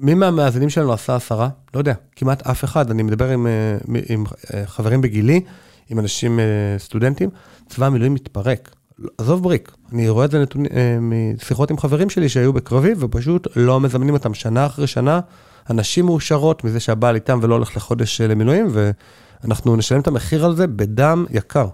מי 0.00 0.14
מהמאזינים 0.14 0.70
שלנו 0.70 0.92
עשה 0.92 1.16
עשרה? 1.16 1.48
לא 1.74 1.78
יודע, 1.78 1.94
כמעט 2.16 2.46
אף 2.46 2.64
אחד. 2.64 2.90
אני 2.90 3.02
מדבר 3.02 3.30
עם, 3.30 3.46
אה, 3.46 3.52
מ- 3.88 4.12
עם 4.12 4.24
אה, 4.54 4.66
חברים 4.66 5.00
בגילי, 5.00 5.40
עם 5.88 5.98
אנשים 5.98 6.40
אה, 6.40 6.44
סטודנטים, 6.78 7.30
צבא 7.68 7.86
המילואים 7.86 8.14
מתפרק. 8.14 8.70
עזוב 9.18 9.42
בריק, 9.42 9.72
אני 9.92 10.08
רואה 10.08 10.24
את 10.24 10.30
זה 10.30 10.38
נתון, 10.42 10.66
אה, 10.66 10.98
משיחות 11.00 11.70
עם 11.70 11.78
חברים 11.78 12.10
שלי 12.10 12.28
שהיו 12.28 12.52
בקרבי, 12.52 12.92
ופשוט 12.98 13.46
לא 13.56 13.80
מזמנים 13.80 14.14
אותם 14.14 14.34
שנה 14.34 14.66
אחרי 14.66 14.86
שנה. 14.86 15.20
הנשים 15.66 16.06
מאושרות 16.06 16.64
מזה 16.64 16.80
שהבעל 16.80 17.14
איתם 17.14 17.38
ולא 17.42 17.54
הולך 17.54 17.76
לחודש 17.76 18.20
למילואים, 18.20 18.68
ואנחנו 18.70 19.76
נשלם 19.76 20.00
את 20.00 20.06
המחיר 20.06 20.44
על 20.44 20.56
זה 20.56 20.66
בדם 20.66 21.24
יקר. 21.30 21.66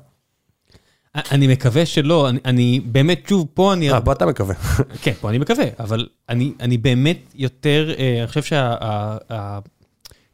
אני 1.32 1.46
מקווה 1.46 1.86
שלא, 1.86 2.28
אני, 2.28 2.38
אני 2.44 2.80
באמת, 2.80 3.22
שוב, 3.28 3.46
פה 3.54 3.72
אני... 3.72 3.92
אה, 3.92 4.00
פה 4.00 4.12
אתה 4.12 4.26
מקווה. 4.26 4.54
כן, 5.02 5.12
פה 5.20 5.30
אני 5.30 5.38
מקווה, 5.38 5.64
אבל 5.78 6.06
אני, 6.28 6.52
אני 6.60 6.78
באמת 6.78 7.18
יותר, 7.34 7.90
אה, 7.98 8.18
אני 8.18 8.26
חושב 8.28 8.42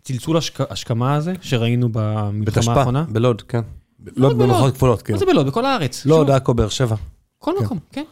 שהצלצול 0.03 0.37
השכמה 0.71 1.15
הזה 1.15 1.33
שראינו 1.43 1.89
במלחמה 1.93 2.45
בתשפ"א, 2.45 2.71
האחרונה, 2.79 3.05
בלוד, 3.09 3.43
כן. 3.43 3.61
לא 4.07 4.13
לוד 4.29 4.39
בלוד. 4.39 4.49
במרכאות 4.51 4.75
כפולות, 4.75 5.03
כן. 5.03 5.13
מה 5.13 5.19
זה 5.19 5.27
בלוד? 5.27 5.47
בכל 5.47 5.65
הארץ. 5.67 6.07
לוד, 6.07 6.27
שוב, 6.27 6.37
עכו, 6.37 6.55
באר 6.55 6.69
שבע. 6.69 6.97
בכל 7.41 7.53
כן. 7.59 7.65
מקום, 7.65 7.79
כן. 7.93 8.05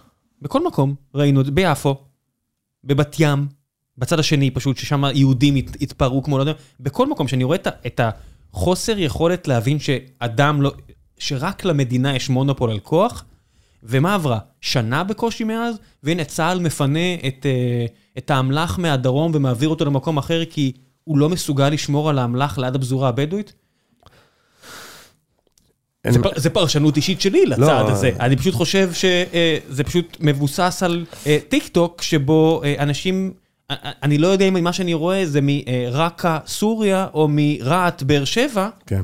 בכל 0.42 0.66
מקום 0.66 0.94
ראינו 1.14 1.40
את 1.40 1.46
זה, 1.46 1.52
ביפו, 1.52 1.96
בבת 2.84 3.16
ים, 3.18 3.46
בצד 3.98 4.18
השני 4.18 4.50
פשוט, 4.50 4.76
ששם 4.76 5.04
יהודים 5.14 5.56
הת- 5.56 5.76
התפרעו 5.80 6.22
כמו 6.22 6.38
לא 6.38 6.42
יודע, 6.42 6.52
בכל 6.80 7.06
מקום 7.10 7.28
שאני 7.28 7.44
רואה 7.44 7.58
את 7.86 8.00
החוסר 8.52 8.98
יכולת 8.98 9.48
להבין 9.48 9.78
שאדם 9.78 10.62
לא, 10.62 10.72
שרק 11.20 11.64
למדינה 11.64 12.16
יש 12.16 12.28
מונופול 12.30 12.70
על 12.70 12.78
כוח, 12.78 13.24
ומה 13.82 14.14
עברה? 14.14 14.38
שנה 14.60 15.04
בקושי 15.04 15.44
מאז, 15.44 15.74
והנה 16.02 16.24
צה"ל 16.24 16.60
מפנה 16.60 17.14
את, 17.26 17.46
אה, 17.46 17.86
את 18.18 18.30
האמל"ח 18.30 18.78
מהדרום 18.78 19.32
ומעביר 19.34 19.68
אותו 19.68 19.84
למקום 19.84 20.18
אחר 20.18 20.44
כי 20.44 20.72
הוא 21.04 21.18
לא 21.18 21.28
מסוגל 21.28 21.68
לשמור 21.68 22.10
על 22.10 22.18
האמל"ח 22.18 22.58
ליד 22.58 22.74
הפזורה 22.74 23.08
הבדואית? 23.08 23.52
אין- 26.04 26.12
זה, 26.12 26.22
פר, 26.22 26.30
זה 26.36 26.50
פרשנות 26.50 26.96
אישית 26.96 27.20
שלי 27.20 27.46
לצעד 27.46 27.86
לא, 27.86 27.90
הזה. 27.90 28.10
אני 28.20 28.36
פשוט 28.36 28.54
חושב 28.54 28.90
שזה 28.92 29.84
פשוט 29.84 30.16
מבוסס 30.20 30.82
על 30.82 31.04
אה, 31.26 31.38
טיק 31.48 31.68
טוק, 31.68 32.02
שבו 32.02 32.60
אה, 32.64 32.74
אנשים, 32.78 33.32
אני 34.02 34.18
לא 34.18 34.28
יודע 34.28 34.44
אם 34.48 34.64
מה 34.64 34.72
שאני 34.72 34.94
רואה 34.94 35.26
זה 35.26 35.40
מרקה 35.42 36.38
סוריה 36.46 37.06
או 37.14 37.28
מרהט 37.30 38.02
באר 38.02 38.24
שבע, 38.24 38.68
כן. 38.86 39.02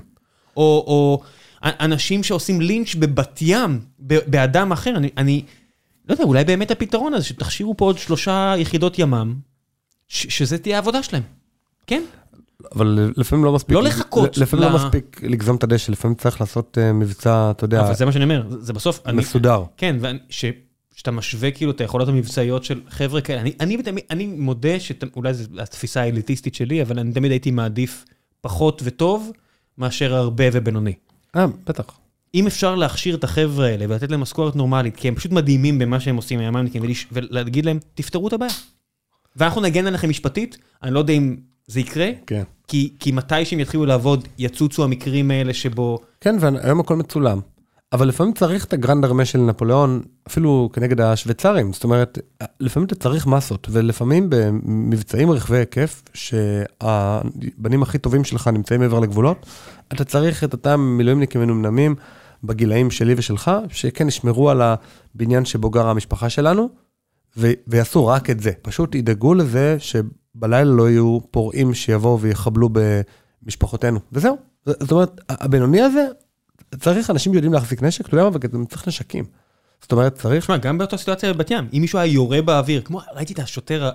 או, 0.57 0.85
או 0.87 1.21
אנשים 1.81 2.23
שעושים 2.23 2.61
לינץ' 2.61 2.95
בבת 2.95 3.39
ים, 3.41 3.81
באדם 3.99 4.73
אחר, 4.73 4.97
אני, 4.97 5.11
אני 5.17 5.43
לא 6.09 6.15
יודע, 6.15 6.25
אולי 6.25 6.45
באמת 6.45 6.71
הפתרון 6.71 7.15
הזה, 7.15 7.25
שתכשירו 7.25 7.77
פה 7.77 7.85
עוד 7.85 7.99
שלושה 7.99 8.55
יחידות 8.59 8.99
ימ"מ, 8.99 9.35
שזה 10.09 10.59
תהיה 10.59 10.77
העבודה 10.77 11.03
שלהם, 11.03 11.23
כן? 11.87 12.03
אבל 12.75 13.13
לפעמים 13.17 13.45
לא 13.45 13.53
מספיק, 13.53 13.75
לא 13.75 13.83
לחכות. 13.83 14.39
לפעמים 14.39 14.69
לא 14.69 14.75
מספיק 14.75 15.21
לגזום 15.23 15.57
את 15.57 15.65
הדשא, 15.65 15.93
לפעמים 15.93 16.15
צריך 16.15 16.41
לעשות 16.41 16.79
uh, 16.79 16.93
מבצע, 16.93 17.51
אתה 17.51 17.65
יודע, 17.65 17.81
אבל 17.81 17.95
זה 17.95 18.05
מה 18.05 18.13
שאני 18.13 18.25
אומר, 18.25 18.47
זה 18.61 18.73
בסוף... 18.73 19.01
מסודר. 19.13 19.57
אני, 19.57 19.65
כן, 19.77 19.97
ושאתה 20.95 21.11
משווה 21.11 21.51
כאילו 21.51 21.71
את 21.71 21.81
היכולות 21.81 22.09
המבצעיות 22.09 22.65
של 22.65 22.81
חבר'ה 22.89 23.21
כאלה, 23.21 23.41
אני, 23.41 23.53
אני, 23.61 23.77
אני, 23.87 24.01
אני 24.11 24.27
מודה 24.27 24.81
שאולי 24.81 25.35
זו 25.35 25.45
התפיסה 25.59 26.01
האליטיסטית 26.01 26.55
שלי, 26.55 26.83
אבל 26.83 26.99
אני 26.99 27.13
תמיד 27.13 27.31
הייתי 27.31 27.51
מעדיף 27.51 28.05
פחות 28.41 28.83
וטוב, 28.85 29.31
מאשר 29.79 30.15
הרבה 30.15 30.45
ובינוני. 30.53 30.93
אה, 31.37 31.47
בטח. 31.67 31.85
אם 32.35 32.47
אפשר 32.47 32.75
להכשיר 32.75 33.15
את 33.15 33.25
החבר'ה 33.25 33.67
האלה 33.67 33.85
ולתת 33.89 34.11
להם 34.11 34.21
משכורת 34.21 34.57
נורמלית, 34.57 34.97
כי 34.97 35.09
הם 35.09 35.15
פשוט 35.15 35.33
מדהימים 35.33 35.79
במה 35.79 36.01
שהם 36.01 36.17
עושים, 36.17 36.39
הימ"מניקים, 36.39 36.83
ולהגיד 37.13 37.67
להם, 37.67 37.79
תפתרו 37.95 38.29
את 38.29 38.33
הבעיה. 38.33 38.53
ואנחנו 39.37 39.61
נגן 39.61 39.87
עליכם 39.87 40.09
משפטית, 40.09 40.59
אני 40.83 40.95
לא 40.95 40.99
יודע 40.99 41.13
אם 41.13 41.37
זה 41.67 41.81
יקרה, 41.81 42.11
כן. 42.27 42.43
כי, 42.69 42.93
כי 42.99 43.13
מתי 43.13 43.45
שהם 43.45 43.61
יתחילו 43.61 43.87
לעבוד, 43.87 44.29
יצוצו 44.39 44.85
המקרים 44.85 45.31
האלה 45.31 45.55
שבו... 45.55 45.99
כן, 46.21 46.37
והיום 46.41 46.81
הכל 46.81 46.97
מצולם. 46.97 47.41
אבל 47.93 48.09
לפעמים 48.09 48.33
צריך 48.35 48.65
את 48.65 48.73
הגרנד 48.73 49.05
ארמה 49.05 49.25
של 49.25 49.39
נפוליאון, 49.39 50.03
אפילו 50.29 50.71
כנגד 50.73 51.01
השוויצרים. 51.01 51.73
זאת 51.73 51.85
אומרת, 51.85 52.19
לפעמים 52.61 52.87
אתה 52.87 52.95
צריך 52.95 53.27
מסות, 53.27 53.69
ולפעמים 53.71 54.27
במבצעים 54.31 55.31
רחבי 55.31 55.57
היקף, 55.57 56.03
שהבנים 56.15 57.83
הכי 57.83 57.99
טובים 57.99 58.25
שלך 58.25 58.49
נמצאים 58.49 58.81
מעבר 58.81 59.01
לגבולות, 59.01 59.47
אתה 59.93 60.05
צריך 60.05 60.45
את 60.45 60.53
אותם 60.53 60.81
מילואימניקים 60.81 61.41
מנומנמים 61.41 61.95
בגילאים 62.45 62.91
שלי 62.91 63.15
ושלך, 63.17 63.51
שכן 63.69 64.09
ישמרו 64.09 64.51
על 64.51 64.63
הבניין 64.63 65.45
שבו 65.45 65.71
גרה 65.71 65.91
המשפחה 65.91 66.31
שלנו, 66.31 66.69
ויעשו 67.67 68.07
רק 68.07 68.31
את 68.31 68.41
זה. 68.41 68.51
פשוט 68.63 68.95
ידאגו 68.95 69.35
לזה 69.35 69.77
שבלילה 69.79 70.65
לא 70.65 70.91
יהיו 70.91 71.19
פורעים 71.31 71.75
שיבואו 71.75 72.21
ויחבלו 72.21 72.69
במשפחותינו, 73.43 74.01
וזהו. 74.13 74.37
זאת 74.67 74.93
אומרת, 74.93 75.21
הבינוני 75.29 75.83
הזה, 75.83 76.07
צריך 76.81 77.11
אנשים 77.11 77.33
שיודעים 77.33 77.53
להחזיק 77.53 77.83
נשק, 77.83 78.07
אתה 78.07 78.15
יודע 78.15 78.25
מה, 78.25 78.31
וגם 78.33 78.65
צריך 78.65 78.89
נשקים. 78.89 79.25
זאת 79.83 79.93
אומרת, 79.93 80.15
צריך... 80.15 80.45
תשמע, 80.45 80.57
גם 80.57 80.79
באותה 80.79 80.97
סיטואציה 80.97 81.33
בבת 81.33 81.51
ים, 81.51 81.69
אם 81.73 81.81
מישהו 81.81 81.99
היה 81.99 82.13
יורה 82.13 82.43
באוויר, 82.43 82.83
כמו, 82.83 83.01
ראיתי 83.15 83.33
את 83.33 83.39
השוטר 83.39 83.91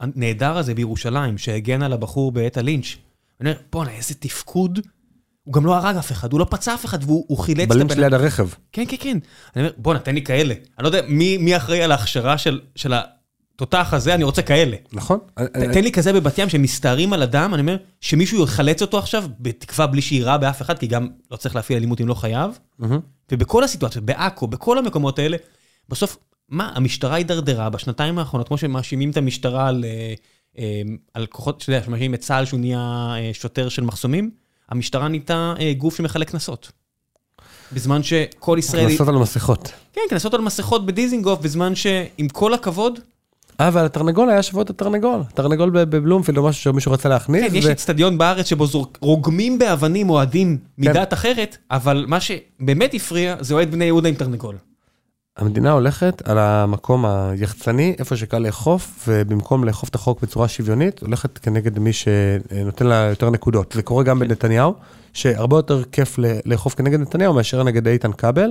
הנהדר 0.00 0.56
הזה 0.56 0.74
בירושלים, 0.74 1.38
שהגן 1.38 1.82
על 1.82 1.92
הבחור 1.92 2.32
בעת 2.32 2.56
הלינץ', 2.56 2.96
אני 3.40 3.50
אומר, 3.50 3.60
בואנה, 3.72 3.90
איזה 3.90 4.14
תפקוד. 4.14 4.80
הוא 5.48 5.54
גם 5.54 5.66
לא 5.66 5.76
הרג 5.76 5.96
אף 5.96 6.12
אחד, 6.12 6.32
הוא 6.32 6.40
לא 6.40 6.46
פצע 6.50 6.74
אף 6.74 6.84
אחד, 6.84 6.98
והוא 7.02 7.38
חילץ 7.38 7.58
את 7.58 7.70
הבן... 7.70 7.74
בלינץ' 7.74 7.96
ליד 7.96 8.14
הרכב. 8.14 8.48
כן, 8.72 8.84
כן, 8.88 8.96
כן. 9.00 9.18
אני 9.56 9.64
אומר, 9.64 9.70
בואנה, 9.76 9.98
תן 9.98 10.14
לי 10.14 10.22
כאלה. 10.22 10.54
אני 10.54 10.84
לא 10.84 10.88
יודע 10.88 11.02
מי 11.08 11.56
אחראי 11.56 11.82
על 11.82 11.92
ההכשרה 11.92 12.38
של 12.74 12.92
התותח 12.94 13.88
הזה, 13.92 14.14
אני 14.14 14.24
רוצה 14.24 14.42
כאלה. 14.42 14.76
נכון. 14.92 15.18
תן 15.52 15.82
לי 15.82 15.92
כזה 15.92 16.12
בבת 16.12 16.38
ים 16.38 16.48
שמסתערים 16.48 17.12
על 17.12 17.22
אדם, 17.22 17.54
אני 17.54 17.60
אומר, 17.60 17.76
שמישהו 18.00 18.44
יחלץ 18.44 18.82
אותו 18.82 18.98
עכשיו, 18.98 19.24
בתקווה 19.40 19.86
בלי 19.86 20.02
שיירה 20.02 20.38
באף 20.38 20.62
אחד, 20.62 20.78
כי 20.78 20.86
גם 20.86 21.08
לא 21.30 21.36
צריך 21.36 21.56
להפעיל 21.56 21.78
אלימות 21.78 22.00
אם 22.00 22.08
לא 22.08 22.14
חייב. 22.14 22.58
ובכל 23.32 23.64
הסיטואציות, 23.64 24.04
בעכו, 24.04 24.46
בכל 24.46 24.78
המקומות 24.78 25.18
האלה, 25.18 25.36
בסוף, 25.88 26.16
מה, 26.48 26.72
המשטרה 26.74 27.14
הידרדרה 27.14 27.70
בשנתיים 27.70 28.18
האחרונות, 28.18 28.48
כמו 28.48 28.58
שמאשימים 28.58 29.10
את 29.10 29.16
המשטרה 29.16 29.68
על, 29.68 29.84
אה, 29.84 30.14
אה, 30.58 30.82
על 31.14 31.26
כוחות, 31.26 31.62
אתה 31.62 31.70
יודע, 31.70 31.84
שמאשימים 31.84 32.14
את 32.14 32.20
צה"ל 32.20 32.44
שהוא 32.44 32.60
נהיה 32.60 33.14
אה, 33.18 33.30
שוטר 33.32 33.68
של 33.68 33.84
מחסומים, 33.84 34.30
המשטרה 34.68 35.08
נהייתה 35.08 35.54
גוף 35.78 35.96
שמחלק 35.96 36.30
קנסות. 36.30 36.72
בזמן 37.72 38.02
שכל 38.02 38.56
ישראלי... 38.58 38.90
קנסות 38.90 39.08
על 39.08 39.14
מסכות. 39.14 39.72
כן, 39.92 40.00
קנסות 40.10 40.34
על 40.34 40.40
מסכות 40.40 40.86
בדיזינגוף, 40.86 41.40
בזמן 41.40 41.74
שעם 41.74 42.28
כל 42.32 42.54
הכבוד, 42.54 42.98
אה, 43.60 43.68
אבל 43.68 43.84
התרנגול 43.84 44.30
היה 44.30 44.42
שבועות 44.42 44.70
התרנגול. 44.70 45.20
תרנגול 45.34 45.70
בבלומפילד 45.70 46.38
או 46.38 46.48
משהו 46.48 46.62
שמישהו 46.62 46.92
רצה 46.92 47.08
להכניס. 47.08 47.50
כן, 47.50 47.54
יש 47.54 47.66
אצטדיון 47.66 48.18
בארץ 48.18 48.46
שבו 48.46 48.66
רוגמים 49.00 49.58
באבנים 49.58 50.10
אוהדים 50.10 50.58
מדת 50.78 51.08
כן. 51.08 51.16
אחרת, 51.16 51.56
אבל 51.70 52.04
מה 52.08 52.18
שבאמת 52.20 52.94
הפריע 52.94 53.36
זה 53.40 53.54
אוהד 53.54 53.70
בני 53.70 53.84
יהודה 53.84 54.08
עם 54.08 54.14
תרנגול. 54.14 54.56
המדינה 55.38 55.72
הולכת 55.72 56.22
על 56.24 56.38
המקום 56.38 57.04
היחצני, 57.06 57.94
איפה 57.98 58.16
שקל 58.16 58.38
לאכוף, 58.38 59.08
ובמקום 59.08 59.64
לאכוף 59.64 59.88
את 59.88 59.94
החוק 59.94 60.22
בצורה 60.22 60.48
שוויונית, 60.48 61.00
הולכת 61.00 61.38
כנגד 61.38 61.78
מי 61.78 61.92
שנותן 61.92 62.86
לה 62.86 62.94
יותר 62.94 63.30
נקודות. 63.30 63.72
זה 63.72 63.82
קורה 63.82 64.04
גם 64.04 64.18
בנתניהו, 64.18 64.74
שהרבה 65.12 65.56
יותר 65.56 65.84
כיף 65.84 66.16
לאכוף 66.44 66.74
כנגד 66.74 67.00
נתניהו 67.00 67.34
מאשר 67.34 67.62
נגד 67.62 67.88
איתן 67.88 68.12
כבל, 68.12 68.50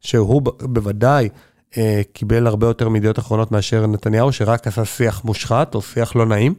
שהוא 0.00 0.42
בוודאי 0.60 1.28
אה, 1.76 2.00
קיבל 2.12 2.46
הרבה 2.46 2.66
יותר 2.66 2.88
מידיעות 2.88 3.18
אחרונות 3.18 3.52
מאשר 3.52 3.86
נתניהו, 3.86 4.32
שרק 4.32 4.66
עשה 4.66 4.84
שיח 4.84 5.24
מושחת 5.24 5.74
או 5.74 5.82
שיח 5.82 6.16
לא 6.16 6.26
נעים. 6.26 6.54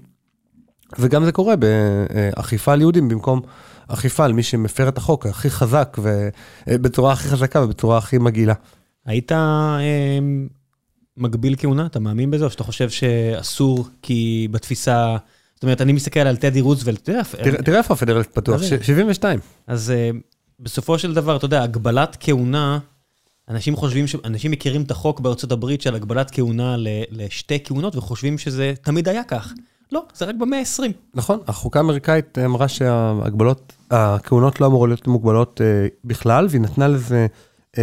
וגם 0.99 1.25
זה 1.25 1.31
קורה 1.31 1.55
באכיפה 1.55 2.73
על 2.73 2.81
יהודים 2.81 3.09
במקום 3.09 3.41
אכיפה 3.87 4.25
על 4.25 4.33
מי 4.33 4.43
שמפר 4.43 4.89
את 4.89 4.97
החוק 4.97 5.25
הכי 5.25 5.49
חזק 5.49 5.97
ובצורה 6.67 7.13
הכי 7.13 7.27
חזקה 7.27 7.61
ובצורה 7.61 7.97
הכי 7.97 8.17
מגעילה. 8.17 8.53
היית 9.07 9.31
אה, 9.31 10.19
מגביל 11.17 11.55
כהונה? 11.57 11.85
אתה 11.85 11.99
מאמין 11.99 12.31
בזה? 12.31 12.45
או 12.45 12.49
שאתה 12.49 12.63
חושב 12.63 12.89
שאסור 12.89 13.87
כי 14.01 14.47
בתפיסה... 14.51 15.17
זאת 15.55 15.63
אומרת, 15.63 15.81
אני 15.81 15.93
מסתכל 15.93 16.19
על 16.19 16.35
טדי 16.35 16.61
רוזוולט, 16.61 17.01
אתה 17.01 17.11
יודע... 17.11 17.61
תראה 17.61 17.77
איפה 17.77 17.93
הפדרליסט 17.93 18.29
פתוח, 18.33 18.61
72. 18.81 19.39
אז 19.67 19.91
אה, 19.91 20.09
בסופו 20.59 20.99
של 20.99 21.13
דבר, 21.13 21.35
אתה 21.35 21.45
יודע, 21.45 21.63
הגבלת 21.63 22.17
כהונה... 22.19 22.79
אנשים 23.49 23.75
חושבים, 23.75 24.05
אנשים 24.25 24.51
מכירים 24.51 24.81
את 24.81 24.91
החוק 24.91 25.19
בארצות 25.19 25.51
הברית 25.51 25.81
של 25.81 25.95
הגבלת 25.95 26.31
כהונה 26.31 26.75
לשתי 27.11 27.59
כהונות 27.63 27.95
וחושבים 27.95 28.37
שזה 28.37 28.73
תמיד 28.81 29.09
היה 29.09 29.23
כך. 29.23 29.53
לא, 29.91 30.03
זה 30.15 30.25
רק 30.25 30.35
במאה 30.35 30.59
ה-20. 30.59 30.91
נכון, 31.13 31.39
החוקה 31.47 31.79
האמריקאית 31.79 32.37
אמרה 32.37 32.67
שההגבלות, 32.67 33.73
הכהונות 33.91 34.61
לא 34.61 34.65
אמורות 34.65 34.89
להיות 34.89 35.07
מוגבלות 35.07 35.61
אה, 35.61 35.87
בכלל, 36.05 36.47
והיא 36.49 36.61
נתנה 36.61 36.87
לזה 36.87 37.27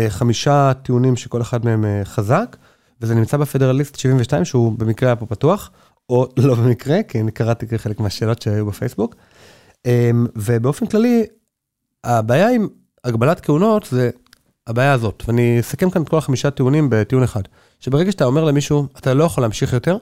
חמישה 0.08 0.72
טיעונים 0.82 1.16
שכל 1.16 1.42
אחד 1.42 1.64
מהם 1.64 1.84
אה, 1.84 2.04
חזק, 2.04 2.56
וזה 3.00 3.14
נמצא 3.14 3.36
בפדרליסט 3.36 3.96
72, 3.96 4.44
שהוא 4.44 4.78
במקרה 4.78 5.08
היה 5.08 5.16
פה 5.16 5.26
פתוח, 5.26 5.70
או 6.08 6.28
לא 6.36 6.54
במקרה, 6.54 7.02
כי 7.02 7.20
אני 7.20 7.30
קראתי 7.32 7.78
חלק 7.78 8.00
מהשאלות 8.00 8.42
שהיו 8.42 8.66
בפייסבוק. 8.66 9.14
ובאופן 10.36 10.86
כללי, 10.86 11.26
הבעיה 12.04 12.50
עם 12.50 12.68
הגבלת 13.04 13.40
כהונות 13.40 13.88
זה 13.90 14.10
הבעיה 14.66 14.92
הזאת, 14.92 15.22
ואני 15.26 15.60
אסכם 15.60 15.90
כאן 15.90 16.02
את 16.02 16.08
כל 16.08 16.18
החמישה 16.18 16.50
טיעונים 16.50 16.88
בטיעון 16.90 17.24
אחד, 17.24 17.42
שברגע 17.80 18.12
שאתה 18.12 18.24
אומר 18.24 18.44
למישהו, 18.44 18.86
אתה 18.98 19.14
לא 19.14 19.24
יכול 19.24 19.42
להמשיך 19.42 19.72
יותר, 19.72 19.96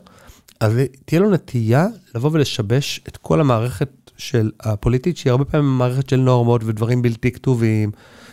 אז 0.61 0.73
תהיה 1.05 1.21
לו 1.21 1.31
נטייה 1.31 1.87
לבוא 2.15 2.31
ולשבש 2.33 3.01
את 3.09 3.17
כל 3.17 3.41
המערכת 3.41 3.89
של 4.17 4.51
הפוליטית, 4.61 5.17
שהיא 5.17 5.31
הרבה 5.31 5.45
פעמים 5.45 5.79
מערכת 5.79 6.09
של 6.09 6.17
נורמות 6.17 6.65
ודברים 6.65 7.03
בלתי 7.03 7.33
כתובים, 7.33 7.91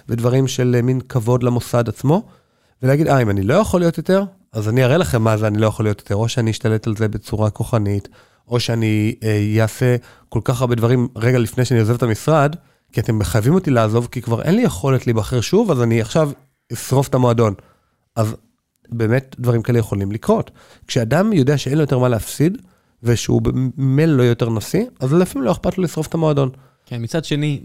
ודברים 0.09 0.47
של 0.47 0.81
מין 0.83 1.01
כבוד 1.01 1.43
למוסד 1.43 1.89
עצמו, 1.89 2.23
ולהגיד, 2.83 3.07
אה, 3.07 3.21
אם 3.21 3.29
אני 3.29 3.43
לא 3.43 3.53
יכול 3.53 3.79
להיות 3.79 3.97
יותר, 3.97 4.23
אז 4.53 4.69
אני 4.69 4.83
אראה 4.83 4.97
לכם 4.97 5.21
מה 5.21 5.37
זה 5.37 5.47
אני 5.47 5.57
לא 5.57 5.67
יכול 5.67 5.85
להיות 5.85 5.99
יותר, 5.99 6.15
או 6.15 6.29
שאני 6.29 6.51
אשתלט 6.51 6.87
על 6.87 6.95
זה 6.95 7.07
בצורה 7.07 7.49
כוחנית, 7.49 8.07
או 8.47 8.59
שאני 8.59 9.15
אעשה 9.61 9.95
כל 10.29 10.39
כך 10.43 10.61
הרבה 10.61 10.75
דברים 10.75 11.07
רגע 11.15 11.39
לפני 11.39 11.65
שאני 11.65 11.79
עוזב 11.79 11.95
את 11.95 12.03
המשרד, 12.03 12.55
כי 12.91 12.99
אתם 12.99 13.19
מחייבים 13.19 13.53
אותי 13.53 13.71
לעזוב, 13.71 14.07
כי 14.11 14.21
כבר 14.21 14.41
אין 14.41 14.55
לי 14.55 14.61
יכולת 14.61 15.07
להיבחר 15.07 15.41
שוב, 15.41 15.71
אז 15.71 15.81
אני 15.81 16.01
עכשיו 16.01 16.31
אשרוף 16.73 17.07
את 17.07 17.15
המועדון. 17.15 17.53
אז 18.15 18.35
באמת 18.89 19.35
דברים 19.39 19.61
כאלה 19.61 19.79
יכולים 19.79 20.11
לקרות. 20.11 20.51
כשאדם 20.87 21.33
יודע 21.33 21.57
שאין 21.57 21.75
לו 21.75 21.81
יותר 21.81 21.99
מה 21.99 22.09
להפסיד, 22.09 22.57
ושהוא 23.03 23.41
במילא 23.41 24.17
לא 24.17 24.23
יותר 24.23 24.49
נשיא, 24.49 24.85
אז 24.99 25.13
לפעמים 25.13 25.45
לא 25.45 25.51
אכפת 25.51 25.77
לו 25.77 25.83
לשרוף 25.83 26.07
את 26.07 26.13
המועדון. 26.13 26.49
כן, 26.85 27.03
מצד 27.03 27.25
שני, 27.25 27.61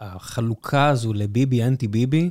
החלוקה 0.00 0.88
הזו 0.88 1.12
לביבי 1.12 1.64
אנטי 1.64 1.88
ביבי, 1.88 2.30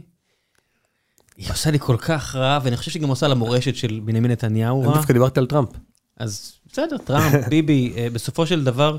היא 1.37 1.51
עושה 1.51 1.71
לי 1.71 1.79
כל 1.79 1.97
כך 1.99 2.35
רע, 2.35 2.59
ואני 2.63 2.77
חושב 2.77 2.91
שהיא 2.91 3.03
גם 3.03 3.09
עושה 3.09 3.27
למורשת 3.27 3.75
של 3.75 4.01
בנימין 4.05 4.31
נתניהו 4.31 4.81
רע. 4.81 4.85
אני 4.85 4.93
דווקא 4.93 5.13
דיברתי 5.13 5.39
על 5.39 5.45
טראמפ. 5.45 5.69
אז 6.17 6.53
בסדר, 6.71 6.97
טראמפ, 6.97 7.33
ביבי, 7.49 7.93
אה, 7.97 8.07
בסופו 8.09 8.45
של 8.45 8.63
דבר, 8.63 8.97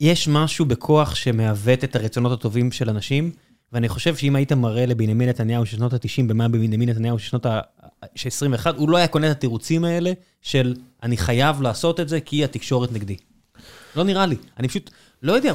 יש 0.00 0.28
משהו 0.28 0.64
בכוח 0.64 1.14
שמעוות 1.14 1.84
את 1.84 1.96
הרצונות 1.96 2.32
הטובים 2.32 2.72
של 2.72 2.90
אנשים, 2.90 3.30
ואני 3.72 3.88
חושב 3.88 4.16
שאם 4.16 4.36
היית 4.36 4.52
מראה 4.52 4.86
לבנימין 4.86 5.28
נתניהו 5.28 5.66
של 5.66 5.76
שנות 5.76 5.92
ה-90 5.92 6.22
במה 6.26 6.48
בנימין 6.48 6.88
נתניהו 6.88 7.18
של 7.18 7.28
שנות 7.28 7.46
ה-21, 7.46 8.76
הוא 8.76 8.90
לא 8.90 8.96
היה 8.96 9.08
קונה 9.08 9.30
את 9.30 9.36
התירוצים 9.36 9.84
האלה 9.84 10.12
של 10.42 10.74
אני 11.02 11.16
חייב 11.16 11.62
לעשות 11.62 12.00
את 12.00 12.08
זה 12.08 12.20
כי 12.20 12.44
התקשורת 12.44 12.92
נגדי. 12.92 13.16
לא 13.96 14.04
נראה 14.04 14.26
לי. 14.26 14.36
אני 14.58 14.68
פשוט, 14.68 14.90
לא 15.22 15.32
יודע, 15.32 15.52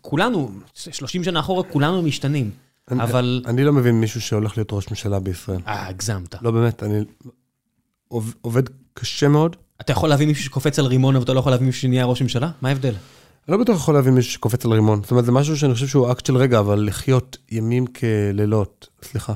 כולנו, 0.00 0.50
30 0.74 1.24
שנה 1.24 1.40
אחורה, 1.40 1.62
כולנו 1.62 2.02
משתנים. 2.02 2.50
אבל... 2.90 3.42
אני 3.46 3.64
לא 3.64 3.72
מבין 3.72 4.00
מישהו 4.00 4.20
שהולך 4.20 4.56
להיות 4.56 4.72
ראש 4.72 4.88
ממשלה 4.90 5.18
בישראל. 5.18 5.60
אה, 5.66 5.86
הגזמת. 5.86 6.34
לא, 6.42 6.50
באמת, 6.50 6.82
אני... 6.82 7.00
עוב- 8.08 8.34
עובד 8.40 8.62
קשה 8.94 9.28
מאוד. 9.28 9.56
אתה 9.80 9.92
יכול 9.92 10.08
להביא 10.08 10.26
מישהו 10.26 10.44
שקופץ 10.44 10.78
על 10.78 10.86
רימון, 10.86 11.16
אבל 11.16 11.24
אתה 11.24 11.32
לא 11.32 11.38
יכול 11.40 11.52
להביא 11.52 11.66
מישהו 11.66 11.80
שנהיה 11.82 12.04
ראש 12.04 12.22
ממשלה? 12.22 12.50
מה 12.60 12.68
ההבדל? 12.68 12.88
אני 13.48 13.56
לא 13.58 13.64
בטוח 13.64 13.76
יכול 13.76 13.94
להבין 13.94 14.14
מישהו 14.14 14.32
שקופץ 14.32 14.64
על 14.64 14.72
רימון. 14.72 15.02
זאת 15.02 15.10
אומרת, 15.10 15.24
זה 15.24 15.32
משהו 15.32 15.56
שאני 15.56 15.74
חושב 15.74 15.86
שהוא 15.86 16.12
אקט 16.12 16.26
של 16.26 16.36
רגע, 16.36 16.58
אבל 16.58 16.84
לחיות 16.86 17.36
ימים 17.50 17.86
כלילות, 17.86 18.88
סליחה, 19.02 19.32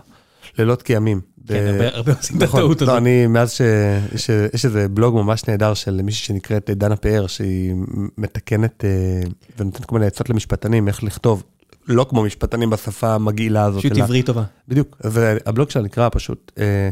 לילות 0.59 0.83
כימים. 0.83 1.21
כן, 1.49 1.79
הרבה- 1.93 2.13
עושים 2.13 2.37
את 2.37 2.43
נכון, 2.43 2.61
הטעות 2.61 2.81
לא, 2.81 2.87
הזאת. 2.87 2.97
אני, 3.03 3.27
מאז 3.27 3.51
שיש 3.53 4.31
יש 4.55 4.65
איזה 4.65 4.89
בלוג 4.89 5.15
ממש 5.15 5.49
נהדר 5.49 5.75
של 5.75 6.01
מישהי 6.03 6.27
שנקראת 6.27 6.71
דנה 6.71 6.97
פאר, 6.97 7.27
שהיא 7.27 7.75
מתקנת 8.19 8.85
אה, 8.85 9.21
ונותנת 9.59 9.85
כל 9.85 9.95
מיני 9.95 10.07
עצות 10.07 10.31
למשפטנים, 10.31 10.89
איך 10.89 11.03
לכתוב, 11.05 11.43
לא 11.89 12.07
כמו 12.11 12.23
משפטנים 12.23 12.71
בשפה 12.71 13.15
המגעילה 13.15 13.65
הזאת. 13.65 13.83
פשוט 13.83 13.99
עברית 13.99 14.27
טובה. 14.27 14.45
בדיוק, 14.69 14.97
אז 15.01 15.19
אה, 15.19 15.37
שלה 15.69 15.83
נקרא 15.83 16.09
פשוט, 16.13 16.53
אה, 16.59 16.91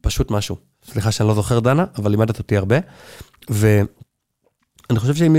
פשוט 0.00 0.30
משהו. 0.30 0.56
סליחה 0.84 1.12
שאני 1.12 1.28
לא 1.28 1.34
זוכר 1.34 1.60
דנה, 1.60 1.84
אבל 1.98 2.10
לימדת 2.10 2.38
אותי 2.38 2.56
הרבה. 2.56 2.76
ואני 3.50 4.98
חושב 4.98 5.14
שאם 5.14 5.36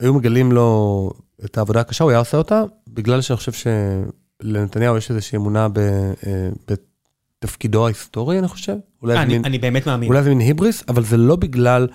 היו 0.00 0.14
מגלים 0.14 0.52
לו 0.52 1.10
את 1.44 1.58
העבודה 1.58 1.80
הקשה, 1.80 2.04
הוא 2.04 2.10
היה 2.10 2.18
עושה 2.18 2.36
אותה, 2.36 2.62
בגלל 2.88 3.20
שאני 3.20 3.36
חושב 3.36 3.52
שלנתניהו 4.42 4.96
יש 4.96 5.10
איזושהי 5.10 5.36
אמונה 5.36 5.68
ב, 5.68 5.80
בתפקידו 7.46 7.84
ההיסטורי, 7.86 8.38
אני 8.38 8.48
חושב. 8.48 8.74
אולי 9.02 9.18
אני 9.18 9.32
מין- 9.34 9.44
אני 9.44 9.58
באמת 9.58 9.86
מאמין. 9.86 10.08
אולי 10.08 10.22
זה 10.22 10.28
מין 10.28 10.40
היבריס, 10.40 10.82
אבל 10.88 11.04
זה 11.04 11.16
לא 11.16 11.36
בגלל 11.36 11.86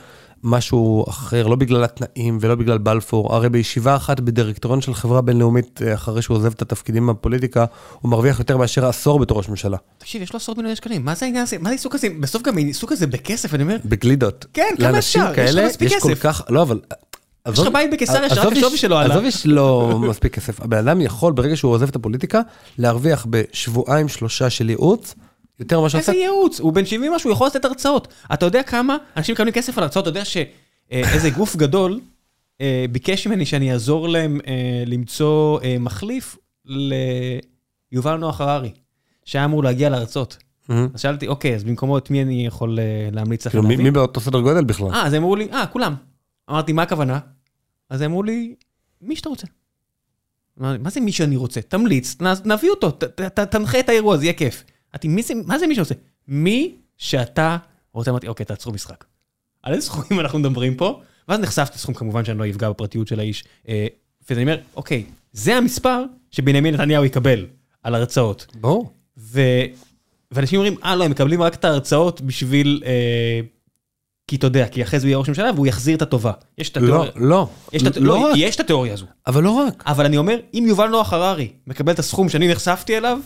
משהו 0.44 1.06
אחר, 1.10 1.48
לא 1.48 1.56
בגלל 1.56 1.84
התנאים 1.84 2.38
ולא 2.42 2.56
בגלל 2.56 2.78
בלפור. 2.78 3.36
הרי 3.36 3.50
בישיבה 3.50 3.96
אחת 3.96 4.20
בדירקטוריון 4.20 4.82
של 4.82 4.94
חברה 4.94 5.22
בינלאומית, 5.22 5.82
אה, 5.86 5.94
אחרי 5.94 6.22
שהוא 6.22 6.38
עוזב 6.38 6.52
את 6.54 6.62
התפקידים 6.62 7.08
בפוליטיקה, 7.08 7.66
הוא 8.02 8.10
מרוויח 8.12 8.40
יותר 8.40 8.58
מאשר 8.58 8.86
עשור 8.86 9.20
בתור 9.20 9.38
ראש 9.38 9.50
ממשלה. 9.50 9.78
תקשיב, 9.98 10.22
יש 10.22 10.34
לו 10.34 10.38
עשרות 10.38 10.58
מיליוני 10.58 10.76
שקלים, 10.76 11.06
מה 11.06 11.16
זה 11.16 11.26
העניין 11.26 11.44
הזה? 11.44 11.58
מה 11.58 11.64
זה 11.64 11.70
העיסוק 11.70 11.96
הזה? 11.96 12.08
בסוף 12.20 12.42
גם 12.44 12.58
העיסוק 12.58 12.92
הזה 12.92 13.08
בכסף, 13.08 13.54
אני 13.54 13.64
אומר, 13.64 13.78
בגלידות. 13.86 14.46
כן, 14.54 14.74
כמה 14.80 14.98
אפשר? 14.98 15.30
יש 15.30 15.36
כאלה 15.36 15.68
מספיק 15.68 15.94
כסף. 15.94 16.20
כך, 16.22 16.42
לא, 16.50 16.62
אבל... 16.62 16.80
יש 17.54 17.60
לך 17.60 17.68
בית 17.74 17.92
בקיסריה 17.94 18.30
שרק 18.30 18.52
השווי 18.58 18.78
שלו 18.78 18.98
עלה. 18.98 19.14
עזוב 19.14 19.26
יש 19.26 19.46
לו 19.46 19.90
מספיק 20.10 20.36
כסף. 20.36 20.62
הבן 20.62 20.78
אדם 20.78 21.02
יכול, 21.02 21.34
ברגע 21.34 21.56
שהוא 21.56 21.72
עוזב 21.72 21.88
את 21.90 21.96
הפוליטיקה, 21.96 22.42
להרוויח 22.78 23.28
בשבועיים 23.30 24.08
שלושה 24.08 24.50
של 24.50 24.70
ייעוץ, 24.70 25.16
יותר 25.62 25.80
ממה 25.80 25.90
שעושה. 25.90 26.12
איזה 26.12 26.22
ייעוץ? 26.24 26.60
הוא 26.60 26.74
בן 26.74 26.86
70 26.86 27.12
משהו, 27.14 27.30
הוא 27.30 27.36
יכול 27.36 27.48
לתת 27.48 27.66
הרצאות. 27.66 28.08
אתה 28.34 28.46
יודע 28.46 28.64
כמה 28.64 28.98
אנשים 29.18 29.34
מקבלים 29.34 29.54
כסף 29.54 29.78
על 29.78 29.84
הרצאות? 29.84 30.08
אתה 30.08 30.20
יודע 30.20 30.24
שאיזה 30.26 31.30
גוף 31.38 31.56
גדול 31.56 32.00
אה, 32.62 32.86
ביקש 32.92 33.28
ממני 33.28 33.46
שאני 33.46 33.72
אעזור 33.74 34.10
להם 34.10 34.40
אה, 34.48 34.54
למצוא 34.86 35.60
אה, 35.64 35.76
מחליף 35.80 36.38
ליובל 37.92 38.16
נוח 38.18 38.42
הררי, 38.42 38.72
שהיה 39.26 39.46
אמור 39.46 39.64
להגיע 39.64 39.90
להרצות. 39.90 40.38
מהמם. 40.70 40.88
אז 40.94 41.02
שאלתי, 41.02 41.28
אוקיי, 41.28 41.56
אז 41.56 41.64
במקומו 41.64 41.98
את 41.98 42.10
מי 42.12 42.22
אני 42.22 42.46
יכול 42.48 42.80
להמליץ 43.12 43.48
לכם 43.48 43.58
כאילו, 43.58 43.70
להביא? 43.70 43.84
מי 43.84 43.92
באותו 43.92 44.20
סדר 44.22 44.40
גודל 44.42 44.64
בכלל? 44.64 44.88
אה, 44.94 45.06
אז 45.06 45.14
הם 45.14 45.22
אמרו 45.22 45.36
לי, 45.36 45.48
אה, 45.52 45.66
כולם. 45.68 45.96
אמרתי, 46.50 46.74
מה 46.74 46.82
הכוונה? 46.82 47.20
אז 47.90 48.02
הם 48.02 48.12
אמרו 48.12 48.24
לי, 48.24 48.56
מי 49.02 49.16
שאתה 49.16 49.30
רוצה. 49.30 49.48
מה 50.58 50.90
זה 50.90 51.00
מי 51.02 51.12
שאני 51.12 51.36
רוצה? 51.36 51.62
תמליץ, 51.62 52.18
נביא 52.46 52.70
אותו, 52.70 52.92
ת- 52.92 53.04
ת- 53.04 53.22
ת- 53.22 53.40
תנחה 53.40 53.80
את 53.80 53.90
האירוע, 53.90 54.18
זה 54.18 54.24
יהיה 54.26 54.34
כיף. 54.34 54.64
אמרתי, 54.96 55.08
"מי 55.08 55.24
זה- 55.24 55.34
מה 55.46 55.60
זה 55.60 55.68
מי 55.68 55.76
שרוצה? 55.76 55.96
מי 56.28 56.76
שאתה 56.98 57.58
רוצה, 57.94 58.12
אמרתי, 58.12 58.28
אוקיי, 58.28 58.46
תעצרו 58.46 58.74
משחק. 58.74 59.06
על 59.64 59.74
איזה 59.74 59.86
סכומים 59.86 60.20
אנחנו 60.20 60.40
מדברים 60.40 60.76
פה? 60.76 61.02
ואז 61.28 61.40
נחשפתי 61.40 61.76
לסכום, 61.76 61.96
כמובן 61.96 62.26
שאני 62.26 62.38
לא 62.40 62.50
אפגע 62.50 62.70
בפרטיות 62.70 63.08
של 63.08 63.20
האיש. 63.20 63.44
אה, 63.70 63.88
ואני 64.30 64.42
אומר, 64.42 64.58
אוקיי, 64.76 65.06
זה 65.34 65.56
המספר 65.56 66.04
שבנימין 66.32 66.74
נתניהו 66.74 67.06
יקבל 67.06 67.46
על 67.84 67.96
הרצאות. 67.96 68.46
ברור. 68.62 68.94
ואנשים 70.32 70.60
אומרים, 70.60 70.76
אה, 70.84 70.96
לא, 70.96 71.04
הם 71.04 71.12
מקבלים 71.12 71.42
רק 71.42 71.56
את 71.56 71.66
ההרצאות 71.66 72.22
בשביל... 72.22 72.84
אה... 72.86 73.40
כי 74.28 74.36
אתה 74.36 74.48
יודע, 74.48 74.68
כי 74.68 74.84
אחרי 74.84 75.00
זה 75.00 75.06
הוא 75.06 75.10
יהיה 75.10 75.18
ראש 75.18 75.28
ממשלה 75.30 75.52
והוא 75.56 75.68
יחזיר 75.68 75.98
את 75.98 76.02
הטובה. 76.02 76.32
יש 76.58 76.70
את 76.70 76.78
לא, 76.78 76.84
התיאוריה... 76.84 77.12
לא. 77.16 77.48
יש, 77.74 77.82
את... 77.82 77.88
הת... 77.88 77.98
לא 77.98 78.04
לא. 78.04 78.34
יש 78.38 78.56
את 78.56 78.60
התיאוריה 78.60 78.94
הזו. 78.94 79.06
אבל 79.28 79.44
לא 79.44 79.52
רק. 79.52 79.84
אבל 79.88 80.06
אני 80.06 80.18
אומר, 80.18 80.38
אם 80.54 80.66
יובל 80.68 80.88
נוח 80.88 81.14
הררי 81.14 81.50
מקבל 81.68 81.94
את 81.94 82.00
הסכום 82.00 82.30
שאני 82.30 82.48
נחשפתי 82.52 82.98
אליו, 82.98 83.20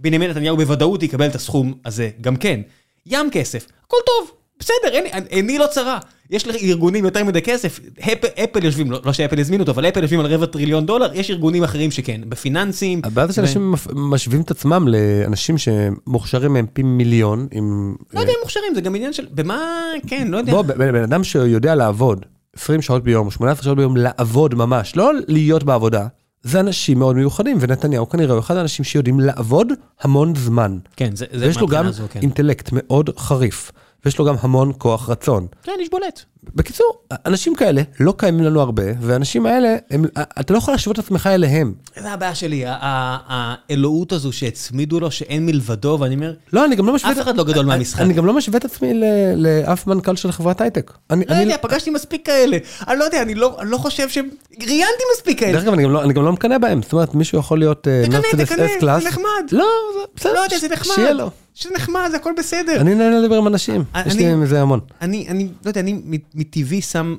בנימין 0.00 0.30
נתניהו 0.30 0.56
בוודאות 0.56 1.02
יקבל 1.02 1.26
את 1.26 1.34
הסכום 1.34 1.74
הזה 1.84 2.10
גם 2.20 2.36
כן. 2.36 2.60
ים 3.06 3.30
כסף, 3.30 3.66
הכל 3.86 3.96
טוב, 4.06 4.30
בסדר, 4.58 5.20
עיני 5.30 5.58
לא 5.58 5.66
צרה. 5.66 5.98
יש 6.30 6.46
לארגונים 6.46 7.04
יותר 7.04 7.24
מדי 7.24 7.42
כסף, 7.42 7.80
אפל, 8.00 8.26
אפל 8.44 8.64
יושבים, 8.64 8.90
לא, 8.90 9.00
לא 9.04 9.12
שאפל 9.12 9.40
הזמינו 9.40 9.62
אותו, 9.62 9.72
אבל 9.72 9.88
אפל 9.88 10.02
יושבים 10.02 10.20
על 10.20 10.26
רבע 10.26 10.46
טריליון 10.46 10.86
דולר, 10.86 11.14
יש 11.14 11.30
ארגונים 11.30 11.64
אחרים 11.64 11.90
שכן, 11.90 12.20
בפיננסים. 12.28 13.00
הבעיה 13.04 13.26
זה 13.26 13.32
שאנשים 13.32 13.74
משווים 13.94 14.40
את 14.40 14.50
עצמם 14.50 14.88
לאנשים 14.88 15.58
שמוכשרים 15.58 16.52
מהם 16.52 16.66
פי 16.72 16.82
מיליון, 16.82 17.46
עם... 17.50 17.96
לא 18.14 18.20
יודע 18.20 18.32
אם 18.32 18.38
מוכשרים, 18.42 18.74
זה 18.74 18.80
גם 18.80 18.94
עניין 18.94 19.12
של, 19.12 19.26
במה, 19.30 19.60
כן, 20.06 20.28
לא 20.28 20.36
יודע. 20.36 20.52
בוא, 20.52 20.62
בן 20.62 20.92
בן 20.92 21.02
אדם 21.02 21.24
שיודע 21.24 21.74
לעבוד 21.74 22.26
20 22.56 22.82
שעות 22.82 23.04
ביום, 23.04 23.30
18 23.30 23.64
שעות 23.64 23.76
ביום, 23.76 23.96
לעבוד 23.96 24.54
ממש, 24.54 24.96
לא 24.96 25.12
להיות 25.28 25.62
בעבודה, 25.64 26.06
זה 26.46 26.60
אנשים 26.60 26.98
מאוד 26.98 27.16
מיוחדים, 27.16 27.56
ונתניהו 27.60 28.08
כנראה 28.08 28.32
הוא 28.32 28.40
אחד 28.40 28.56
האנשים 28.56 28.84
שיודעים 28.84 29.20
לעבוד 29.20 29.72
המון 30.00 30.34
זמן. 30.34 30.78
כן, 30.96 31.16
זה, 31.16 31.26
זה 31.32 31.46
ויש 31.46 31.56
לו 31.58 31.66
גם 31.66 31.86
הזו, 31.86 32.04
כן. 32.10 32.20
אינטלקט 32.20 32.68
מאוד 32.72 33.10
חריף, 33.18 33.72
ויש 34.04 34.18
לו 34.18 34.24
גם 34.24 34.34
המון 34.40 34.72
כוח 34.78 35.10
רצון. 35.10 35.46
כן, 35.62 35.72
איש 35.80 35.88
בולט. 35.90 36.24
בקיצור, 36.54 36.86
אנשים 37.26 37.54
כאלה 37.54 37.82
לא 38.00 38.14
קיימים 38.16 38.44
לנו 38.44 38.60
הרבה, 38.60 38.82
והאנשים 39.00 39.46
האלה, 39.46 39.76
הם, 39.90 40.04
אתה 40.40 40.52
לא 40.52 40.58
יכול 40.58 40.74
להשוות 40.74 40.98
את 40.98 41.04
עצמך 41.04 41.26
אליהם. 41.26 41.72
זה 42.00 42.12
הבעיה 42.12 42.34
שלי, 42.34 42.64
האלוהות 42.66 44.12
הזו 44.12 44.32
שהצמידו 44.32 45.00
לו, 45.00 45.10
שאין 45.10 45.46
מלבדו, 45.46 45.98
ואני 46.00 46.14
אומר, 46.14 46.34
לא, 46.52 46.64
אני 46.64 46.76
גם 46.76 46.86
לא 46.86 46.94
משווה... 46.94 47.12
אף 47.12 47.20
אחד 47.20 47.36
לא 47.36 47.44
גדול 47.44 47.58
אני- 47.58 47.68
מהמשחק. 47.68 48.00
אני 48.00 48.14
גם 48.14 48.26
לא 48.26 48.32
משווה 48.32 48.58
את 48.58 48.64
עצמי 48.64 49.00
לאף 49.36 49.86
מנכ"ל 49.86 50.16
של 50.16 50.32
חברת 50.32 50.60
הייטק. 50.60 50.92
לא 51.10 51.34
יודע, 51.34 51.56
פגשתי 51.62 51.90
מספיק 51.90 52.26
כאלה. 52.26 52.56
אני 52.88 52.98
לא 52.98 53.04
יודע, 53.04 53.22
אני 53.22 53.34
לא 53.34 53.58
לא 53.62 53.78
חושב 53.78 54.08
ש... 54.08 54.18
ראיינתי 54.66 55.02
מספיק 55.16 55.40
כאלה. 55.40 55.52
דרך 55.52 55.62
אגב, 55.62 55.72
אני 55.72 55.82
גם 55.82 55.92
לא, 55.92 56.02
אני 56.02 56.12
גם 56.12 56.24
לא 56.24 56.32
מקנא 56.32 56.58
בהם. 56.58 56.82
זאת 56.82 56.92
אומרת, 56.92 57.14
מישהו 57.14 57.38
יכול 57.38 57.58
להיות 57.58 57.88
אה, 57.88 58.02
תקנא, 58.04 58.16
מרצדס 58.18 58.48
תקנא, 58.52 58.66
S-Class. 58.66 59.00
זה 59.02 59.08
נחמד. 59.08 59.24
לא, 59.52 59.64
זה 59.94 60.00
בסדר. 60.16 60.32
לא 60.32 60.38
יודע, 60.38 60.58
זה 60.58 60.68
נחמד. 60.68 60.94
שיהיה 60.94 61.12
לו. 61.12 61.30
שזה 61.54 61.70
נחמד, 61.74 62.08
זה 62.10 62.16
הכל 62.16 62.32
בסדר. 62.38 62.80
אני 62.80 62.94
נהנה 62.94 63.18
לדבר 63.20 63.36
עם 63.36 63.46
אנשים, 63.46 63.84
יש 64.06 64.14
לי 64.14 64.34
מזה 64.34 64.60
המון. 64.62 64.80
אני, 65.02 65.26
אני, 65.28 65.48
לא 65.64 65.70
יודע, 65.70 65.80
אני 65.80 66.00
מטבעי 66.36 66.82
שם 66.82 67.16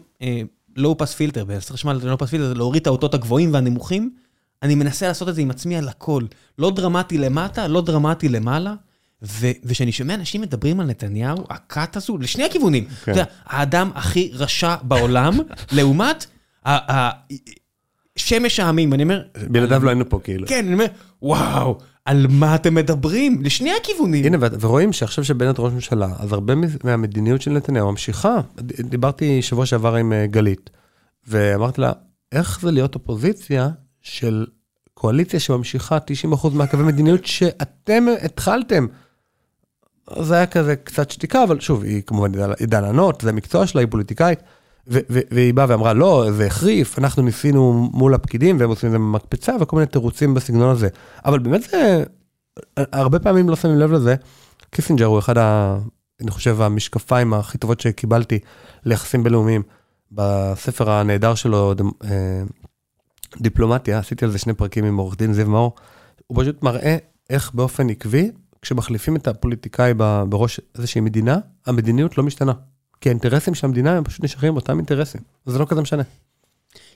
לואו 0.76 0.98
פס 0.98 1.14
פילטר, 1.14 1.45
בסדר 1.45 1.76
חשמל 1.76 1.99
לואו 2.03 2.18
פס 2.18 2.30
פילטר 2.30 2.48
זה 2.48 2.53
להוריד 2.56 2.81
את 2.81 2.88
האותות 2.88 3.14
הגבוהים 3.14 3.53
והנמוכים. 3.53 4.11
אני 4.64 4.76
מנסה 4.76 5.07
לעשות 5.07 5.30
את 5.30 5.35
זה 5.35 5.41
עם 5.41 5.52
עצמי 5.52 5.77
על 5.77 5.88
הכל. 5.89 6.23
לא 6.60 6.72
דרמטי 6.72 7.18
למטה, 7.18 7.68
לא 7.68 7.81
דרמטי 7.81 8.30
למעלה. 8.30 8.73
ו- 9.23 9.52
וכשאני 9.64 9.91
שומע 9.91 10.14
אנשים 10.14 10.41
מדברים 10.41 10.80
על 10.80 10.88
נתניהו, 10.88 11.44
הכת 11.49 11.95
הזו, 11.95 12.18
לשני 12.18 12.44
הכיוונים. 12.44 12.85
אתה 13.03 13.11
יודע, 13.11 13.23
האדם 13.45 13.91
הכי 13.95 14.31
רשע 14.34 14.76
בעולם, 14.81 15.34
לעומת 15.76 16.26
ה- 16.65 16.94
ה- 16.94 17.11
שמש 18.15 18.60
העמים, 18.60 18.94
אני 18.94 19.03
אומר, 19.03 19.22
בלעדיו 19.49 19.84
לא 19.85 19.89
היינו 19.89 20.10
פה 20.10 20.19
כאילו. 20.23 20.48
כן, 20.48 20.65
אני 20.65 20.73
אומר, 20.73 20.85
וואו, 21.22 21.77
על 22.08 22.26
מה 22.30 22.56
אתם 22.56 22.76
מדברים? 22.76 23.42
לשני 23.42 23.72
הכיוונים. 23.82 24.26
הנה, 24.26 24.38
ורואים 24.60 24.94
שעכשיו 24.94 25.24
שבנט 25.24 25.60
ראש 25.60 25.74
ממשלה, 25.74 26.08
אז 26.20 26.34
הרבה 26.34 26.54
מהמדיניות 26.84 27.42
של 27.42 27.52
נתניהו 27.52 27.92
ממשיכה. 27.92 28.42
דיברתי 28.80 29.42
שבוע 29.42 29.66
שעבר 29.66 29.96
עם 29.96 30.14
אה, 30.14 30.28
גלית, 30.28 30.70
ואמרתי 31.28 31.82
לה, 31.82 31.92
איך 32.32 32.60
זה 32.62 32.72
להיות 32.72 32.96
אופוזיציה 32.96 33.70
של 34.02 34.46
קואליציה 34.94 35.40
שממשיכה 35.40 35.98
90% 36.34 36.48
מהקווי 36.54 36.84
מדיניות 36.84 37.26
שאתם 37.26 38.06
התחלתם? 38.22 38.88
זה 40.22 40.36
היה 40.36 40.46
כזה 40.46 40.76
קצת 40.76 41.12
שתיקה, 41.12 41.44
אבל 41.44 41.60
שוב, 41.60 41.84
היא 41.84 42.02
כמובן 42.02 42.32
ידעה 42.60 42.82
לענות, 42.82 43.22
זה 43.22 43.30
המקצוע 43.30 43.68
שלה, 43.68 43.82
היא 43.82 43.90
פוליטיקאית. 43.92 44.40
והיא 44.89 45.53
באה 45.53 45.65
ואמרה, 45.69 45.93
לא, 45.93 46.26
זה 46.31 46.45
החריף, 46.45 46.99
אנחנו 46.99 47.23
ניסינו 47.23 47.89
מול 47.93 48.14
הפקידים, 48.14 48.59
והם 48.59 48.69
עושים 48.69 48.88
את 48.88 48.91
זה 48.91 48.97
במקפצה, 48.97 49.55
וכל 49.59 49.76
מיני 49.76 49.88
תירוצים 49.88 50.34
בסגנון 50.34 50.69
הזה. 50.69 50.88
אבל 51.26 51.39
באמת 51.39 51.61
זה, 51.61 52.03
הרבה 52.77 53.19
פעמים 53.19 53.49
לא 53.49 53.55
שמים 53.55 53.77
לב 53.77 53.91
לזה. 53.91 54.15
קיסינג'ר 54.69 55.05
הוא 55.05 55.19
אחד, 55.19 55.38
ה, 55.38 55.77
אני 56.22 56.31
חושב, 56.31 56.61
המשקפיים 56.61 57.34
הכי 57.34 57.57
טובות 57.57 57.80
שקיבלתי 57.80 58.39
ליחסים 58.85 59.23
בינלאומיים. 59.23 59.61
בספר 60.11 60.91
הנהדר 60.91 61.35
שלו, 61.35 61.73
אה, 62.03 62.41
דיפלומטיה, 63.41 63.99
עשיתי 63.99 64.26
על 64.26 64.31
זה 64.31 64.38
שני 64.38 64.53
פרקים 64.53 64.85
עם 64.85 64.97
עורך 64.97 65.18
דין 65.18 65.34
זיו 65.34 65.49
מאור, 65.49 65.76
הוא 66.27 66.41
פשוט 66.41 66.64
מראה 66.64 66.97
איך 67.30 67.51
באופן 67.53 67.89
עקבי, 67.89 68.31
כשמחליפים 68.61 69.15
את 69.15 69.27
הפוליטיקאי 69.27 69.93
בראש 70.30 70.59
איזושהי 70.76 71.01
מדינה, 71.01 71.38
המדיניות 71.65 72.18
לא 72.18 72.23
משתנה. 72.23 72.53
כי 73.02 73.10
האינטרסים 73.10 73.56
של 73.56 73.65
המדינה 73.65 73.98
הם 73.98 74.03
פשוט 74.03 74.24
נשארים 74.24 74.56
אותם 74.56 74.78
אינטרסים. 74.78 75.22
זה 75.45 75.60
לא 75.60 75.65
כזה 75.65 75.82
משנה. 75.82 76.03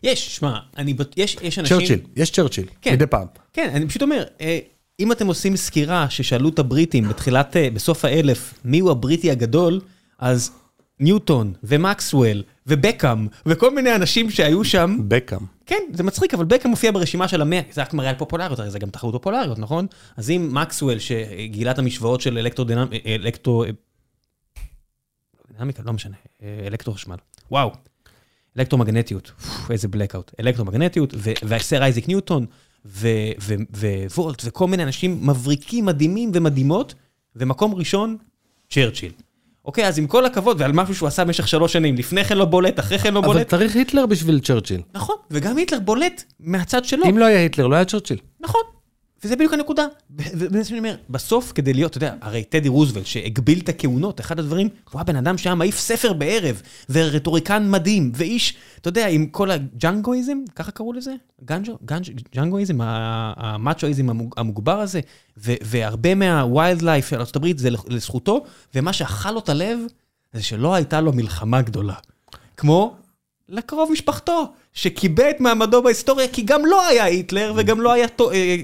יש, 0.04 0.36
שמע, 0.36 0.58
אני, 0.78 0.94
בט- 0.94 1.14
יש, 1.18 1.38
יש 1.42 1.60
אנשים... 1.60 1.80
צ'רצ'יל, 1.80 2.00
יש 2.16 2.32
צ'רצ'יל, 2.32 2.66
כן. 2.82 2.94
מדי 2.94 3.08
פעם. 3.08 3.28
כן, 3.54 3.70
אני 3.74 3.88
פשוט 3.88 4.02
אומר, 4.02 4.24
אה, 4.42 4.60
אם 5.00 5.12
אתם 5.12 5.28
עושים 5.28 5.56
סקירה 5.56 6.10
ששאלו 6.10 6.50
את 6.50 6.60
הבריטים 6.60 7.10
בתחילת, 7.10 7.58
אה, 7.58 7.70
בסוף 7.74 8.06
האלף, 8.06 8.54
מיהו 8.66 8.92
הבריטי 8.92 9.32
הגדול, 9.32 9.82
אז 10.20 10.52
ניוטון 11.00 11.54
ומקסוול 11.64 12.44
ובקאם 12.68 13.28
וכל 13.46 13.76
מיני 13.76 13.96
אנשים 13.96 14.30
שהיו 14.30 14.64
שם, 14.64 14.98
בקאם. 15.08 15.40
כן, 15.66 15.84
זה 15.94 16.04
מצחיק, 16.04 16.34
אבל 16.34 16.46
בקאם 16.46 16.72
מופיע 16.72 16.92
ברשימה 16.92 17.28
של 17.28 17.42
המאה, 17.42 17.62
זה 17.72 17.82
רק 17.82 17.94
מראה 17.94 18.10
על 18.10 18.16
פופולריות, 18.16 18.60
הרי 18.60 18.70
זה 18.72 18.80
גם 18.80 18.90
תחרות 18.90 19.14
פופולריות, 19.14 19.60
נכון? 19.60 19.88
אז 20.18 20.30
אם 20.30 20.50
מקסוול, 20.52 21.00
שגילה 21.00 21.72
את 21.72 21.80
המשוואות 21.80 22.22
של 22.22 22.38
אלקטרודינמ... 22.38 22.88
אלקטרו... 23.06 23.66
דינמיקה, 25.62 25.84
לא 25.86 25.94
משנה, 25.94 26.16
אה, 26.44 26.68
אלקטרו-חשמל. 26.68 27.16
וואו, 27.52 27.72
אלקטרומגנטיות, 28.58 29.32
איזה 29.70 29.88
blackout. 29.88 30.32
אלקטרומגנטיות, 30.40 31.14
והסר 31.44 31.82
אייזיק 31.84 32.08
ניוטון, 32.08 32.46
ווולט, 34.16 34.42
וכל 34.46 34.68
מיני 34.68 34.84
אנשים 34.84 35.28
מבריקים, 35.28 35.86
מדהימים 35.86 36.32
ומדהימות, 36.34 36.94
ומקום 37.36 37.74
ראשון, 37.76 38.18
צ'רצ'יל. 38.70 39.12
אוקיי, 39.66 39.88
אז 39.88 40.00
עם 40.00 40.08
כל 40.08 40.26
הכבוד, 40.26 40.62
ועל 40.62 40.72
משהו 40.72 40.96
שהוא 40.96 41.08
עשה 41.08 41.26
במשך 41.26 41.48
שלוש 41.48 41.74
שנים, 41.74 41.96
לפני 41.96 42.24
כן 42.24 42.38
לא 42.38 42.46
בולט, 42.46 42.80
אחרי 42.80 43.00
כן 43.00 43.14
לא 43.14 43.20
אבל 43.20 43.28
בולט. 43.28 43.50
צריך 43.50 43.76
היטלר 43.76 44.06
בשביל 44.06 44.40
צ'רצ'יל. 44.40 44.82
נכון, 44.94 45.16
וגם 45.32 45.58
היטלר 45.58 45.80
בולט 45.80 46.24
מהצד 46.40 46.86
שלו. 46.86 47.06
אם 47.10 47.18
לא 47.18 47.26
היה 47.26 47.40
היטלר, 47.40 47.68
לא 47.68 47.76
היה 47.76 47.86
צ'רצ'יל. 47.86 48.18
נכון, 48.40 48.62
וזה 49.24 49.36
בדיוק 49.36 49.54
הנקודה. 49.54 49.86
וזה 50.18 50.64
שאני 50.64 50.80
אומר, 50.80 50.96
בסוף 51.10 51.52
כדי 51.56 51.74
להיות, 51.74 51.92
אתה 51.92 51.98
יודע, 51.98 52.14
הרי 52.22 52.44
טדי 52.44 52.68
רוזוולט 52.70 53.06
שהגביל 53.06 53.60
את 53.60 53.70
הכהונות, 53.70 54.20
אחד 54.20 54.40
הדברים, 54.40 54.68
הוא 54.92 55.00
היה 55.00 55.04
בן 55.04 55.16
אדם 55.16 55.38
שהיה 55.38 55.56
מעיף 55.56 55.80
ספר 55.80 56.14
בערב, 56.14 56.62
ורטוריקן 56.90 57.72
מדהים, 57.72 58.12
ואיש, 58.16 58.54
אתה 58.82 58.90
יודע, 58.90 59.08
עם 59.08 59.26
כל 59.26 59.52
הג'ינגואיזם, 59.52 60.38
ככה 60.56 60.72
קראו 60.72 60.94
לזה? 60.94 61.14
גנג'ו? 61.46 61.78
גנג'- 61.86 62.22
ג'ינגואיזם, 62.36 62.78
המאצ'ואיזם 62.82 64.10
המוג- 64.10 64.34
המוגבר 64.38 64.80
הזה, 64.80 65.00
ו- 65.38 65.54
והרבה 65.62 66.16
מה 66.16 66.82
wildlife 66.82 67.10
של 67.10 67.20
ארה"ב 67.20 67.58
זה 67.58 67.70
לזכותו, 67.88 68.44
ומה 68.76 68.94
שאכל 68.94 69.32
לו 69.32 69.40
את 69.40 69.50
הלב, 69.50 69.80
זה 70.34 70.44
שלא 70.44 70.74
הייתה 70.74 71.02
לו 71.02 71.14
מלחמה 71.14 71.62
גדולה. 71.62 71.96
כמו 72.58 72.96
לקרוב 73.50 73.92
משפחתו, 73.92 74.52
שקיבע 74.74 75.30
את 75.30 75.40
מעמדו 75.40 75.84
בהיסטוריה, 75.84 76.28
כי 76.28 76.42
גם 76.42 76.66
לא 76.66 76.88
היה 76.88 77.04
היטלר 77.04 77.54
וגם 77.56 77.82
לא 77.82 77.92
היה 77.94 78.08
אה, 78.34 78.56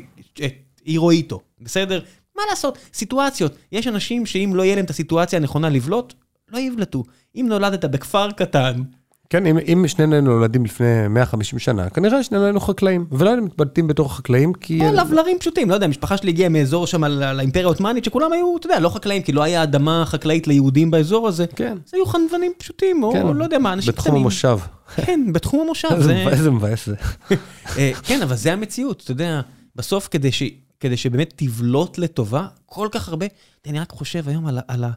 הירואיטו, 0.86 1.40
בסדר? 1.62 2.00
מה 2.38 2.44
לעשות? 2.50 2.78
סיטואציות. 2.94 3.56
יש 3.72 3.88
אנשים 3.88 4.26
שאם 4.26 4.52
לא 4.56 4.64
יהיה 4.64 4.76
להם 4.76 4.86
את 4.86 4.90
הסיטואציה 4.90 5.40
הנכונה 5.40 5.70
לבלוט, 5.70 6.14
לא 6.52 6.60
יבלטו. 6.60 7.04
אם 7.36 7.46
נולדת 7.50 7.86
בכפר 7.86 8.32
קטן, 8.32 8.82
כן, 9.30 9.46
אם, 9.46 9.58
אם 9.58 9.88
שנינו 9.88 10.22
נולדים 10.22 10.66
לפני 10.66 11.08
150 11.10 11.60
שנה, 11.60 11.90
כנראה 11.90 12.24
שנינו 12.24 12.44
היינו 12.44 12.60
חקלאים, 12.60 13.06
ולא 13.12 13.30
היינו 13.30 13.46
מתבלטים 13.46 13.88
בתור 13.88 14.14
חקלאים, 14.16 14.54
כי... 14.54 14.80
או 14.88 14.94
לבלרים 14.94 15.40
פשוטים, 15.40 15.70
לא 15.70 15.74
יודע, 15.76 15.86
המשפחה 15.86 16.18
שלי 16.18 16.32
הגיעה 16.32 16.50
מאזור 16.50 16.88
שם 16.88 17.04
האימפריה 17.04 17.66
העות'מאנית, 17.66 18.04
שכולם 18.06 18.34
היו, 18.34 18.58
אתה 18.60 18.68
יודע, 18.68 18.80
לא 18.80 18.90
חקלאים, 18.90 19.22
כי 19.22 19.32
לא 19.32 19.44
היה 19.44 19.64
אדמה 19.64 20.04
חקלאית 20.06 20.48
ליהודים 20.48 20.92
באזור 20.92 21.28
הזה. 21.28 21.46
כן. 21.56 21.78
אז 21.88 21.94
היו 21.94 22.06
חנוונים 22.06 22.52
פשוטים, 22.58 23.04
או 23.04 23.12
כן. 23.12 23.28
לא 23.28 23.44
יודע 23.44 23.58
מה, 23.58 23.74
אנשים 23.74 23.92
בתחום 23.92 24.06
קטנים. 24.08 24.22
המושב. 24.22 24.60
כן, 24.96 25.34
בתחום 25.34 25.60
המושב. 25.66 26.00
זה- 26.00 26.28
איזה 26.28 26.52
מבאס 26.52 26.86
זה. 26.86 26.96
אה, 27.78 27.92
כן, 28.04 28.22
אבל 28.22 28.36
זה 28.36 28.54
המציאות, 28.54 29.02
אתה 29.04 29.12
יודע, 29.12 29.42
בסוף 29.78 30.08
כדי, 30.12 30.32
ש, 30.32 30.44
כדי 30.80 30.98
שבאמת 30.98 31.34
תבלוט 31.36 31.98
לטובה, 31.98 32.48
כל 32.66 32.88
כך 32.92 33.10
הרבה, 33.10 33.26
אני 33.66 33.80
רק 33.80 33.92
חושב 33.92 34.28
היום 34.28 34.48
על, 34.48 34.60
על, 34.68 34.84
ה- 34.84 34.92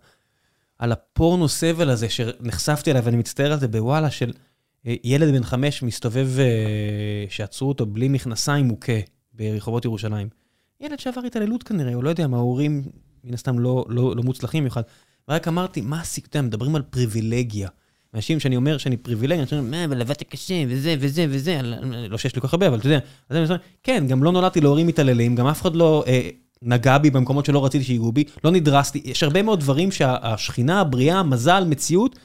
על 0.78 0.93
הפורנו 0.93 1.48
סבל 1.48 1.90
הזה 1.90 2.09
שנחשפתי 2.09 2.90
אליו, 2.90 3.05
ואני 3.05 3.16
מצטער 3.16 3.52
על 3.52 3.61
זה 3.61 3.69
בוואלה, 3.69 4.11
של 4.11 4.32
אה, 4.86 4.94
ילד 5.05 5.35
בן 5.35 5.44
חמש 5.44 5.82
מסתובב, 5.82 6.28
אה, 6.39 7.24
שעצרו 7.28 7.69
אותו 7.69 7.86
בלי 7.86 8.09
מכנסיים 8.09 8.66
מוכה 8.66 8.93
ברחובות 9.32 9.85
ירושלים. 9.85 10.28
ילד 10.81 10.98
שעבר 10.98 11.20
התעללות 11.20 11.62
כנראה, 11.62 11.94
הוא 11.94 12.05
לא 12.05 12.09
יודע 12.09 12.27
מה, 12.27 12.36
ההורים 12.36 12.82
מן 13.24 13.35
הסתם 13.35 13.59
לא, 13.59 13.85
לא, 13.89 14.16
לא 14.16 14.23
מוצלחים 14.23 14.61
במיוחד. 14.62 14.82
ורק 15.28 15.48
אמרתי, 15.48 15.81
מה 15.81 16.01
הסיכוי, 16.01 16.40
מדברים 16.40 16.77
על 16.77 16.82
פריבילגיה. 16.82 17.69
אנשים 18.15 18.41
שאני 18.41 18.57
אומר 18.57 18.78
שאני 18.78 18.97
פריבילגיה, 18.97 19.43
אנשים 19.43 19.59
אומרים, 19.59 19.81
מה, 19.81 19.85
אבל 19.85 20.01
עבדתי 20.01 20.24
קשה, 20.24 20.55
וזה, 20.69 20.95
וזה, 21.01 21.27
וזה, 21.28 21.61
לא 22.09 22.19
שיש 22.19 22.35
לי 22.35 22.41
כל 22.41 22.47
כך 22.49 22.55
הרבה, 22.55 22.66
אבל 22.69 22.78
אתה 22.78 22.87
יודע, 22.87 22.99
אז 23.31 23.37
אני 23.37 23.45
אומר, 23.45 23.57
כן, 23.82 24.05
גם 24.09 24.23
לא 24.24 24.32
נולדתי 24.32 24.61
להורים 24.61 24.87
מתעללים, 24.87 25.35
גם 25.35 25.47
אף 25.47 25.62
אחד 25.62 25.74
לא 25.77 26.05
אה, 26.07 26.28
נגע 26.62 26.99
בי 26.99 27.11
במקומות 27.11 27.45
שלא 27.47 27.65
רציתי 27.65 27.85
שיגעו 27.85 28.12
בי, 28.12 28.24
לא 28.45 28.51
נדרסתי, 28.51 29.03
יש 29.05 29.23
הרבה 29.23 29.43
מאוד 29.43 29.61
דברים 29.61 29.91
שהשכינה, 29.93 30.81
הבריאה, 30.81 31.19
המזל, 31.19 31.65
מציאות, 31.69 32.16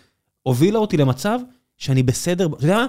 הובילה 0.43 0.79
אותי 0.79 0.97
למצב 0.97 1.39
שאני 1.77 2.03
בסדר, 2.03 2.47
אתה 2.47 2.65
יודע 2.65 2.75
מה? 2.75 2.85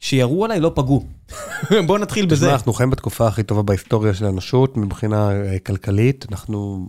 שירו 0.00 0.44
עליי 0.44 0.60
לא 0.60 0.72
פגעו. 0.74 1.04
בואו 1.86 1.98
נתחיל 1.98 2.26
בזה. 2.26 2.52
אנחנו 2.52 2.72
חיים 2.72 2.90
בתקופה 2.90 3.26
הכי 3.28 3.42
טובה 3.42 3.62
בהיסטוריה 3.62 4.14
של 4.14 4.24
האנושות, 4.24 4.76
מבחינה 4.76 5.30
אה, 5.32 5.58
כלכלית, 5.58 6.26
אנחנו 6.30 6.88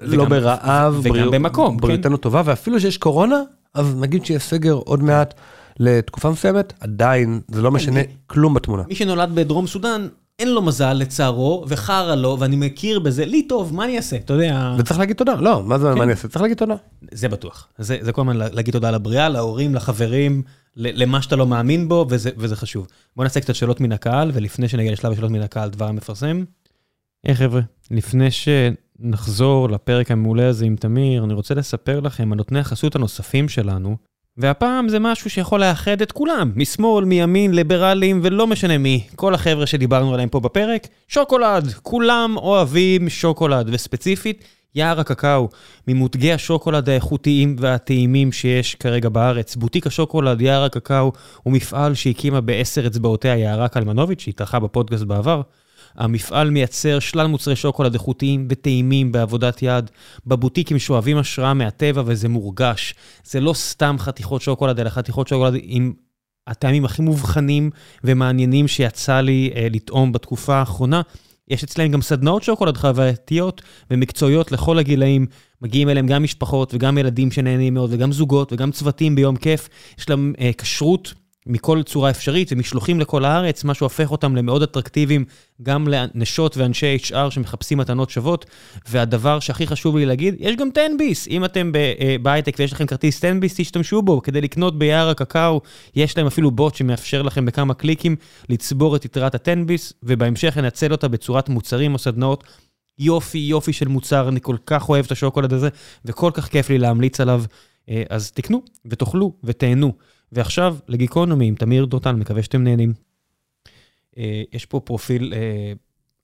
לא 0.00 0.22
וגם- 0.22 0.30
ברעב, 0.30 0.98
וגם 1.02 1.12
בריאות- 1.12 1.34
במקום, 1.34 1.74
כן. 1.76 1.80
בריאותנו 1.80 2.16
טובה, 2.16 2.42
ואפילו 2.44 2.80
שיש 2.80 2.98
קורונה, 2.98 3.42
אז 3.74 3.94
נגיד 3.96 4.24
שיהיה 4.24 4.40
סגר 4.40 4.72
עוד 4.72 5.02
מעט 5.02 5.34
לתקופה 5.80 6.30
מסוימת, 6.30 6.72
עדיין 6.80 7.40
זה 7.48 7.62
לא 7.62 7.70
משנה 7.70 8.00
כלום 8.26 8.54
בתמונה. 8.54 8.82
מי 8.88 8.94
שנולד 8.94 9.34
בדרום 9.34 9.66
סודאן, 9.66 10.08
אין 10.38 10.48
לו 10.52 10.62
מזל 10.62 10.92
לצערו, 10.92 11.64
וחרא 11.68 12.14
לו, 12.14 12.36
ואני 12.40 12.56
מכיר 12.56 12.98
בזה, 13.00 13.24
לי 13.24 13.42
טוב, 13.42 13.74
מה 13.74 13.84
אני 13.84 13.96
אעשה? 13.96 14.16
אתה 14.16 14.32
יודע, 14.32 14.74
וצריך 14.78 14.98
להגיד 15.00 15.16
תודה, 15.16 15.34
לא, 15.34 15.62
מה 15.64 15.78
זה, 15.78 15.86
כן. 15.92 15.98
מה 15.98 16.04
אני 16.04 16.12
אעשה? 16.12 16.28
צריך 16.28 16.42
להגיד 16.42 16.56
תודה. 16.56 16.74
זה 17.12 17.28
בטוח. 17.28 17.68
זה, 17.78 17.96
זה 18.00 18.12
כל 18.12 18.20
הזמן 18.20 18.36
להגיד 18.36 18.72
תודה 18.72 18.90
לבריאה, 18.90 19.28
להורים, 19.28 19.74
לחברים, 19.74 20.42
ל- 20.76 21.02
למה 21.02 21.22
שאתה 21.22 21.36
לא 21.36 21.46
מאמין 21.46 21.88
בו, 21.88 22.06
וזה, 22.10 22.30
וזה 22.36 22.56
חשוב. 22.56 22.86
בואו 23.16 23.24
נעשה 23.24 23.40
קצת 23.40 23.54
שאלות 23.54 23.80
מן 23.80 23.92
הקהל, 23.92 24.30
ולפני 24.34 24.68
שנגיע 24.68 24.92
לשלב 24.92 25.12
השאלות 25.12 25.30
מן 25.30 25.42
הקהל, 25.42 25.70
דבר 25.70 25.88
המפרסם. 25.88 26.44
היי 27.24 27.34
חבר'ה, 27.34 27.60
לפני 27.90 28.28
שנחזור 29.02 29.68
לפרק 29.68 30.10
המעולה 30.10 30.48
הזה 30.48 30.64
עם 30.64 30.76
תמיר, 30.76 31.24
אני 31.24 31.34
רוצה 31.34 31.54
לספר 31.54 32.00
לכם 32.00 32.32
על 32.32 32.36
נותני 32.36 32.58
החסות 32.58 32.96
הנוספים 32.96 33.48
שלנו, 33.48 33.96
והפעם 34.36 34.88
זה 34.88 34.98
משהו 34.98 35.30
שיכול 35.30 35.60
לאחד 35.60 36.02
את 36.02 36.12
כולם, 36.12 36.52
משמאל, 36.56 37.04
מימין, 37.04 37.54
ליברלים 37.54 38.20
ולא 38.22 38.46
משנה 38.46 38.78
מי. 38.78 39.06
כל 39.16 39.34
החבר'ה 39.34 39.66
שדיברנו 39.66 40.14
עליהם 40.14 40.28
פה 40.28 40.40
בפרק, 40.40 40.88
שוקולד. 41.08 41.72
כולם 41.82 42.34
אוהבים 42.36 43.08
שוקולד, 43.08 43.68
וספציפית, 43.72 44.44
יער 44.74 45.00
הקקאו, 45.00 45.48
ממותגי 45.88 46.32
השוקולד 46.32 46.88
האיכותיים 46.88 47.56
והטעימים 47.58 48.32
שיש 48.32 48.74
כרגע 48.74 49.08
בארץ. 49.08 49.56
בוטיק 49.56 49.86
השוקולד 49.86 50.40
יער 50.40 50.64
הקקאו 50.64 51.12
הוא 51.42 51.52
מפעל 51.52 51.94
שהקימה 51.94 52.40
בעשר 52.40 52.86
אצבעותיה 52.86 53.36
יערה 53.36 53.68
קלמנוביץ', 53.68 54.20
שהתארחה 54.20 54.58
בפודקאסט 54.60 55.04
בעבר. 55.04 55.42
המפעל 55.96 56.50
מייצר 56.50 56.98
שלל 56.98 57.26
מוצרי 57.26 57.56
שוקולד 57.56 57.92
איכותיים 57.94 58.46
וטעימים 58.50 59.12
בעבודת 59.12 59.62
יד. 59.62 59.90
בבוטיקים 60.26 60.78
שואבים 60.78 61.16
השראה 61.16 61.54
מהטבע 61.54 62.02
וזה 62.06 62.28
מורגש. 62.28 62.94
זה 63.24 63.40
לא 63.40 63.52
סתם 63.52 63.96
חתיכות 63.98 64.42
שוקולד, 64.42 64.80
אלא 64.80 64.88
חתיכות 64.88 65.28
שוקולד 65.28 65.54
עם 65.62 65.92
הטעמים 66.46 66.84
הכי 66.84 67.02
מובחנים 67.02 67.70
ומעניינים 68.04 68.68
שיצא 68.68 69.20
לי 69.20 69.50
אה, 69.56 69.66
לטעום 69.70 70.12
בתקופה 70.12 70.54
האחרונה. 70.54 71.02
יש 71.48 71.64
אצלם 71.64 71.90
גם 71.90 72.02
סדנאות 72.02 72.42
שוקולד 72.42 72.76
חווייתיות 72.76 73.62
ומקצועיות 73.90 74.52
לכל 74.52 74.78
הגילאים. 74.78 75.26
מגיעים 75.62 75.88
אליהם 75.88 76.06
גם 76.06 76.22
משפחות 76.22 76.74
וגם 76.74 76.98
ילדים 76.98 77.30
שנהנים 77.30 77.74
מאוד 77.74 77.90
וגם 77.92 78.12
זוגות 78.12 78.52
וגם 78.52 78.70
צוותים 78.70 79.14
ביום 79.14 79.36
כיף. 79.36 79.68
יש 79.98 80.10
להם 80.10 80.32
אה, 80.40 80.50
כשרות 80.58 81.14
מכל 81.48 81.82
צורה 81.82 82.10
אפשרית 82.10 82.52
ומשלוחים 82.52 83.00
לכל 83.00 83.24
הארץ, 83.24 83.64
מה 83.64 83.74
שהופך 83.74 84.10
אותם 84.10 84.36
למאוד 84.36 84.62
אטרקטיביים 84.62 85.24
גם 85.62 85.88
לנשות 85.88 86.56
ואנשי 86.56 86.96
HR 87.02 87.30
שמחפשים 87.30 87.78
מתנות 87.78 88.10
שוות. 88.10 88.46
והדבר 88.88 89.40
שהכי 89.40 89.66
חשוב 89.66 89.96
לי 89.96 90.06
להגיד, 90.06 90.34
יש 90.38 90.56
גם 90.56 90.68
10 90.72 90.82
ביס. 90.98 91.28
אם 91.28 91.44
אתם 91.44 91.72
אה, 91.76 92.16
בהייטק 92.22 92.56
ויש 92.58 92.72
לכם 92.72 92.86
כרטיס 92.86 93.24
10 93.24 93.34
ביס, 93.40 93.54
תשתמשו 93.56 94.02
בו 94.02 94.22
כדי 94.22 94.40
לקנות 94.40 94.78
ביער 94.78 95.08
הקקאו. 95.08 95.60
יש 95.96 96.16
להם 96.16 96.26
אפילו 96.26 96.50
בוט 96.50 96.74
שמאפשר 96.74 97.22
לכם 97.22 97.46
בכמה 97.46 97.74
קליקים 97.74 98.16
לצבור 98.48 98.96
את 98.96 99.04
יתרת 99.04 99.34
ה-10 99.34 99.64
ביס, 99.66 99.92
ובהמשך 100.02 100.56
לנצל 100.56 100.92
אותה 100.92 101.08
בצורת 101.08 101.48
מוצרים 101.48 101.94
או 101.94 101.98
סדנאות. 101.98 102.44
יופי, 102.98 103.38
יופי 103.38 103.72
של 103.72 103.88
מוצר, 103.88 104.28
אני 104.28 104.40
כל 104.40 104.56
כך 104.66 104.88
אוהב 104.88 105.04
את 105.04 105.12
השוקולד 105.12 105.52
הזה, 105.52 105.68
וכל 106.04 106.30
כך 106.34 106.48
כיף 106.48 106.70
לי 106.70 106.78
להמליץ 106.78 107.20
עליו. 107.20 107.42
אה, 107.88 108.02
אז 108.10 108.30
תקנו 108.30 108.62
ותאכלו 108.86 109.32
ותהנו. 109.44 109.92
ועכשיו 110.32 110.76
לגיקונומי 110.88 111.46
עם 111.46 111.54
תמיר 111.54 111.84
דותן, 111.84 112.16
מקווה 112.16 112.42
שאתם 112.42 112.64
נהנים. 112.64 112.92
אה, 114.18 114.42
יש 114.52 114.66
פה 114.66 114.80
פרופיל 114.80 115.34
אה, 115.34 115.72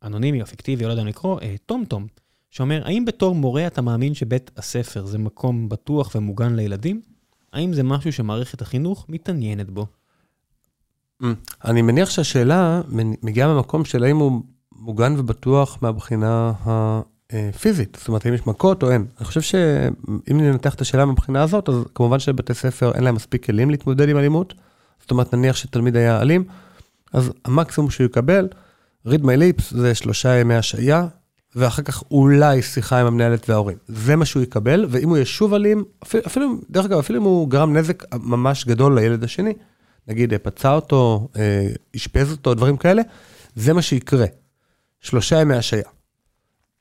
אנונימי 0.02 0.42
או 0.42 0.46
פיקטיבי, 0.46 0.84
לא 0.84 0.90
יודע 0.90 1.04
לקרוא, 1.04 1.40
אה, 1.40 1.54
טום 1.66 1.84
טום, 1.84 2.06
שאומר, 2.50 2.82
האם 2.84 3.04
בתור 3.04 3.34
מורה 3.34 3.66
אתה 3.66 3.82
מאמין 3.82 4.14
שבית 4.14 4.50
הספר 4.56 5.06
זה 5.06 5.18
מקום 5.18 5.68
בטוח 5.68 6.14
ומוגן 6.14 6.56
לילדים? 6.56 7.00
האם 7.52 7.72
זה 7.72 7.82
משהו 7.82 8.12
שמערכת 8.12 8.62
החינוך 8.62 9.06
מתעניינת 9.08 9.70
בו? 9.70 9.86
אני 11.64 11.82
מניח 11.82 12.10
שהשאלה 12.10 12.82
מגיעה 13.22 13.54
ממקום 13.54 13.84
של 13.84 14.04
האם 14.04 14.16
הוא 14.16 14.42
מוגן 14.72 15.14
ובטוח 15.18 15.78
מהבחינה 15.82 16.52
הפיזית, 17.32 17.96
זאת 17.98 18.08
אומרת, 18.08 18.26
האם 18.26 18.34
יש 18.34 18.46
מכות 18.46 18.82
או 18.82 18.90
אין. 18.90 19.06
אני 19.18 19.26
חושב 19.26 19.40
שאם 19.40 20.40
ננתח 20.40 20.74
את 20.74 20.80
השאלה 20.80 21.04
מבחינה 21.04 21.42
הזאת, 21.42 21.68
אז 21.68 21.74
כמובן 21.94 22.18
שבתי 22.18 22.54
ספר 22.54 22.92
אין 22.94 23.04
להם 23.04 23.14
מספיק 23.14 23.46
כלים 23.46 23.70
להתמודד 23.70 24.08
עם 24.08 24.16
אלימות. 24.16 24.54
זאת 25.00 25.10
אומרת, 25.10 25.34
נניח 25.34 25.56
שתלמיד 25.56 25.96
היה 25.96 26.20
אלים, 26.20 26.44
אז 27.12 27.30
המקסימום 27.44 27.90
שהוא 27.90 28.04
יקבל, 28.04 28.48
read 29.08 29.20
my 29.20 29.38
lips 29.38 29.62
זה 29.70 29.94
שלושה 29.94 30.36
ימי 30.36 30.54
השעיה, 30.54 31.06
ואחר 31.56 31.82
כך 31.82 32.02
אולי 32.10 32.62
שיחה 32.62 33.00
עם 33.00 33.06
המנהלת 33.06 33.50
וההורים. 33.50 33.76
זה 33.88 34.16
מה 34.16 34.24
שהוא 34.24 34.42
יקבל, 34.42 34.86
ואם 34.88 35.08
הוא 35.08 35.18
ישוב 35.18 35.54
אלים, 35.54 35.84
אפילו, 36.02 36.22
אפילו 36.26 36.60
דרך 36.70 36.84
אגב, 36.84 36.98
אפילו 36.98 37.18
אם 37.18 37.24
הוא 37.24 37.48
גרם 37.48 37.76
נזק 37.76 38.14
ממש 38.14 38.64
גדול 38.64 38.98
לילד 38.98 39.24
השני, 39.24 39.52
נגיד 40.08 40.32
פצע 40.42 40.72
אותו, 40.72 41.28
אשפז 41.96 42.32
אותו, 42.32 42.54
דברים 42.54 42.76
כאלה, 42.76 43.02
זה 43.54 43.72
מה 43.72 43.82
שיקרה. 43.82 44.26
שלושה 45.00 45.40
ימי 45.40 45.56
השעיה. 45.56 45.93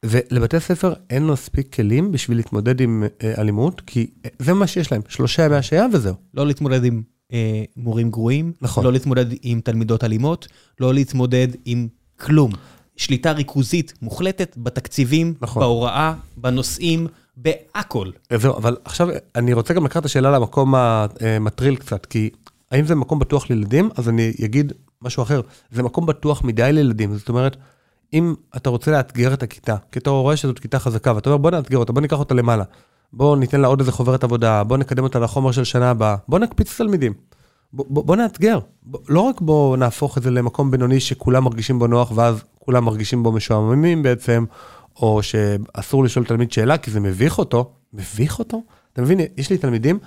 ולבתי 0.03 0.59
ספר 0.59 0.93
אין 1.09 1.27
מספיק 1.27 1.75
כלים 1.75 2.11
בשביל 2.11 2.37
להתמודד 2.37 2.81
עם 2.81 3.03
אה, 3.23 3.33
אלימות, 3.37 3.81
כי 3.81 4.07
אה, 4.25 4.29
זה 4.39 4.53
מה 4.53 4.67
שיש 4.67 4.91
להם, 4.91 5.01
שלושה 5.07 5.45
ימי 5.45 5.55
השעיה 5.55 5.85
וזהו. 5.93 6.15
לא 6.33 6.47
להתמודד 6.47 6.83
עם 6.83 7.01
אה, 7.33 7.63
מורים 7.77 8.11
גרועים, 8.11 8.51
נכון. 8.61 8.83
לא 8.83 8.91
להתמודד 8.91 9.25
עם 9.41 9.61
תלמידות 9.61 10.03
אלימות, 10.03 10.47
לא 10.79 10.93
להתמודד 10.93 11.47
עם 11.65 11.87
כלום. 12.19 12.51
שליטה 12.97 13.31
ריכוזית 13.31 13.93
מוחלטת 14.01 14.57
בתקציבים, 14.57 15.33
נכון. 15.41 15.59
בהוראה, 15.59 16.13
בנושאים, 16.37 17.07
בהכל. 17.37 18.09
אה, 18.31 18.37
זהו, 18.37 18.57
אבל 18.57 18.77
עכשיו 18.85 19.07
אני 19.35 19.53
רוצה 19.53 19.73
גם 19.73 19.85
לקחת 19.85 19.97
את 19.97 20.05
השאלה 20.05 20.31
למקום 20.31 20.75
המטריל 20.75 21.75
קצת, 21.75 22.05
כי 22.05 22.29
האם 22.71 22.85
זה 22.85 22.95
מקום 22.95 23.19
בטוח 23.19 23.49
לילדים? 23.49 23.89
אז 23.95 24.09
אני 24.09 24.33
אגיד 24.45 24.73
משהו 25.01 25.23
אחר, 25.23 25.41
זה 25.71 25.83
מקום 25.83 26.05
בטוח 26.05 26.43
מדי 26.43 26.69
לילדים, 26.73 27.17
זאת 27.17 27.29
אומרת, 27.29 27.57
אם 28.13 28.33
אתה 28.55 28.69
רוצה 28.69 28.91
לאתגר 28.91 29.33
את 29.33 29.43
הכיתה, 29.43 29.75
כי 29.91 29.99
אתה 29.99 30.09
רואה 30.09 30.37
שזאת 30.37 30.59
כיתה 30.59 30.79
חזקה, 30.79 31.15
ואתה 31.15 31.29
אומר 31.29 31.37
בוא 31.37 31.51
נאתגר 31.51 31.77
אותה, 31.77 31.93
בוא 31.93 32.01
ניקח 32.01 32.19
אותה 32.19 32.33
למעלה, 32.33 32.63
בוא 33.13 33.37
ניתן 33.37 33.61
לה 33.61 33.67
עוד 33.67 33.79
איזה 33.79 33.91
חוברת 33.91 34.23
עבודה, 34.23 34.63
בוא 34.63 34.77
נקדם 34.77 35.03
אותה 35.03 35.19
לחומר 35.19 35.51
של 35.51 35.63
שנה 35.63 35.89
הבאה, 35.89 36.15
בוא 36.27 36.39
נקפיץ 36.39 36.67
את 36.67 36.81
התלמידים, 36.81 37.13
בוא, 37.73 37.85
בוא, 37.89 38.03
בוא 38.03 38.15
נאתגר, 38.15 38.59
בוא, 38.83 38.99
לא 39.09 39.19
רק 39.19 39.41
בוא 39.41 39.77
נהפוך 39.77 40.17
את 40.17 40.23
זה 40.23 40.31
למקום 40.31 40.71
בינוני 40.71 40.99
שכולם 40.99 41.43
מרגישים 41.43 41.79
בו 41.79 41.87
נוח, 41.87 42.11
ואז 42.15 42.43
כולם 42.59 42.85
מרגישים 42.85 43.23
בו 43.23 43.31
משועממים 43.31 44.03
בעצם, 44.03 44.45
או 44.95 45.23
שאסור 45.23 46.03
לשאול 46.03 46.25
תלמיד 46.25 46.51
שאלה 46.51 46.77
כי 46.77 46.91
זה 46.91 46.99
מביך 46.99 47.37
אותו, 47.37 47.71
מביך 47.93 48.39
אותו? 48.39 48.61
אתה 48.93 49.01
מבין, 49.01 49.19
יש 49.37 49.49
לי 49.49 49.57
תלמידים 49.57 49.99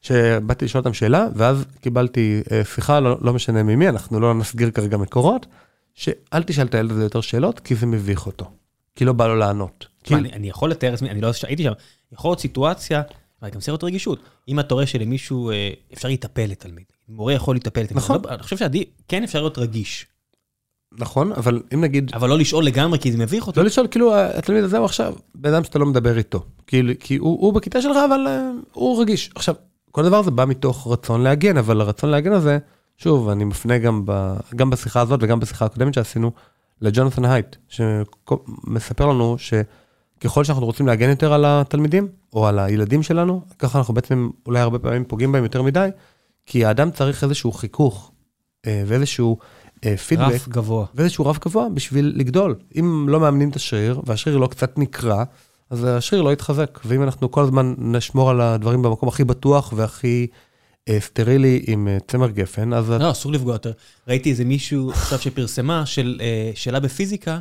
שבאתי 0.00 0.64
לשאול 0.64 0.80
אותם 0.80 0.92
שאלה, 0.92 1.26
ואז 1.34 1.64
קיבלתי 1.80 2.42
אה, 2.52 2.64
שיחה, 2.64 3.00
לא, 3.00 3.16
לא 3.20 3.32
משנה 3.32 3.62
ממי, 3.62 3.88
אנחנו 3.88 4.20
לא 4.20 4.34
נסגיר 4.34 4.70
כרגע 4.70 4.96
מקורות, 4.96 5.46
שאל 5.94 6.42
תשאל 6.42 6.66
את 6.66 6.74
הילד 6.74 6.90
הזה 6.90 7.02
יותר 7.02 7.20
שאלות, 7.20 7.60
כי 7.60 7.74
זה 7.74 7.86
מביך 7.86 8.26
אותו. 8.26 8.50
כי 8.94 9.04
לא 9.04 9.12
בא 9.12 9.26
לו 9.26 9.36
לענות. 9.36 9.86
כי- 10.04 10.14
אני, 10.14 10.32
אני 10.32 10.48
יכול 10.48 10.70
לתאר 10.70 10.90
לעצמי, 10.90 11.10
אני 11.10 11.20
לא 11.20 11.30
הייתי 11.46 11.62
שם, 11.62 11.72
יכול 12.12 12.28
להיות 12.30 12.40
סיטואציה, 12.40 13.02
אבל 13.42 13.50
גם 13.50 13.60
להיות 13.68 13.84
רגישות. 13.84 14.18
אם 14.48 14.60
אתה 14.60 14.74
רואה 14.74 14.86
שלמישהו, 14.86 15.50
אה, 15.50 15.70
אפשר 15.92 16.08
להיטפל 16.08 16.46
לתלמיד, 16.46 16.84
מורה 17.08 17.32
יכול 17.32 17.54
להיטפל 17.54 17.80
לתלמיד. 17.82 18.04
נכון. 18.04 18.16
אני, 18.16 18.24
לא, 18.26 18.30
אני 18.34 18.42
חושב 18.42 18.56
שעדיף, 18.56 18.88
כן 19.08 19.22
אפשר 19.22 19.40
להיות 19.40 19.58
רגיש, 19.58 20.06
נכון, 20.98 21.32
אבל 21.32 21.62
אם 21.74 21.80
נגיד, 21.80 22.10
אבל 22.14 22.28
לא 22.28 22.38
לשאול 22.38 22.64
לגמרי 22.64 22.98
כי 22.98 23.12
זה 23.12 23.18
מביך 23.18 23.46
אותו. 23.46 23.60
לא 23.60 23.66
לשאול, 23.66 23.86
כאילו, 23.90 24.14
התלמיד 24.16 24.64
הזה 24.64 24.78
הוא 24.78 24.84
עכשיו 24.84 25.14
בן 25.34 25.54
אדם 25.54 25.64
שאתה 25.64 25.78
לא 25.78 25.86
מדבר 25.86 26.18
איתו. 26.18 26.44
כאילו, 26.66 26.92
כי 27.00 27.16
הוא, 27.16 27.40
הוא 27.40 27.52
בכיתה 27.52 27.82
שלך, 27.82 27.96
אבל 28.08 28.26
אה, 28.28 28.50
הוא 28.72 29.02
רגיש. 29.02 29.30
עכשיו, 29.34 29.54
כל 29.90 30.02
דבר 30.04 30.22
זה 30.22 30.30
בא 30.30 30.44
מתוך 30.44 30.86
רצון 30.92 31.20
להגן, 31.22 31.56
אבל 31.56 31.80
הרצון 31.80 32.10
להגן 32.10 32.32
הזה, 32.32 32.58
שוב, 33.02 33.28
אני 33.28 33.44
מפנה 33.44 33.78
גם, 33.78 34.02
ב, 34.04 34.36
גם 34.56 34.70
בשיחה 34.70 35.00
הזאת 35.00 35.20
וגם 35.22 35.40
בשיחה 35.40 35.64
הקודמת 35.64 35.94
שעשינו, 35.94 36.32
לג'ונתן 36.80 37.24
הייט, 37.24 37.56
שמספר 37.68 39.06
לנו 39.06 39.36
שככל 39.38 40.44
שאנחנו 40.44 40.66
רוצים 40.66 40.86
להגן 40.86 41.08
יותר 41.08 41.32
על 41.32 41.44
התלמידים, 41.46 42.08
או 42.32 42.46
על 42.46 42.58
הילדים 42.58 43.02
שלנו, 43.02 43.40
ככה 43.58 43.78
אנחנו 43.78 43.94
בעצם 43.94 44.30
אולי 44.46 44.60
הרבה 44.60 44.78
פעמים 44.78 45.04
פוגעים 45.04 45.32
בהם 45.32 45.42
יותר 45.42 45.62
מדי, 45.62 45.88
כי 46.46 46.64
האדם 46.64 46.90
צריך 46.90 47.24
איזשהו 47.24 47.52
חיכוך 47.52 48.12
אה, 48.66 48.82
ואיזשהו 48.86 49.38
אה, 49.84 49.96
פידבק. 49.96 50.34
רף 50.34 50.48
גבוה. 50.48 50.86
ואיזשהו 50.94 51.26
רף 51.26 51.38
גבוה 51.38 51.68
בשביל 51.68 52.12
לגדול. 52.16 52.54
אם 52.80 53.06
לא 53.08 53.20
מאמנים 53.20 53.48
את 53.48 53.56
השריר, 53.56 54.00
והשריר 54.06 54.36
לא 54.36 54.46
קצת 54.46 54.78
נקרע, 54.78 55.24
אז 55.70 55.84
השריר 55.84 56.22
לא 56.22 56.32
יתחזק. 56.32 56.80
ואם 56.84 57.02
אנחנו 57.02 57.30
כל 57.30 57.42
הזמן 57.42 57.74
נשמור 57.78 58.30
על 58.30 58.40
הדברים 58.40 58.82
במקום 58.82 59.08
הכי 59.08 59.24
בטוח 59.24 59.72
והכי 59.76 60.26
סטרילי 60.98 61.62
עם 61.66 61.88
אה, 61.88 61.98
צמר 62.08 62.30
גפן, 62.30 62.72
אז... 62.72 62.90
לא, 62.90 63.10
אסור 63.10 63.32
לפגוע 63.32 63.52
יותר. 63.54 63.72
ראיתי 64.08 64.30
איזה 64.30 64.44
מישהו 64.44 64.90
עכשיו 64.90 65.18
שפרסמה 65.18 65.86
של 65.86 66.18
אה, 66.20 66.50
שאלה 66.54 66.80
בפיזיקה, 66.80 67.38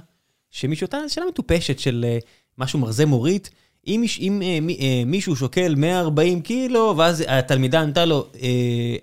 שמישהו, 0.51 0.85
אותה 0.85 0.97
שאלה 1.07 1.25
מטופשת 1.29 1.79
של 1.79 2.05
אה, 2.07 2.17
משהו 2.57 2.79
מרזה 2.79 3.05
מוריד, 3.05 3.47
אם, 3.87 4.03
אם 4.19 4.41
אה, 4.45 4.59
מי- 4.61 4.77
אה, 4.81 5.03
מישהו 5.05 5.35
שוקל 5.35 5.75
140 5.77 6.41
קילו, 6.41 6.93
ואז 6.97 7.23
התלמידה 7.27 7.81
ענתה 7.81 8.05
לו, 8.05 8.27
אה, 8.41 8.47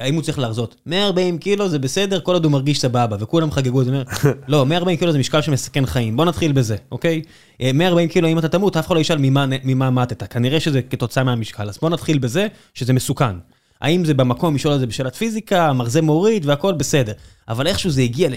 האם 0.00 0.14
הוא 0.14 0.22
צריך 0.22 0.38
להרזות? 0.38 0.76
140 0.86 1.38
קילו 1.38 1.68
זה 1.68 1.78
בסדר, 1.78 2.20
כל 2.20 2.32
עוד 2.32 2.44
הוא 2.44 2.52
מרגיש 2.52 2.80
סבבה, 2.80 3.16
וכולם 3.20 3.50
חגגו 3.50 3.80
את 3.80 3.86
זה. 3.86 4.02
לא, 4.48 4.66
140 4.66 4.96
קילו 4.98 5.12
זה 5.12 5.18
משקל 5.18 5.42
שמסכן 5.42 5.86
חיים, 5.86 6.16
בוא 6.16 6.24
נתחיל 6.24 6.52
בזה, 6.52 6.76
אוקיי? 6.92 7.22
אה, 7.60 7.70
140 7.74 8.08
קילו, 8.08 8.28
אם 8.28 8.38
אתה 8.38 8.48
תמות, 8.48 8.76
אף 8.76 8.86
אחד 8.86 8.94
לא 8.94 9.00
ישאל 9.00 9.18
ממה, 9.20 9.46
ממה 9.64 9.90
מתת, 9.90 10.32
כנראה 10.32 10.60
שזה 10.60 10.82
כתוצאה 10.82 11.24
מהמשקל, 11.24 11.68
אז 11.68 11.78
בוא 11.82 11.90
נתחיל 11.90 12.18
בזה, 12.18 12.46
שזה 12.74 12.92
מסוכן. 12.92 13.36
האם 13.80 14.04
זה 14.04 14.14
במקום 14.14 14.54
לשאול 14.54 14.72
על 14.74 14.80
זה 14.80 14.86
בשאלת 14.86 15.14
פיזיקה, 15.16 15.72
מרזה 15.72 16.02
מוריד 16.02 16.46
והכל 16.46 16.72
בסדר. 16.74 17.12
אבל 17.48 17.66
איכשהו 17.66 17.90
זה 17.90 18.02
הגיע 18.02 18.28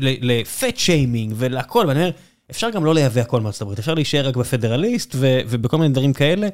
לפט 0.00 0.76
שיימינג 0.76 1.34
ולהכל, 1.36 1.84
ואני 1.88 2.00
אומר, 2.00 2.10
אפשר 2.50 2.70
גם 2.70 2.84
לא 2.84 2.94
לייבא 2.94 3.20
הכל 3.20 3.40
מארצות 3.40 3.62
הברית, 3.62 3.78
אפשר 3.78 3.94
להישאר 3.94 4.28
רק 4.28 4.36
בפדרליסט 4.36 5.12
ו- 5.18 5.40
ובכל 5.48 5.78
מיני 5.78 5.92
דברים 5.94 6.12
כאלה, 6.12 6.48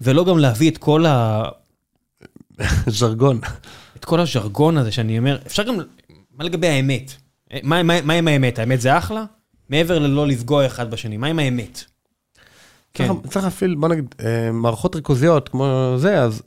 ולא 0.00 0.24
גם 0.24 0.38
להביא 0.38 0.70
את 0.70 0.78
כל, 0.78 1.06
ה- 1.06 1.44
ז'רגון. 2.86 3.40
את 3.96 4.04
כל 4.04 4.20
הז'רגון 4.20 4.76
הזה 4.78 4.92
שאני 4.92 5.18
אומר, 5.18 5.38
אפשר 5.46 5.62
גם, 5.62 5.76
מה 6.38 6.44
לגבי 6.44 6.68
האמת? 6.68 7.12
אה, 7.52 7.58
מה, 7.62 7.82
מה, 7.82 8.00
מה 8.00 8.12
עם 8.12 8.28
האמת? 8.28 8.58
האמת 8.58 8.80
זה 8.80 8.98
אחלה? 8.98 9.24
מעבר 9.68 9.98
ללא 9.98 10.26
לפגוע 10.26 10.66
אחד 10.66 10.90
בשני, 10.90 11.16
מה 11.16 11.26
עם 11.26 11.38
האמת? 11.38 11.84
כן, 12.94 13.06
צריך- 13.08 13.26
צריך 13.32 13.44
להפעיל, 13.44 13.74
בוא 13.74 13.88
נגיד, 13.88 14.14
אה, 14.24 14.52
מערכות 14.52 14.96
ריכוזיות 14.96 15.48
כמו 15.48 15.94
זה, 15.98 16.22
אז 16.22 16.42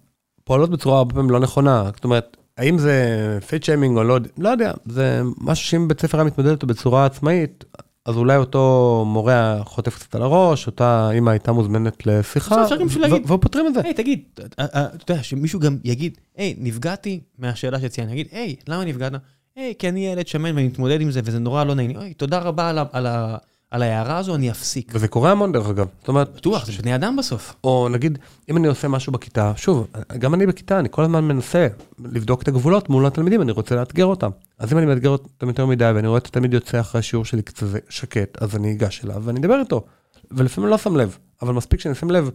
פועלות 0.48 0.70
בצורה 0.70 0.98
הרבה 0.98 1.14
פעמים 1.14 1.30
לא 1.32 1.40
נכונה. 1.40 1.84
זאת 1.96 2.04
אומרת, 2.04 2.38
האם 2.58 2.78
זה 2.78 3.04
fat 3.48 3.64
shaming 3.64 3.98
או 3.98 4.04
לא, 4.04 4.18
לא 4.38 4.50
יודע, 4.50 4.72
זה 4.86 5.22
משהו 5.42 5.66
שאם 5.68 5.88
בית 5.88 6.02
ספר 6.02 6.18
היה 6.18 6.26
מתמודד 6.28 6.50
איתו 6.50 6.68
בצורה 6.68 7.06
עצמאית, 7.06 7.64
אז 8.06 8.18
אולי 8.18 8.38
אותו 8.38 9.04
מורה 9.08 9.60
חוטף 9.64 9.96
קצת 9.96 10.16
על 10.16 10.22
הראש, 10.22 10.68
אותה 10.68 11.10
אמא 11.18 11.30
הייתה 11.30 11.52
מוזמנת 11.52 12.06
לשיחה, 12.08 12.56
בסדר, 12.56 12.64
אפשר 12.66 12.76
גם 12.76 12.88
בשביל 12.88 13.04
ו- 13.06 13.08
להגיד- 13.08 13.32
ופותרים 13.32 13.68
את 13.68 13.74
זה. 13.74 13.82
היי, 13.84 13.94
תגיד, 13.94 14.20
אה, 14.60 14.66
אה, 14.76 14.86
אתה 14.96 15.12
יודע, 15.12 15.24
שמישהו 15.24 15.60
גם 15.60 15.78
יגיד, 15.84 16.18
היי, 16.38 16.56
נפגעתי 16.58 17.20
מהשאלה 17.40 17.80
שציינת, 17.82 18.12
יגיד, 18.12 18.28
היי, 18.32 18.56
למה 18.68 18.86
נפגעת? 18.86 19.12
היי, 19.56 19.74
כי 19.80 19.90
אני 19.90 20.08
ילד 20.08 20.28
שמן 20.28 20.56
ואני 20.56 20.68
מתמודד 20.68 21.02
עם 21.02 21.12
זה 21.12 21.22
וזה 21.24 21.40
נורא 21.40 21.64
לא 21.64 21.74
נעים 21.76 21.90
לי. 21.90 21.98
אוי, 21.98 22.14
תודה 22.14 22.40
רבה 22.40 22.70
על 22.92 23.06
ה- 23.08 23.38
על 23.72 23.84
ההערה 23.84 24.18
הזו, 24.18 24.36
אני 24.36 24.52
אפסיק. 24.52 24.92
וזה 24.96 25.08
קורה 25.08 25.32
המון 25.32 25.52
דרך 25.52 25.70
אגב. 25.70 25.88
זאת 26.00 26.08
אומרת, 26.08 26.36
בטוח, 26.36 26.66
זה 26.66 26.72
בני 26.82 26.96
אדם 26.96 27.16
בסוף. 27.16 27.56
או 27.64 27.88
נגיד, 27.92 28.18
אם 28.50 28.58
אני 28.58 28.68
עושה 28.68 28.88
משהו 28.88 29.12
בכיתה, 29.12 29.54
שוב, 29.56 29.88
גם 30.20 30.34
אני 30.34 30.46
בכיתה, 30.46 30.80
אני 30.80 30.88
כל 30.92 31.04
הזמן 31.04 31.24
מנסה 31.24 31.68
לבדוק 32.00 32.42
את 32.42 32.48
הגבולות 32.48 32.90
מול 32.90 33.06
התלמידים, 33.06 33.42
אני 33.42 33.52
רוצה 33.52 33.76
לאתגר 33.76 34.06
אותם. 34.06 34.30
אז 34.60 34.74
אם 34.74 34.78
אני 34.78 34.86
מאתגר 34.86 35.10
אותם 35.10 35.48
יותר 35.48 35.66
מדי, 35.66 35.92
ואני 35.96 36.08
רואה 36.08 36.18
את 36.18 36.28
התלמיד 36.28 36.54
יוצא 36.54 36.80
אחרי 36.80 37.00
השיעור 37.00 37.26
שלי 37.26 37.42
קצת 37.42 37.68
שקט, 37.90 38.42
אז 38.42 38.56
אני 38.56 38.72
אגש 38.72 39.06
אליו 39.06 39.24
ואני 39.24 39.40
אדבר 39.40 39.60
איתו. 39.60 39.86
ולפעמים 40.32 40.70
לא 40.70 40.78
שם 40.78 40.96
לב, 40.96 41.18
אבל 41.42 41.54
מספיק 41.54 41.80
שאני 41.80 41.96
שם 41.96 42.12
לב 42.12 42.30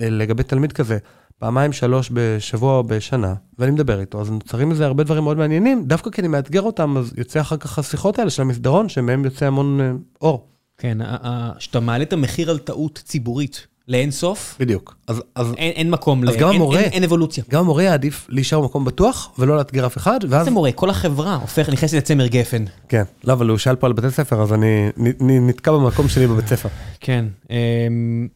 אה, 0.00 0.10
לגבי 0.10 0.42
תלמיד 0.42 0.72
כזה, 0.72 0.98
פעמיים 1.38 1.72
שלוש 1.72 2.10
בשבוע 2.12 2.78
או 2.78 2.84
בשנה, 2.84 3.34
ואני 3.58 3.70
מדבר 3.70 4.00
איתו, 4.00 4.20
אז 4.20 4.30
נוצרים 4.30 4.68
מזה 4.68 4.86
הרבה 4.86 5.04
דברים 5.04 5.24
מאוד 5.24 5.36
מעניינים, 5.36 5.84
דווקא 5.84 6.10
כי 6.10 6.20
אני 6.20 6.28
מאתגר 6.28 6.62
אותם, 6.62 6.96
אז 6.96 7.12
יוצא 7.16 7.40
אחר 7.40 7.56
כך 7.56 7.78
השיחות 7.78 8.18
האלה 8.18 8.30
של 8.30 8.42
המסדרון, 8.42 8.88
שמהם 8.88 9.24
יוצא 9.24 9.46
המון 9.46 9.80
אה, 9.80 9.92
אור. 10.20 10.55
כן, 10.78 10.98
ה- 11.00 11.16
ה- 11.22 11.52
שאתה 11.58 11.80
מעלה 11.80 12.04
את 12.04 12.12
המחיר 12.12 12.50
על 12.50 12.58
טעות 12.58 13.02
ציבורית 13.04 13.66
לאין 13.88 14.10
סוף, 14.10 14.56
בדיוק. 14.60 14.96
אז, 15.06 15.22
אז 15.34 15.46
אין 15.56 15.72
אין 15.72 15.90
מקום, 15.90 16.24
ל- 16.24 16.28
אז 16.28 16.36
גם 16.36 16.48
אין- 16.48 16.56
המורה- 16.56 16.80
אין- 16.80 16.92
אין 16.92 17.04
אבולוציה. 17.04 17.44
גם 17.50 17.60
המורה 17.60 17.82
יעדיף 17.82 18.26
להישאר 18.28 18.60
במקום 18.60 18.84
בטוח 18.84 19.30
ולא 19.38 19.56
לאתגר 19.56 19.86
אף 19.86 19.96
אחד, 19.96 20.20
ואז... 20.28 20.44
זה 20.44 20.50
מורה, 20.50 20.72
כל 20.72 20.90
החברה 20.90 21.34
הופך, 21.34 21.68
נכנסת 21.68 21.94
לצמר 21.96 22.26
גפן. 22.26 22.64
כן, 22.88 23.02
לא, 23.24 23.32
אבל 23.32 23.48
הוא 23.48 23.58
שאל 23.58 23.76
פה 23.76 23.86
על 23.86 23.92
בתי 23.92 24.10
ספר, 24.10 24.42
אז 24.42 24.52
אני 24.52 24.88
נ- 24.96 25.26
נ- 25.30 25.46
נתקע 25.48 25.72
במקום 25.72 26.08
שלי 26.08 26.26
בבית 26.26 26.46
ספר. 26.46 26.68
כן. 27.00 27.24
אמ, 27.50 28.28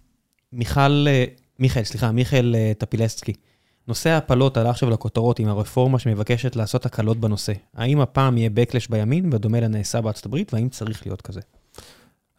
מיכל, 0.52 0.80
אה, 1.08 1.24
מיכאל, 1.58 1.84
סליחה, 1.84 2.12
מיכאל 2.12 2.54
אה, 2.56 2.72
טפילסקי. 2.78 3.32
נושא 3.88 4.10
ההפלות 4.10 4.56
עלה 4.56 4.70
עכשיו 4.70 4.90
לכותרות 4.90 5.38
עם 5.38 5.48
הרפורמה 5.48 5.98
שמבקשת 5.98 6.56
לעשות 6.56 6.86
הקלות 6.86 7.16
בנושא. 7.20 7.52
האם 7.76 8.00
הפעם 8.00 8.38
יהיה 8.38 8.50
backlash 8.56 8.86
בימין, 8.90 9.30
בדומה 9.30 9.60
לנעשה 9.60 10.00
בארצות 10.00 10.26
הברית, 10.26 10.54
והאם 10.54 10.68
צריך 10.68 11.06
להיות 11.06 11.22
כזה? 11.22 11.40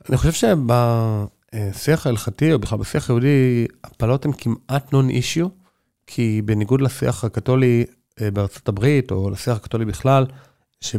אני 0.10 0.18
חושב 0.18 0.32
שבשיח 1.54 2.06
ההלכתי, 2.06 2.54
או 2.54 2.60
בכלל 2.60 2.80
בשיח 2.80 3.10
היהודי, 3.10 3.68
הפלות 3.84 4.26
הן 4.26 4.32
כמעט 4.38 4.94
נון 4.94 5.10
אישיו, 5.10 5.48
כי 6.08 6.42
בניגוד 6.46 6.82
לשיח 6.82 7.24
הקתולי 7.24 7.86
אה, 8.22 8.32
בארצות 8.32 8.68
הברית, 8.68 9.12
או 9.12 9.30
לשיח 9.30 9.58
הקתולי 9.58 9.86
בכלל, 9.86 10.26
ש... 10.82 10.96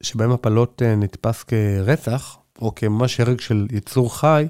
שבהם 0.00 0.30
הפלות 0.30 0.82
אה, 0.84 0.96
נתפס 0.96 1.42
כרצח, 1.42 2.38
או 2.62 2.74
כממש 2.74 3.20
הרג 3.20 3.40
של 3.40 3.66
יצור 3.72 4.16
חי, 4.16 4.46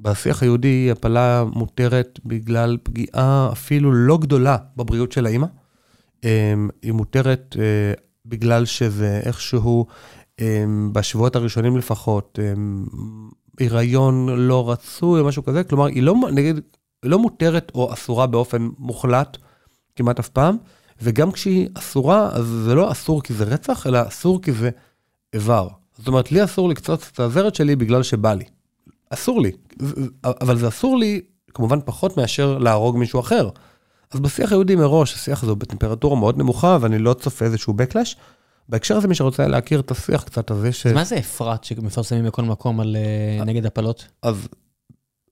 בשיח 0.00 0.42
היהודי 0.42 0.90
הפלה 0.90 1.44
מותרת 1.44 2.20
בגלל 2.24 2.78
פגיעה 2.82 3.48
אפילו 3.52 3.92
לא 3.92 4.18
גדולה 4.18 4.56
בבריאות 4.76 5.12
של 5.12 5.26
האימא. 5.26 5.46
אה, 6.24 6.54
היא 6.82 6.92
מותרת 6.92 7.56
בגלל 8.26 8.64
שזה 8.64 9.20
איכשהו, 9.24 9.86
בשבועות 10.92 11.36
הראשונים 11.36 11.76
לפחות, 11.76 12.38
אה, 12.42 13.66
הריון 13.66 14.28
לא 14.28 14.70
רצוי 14.70 15.20
או 15.20 15.26
משהו 15.26 15.44
כזה, 15.44 15.64
כלומר, 15.64 15.86
היא 15.86 16.02
לא, 16.02 16.14
נגיד, 16.32 16.60
היא 17.02 17.10
לא 17.10 17.18
מותרת 17.18 17.72
או 17.74 17.92
אסורה 17.92 18.26
באופן 18.26 18.68
מוחלט 18.78 19.36
כמעט 19.96 20.18
אף 20.18 20.28
פעם, 20.28 20.56
וגם 21.02 21.32
כשהיא 21.32 21.68
אסורה, 21.74 22.28
אז 22.32 22.46
זה 22.46 22.74
לא 22.74 22.92
אסור 22.92 23.22
כי 23.22 23.34
זה 23.34 23.44
רצח, 23.44 23.86
אלא 23.86 23.98
אסור 24.08 24.42
כי 24.42 24.52
זה 24.52 24.70
איבר. 25.34 25.68
זאת 25.98 26.08
אומרת, 26.08 26.32
לי 26.32 26.44
אסור 26.44 26.68
לקצוץ 26.68 27.10
את 27.12 27.20
הזרת 27.20 27.54
שלי 27.54 27.76
בגלל 27.76 28.02
שבא 28.02 28.34
לי. 28.34 28.44
אסור 29.10 29.40
לי. 29.40 29.52
אבל 30.24 30.58
זה 30.58 30.68
אסור 30.68 30.96
לי, 30.96 31.20
כמובן 31.54 31.78
פחות 31.84 32.16
מאשר 32.16 32.58
להרוג 32.58 32.96
מישהו 32.96 33.20
אחר. 33.20 33.48
אז 34.12 34.20
בשיח 34.20 34.52
היהודי 34.52 34.76
מראש, 34.76 35.14
השיח 35.14 35.42
הזה 35.42 35.52
הוא 35.52 35.58
בטמפרטורה 35.58 36.16
מאוד 36.16 36.38
נמוכה, 36.38 36.78
ואני 36.80 36.98
לא 36.98 37.14
צופה 37.14 37.44
איזשהו 37.44 37.74
backlash. 37.74 38.16
בהקשר 38.68 38.96
הזה, 38.96 39.08
מי 39.08 39.14
שרוצה 39.14 39.46
להכיר 39.46 39.80
את 39.80 39.90
השיח 39.90 40.22
קצת 40.22 40.50
הזה 40.50 40.72
ש... 40.72 40.86
אז 40.86 40.92
מה 40.92 41.04
זה 41.04 41.18
אפרת 41.18 41.64
שמפרסמים 41.64 42.24
בכל 42.24 42.42
מקום 42.42 42.80
על 42.80 42.96
אה, 42.96 43.44
נגד 43.44 43.66
הפלות? 43.66 44.08
אז 44.22 44.48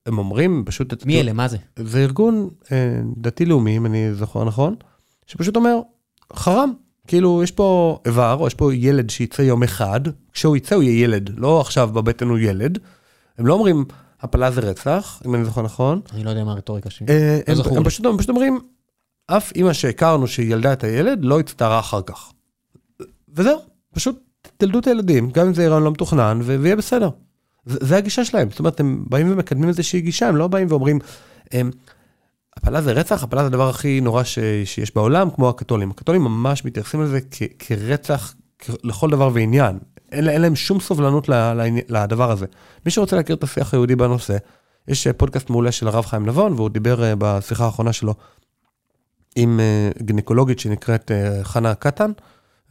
הם 0.05 0.17
אומרים 0.17 0.63
פשוט... 0.65 0.93
את- 0.93 1.05
מי 1.05 1.21
אלה? 1.21 1.33
מה 1.33 1.47
זה? 1.47 1.57
זה 1.79 1.99
ארגון 1.99 2.49
אה, 2.71 2.77
דתי-לאומי, 3.17 3.77
אם 3.77 3.85
אני 3.85 4.13
זוכר 4.13 4.43
נכון, 4.43 4.75
שפשוט 5.25 5.55
אומר, 5.55 5.79
חרם. 6.33 6.73
כאילו, 7.07 7.43
יש 7.43 7.51
פה 7.51 7.99
איבר, 8.05 8.37
או 8.39 8.47
יש 8.47 8.53
פה 8.53 8.73
ילד 8.75 9.09
שיצא 9.09 9.41
יום 9.41 9.63
אחד, 9.63 10.01
כשהוא 10.33 10.57
יצא 10.57 10.75
הוא 10.75 10.83
יהיה 10.83 11.03
ילד, 11.03 11.29
לא 11.37 11.61
עכשיו 11.61 11.89
בבטן 11.93 12.27
הוא 12.27 12.37
ילד. 12.37 12.79
הם 13.37 13.45
לא 13.45 13.53
אומרים, 13.53 13.85
הפלה 14.21 14.51
זה 14.51 14.61
רצח, 14.61 15.21
אם 15.25 15.35
אני 15.35 15.45
זוכר 15.45 15.61
נכון. 15.61 16.01
אני 16.13 16.23
לא 16.23 16.29
יודע 16.29 16.43
מה 16.43 16.51
הרטוריקה 16.51 16.89
שלי. 16.89 17.07
אה, 17.09 17.39
הם, 17.47 17.55
זכור 17.55 17.77
הם, 17.77 17.83
לי. 17.83 17.89
פשוט, 17.89 18.05
הם 18.05 18.17
פשוט 18.17 18.29
אומרים, 18.29 18.59
אף 19.27 19.51
אימא 19.55 19.73
שהכרנו 19.73 20.27
שהיא 20.27 20.53
ילדה 20.53 20.73
את 20.73 20.83
הילד, 20.83 21.19
לא 21.21 21.39
הצטערה 21.39 21.79
אחר 21.79 22.01
כך. 22.01 22.31
וזהו, 23.35 23.59
פשוט 23.93 24.19
תלדו 24.57 24.79
את 24.79 24.87
הילדים, 24.87 25.31
גם 25.31 25.47
אם 25.47 25.53
זה 25.53 25.65
הריון 25.65 25.83
לא 25.83 25.91
מתוכנן, 25.91 26.39
ו- 26.43 26.57
ויהיה 26.61 26.75
בסדר. 26.75 27.09
זה, 27.65 27.79
זה 27.81 27.97
הגישה 27.97 28.25
שלהם, 28.25 28.49
זאת 28.49 28.59
אומרת, 28.59 28.79
הם 28.79 29.05
באים 29.09 29.31
ומקדמים 29.31 29.69
איזושהי 29.69 30.01
גישה, 30.01 30.27
הם 30.29 30.35
לא 30.35 30.47
באים 30.47 30.67
ואומרים, 30.69 30.99
הם, 31.51 31.71
הפלה 32.57 32.81
זה 32.81 32.91
רצח, 32.91 33.23
הפלה 33.23 33.41
זה 33.41 33.47
הדבר 33.47 33.69
הכי 33.69 34.01
נורא 34.01 34.23
ש, 34.23 34.39
שיש 34.65 34.95
בעולם, 34.95 35.29
כמו 35.29 35.49
הקתולים. 35.49 35.91
הקתולים 35.91 36.21
ממש 36.21 36.65
מתייחסים 36.65 37.01
לזה 37.01 37.19
כ, 37.31 37.43
כרצח 37.59 38.35
כ, 38.59 38.69
לכל 38.83 39.09
דבר 39.09 39.29
ועניין. 39.33 39.77
אין, 40.11 40.29
אין 40.29 40.41
להם 40.41 40.55
שום 40.55 40.79
סובלנות 40.79 41.29
לעני- 41.29 41.81
לדבר 41.89 42.31
הזה. 42.31 42.45
מי 42.85 42.91
שרוצה 42.91 43.15
להכיר 43.15 43.35
את 43.35 43.43
השיח 43.43 43.73
היהודי 43.73 43.95
בנושא, 43.95 44.37
יש 44.87 45.07
אה, 45.07 45.13
פודקאסט 45.13 45.49
מעולה 45.49 45.71
של 45.71 45.87
הרב 45.87 46.05
חיים 46.05 46.25
נבון, 46.25 46.53
והוא 46.53 46.69
דיבר 46.69 47.03
אה, 47.03 47.13
בשיחה 47.17 47.65
האחרונה 47.65 47.93
שלו 47.93 48.13
עם 49.35 49.59
אה, 49.59 49.89
גינקולוגית 50.01 50.59
שנקראת 50.59 51.11
חנה 51.43 51.75
קטן, 51.75 52.11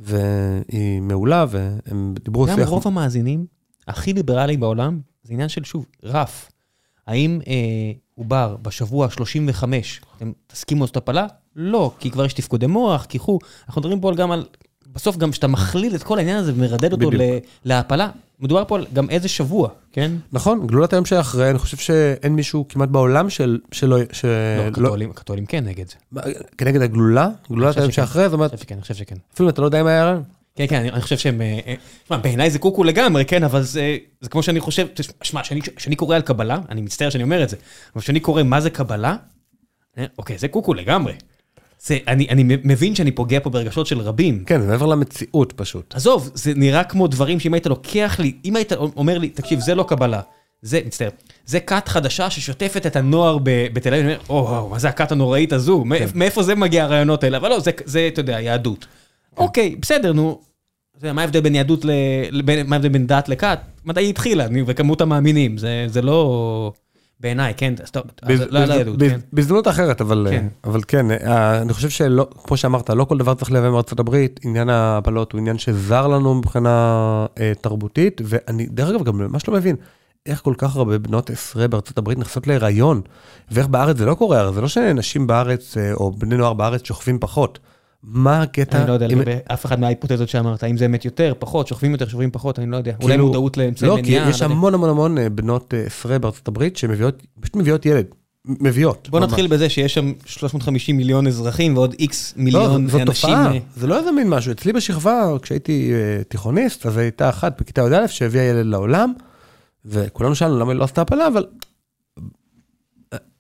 והיא 0.01 1.01
מעולה, 1.01 1.45
והם 1.49 2.15
דיברו 2.25 2.47
גם 2.47 2.57
שיח... 2.57 2.69
רוב 2.69 2.87
המאזינים 2.87 3.47
הכי 3.89 4.13
ליברליים 4.13 4.61
בעולם, 4.61 5.01
זה 5.23 5.33
עניין 5.33 5.49
של, 5.49 5.65
שוב, 5.65 5.87
רף. 6.03 6.51
האם 7.07 7.41
אה, 7.47 7.93
עובר 8.15 8.57
בשבוע 8.63 9.07
ה-35, 9.07 9.65
אתם 10.17 10.33
תסכימו 10.47 10.81
לעשות 10.81 10.97
הפלה? 10.97 11.27
לא, 11.57 11.93
כי 11.99 12.11
כבר 12.11 12.25
יש 12.25 12.33
תפקודי 12.33 12.67
מוח, 12.67 13.05
כי 13.05 13.19
חו. 13.19 13.39
אנחנו 13.69 13.81
מדברים 13.81 14.01
פה 14.01 14.13
גם 14.17 14.31
על... 14.31 14.47
בסוף 14.95 15.17
גם 15.17 15.31
כשאתה 15.31 15.47
מכליל 15.47 15.95
את 15.95 16.03
כל 16.03 16.19
העניין 16.19 16.37
הזה 16.37 16.53
ומרדד 16.55 16.93
אותו 16.93 17.07
בדיוק. 17.11 17.23
ל- 17.23 17.39
להפלה, 17.65 18.11
מדובר 18.41 18.65
פה 18.69 18.77
על 18.77 18.87
גם 18.93 19.11
איזה 19.11 19.29
שבוע, 19.29 19.69
כן? 19.93 20.13
נכון, 20.33 20.67
גלולת 20.67 20.93
היום 20.93 21.05
שאחרי, 21.05 21.51
אני 21.51 21.59
חושב 21.59 21.77
שאין 21.77 22.33
מישהו 22.33 22.67
כמעט 22.69 22.89
בעולם 22.89 23.31
של, 23.31 23.59
שלא... 23.73 23.99
ש... 24.13 24.25
לא, 24.25 24.63
הקתולים, 24.63 25.11
הקתולים 25.11 25.47
כן 25.47 25.65
נגד 25.65 25.85
זה. 25.89 26.21
כנגד 26.59 26.83
הגלולה, 26.83 27.29
גלולת 27.51 27.77
היום 27.77 27.91
שכן. 27.91 28.03
שאחרי, 28.03 28.23
זאת 28.23 28.29
אני 28.29 28.35
אומרת, 28.35 28.51
חושב 28.51 28.65
שכן, 28.65 28.75
אני 28.75 28.83
חושב 28.83 28.95
שכן. 28.95 29.17
אפילו 29.35 29.49
אם 29.49 29.53
אתה 29.53 29.61
לא 29.61 29.67
יודע 29.67 29.83
מה 29.83 29.91
היה 29.91 30.03
הרעיון. 30.03 30.23
כן, 30.57 30.67
כן, 30.69 30.77
אני, 30.77 30.91
אני 30.91 31.01
חושב 31.01 31.19
שהם... 31.19 31.41
אה, 31.41 31.59
אה, 31.67 31.75
תשמע, 32.05 32.17
בעיניי 32.17 32.51
זה 32.51 32.59
קוקו 32.59 32.85
לגמרי, 32.85 33.25
כן, 33.25 33.45
אבל 33.45 33.63
זה, 33.63 33.97
זה 34.21 34.29
כמו 34.29 34.43
שאני 34.43 34.61
חושב, 34.61 34.87
כשאני, 35.21 35.61
כשאני 35.77 35.97
קורא 35.97 36.17
על 36.17 36.23
קבלה, 36.23 36.59
אני 36.69 36.81
מצטער 36.81 37.11
שאני 37.11 37.25
אומר 37.25 37.43
את 37.43 37.49
זה, 37.49 37.57
אבל 37.95 38.03
כשאני 38.03 38.21
קורא 38.21 38.43
מה 38.43 38.61
זה 38.61 38.71
קבלה, 38.71 39.17
אה, 39.99 40.05
אוקיי, 40.19 40.39
זה 40.39 40.49
קוקו 40.49 40.75
לגמרי. 40.75 41.13
זה, 41.81 41.99
אני, 42.09 42.27
אני 42.31 42.43
מבין 42.65 42.95
שאני 42.95 43.11
פוגע 43.11 43.41
פה 43.41 43.51
ברגשות 43.51 43.87
של 43.87 44.01
רבים. 44.01 44.43
כן, 44.47 44.61
זה 44.61 44.67
מעבר 44.67 44.87
למציאות 44.87 45.53
פשוט. 45.57 45.95
עזוב, 45.95 46.31
זה 46.35 46.53
נראה 46.57 46.85
כמו 46.85 47.07
דברים 47.07 47.41
שאם 47.41 47.55
היית 47.55 47.67
לוקח 47.67 48.17
לי, 48.21 48.33
אם 48.45 48.57
היית 48.57 48.73
אומר 48.73 49.19
לי, 49.19 49.29
תקשיב, 49.29 49.61
זה 49.61 49.75
לא 49.75 49.83
קבלה, 49.89 50.21
זה, 50.63 50.81
מצטער, 50.87 51.09
זה 51.47 51.61
כת 51.61 51.89
חדשה 51.89 52.31
ששוטפת 52.31 52.87
את 52.87 52.97
הנוער 52.97 53.39
ב- 53.43 53.67
בתל 53.73 53.95
אביב, 53.95 54.19
או, 54.29 54.69
מה 54.71 54.79
זה 54.79 54.89
הכת 54.89 55.13
הנוראית 55.13 55.53
הזו? 55.53 55.85
מאיפ- 55.85 56.15
מאיפה 56.15 56.43
זה 56.43 56.55
מגיע 56.55 56.85
הרעיונות 56.85 57.25
האלה? 57.25 57.37
אבל 57.37 57.49
לא, 57.49 57.61
זה, 57.61 57.71
זה, 57.85 58.09
אתה 58.13 58.21
יודע, 58.21 58.41
יהדות. 58.41 58.87
אוקיי, 59.37 59.77
בסדר, 59.81 60.13
נו. 60.13 60.41
זה, 61.01 61.13
מה 61.13 61.21
ההבדל 61.23 61.41
בין 61.41 61.55
יהדות 61.55 61.85
ל... 61.85 61.91
לבין- 62.31 62.67
מה 62.67 62.77
ההבדל 62.77 62.89
בין 62.89 63.07
דת 63.07 63.29
לכת? 63.29 63.59
מתי 63.85 64.01
היא 64.01 64.09
התחילה? 64.11 64.47
וכמות 64.67 65.01
המאמינים, 65.01 65.59
זה, 65.59 65.85
זה 65.89 66.03
לא... 66.03 66.73
בעיניי, 67.25 67.55
כן, 67.57 67.75
לא 68.51 68.59
על 68.59 68.67
בהז- 68.67 68.71
היהדות, 68.71 68.99
בהז- 68.99 69.11
כן. 69.11 69.21
בהזדמנות 69.33 69.69
אחרת, 69.69 70.01
אבל 70.01 70.27
כן. 70.31 70.47
אבל 70.65 70.81
כן, 70.89 71.11
אה, 71.11 71.61
אני 71.63 71.73
חושב 71.73 71.89
שלא, 71.89 72.27
כמו 72.45 72.57
שאמרת, 72.57 72.91
לא 72.91 73.05
כל 73.05 73.19
דבר 73.19 73.35
צריך 73.35 73.53
לייבא 73.53 73.71
מארצות 73.71 74.01
הברית, 74.01 74.41
עניין 74.45 74.69
ההפלות 74.69 75.33
הוא 75.33 75.39
עניין 75.39 75.59
שזר 75.59 76.07
לנו 76.07 76.35
מבחינה 76.35 76.71
אה, 77.41 77.53
תרבותית, 77.61 78.21
ואני, 78.25 78.67
דרך 78.67 78.89
אגב, 78.89 79.03
גם 79.05 79.19
ממש 79.19 79.49
לא 79.49 79.55
מבין, 79.55 79.77
איך 80.27 80.41
כל 80.43 80.55
כך 80.59 80.77
הרבה 80.77 80.99
בנות 80.99 81.31
עשרה 81.31 81.69
בארצות 81.69 81.99
הברית 81.99 82.19
נכנסות 82.19 82.47
להיריון, 82.47 83.01
ואיך 83.51 83.67
בארץ 83.69 83.97
זה 83.97 84.07
לא 84.07 84.15
קורה, 84.15 84.41
הרי 84.41 84.53
זה 84.53 84.61
לא 84.61 84.69
שנשים 84.69 85.27
בארץ, 85.27 85.77
אה, 85.77 85.93
או 85.93 86.13
בני 86.13 86.37
נוער 86.37 86.53
בארץ 86.53 86.85
שוכבים 86.87 87.19
פחות. 87.21 87.59
מה 88.07 88.43
הקטע? 88.43 88.79
אני 88.79 88.89
לא 88.89 88.93
יודע 88.93 89.07
אם- 89.07 89.19
לגבי 89.19 89.33
אף 89.53 89.67
אחד 89.67 89.81
מההיפותזות 89.81 90.29
שאמרת, 90.29 90.63
האם 90.63 90.77
זה 90.77 90.87
אמת 90.87 91.05
יותר, 91.05 91.33
פחות, 91.39 91.67
שוכבים 91.69 91.93
יותר, 91.93 92.09
שוכבים 92.09 92.31
פחות, 92.31 92.59
אני 92.59 92.71
לא 92.71 92.77
יודע. 92.77 92.93
אולי 93.03 93.13
כאילו- 93.13 93.27
מודעות 93.27 93.57
לאמצעי 93.57 93.89
לא, 93.89 93.97
מניעה. 93.97 94.25
כי 94.25 94.31
יש 94.31 94.43
לא. 94.43 94.47
המון 94.47 94.75
המון 94.75 94.91
המון 94.91 95.19
אה, 95.19 95.31
בנות 95.31 95.75
אה, 95.75 95.83
עשרה 95.87 96.19
בארצות 96.19 96.49
הברית 96.49 96.77
שמביאות, 96.77 97.23
פשוט 97.41 97.57
מביאות 97.57 97.87
ילד. 97.87 98.07
מביאות. 98.47 99.09
בוא 99.11 99.21
ממש. 99.21 99.29
נתחיל 99.29 99.47
בזה 99.47 99.69
שיש 99.69 99.95
שם 99.95 100.13
350 100.25 100.97
מיליון 100.97 101.27
אזרחים 101.27 101.77
ועוד 101.77 101.95
איקס 101.99 102.35
לא, 102.37 102.43
מיליון 102.45 102.89
זאת 102.89 103.01
אנשים. 103.01 103.31
תופעה, 103.31 103.53
אה, 103.53 103.59
זה 103.77 103.87
לא 103.87 103.99
איזה 103.99 104.13
מין 104.13 104.29
משהו. 104.29 104.53
אצלי 104.53 104.73
בשכבה, 104.73 105.25
כשהייתי 105.43 105.93
תיכוניסט, 106.29 106.87
אז 106.87 106.97
הייתה 106.97 107.29
אחת 107.29 107.61
בכיתה 107.61 107.83
י"א 107.83 108.07
שהביאה 108.07 108.45
ילד 108.45 108.67
לעולם, 108.67 109.13
וכולנו 109.85 110.35
שאלנו 110.35 110.59
למה 110.59 110.73
היא 110.73 110.79
לא 110.79 110.85
עשתה 110.85 111.01
הפלה, 111.03 111.27
אבל 111.29 111.47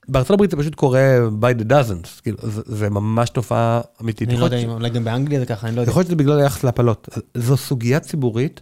בארצות 0.08 0.30
הברית 0.30 0.50
זה 0.50 0.56
פשוט 0.56 0.74
קורה 0.74 1.18
by 1.40 1.60
the 1.60 1.64
dozens, 1.70 2.22
כאילו, 2.22 2.38
זה, 2.42 2.62
זה 2.64 2.90
ממש 2.90 3.30
תופעה 3.30 3.80
אמיתית. 4.02 4.28
אני 4.28 4.36
לא 4.36 4.44
יודע 4.44 4.56
אם 4.56 4.70
אולי 4.70 4.90
גם 4.90 5.04
באנגליה 5.04 5.40
זה 5.40 5.46
ככה, 5.46 5.68
אני 5.68 5.76
לא 5.76 5.80
יודע. 5.80 5.90
יכול 5.90 6.00
להיות 6.00 6.06
שזה 6.06 6.16
בגלל 6.16 6.40
היחס 6.40 6.64
להפלות. 6.64 7.08
זו 7.34 7.56
סוגיה 7.56 8.00
ציבורית, 8.00 8.60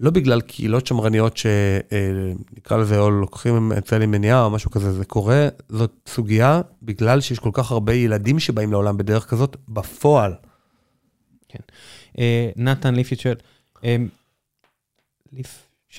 לא 0.00 0.10
בגלל 0.10 0.40
קהילות 0.40 0.86
שמרניות 0.86 1.36
שנקרא 1.36 2.76
לזה, 2.76 2.98
או 2.98 3.10
לוקחים 3.10 3.72
אצל 3.72 4.06
מניעה 4.06 4.44
או 4.44 4.50
משהו 4.50 4.70
כזה, 4.70 4.92
זה 4.92 5.04
קורה, 5.04 5.48
זאת 5.68 5.92
סוגיה 6.08 6.60
בגלל 6.82 7.20
שיש 7.20 7.38
כל 7.38 7.50
כך 7.52 7.70
הרבה 7.70 7.94
ילדים 7.94 8.38
שבאים 8.38 8.72
לעולם 8.72 8.96
בדרך 8.96 9.30
כזאת, 9.30 9.56
בפועל. 9.68 10.34
אה, 12.18 12.50
נתן 12.56 12.94
ליפשיץ 12.94 13.20
שואל, 13.20 13.36
אה, 13.84 13.96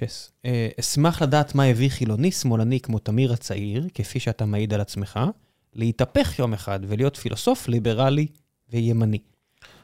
ליפשס, 0.02 0.32
אה, 0.46 0.68
אשמח 0.80 1.22
לדעת 1.22 1.56
מה 1.56 1.64
הביא 1.64 1.90
חילוני 1.90 2.32
שמאלני 2.32 2.80
כמו 2.80 3.00
תמיר 3.00 3.34
הצעיר, 3.34 3.88
כפי 3.94 4.20
שאתה 4.20 4.46
מעיד 4.46 4.74
על 4.74 4.82
עצמך, 4.82 5.20
להתהפך 5.74 6.40
יום 6.40 6.54
אחד 6.54 6.80
ולהיות 6.88 7.18
פילוסוף 7.18 7.68
ליברלי 7.68 8.28
וימני. 8.70 9.20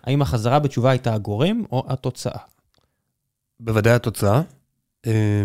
האם 0.03 0.21
החזרה 0.21 0.59
בתשובה 0.59 0.89
הייתה 0.89 1.13
הגורם 1.13 1.63
או 1.71 1.85
התוצאה? 1.88 2.39
בוודאי 3.59 3.93
התוצאה. 3.93 4.41
אה, 5.07 5.43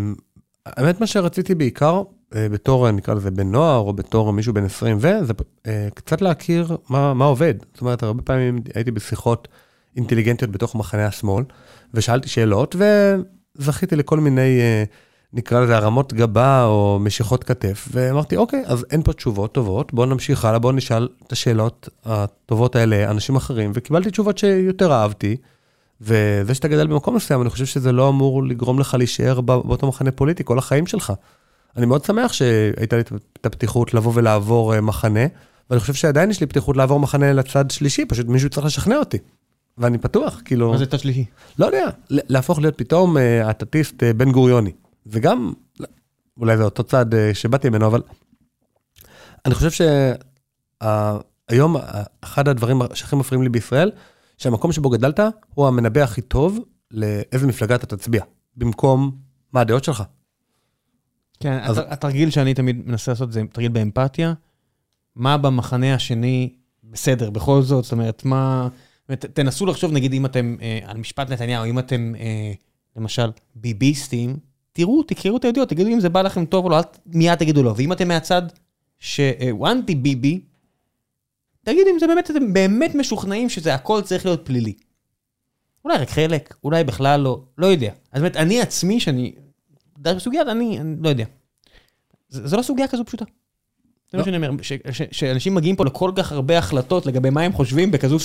האמת 0.67 1.01
מה 1.01 1.07
שרציתי 1.07 1.55
בעיקר, 1.55 2.03
אה, 2.35 2.49
בתור 2.49 2.91
נקרא 2.91 3.15
לזה 3.15 3.31
בן 3.31 3.51
נוער, 3.51 3.79
או 3.79 3.93
בתור 3.93 4.33
מישהו 4.33 4.55
בן 4.55 4.65
20 4.65 4.99
ו, 5.01 5.09
זה 5.23 5.33
קצת 5.95 6.23
להכיר 6.23 6.77
מה, 6.89 7.15
מה 7.15 7.25
עובד. 7.25 7.55
זאת 7.73 7.81
אומרת, 7.81 8.03
הרבה 8.03 8.23
פעמים 8.23 8.61
הייתי 8.75 8.91
בשיחות 8.91 9.49
אינטליגנטיות 9.97 10.51
בתוך 10.51 10.75
מחנה 10.75 11.07
השמאל, 11.07 11.45
ושאלתי 11.95 12.29
שאלות, 12.29 12.77
וזכיתי 13.59 13.97
לכל 13.97 14.21
מיני, 14.21 14.61
אה, 14.61 14.85
נקרא 15.33 15.61
לזה 15.61 15.77
הרמות 15.77 16.13
גבה 16.13 16.65
או 16.65 16.99
משיכות 17.01 17.45
כתף, 17.45 17.89
ואמרתי, 17.93 18.37
אוקיי, 18.37 18.63
אז 18.67 18.87
אין 18.91 19.03
פה 19.03 19.13
תשובות 19.13 19.53
טובות, 19.53 19.95
בואו 19.95 20.07
נמשיך 20.07 20.45
הלאה, 20.45 20.59
בואו 20.59 20.73
נשאל 20.73 21.09
את 21.27 21.33
השאלות 21.33 21.89
הטובות 22.05 22.77
האלה 22.77 23.11
אנשים 23.11 23.37
אחרים, 23.37 23.71
וקיבלתי 23.75 24.11
תשובות 24.11 24.39
שיותר 24.39 24.93
אהבתי. 24.93 25.37
וזה 26.01 26.55
שאתה 26.55 26.69
גדל 26.69 26.87
במקום 26.87 27.17
מסוים, 27.17 27.43
אני 27.43 27.51
חושב 27.51 27.67
שזה 27.67 27.93
לא 27.93 28.09
אמור 28.09 28.45
לגרום 28.45 28.79
לך 28.79 28.95
להישאר 28.95 29.41
בא- 29.41 29.57
באותו 29.57 29.87
מחנה 29.89 30.11
פוליטי 30.11 30.43
כל 30.45 30.59
החיים 30.59 30.87
שלך. 30.87 31.13
אני 31.77 31.87
מאוד 31.87 32.05
שמח 32.05 32.33
שהייתה 32.33 32.97
לי 32.97 33.03
את 33.41 33.47
הפתיחות 33.47 33.95
לבוא 33.95 34.13
ולעבור 34.15 34.75
אה, 34.75 34.81
מחנה, 34.81 35.21
ואני 35.71 35.81
חושב 35.81 35.95
שעדיין 35.95 36.31
יש 36.31 36.41
לי 36.41 36.47
פתיחות 36.47 36.77
לעבור 36.77 37.01
מחנה 37.01 37.33
לצד 37.33 37.71
שלישי, 37.71 38.05
פשוט 38.05 38.27
מישהו 38.27 38.51
צריך 38.51 38.67
לשכנע 38.67 38.97
אותי. 38.97 39.19
ואני 39.79 39.99
פתוח, 39.99 40.43
כאילו, 40.45 40.71
מה 40.71 40.79
זה 40.79 40.87
צד 40.87 40.99
שלישי? 40.99 41.25
לא 41.59 41.67
יודע, 41.67 41.87
להפוך 42.11 42.59
להיות 42.59 42.79
פתאום 42.79 43.17
אה, 43.19 43.51
אטטיסט 43.51 44.03
אה, 44.03 44.13
בן 44.13 44.33
גוריוני. 44.33 44.73
וגם, 45.07 45.53
לא, 45.81 45.87
אולי 46.37 46.57
זה 46.57 46.65
אותו 46.65 46.85
צד 46.85 47.15
אה, 47.15 47.35
שבאתי 47.35 47.69
ממנו, 47.69 47.87
אבל 47.87 48.03
אני 49.47 49.55
חושב 49.55 49.87
שהיום 50.81 51.77
אחד 52.21 52.49
הדברים 52.49 52.81
שהכי 52.95 53.17
מפריעים 53.17 53.43
לי 53.43 53.49
בישראל, 53.49 53.91
שהמקום 54.39 54.73
שבו 54.73 54.91
גדלת 54.91 55.21
הוא 55.55 55.69
המנבא 55.69 56.01
הכי 56.01 56.23
טוב 56.23 56.59
לאיזה 56.91 57.47
מפלגה 57.47 57.75
אתה 57.75 57.97
תצביע, 57.97 58.25
במקום 58.57 59.17
מה 59.53 59.61
הדעות 59.61 59.85
שלך. 59.85 60.03
כן, 61.41 61.59
אז- 61.63 61.79
הת- 61.79 61.87
התרגיל 61.93 62.31
שאני 62.31 62.55
תמיד 62.55 62.89
מנסה 62.89 63.13
לעשות 63.13 63.33
זה 63.33 63.43
תרגיל 63.53 63.73
באמפתיה. 63.73 64.35
מה 65.17 65.39
במחנה 65.39 65.95
השני 65.95 66.53
בסדר, 66.85 67.31
בכל 67.31 67.63
זאת, 67.63 67.85
זאת 67.85 67.93
אומרת, 67.93 68.25
מה... 68.25 68.69
תנסו 69.15 69.67
לחשוב, 69.67 69.93
נגיד, 69.93 70.13
אם 70.13 70.27
אתם 70.27 70.57
אה, 70.63 70.79
על 70.85 70.97
משפט 70.97 71.31
נתניהו, 71.31 71.65
אם 71.65 71.79
אתם, 71.79 72.13
אה, 72.19 72.53
למשל, 72.97 73.31
ביביסטים, 73.55 74.37
תראו, 74.73 75.03
תקראו 75.03 75.37
את 75.37 75.45
הידיעות, 75.45 75.69
תגידו 75.69 75.89
אם 75.89 76.01
זה 76.01 76.09
בא 76.09 76.23
לכם 76.23 76.45
טוב 76.45 76.65
או 76.65 76.71
לא, 76.71 76.77
אל 76.79 76.83
מיד 77.07 77.35
תגידו 77.35 77.63
לא. 77.63 77.75
ואם 77.77 77.93
אתם 77.93 78.09
מהצד 78.09 78.43
שהוא 78.99 79.69
אנטי 79.69 79.95
ביבי, 79.95 80.41
תגידו 81.65 81.91
אם 81.91 81.99
זה 81.99 82.07
באמת, 82.07 82.31
אתם 82.31 82.53
באמת 82.53 82.95
משוכנעים 82.95 83.49
שזה 83.49 83.75
הכל 83.75 84.03
צריך 84.03 84.25
להיות 84.25 84.47
פלילי. 84.47 84.73
אולי 85.85 85.99
רק 85.99 86.09
חלק, 86.09 86.57
אולי 86.65 86.85
בכלל 86.85 87.21
לא, 87.21 87.43
לא 87.59 87.67
יודע. 87.67 87.93
אז 88.13 88.23
באמת, 88.23 88.37
אני 88.37 88.61
עצמי, 88.61 89.01
שאני... 89.01 89.35
בסוגיה, 89.99 90.43
אני, 90.43 90.81
אני 90.81 90.97
לא 91.01 91.09
יודע. 91.09 91.25
זה, 92.29 92.49
זה 92.49 92.57
לא 92.57 92.63
סוגיה 92.63 92.89
כזו 92.89 93.05
פשוטה. 93.05 93.25
זה 94.13 94.19
מה 94.19 94.21
לא. 94.21 94.25
שאני 94.25 94.37
אומר, 94.37 94.51
שאנשים 95.11 95.55
מגיעים 95.55 95.77
פה 95.77 95.85
לכל 95.85 96.11
כך 96.17 96.33
הרבה 96.33 96.59
החלטות 96.59 97.07
לגבי 97.07 97.31
מה 97.31 97.41
הם 97.41 97.53
חושבים 97.53 97.91
בכזו 97.91 98.19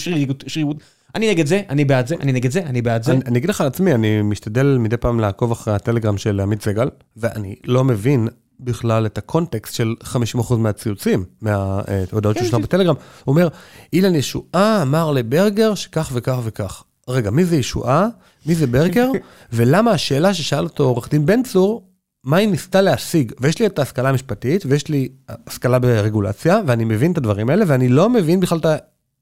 שרירות. 0.47 0.83
אני 1.15 1.29
נגד 1.31 1.45
זה, 1.45 1.61
אני 1.69 1.85
בעד 1.85 2.07
זה, 2.07 2.15
אני 2.21 2.31
נגד 2.31 2.51
זה, 2.51 2.59
אני 2.59 2.81
בעד 2.81 3.03
זה. 3.03 3.11
אני, 3.11 3.37
אגיד 3.39 3.49
לך 3.49 3.61
על 3.61 3.67
עצמי, 3.67 3.93
אני 3.93 4.21
משתדל 4.21 4.77
מדי 4.79 4.97
פעם 4.97 5.19
לעקוב 5.19 5.51
אחרי 5.51 5.73
הטלגרם 5.73 6.17
של 6.17 6.39
עמית 6.39 6.61
סגל, 6.61 6.89
ואני 7.17 7.55
לא 7.65 7.83
מבין 7.83 8.27
בכלל 8.59 9.05
את 9.05 9.17
הקונטקסט 9.17 9.73
של 9.73 9.95
50% 10.03 10.53
מהציוצים, 10.57 11.25
מההודעות 11.41 12.37
כן, 12.37 12.45
שלו 12.45 12.59
זה- 12.59 12.63
בטלגרם. 12.63 12.95
הוא 13.23 13.35
אומר, 13.35 13.47
אילן 13.93 14.15
ישועה 14.15 14.81
אמר 14.81 15.11
לברגר 15.11 15.75
שכך 15.75 16.09
וכך 16.13 16.37
וכך. 16.43 16.83
רגע, 17.07 17.29
מי 17.31 17.45
זה 17.45 17.55
ישועה? 17.55 18.07
מי 18.45 18.55
זה 18.55 18.67
ברגר? 18.67 19.09
ולמה 19.53 19.91
השאלה 19.91 20.33
ששאל 20.33 20.63
אותו 20.63 20.83
עורך 20.83 21.09
דין 21.09 21.25
בן 21.25 21.43
צור, 21.43 21.83
מה 22.23 22.37
היא 22.37 22.47
ניסתה 22.47 22.81
להשיג? 22.81 23.31
ויש 23.39 23.59
לי 23.59 23.65
את 23.65 23.79
ההשכלה 23.79 24.09
המשפטית, 24.09 24.65
ויש 24.65 24.87
לי 24.87 25.09
השכלה 25.47 25.79
ברגולציה, 25.79 26.61
ואני 26.67 26.85
מבין 26.85 27.11
את 27.11 27.17
הדברים 27.17 27.49
האלה, 27.49 27.65
ואני 27.67 27.87
לא 27.87 28.09
מבין 28.09 28.39
בכלל 28.39 28.57
את 28.57 28.65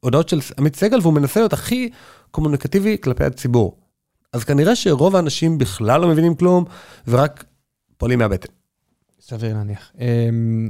ההודעות 0.04 0.30
של 0.30 0.40
עמית 0.58 0.76
סגל, 0.76 1.00
והוא 1.02 1.14
מנסה 1.14 1.40
להיות 1.40 1.54
הכי 1.54 1.90
קומוניקטיבי 2.32 2.98
כלפי 3.02 3.24
הציבור. 3.24 3.78
אז 4.34 4.44
כנראה 4.44 4.76
שרוב 4.76 5.16
האנשים 5.16 5.58
בכלל 5.58 6.02
לא 6.02 6.08
מבינים 6.08 6.36
כלום, 6.36 6.66
ורק 7.08 7.44
פועלים 7.98 8.20
מהבטן. 8.20 8.54
סביר 9.22 9.54
להניח. 9.54 9.92
אמ, 10.00 10.70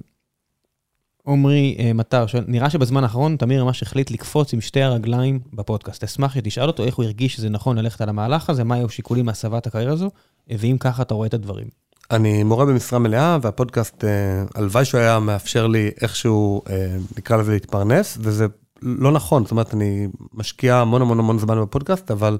עומרי 1.23 1.75
אה, 1.79 1.93
מטר 1.93 2.25
נראה 2.47 2.69
שבזמן 2.69 3.03
האחרון 3.03 3.35
תמיר 3.35 3.65
ממש 3.65 3.83
החליט 3.83 4.11
לקפוץ 4.11 4.53
עם 4.53 4.61
שתי 4.61 4.81
הרגליים 4.81 5.39
בפודקאסט. 5.53 6.03
אשמח 6.03 6.35
שתשאל 6.35 6.67
אותו 6.67 6.83
איך 6.83 6.95
הוא 6.95 7.05
הרגיש 7.05 7.35
שזה 7.35 7.49
נכון 7.49 7.77
ללכת 7.77 8.01
על 8.01 8.09
המהלך 8.09 8.49
הזה, 8.49 8.63
מה 8.63 8.75
היו 8.75 8.85
השיקולים 8.85 9.27
להסבת 9.27 9.67
הקריירה 9.67 9.93
הזו, 9.93 10.11
ואם 10.47 10.77
ככה 10.79 11.01
אתה 11.01 11.13
רואה 11.13 11.27
את 11.27 11.33
הדברים. 11.33 11.67
אני 12.11 12.43
מורה 12.43 12.65
במשרה 12.65 12.99
מלאה, 12.99 13.37
והפודקאסט, 13.41 14.03
אה, 14.03 14.09
הלוואי 14.55 14.85
שהוא 14.85 15.01
היה 15.01 15.19
מאפשר 15.19 15.67
לי 15.67 15.91
איכשהו, 16.01 16.61
אה, 16.69 16.95
נקרא 17.17 17.37
לזה 17.37 17.51
להתפרנס, 17.51 18.17
וזה 18.21 18.45
לא 18.81 19.11
נכון, 19.11 19.43
זאת 19.43 19.51
אומרת, 19.51 19.73
אני 19.73 20.07
משקיע 20.33 20.75
המון 20.75 21.01
המון 21.01 21.19
המון 21.19 21.39
זמן 21.39 21.61
בפודקאסט, 21.61 22.11
אבל 22.11 22.37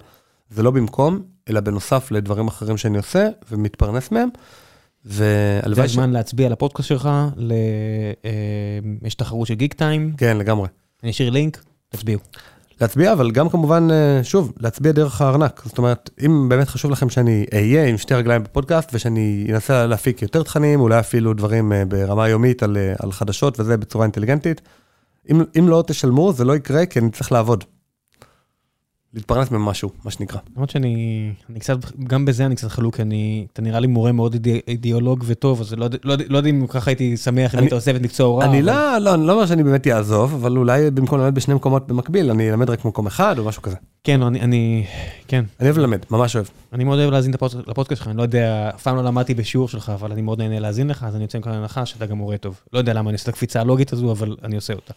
זה 0.50 0.64
לא 0.64 0.72
במקום, 0.72 1.22
אלא 1.50 1.60
בנוסף 1.60 2.12
לדברים 2.12 2.48
אחרים 2.48 2.78
שאני 2.78 2.98
עושה, 2.98 3.28
ומתפרנס 3.52 4.12
מהם, 4.12 4.30
זה 5.04 5.60
והלוואי 5.64 5.88
ש... 5.88 5.92
הזמן 5.92 6.12
להצביע 6.12 6.50
לפודקאסט 6.50 6.90
שלך, 6.90 7.10
ל... 7.36 7.54
אה, 8.26 8.80
יש 9.04 9.16
תחרות 9.16 9.48
של 9.48 9.54
גיק 9.54 9.74
טיים, 9.74 10.14
כן, 10.18 10.38
לגמרי. 10.38 10.68
אני 11.04 11.12
אשאיר 11.12 11.30
לינק, 11.30 11.64
תצביעו. 11.90 12.20
להצביע, 12.82 13.14
אבל 13.14 13.32
גם 13.32 13.50
כמובן, 13.50 13.88
אה, 13.92 14.24
שוב, 14.24 14.54
להצביע 14.60 14.92
דרך 14.92 15.22
הארנק. 15.22 15.62
זאת 15.66 15.78
אומרת, 15.78 16.10
אם 16.26 16.50
באמת 16.50 16.68
חשוב 16.68 16.92
לכם 16.92 17.10
שאני 17.10 17.46
אהיה 17.54 17.86
עם 17.86 17.98
שתי 17.98 18.14
רגליים 18.14 18.44
בפודקאסט, 18.44 18.90
ושאני 18.94 19.48
אנסה 19.50 19.88
להפיק 19.88 20.22
יותר 20.22 20.44
תכנים, 20.44 20.80
אולי 20.80 21.00
אפילו 21.00 21.34
דברים 21.34 21.74
אה, 21.74 21.86
ברמה 21.86 22.30
יומית 22.30 22.64
על, 22.64 22.78
אה, 22.78 22.94
על 23.00 23.12
חדשות 23.12 23.60
וזה 23.60 23.78
בצורה 23.78 24.06
אינטליגנטית, 24.06 24.62
אם, 25.32 25.44
אם 25.60 25.70
לא 25.70 25.84
תשלמו, 25.88 26.34
זה 26.34 26.46
לא 26.46 26.56
יקרה, 26.56 26.86
כי 26.86 27.00
אני 27.00 27.12
צריך 27.12 27.32
לעבוד. 27.32 27.64
להתפרנס 29.14 29.52
ממשהו, 29.52 29.90
מה 30.06 30.12
שנקרא. 30.12 30.40
למרות 30.56 30.70
שאני, 30.70 31.30
אני 31.50 31.60
קצת, 31.60 31.78
גם 32.04 32.26
בזה 32.26 32.46
אני 32.46 32.56
קצת 32.56 32.68
חלוק, 32.68 33.00
אני, 33.00 33.48
אתה 33.54 33.62
נראה 33.62 33.80
לי 33.80 33.88
מורה 33.88 34.12
מאוד 34.12 34.34
אידי, 34.34 34.60
אידיאולוג 34.68 35.24
וטוב, 35.28 35.62
אז 35.62 35.74
לא, 35.74 35.84
יודע- 35.84 35.98
לא, 36.04 36.16
לא 36.30 36.38
יודע 36.38 36.50
אם 36.50 36.68
ככה 36.68 36.92
הייתי 36.92 37.18
שמח 37.18 37.56
אם 37.56 37.60
היית 37.60 37.74
עוזב 37.74 37.96
את 37.96 38.02
מקצוע 38.02 38.26
ההוראה. 38.26 38.46
אני 38.48 38.60
אבל- 38.62 38.66
לא, 38.70 38.98
לא, 38.98 39.14
אני 39.14 39.28
לא 39.28 39.34
אומר 39.34 39.46
שאני 39.46 39.64
באמת 39.64 39.88
אעזוב, 39.88 40.34
אבל 40.34 40.58
אולי 40.58 40.92
במקום 40.92 41.20
ללמד 41.20 41.36
בשני 41.36 41.54
מקומות 41.54 41.88
במקביל, 41.88 42.32
אני 42.32 42.50
אלמד 42.50 42.70
רק 42.70 42.86
במקום 42.86 43.08
אחד 43.08 43.40
או 43.40 43.46
משהו 43.46 43.62
כזה. 43.62 43.76
כן, 44.04 44.22
אני, 44.24 44.42
אני, 44.42 44.86
כן, 45.28 45.44
אני 45.60 45.68
אוהב 45.70 45.78
ללמד, 45.78 46.00
ממש 46.12 46.36
אוהב. 46.36 46.48
אני 46.74 46.84
מאוד 46.84 47.00
אוהב 47.00 47.12
להאזין 47.12 47.34
לפוד- 47.34 47.64
לפודקאסט 47.68 48.00
שלך, 48.02 48.08
אני 48.08 48.18
לא 48.18 48.22
יודע, 48.22 48.70
אף 48.76 48.82
פעם 48.84 48.96
לא 48.96 49.04
למדתי 49.04 49.34
בשיעור 49.34 49.68
שלך, 49.68 49.90
אבל 49.90 50.12
אני 50.12 50.22
מאוד 50.22 50.42
נהנה 50.42 50.60
להאזין 50.60 50.88
לך, 50.88 51.04
אז 51.04 51.16
אני 51.16 51.24
יוצא 51.24 51.38
מכאן 51.40 51.52
הנחה 51.54 51.86
שאתה 51.86 52.06
גם 52.06 52.18
מורה 52.18 52.38
טוב. 52.38 52.60
לא 52.74 52.80
יודע 52.80 52.94
למה 52.94 53.10
אני 53.10 53.16
עושה 53.16 53.24
את 53.24 53.36
הקפיצה 53.36 53.62
הלוגית 53.62 53.94
הזו, 53.94 54.12
אבל 54.12 54.36
אני 54.44 54.56
עושה 54.56 54.74
אותה. 54.74 54.94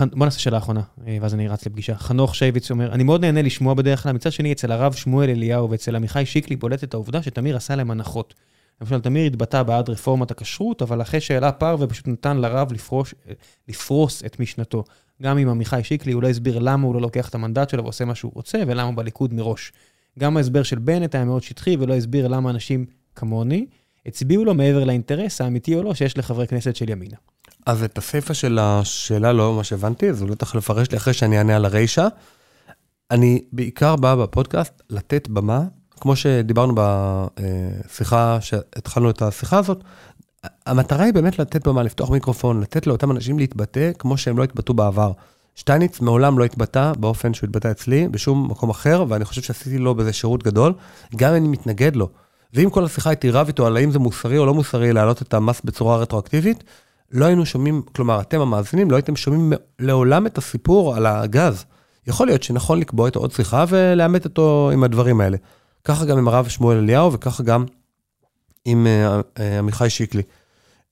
בוא 0.00 0.26
נעשה 0.26 0.38
שאלה 0.38 0.58
אחרונה, 0.58 0.80
אה, 1.06 1.18
ואז 1.20 1.34
אני 1.34 1.48
רץ 1.48 1.66
לפגישה. 1.66 1.94
חנוך 1.94 2.34
שייביץ 2.34 2.70
אומר, 2.70 2.92
אני 2.92 3.04
מאוד 3.04 3.20
נהנה 3.20 3.42
לשמוע 3.42 3.74
בדרך 3.74 4.02
כלל, 4.02 4.12
מצד 4.12 4.32
שני, 4.32 4.52
אצל 4.52 4.72
הרב 4.72 4.92
שמואל 4.92 5.30
אליהו 5.30 5.70
ואצל 5.70 5.96
עמיחי 5.96 6.26
שיקלי 6.26 6.56
בולטת 6.56 6.94
העובדה 6.94 7.22
שתמיר 7.22 7.56
עשה 7.56 7.76
להם 7.76 7.90
הנחות. 7.90 8.34
למשל, 8.80 9.00
תמיר 9.00 9.26
התבטא 9.26 9.62
בעד 9.62 9.90
רפורמת 9.90 10.30
הכשרות, 10.30 10.82
אבל 10.82 11.02
אחרי 11.02 11.20
שהעלה 11.20 11.52
פער 11.52 11.76
ופשוט 11.80 12.08
נתן 12.08 12.36
לרב 12.36 12.72
לפרוש, 12.72 13.14
אה, 13.28 13.32
לפרוס 13.68 14.24
את 14.24 14.40
משנתו. 14.40 14.84
גם 15.22 15.38
עם 15.38 15.48
עמיחי 15.48 15.80
שיקלי, 15.84 16.12
הוא 16.12 16.22
לא 16.22 16.28
הסביר 16.28 16.58
למה 16.58 16.86
הוא 16.86 16.94
לא 16.94 17.00
לוקח 17.00 17.28
את 17.28 17.34
המנדט 17.34 17.68
שלו 17.68 17.84
ועושה 17.84 18.04
מה 18.04 18.14
שהוא 18.14 18.32
רוצה, 18.34 18.62
ולמה 18.66 18.92
בליכוד 18.92 19.34
מראש. 19.34 19.72
גם 20.18 20.36
ההסבר 20.36 20.62
של 20.62 20.78
בנט 20.78 21.14
היה 21.14 21.24
מאוד 21.24 21.42
שטחי, 21.42 21.76
ולא 21.80 21.94
הסביר 21.94 22.28
למה 22.28 22.50
אנשים 22.50 22.86
כמוני 23.14 23.66
הצביעו 24.08 24.44
לו 24.44 24.54
מעבר 24.54 24.84
לאינטרס 24.84 25.40
האמיתי 25.40 25.74
או 25.74 25.82
לא 25.82 25.94
שיש 25.94 26.18
לחברי 26.18 26.46
כנסת 26.46 26.76
של 26.76 26.90
ימינה. 26.90 27.16
אז 27.66 27.82
את 27.82 27.98
הסיפה 27.98 28.34
של 28.34 28.58
השאלה 28.60 29.32
לא 29.32 29.52
ממש 29.52 29.72
הבנתי, 29.72 30.10
אז 30.10 30.22
אולי 30.22 30.36
צריך 30.36 30.54
לפרש 30.54 30.90
לי 30.90 30.96
אחרי 30.96 31.14
שאני 31.14 31.38
אענה 31.38 31.56
על 31.56 31.64
הרישה. 31.64 32.08
אני 33.10 33.42
בעיקר 33.52 33.96
בא 33.96 34.14
בפודקאסט 34.14 34.82
לתת 34.90 35.28
במה, 35.28 35.62
כמו 36.00 36.16
שדיברנו 36.16 36.74
בשיחה, 36.74 38.38
שהתחלנו 38.40 39.10
את 39.10 39.22
השיחה 39.22 39.58
הזאת, 39.58 39.84
המטרה 40.66 41.04
היא 41.04 41.14
באמת 41.14 41.38
לתת 41.38 41.68
במה, 41.68 41.82
לפתוח 41.82 42.10
מיקרופון, 42.10 42.60
לתת 42.60 42.86
לאותם 42.86 43.10
אנשים 43.10 43.38
להתבטא 43.38 43.90
כמו 43.98 44.16
שהם 44.16 44.38
לא 44.38 44.44
התבטאו 44.44 44.74
בעבר. 44.74 45.12
שטייניץ 45.54 46.00
מעולם 46.00 46.38
לא 46.38 46.44
התבטא 46.44 46.92
באופן 46.98 47.34
שהוא 47.34 47.48
התבטא 47.48 47.70
אצלי, 47.70 48.08
בשום 48.08 48.50
מקום 48.50 48.70
אחר, 48.70 49.04
ואני 49.08 49.24
חושב 49.24 49.42
שעשיתי 49.42 49.78
לו 49.78 49.94
בזה 49.94 50.12
שירות 50.12 50.42
גדול, 50.42 50.74
גם 51.16 51.30
אם 51.30 51.36
אני 51.36 51.48
מתנגד 51.48 51.96
לו. 51.96 52.08
ואם 52.54 52.70
כל 52.70 52.84
השיחה 52.84 53.10
הייתי 53.10 53.30
רב 53.30 53.46
איתו 53.46 53.66
על 53.66 53.76
האם 53.76 53.90
זה 53.90 53.98
מוסרי 53.98 54.38
או 54.38 54.46
לא 54.46 54.54
מוסרי 54.54 54.92
להעלות 54.92 55.22
את 55.22 55.34
המס 55.34 55.60
בצורה 55.64 55.96
רטרואקטיבית, 55.96 56.64
לא 57.12 57.24
היינו 57.24 57.46
שומעים, 57.46 57.82
כלומר, 57.94 58.20
אתם 58.20 58.40
המאזינים, 58.40 58.90
לא 58.90 58.96
הייתם 58.96 59.16
שומעים 59.16 59.52
לעולם 59.78 60.26
את 60.26 60.38
הסיפור 60.38 60.96
על 60.96 61.06
הגז. 61.06 61.64
יכול 62.06 62.26
להיות 62.26 62.42
שנכון 62.42 62.80
לקבוע 62.80 63.06
איתו 63.06 63.20
עוד 63.20 63.32
שיחה 63.32 63.64
ולאמת 63.68 64.24
אותו 64.24 64.70
עם 64.72 64.84
הדברים 64.84 65.20
האלה. 65.20 65.36
ככה 65.84 66.04
גם 66.04 66.18
עם 66.18 66.28
הרב 66.28 66.48
שמואל 66.48 66.78
אליהו 66.78 67.12
וככה 67.12 67.42
גם 67.42 67.64
עם 68.64 68.86
אה, 68.86 69.20
אה, 69.38 69.58
עמיחי 69.58 69.90
שיקלי. 69.90 70.22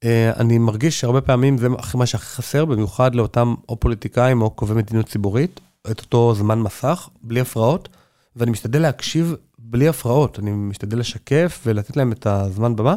אה, 0.04 0.30
אני 0.36 0.58
מרגיש 0.58 1.00
שהרבה 1.00 1.20
פעמים 1.20 1.58
זה 1.58 1.68
מה 1.94 2.06
שהכי 2.06 2.26
חסר, 2.26 2.64
במיוחד 2.64 3.14
לאותם 3.14 3.54
או 3.68 3.80
פוליטיקאים 3.80 4.42
או 4.42 4.50
קובעי 4.50 4.76
מדיניות 4.76 5.06
ציבורית, 5.06 5.60
את 5.90 6.00
אותו 6.00 6.34
זמן 6.34 6.58
מסך, 6.58 7.08
בלי 7.22 7.40
הפרעות, 7.40 7.88
ואני 8.36 8.50
משתדל 8.50 8.82
להקשיב 8.82 9.34
בלי 9.70 9.88
הפרעות, 9.88 10.38
אני 10.38 10.50
משתדל 10.50 10.98
לשקף 10.98 11.60
ולתת 11.66 11.96
להם 11.96 12.12
את 12.12 12.26
הזמן 12.26 12.76
במה. 12.76 12.94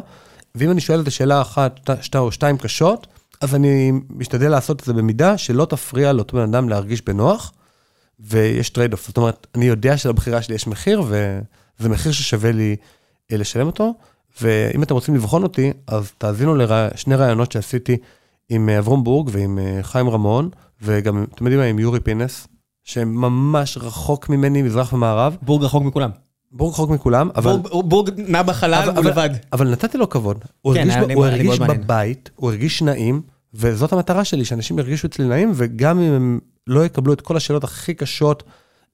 ואם 0.54 0.70
אני 0.70 0.80
שואל 0.80 1.00
את 1.00 1.06
השאלה 1.06 1.40
אחת, 1.42 1.76
שת- 1.76 2.02
שתי 2.02 2.18
או 2.18 2.32
שתיים 2.32 2.58
קשות, 2.58 3.06
אז 3.40 3.54
אני 3.54 3.92
משתדל 4.10 4.48
לעשות 4.48 4.80
את 4.80 4.84
זה 4.84 4.92
במידה 4.92 5.38
שלא 5.38 5.64
תפריע 5.64 6.12
לאותו 6.12 6.36
בן 6.36 6.42
אדם 6.42 6.68
להרגיש 6.68 7.02
בנוח, 7.02 7.52
ויש 8.20 8.70
trade 8.70 8.92
off. 8.92 9.06
זאת 9.06 9.16
אומרת, 9.16 9.46
אני 9.54 9.64
יודע 9.64 9.96
שלבחירה 9.96 10.42
שלי 10.42 10.54
יש 10.54 10.66
מחיר, 10.66 11.02
וזה 11.08 11.88
מחיר 11.88 12.12
ששווה 12.12 12.52
לי 12.52 12.76
אה, 13.32 13.36
לשלם 13.36 13.66
אותו. 13.66 13.94
ואם 14.40 14.82
אתם 14.82 14.94
רוצים 14.94 15.14
לבחון 15.14 15.42
אותי, 15.42 15.72
אז 15.86 16.12
תאזינו 16.18 16.56
לשני 16.56 17.14
ראיונות 17.14 17.52
שעשיתי 17.52 17.96
עם 18.48 18.68
אה, 18.68 18.78
אברום 18.78 19.04
בורג 19.04 19.28
ועם 19.32 19.58
אה, 19.58 19.78
חיים 19.82 20.08
רמון, 20.08 20.48
וגם, 20.82 21.24
אתם 21.34 21.44
יודעים 21.44 21.60
מה, 21.60 21.66
עם 21.66 21.78
יורי 21.78 22.00
פינס, 22.00 22.46
שממש 22.84 23.78
רחוק 23.78 24.28
ממני, 24.28 24.62
מזרח 24.62 24.92
ומערב. 24.92 25.36
בורג 25.42 25.64
רחוק 25.64 25.82
מכולם. 25.84 26.10
בורג 26.52 26.72
רחוק 26.72 26.90
מכולם, 26.90 27.30
אבל... 27.36 27.52
בורג, 27.84 28.10
נע 28.28 28.42
בחלל, 28.42 28.74
אבל- 28.74 28.96
הוא 28.96 29.10
לבד. 29.10 29.30
אבל 29.52 29.70
נתתי 29.70 29.98
לו 29.98 30.08
כבוד. 30.08 30.44
הוא 30.62 30.74
כן, 30.74 30.90
הרגיש, 30.90 31.14
הוא 31.14 31.26
הרגיש. 31.26 31.58
בבית, 31.58 32.30
הוא 32.36 32.50
הרגיש 32.50 32.82
נעים, 32.82 33.22
וזאת 33.54 33.92
המטרה 33.92 34.24
שלי, 34.24 34.44
שאנשים 34.44 34.78
ירגישו 34.78 35.06
אצלי 35.06 35.24
נעים, 35.28 35.52
וגם 35.54 36.00
אם 36.00 36.12
הם 36.12 36.38
לא 36.66 36.84
יקבלו 36.84 37.12
את 37.12 37.20
כל 37.20 37.36
השאלות 37.36 37.64
הכי 37.64 37.94
קשות 37.94 38.42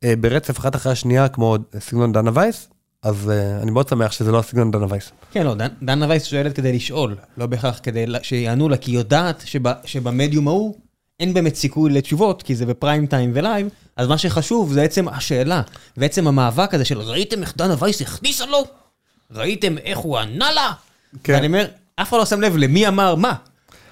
אה, 0.04 0.14
ברצף 0.20 0.58
אחת 0.58 0.76
אחרי 0.76 0.92
השנייה, 0.92 1.28
כמו 1.28 1.56
סגנון 1.78 2.12
דנה 2.12 2.30
וייס, 2.34 2.68
אז 3.02 3.30
אה, 3.30 3.62
אני 3.62 3.70
מאוד 3.70 3.88
שמח 3.88 4.12
שזה 4.12 4.32
לא 4.32 4.38
הסגנון 4.38 4.70
דנה 4.70 4.86
וייס. 4.88 5.10
כן, 5.32 5.46
לא, 5.46 5.54
דן- 5.54 5.68
דנה 5.82 6.06
וייס 6.08 6.24
שואלת 6.24 6.56
כדי 6.56 6.72
לשאול, 6.72 7.14
לא 7.36 7.46
בהכרח 7.46 7.80
כדי 7.82 8.04
שיענו 8.22 8.68
לה, 8.68 8.76
כי 8.76 8.90
היא 8.90 8.98
יודעת 8.98 9.42
שב- 9.46 9.60
שבמדיום 9.84 10.48
ההוא 10.48 10.74
אין 11.20 11.34
באמת 11.34 11.54
סיכוי 11.54 11.92
לתשובות, 11.92 12.42
כי 12.42 12.54
זה 12.54 12.66
ב 12.66 12.73
prime 12.73 13.06
time 13.06 13.30
ו 13.34 13.40
live, 13.40 13.68
אז 13.96 14.08
מה 14.08 14.18
שחשוב 14.18 14.72
זה 14.72 14.82
עצם 14.82 15.08
השאלה, 15.08 15.62
ועצם 15.96 16.26
המאבק 16.26 16.74
הזה 16.74 16.84
של 16.84 17.00
ראיתם 17.00 17.42
איך 17.42 17.56
דנה 17.56 17.74
וייס 17.78 18.02
הכניסה 18.02 18.46
לו? 18.46 18.64
ראיתם 19.30 19.78
איך 19.78 19.98
הוא 19.98 20.18
ענה 20.18 20.52
לה? 20.52 20.72
כן. 21.24 21.32
ואני 21.32 21.46
אומר, 21.46 21.66
אף 21.96 22.08
אחד 22.08 22.16
לא 22.16 22.24
שם 22.24 22.40
לב 22.40 22.56
למי 22.56 22.88
אמר 22.88 23.14
מה. 23.14 23.34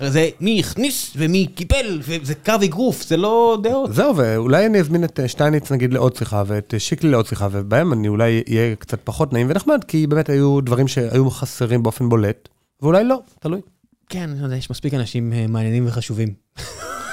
זה 0.00 0.28
מי 0.40 0.60
הכניס 0.60 1.12
ומי 1.16 1.46
קיפל, 1.46 2.00
וזה 2.02 2.34
קו 2.34 2.52
אגרוף, 2.64 3.02
זה 3.02 3.16
לא 3.16 3.58
דעות. 3.62 3.94
זהו, 3.94 4.16
ואולי 4.16 4.66
אני 4.66 4.80
אזמין 4.80 5.04
את 5.04 5.20
אה, 5.20 5.28
שטייניץ 5.28 5.72
נגיד 5.72 5.92
לעוד 5.92 6.16
שיחה, 6.16 6.42
ואת 6.46 6.74
אה, 6.74 6.78
שיקלי 6.78 7.10
לעוד 7.10 7.26
שיחה, 7.26 7.48
ובהם 7.50 7.92
אני 7.92 8.08
אולי 8.08 8.42
אהיה 8.48 8.76
קצת 8.76 8.98
פחות 9.04 9.32
נעים 9.32 9.46
ונחמד, 9.50 9.84
כי 9.88 10.06
באמת 10.06 10.28
היו 10.28 10.60
דברים 10.60 10.88
שהיו 10.88 11.30
חסרים 11.30 11.82
באופן 11.82 12.08
בולט, 12.08 12.48
ואולי 12.82 13.04
לא, 13.04 13.20
תלוי. 13.40 13.60
כן, 14.08 14.30
יש 14.56 14.70
מספיק 14.70 14.94
אנשים 14.94 15.32
אה, 15.32 15.46
מעניינים 15.48 15.86
וחשובים. 15.86 16.28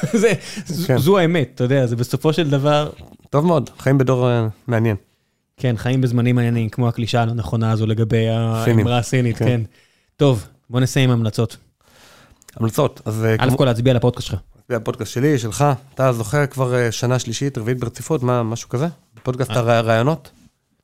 זה- 0.13 0.33
כן. 0.87 0.97
זו 0.97 1.17
האמת, 1.17 1.51
אתה 1.55 1.63
יודע, 1.63 1.85
זה 1.87 1.95
בסופו 1.95 2.33
של 2.33 2.49
דבר, 2.49 2.89
טוב 3.29 3.45
מאוד, 3.45 3.69
חיים 3.79 3.97
בדור 3.97 4.29
אה, 4.29 4.47
מעניין. 4.67 4.95
כן, 5.57 5.75
חיים 5.77 6.01
בזמנים 6.01 6.35
מעניינים, 6.35 6.69
כמו 6.69 6.87
הקלישאה 6.87 7.21
הלא 7.21 7.33
נכונה 7.33 7.71
הזו 7.71 7.85
לגבי. 7.85 8.27
האמרה 8.29 8.97
הסינית, 8.97 9.37
כן. 9.37 9.45
כן. 9.45 9.61
טוב, 10.17 10.45
בוא 10.69 10.79
נסיים 10.79 11.09
עם 11.11 11.19
המלצות. 11.19 11.57
המלצות, 12.55 13.01
אז 13.05 13.25
אה, 13.25 13.35
א' 13.39 13.47
כמו- 13.47 13.57
כל 13.57 13.65
להצביע 13.65 13.91
על 13.91 13.97
הפודקאסט 13.97 14.27
שלך. 14.27 14.39
זה 14.69 14.75
הפודקאסט 14.77 15.11
שלי, 15.11 15.39
שלך, 15.39 15.65
אתה 15.95 16.13
זוכר 16.13 16.45
כבר 16.45 16.75
אה, 16.75 16.91
שנה 16.91 17.19
שלישית, 17.19 17.57
רביעית 17.57 17.79
ברציפות, 17.79 18.23
מה, 18.23 18.43
משהו 18.43 18.69
כזה? 18.69 18.87
פודקאסט 19.23 19.51
הרעיונות? 19.51 20.31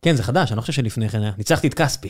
כן, 0.01 0.15
זה 0.15 0.23
חדש, 0.23 0.51
אני 0.51 0.55
לא 0.57 0.61
חושב 0.61 0.73
שלפני 0.73 1.09
כן 1.09 1.21
היה. 1.21 1.31
ניצחתי 1.37 1.67
את 1.67 1.73
כספי, 1.73 2.09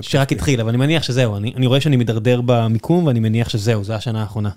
שרק 0.00 0.32
התחיל, 0.32 0.60
אבל 0.60 0.68
אני 0.68 0.78
מניח 0.78 1.02
שזהו, 1.02 1.36
אני 1.36 1.52
אני 1.56 1.66
רואה 1.66 1.80
שאני 1.80 1.96
מידרדר 1.96 2.40
במיקום, 2.44 3.04
ואני 3.06 3.20
מניח 3.20 3.48
שזהו, 3.48 3.84
זו 3.84 3.92
השנה 3.92 4.20
האחרונה. 4.22 4.50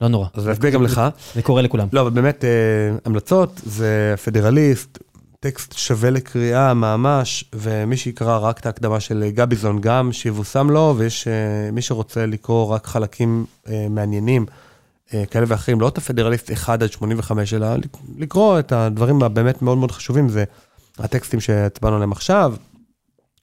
לא 0.00 0.08
נורא, 0.08 0.26
אז 0.34 0.50
אסביר 0.50 0.70
גם 0.70 0.82
לך. 0.82 1.00
זה 1.34 1.42
קורה 1.42 1.62
לכולם. 1.62 1.88
לא, 1.92 2.00
אבל 2.00 2.10
באמת, 2.10 2.44
אה, 2.44 2.50
המלצות 3.04 3.60
זה 3.66 4.14
פדרליסט, 4.24 4.98
טקסט 5.40 5.72
שווה 5.78 6.10
לקריאה 6.10 6.74
ממש, 6.74 7.44
ומי 7.54 7.96
שיקרא 7.96 8.38
רק 8.38 8.58
את 8.60 8.66
ההקדמה 8.66 9.00
של 9.00 9.30
גביזון 9.34 9.80
גם 9.80 10.12
שיבושם 10.12 10.70
לו, 10.70 10.94
ויש 10.98 11.28
אה, 11.28 11.32
מי 11.72 11.82
שרוצה 11.82 12.26
לקרוא 12.26 12.66
רק 12.66 12.86
חלקים 12.86 13.44
אה, 13.68 13.86
מעניינים 13.90 14.46
אה, 15.14 15.24
כאלה 15.30 15.44
ואחרים, 15.48 15.80
לא 15.80 15.88
את 15.88 15.98
הפדרליסט 15.98 16.52
1 16.52 16.82
עד 16.82 16.90
85, 16.92 17.54
אלא 17.54 17.76
לק- 17.76 17.96
לקרוא 18.18 18.58
את 18.58 18.72
הדברים 18.72 19.22
הבאמת 19.22 19.62
מאוד 19.62 19.78
מאוד 19.78 19.90
חשובים, 19.92 20.28
זה 20.28 20.44
הטקסטים 20.98 21.40
שהצבענו 21.40 21.96
עליהם 21.96 22.12
עכשיו, 22.12 22.54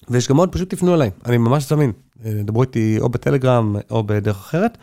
ויש 0.10 0.28
גם 0.30 0.38
עוד, 0.38 0.52
פשוט 0.52 0.70
תפנו 0.70 0.94
אליי, 0.94 1.10
אני 1.26 1.38
ממש 1.38 1.70
זמין. 1.70 1.92
אה, 2.26 2.32
דברו 2.46 2.62
איתי 2.62 2.98
או 3.00 3.10
בטלגרם 3.10 3.76
או 3.92 4.04
בדרך 4.04 4.36
אחרת, 4.38 4.78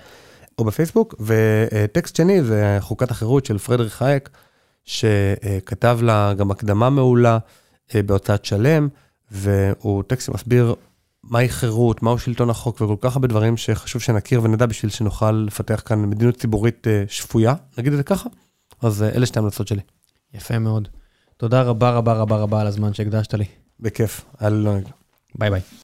או 0.59 0.64
בפייסבוק, 0.64 1.14
וטקסט 1.20 2.16
שני 2.16 2.43
זה 2.43 2.76
חוקת 2.81 3.10
החירות 3.10 3.47
של 3.47 3.59
פרדריך 3.59 4.02
הייק, 4.02 4.31
שכתב 4.85 5.98
לה 6.02 6.35
גם 6.35 6.51
הקדמה 6.51 6.90
מעולה 6.90 7.39
אה, 7.94 8.02
בהוצאת 8.02 8.44
שלם, 8.44 8.89
והוא 9.31 10.02
טקסט 10.06 10.26
שמסביר 10.26 10.74
מהי 11.24 11.48
חירות, 11.48 12.02
מהו 12.02 12.18
שלטון 12.18 12.51
החוק 12.51 12.81
וכל 12.81 12.97
כך 13.01 13.16
הרבה 13.16 13.28
דברים 13.28 13.56
שחשוב 13.56 14.02
שנכיר 14.02 14.43
ונדע 14.43 14.66
בשביל 14.66 14.90
שנוכל 14.90 15.31
לפתח 15.31 15.82
כאן 15.85 16.02
מדיניות 16.02 16.36
ציבורית 16.36 16.86
אה, 16.89 17.05
שפויה, 17.09 17.55
נגיד 17.78 17.93
את 17.93 17.97
זה 17.97 18.02
ככה. 18.02 18.28
אז 18.82 19.02
אה, 19.02 19.09
אלה 19.09 19.26
שתי 19.26 19.39
ההמלצות 19.39 19.68
שלי. 19.68 19.81
יפה 20.35 20.59
מאוד. 20.59 20.89
תודה 21.36 21.62
רבה 21.62 21.90
רבה 21.90 22.12
רבה 22.12 22.36
רבה 22.36 22.60
על 22.60 22.66
הזמן 22.66 22.94
שהקדשת 22.94 23.35
לי. 23.35 23.44
בכיף, 23.81 24.24
היה 24.40 24.51
לי 24.51 24.62
לעונג. 24.62 24.89
ביי 25.35 25.51
ביי. 25.51 25.60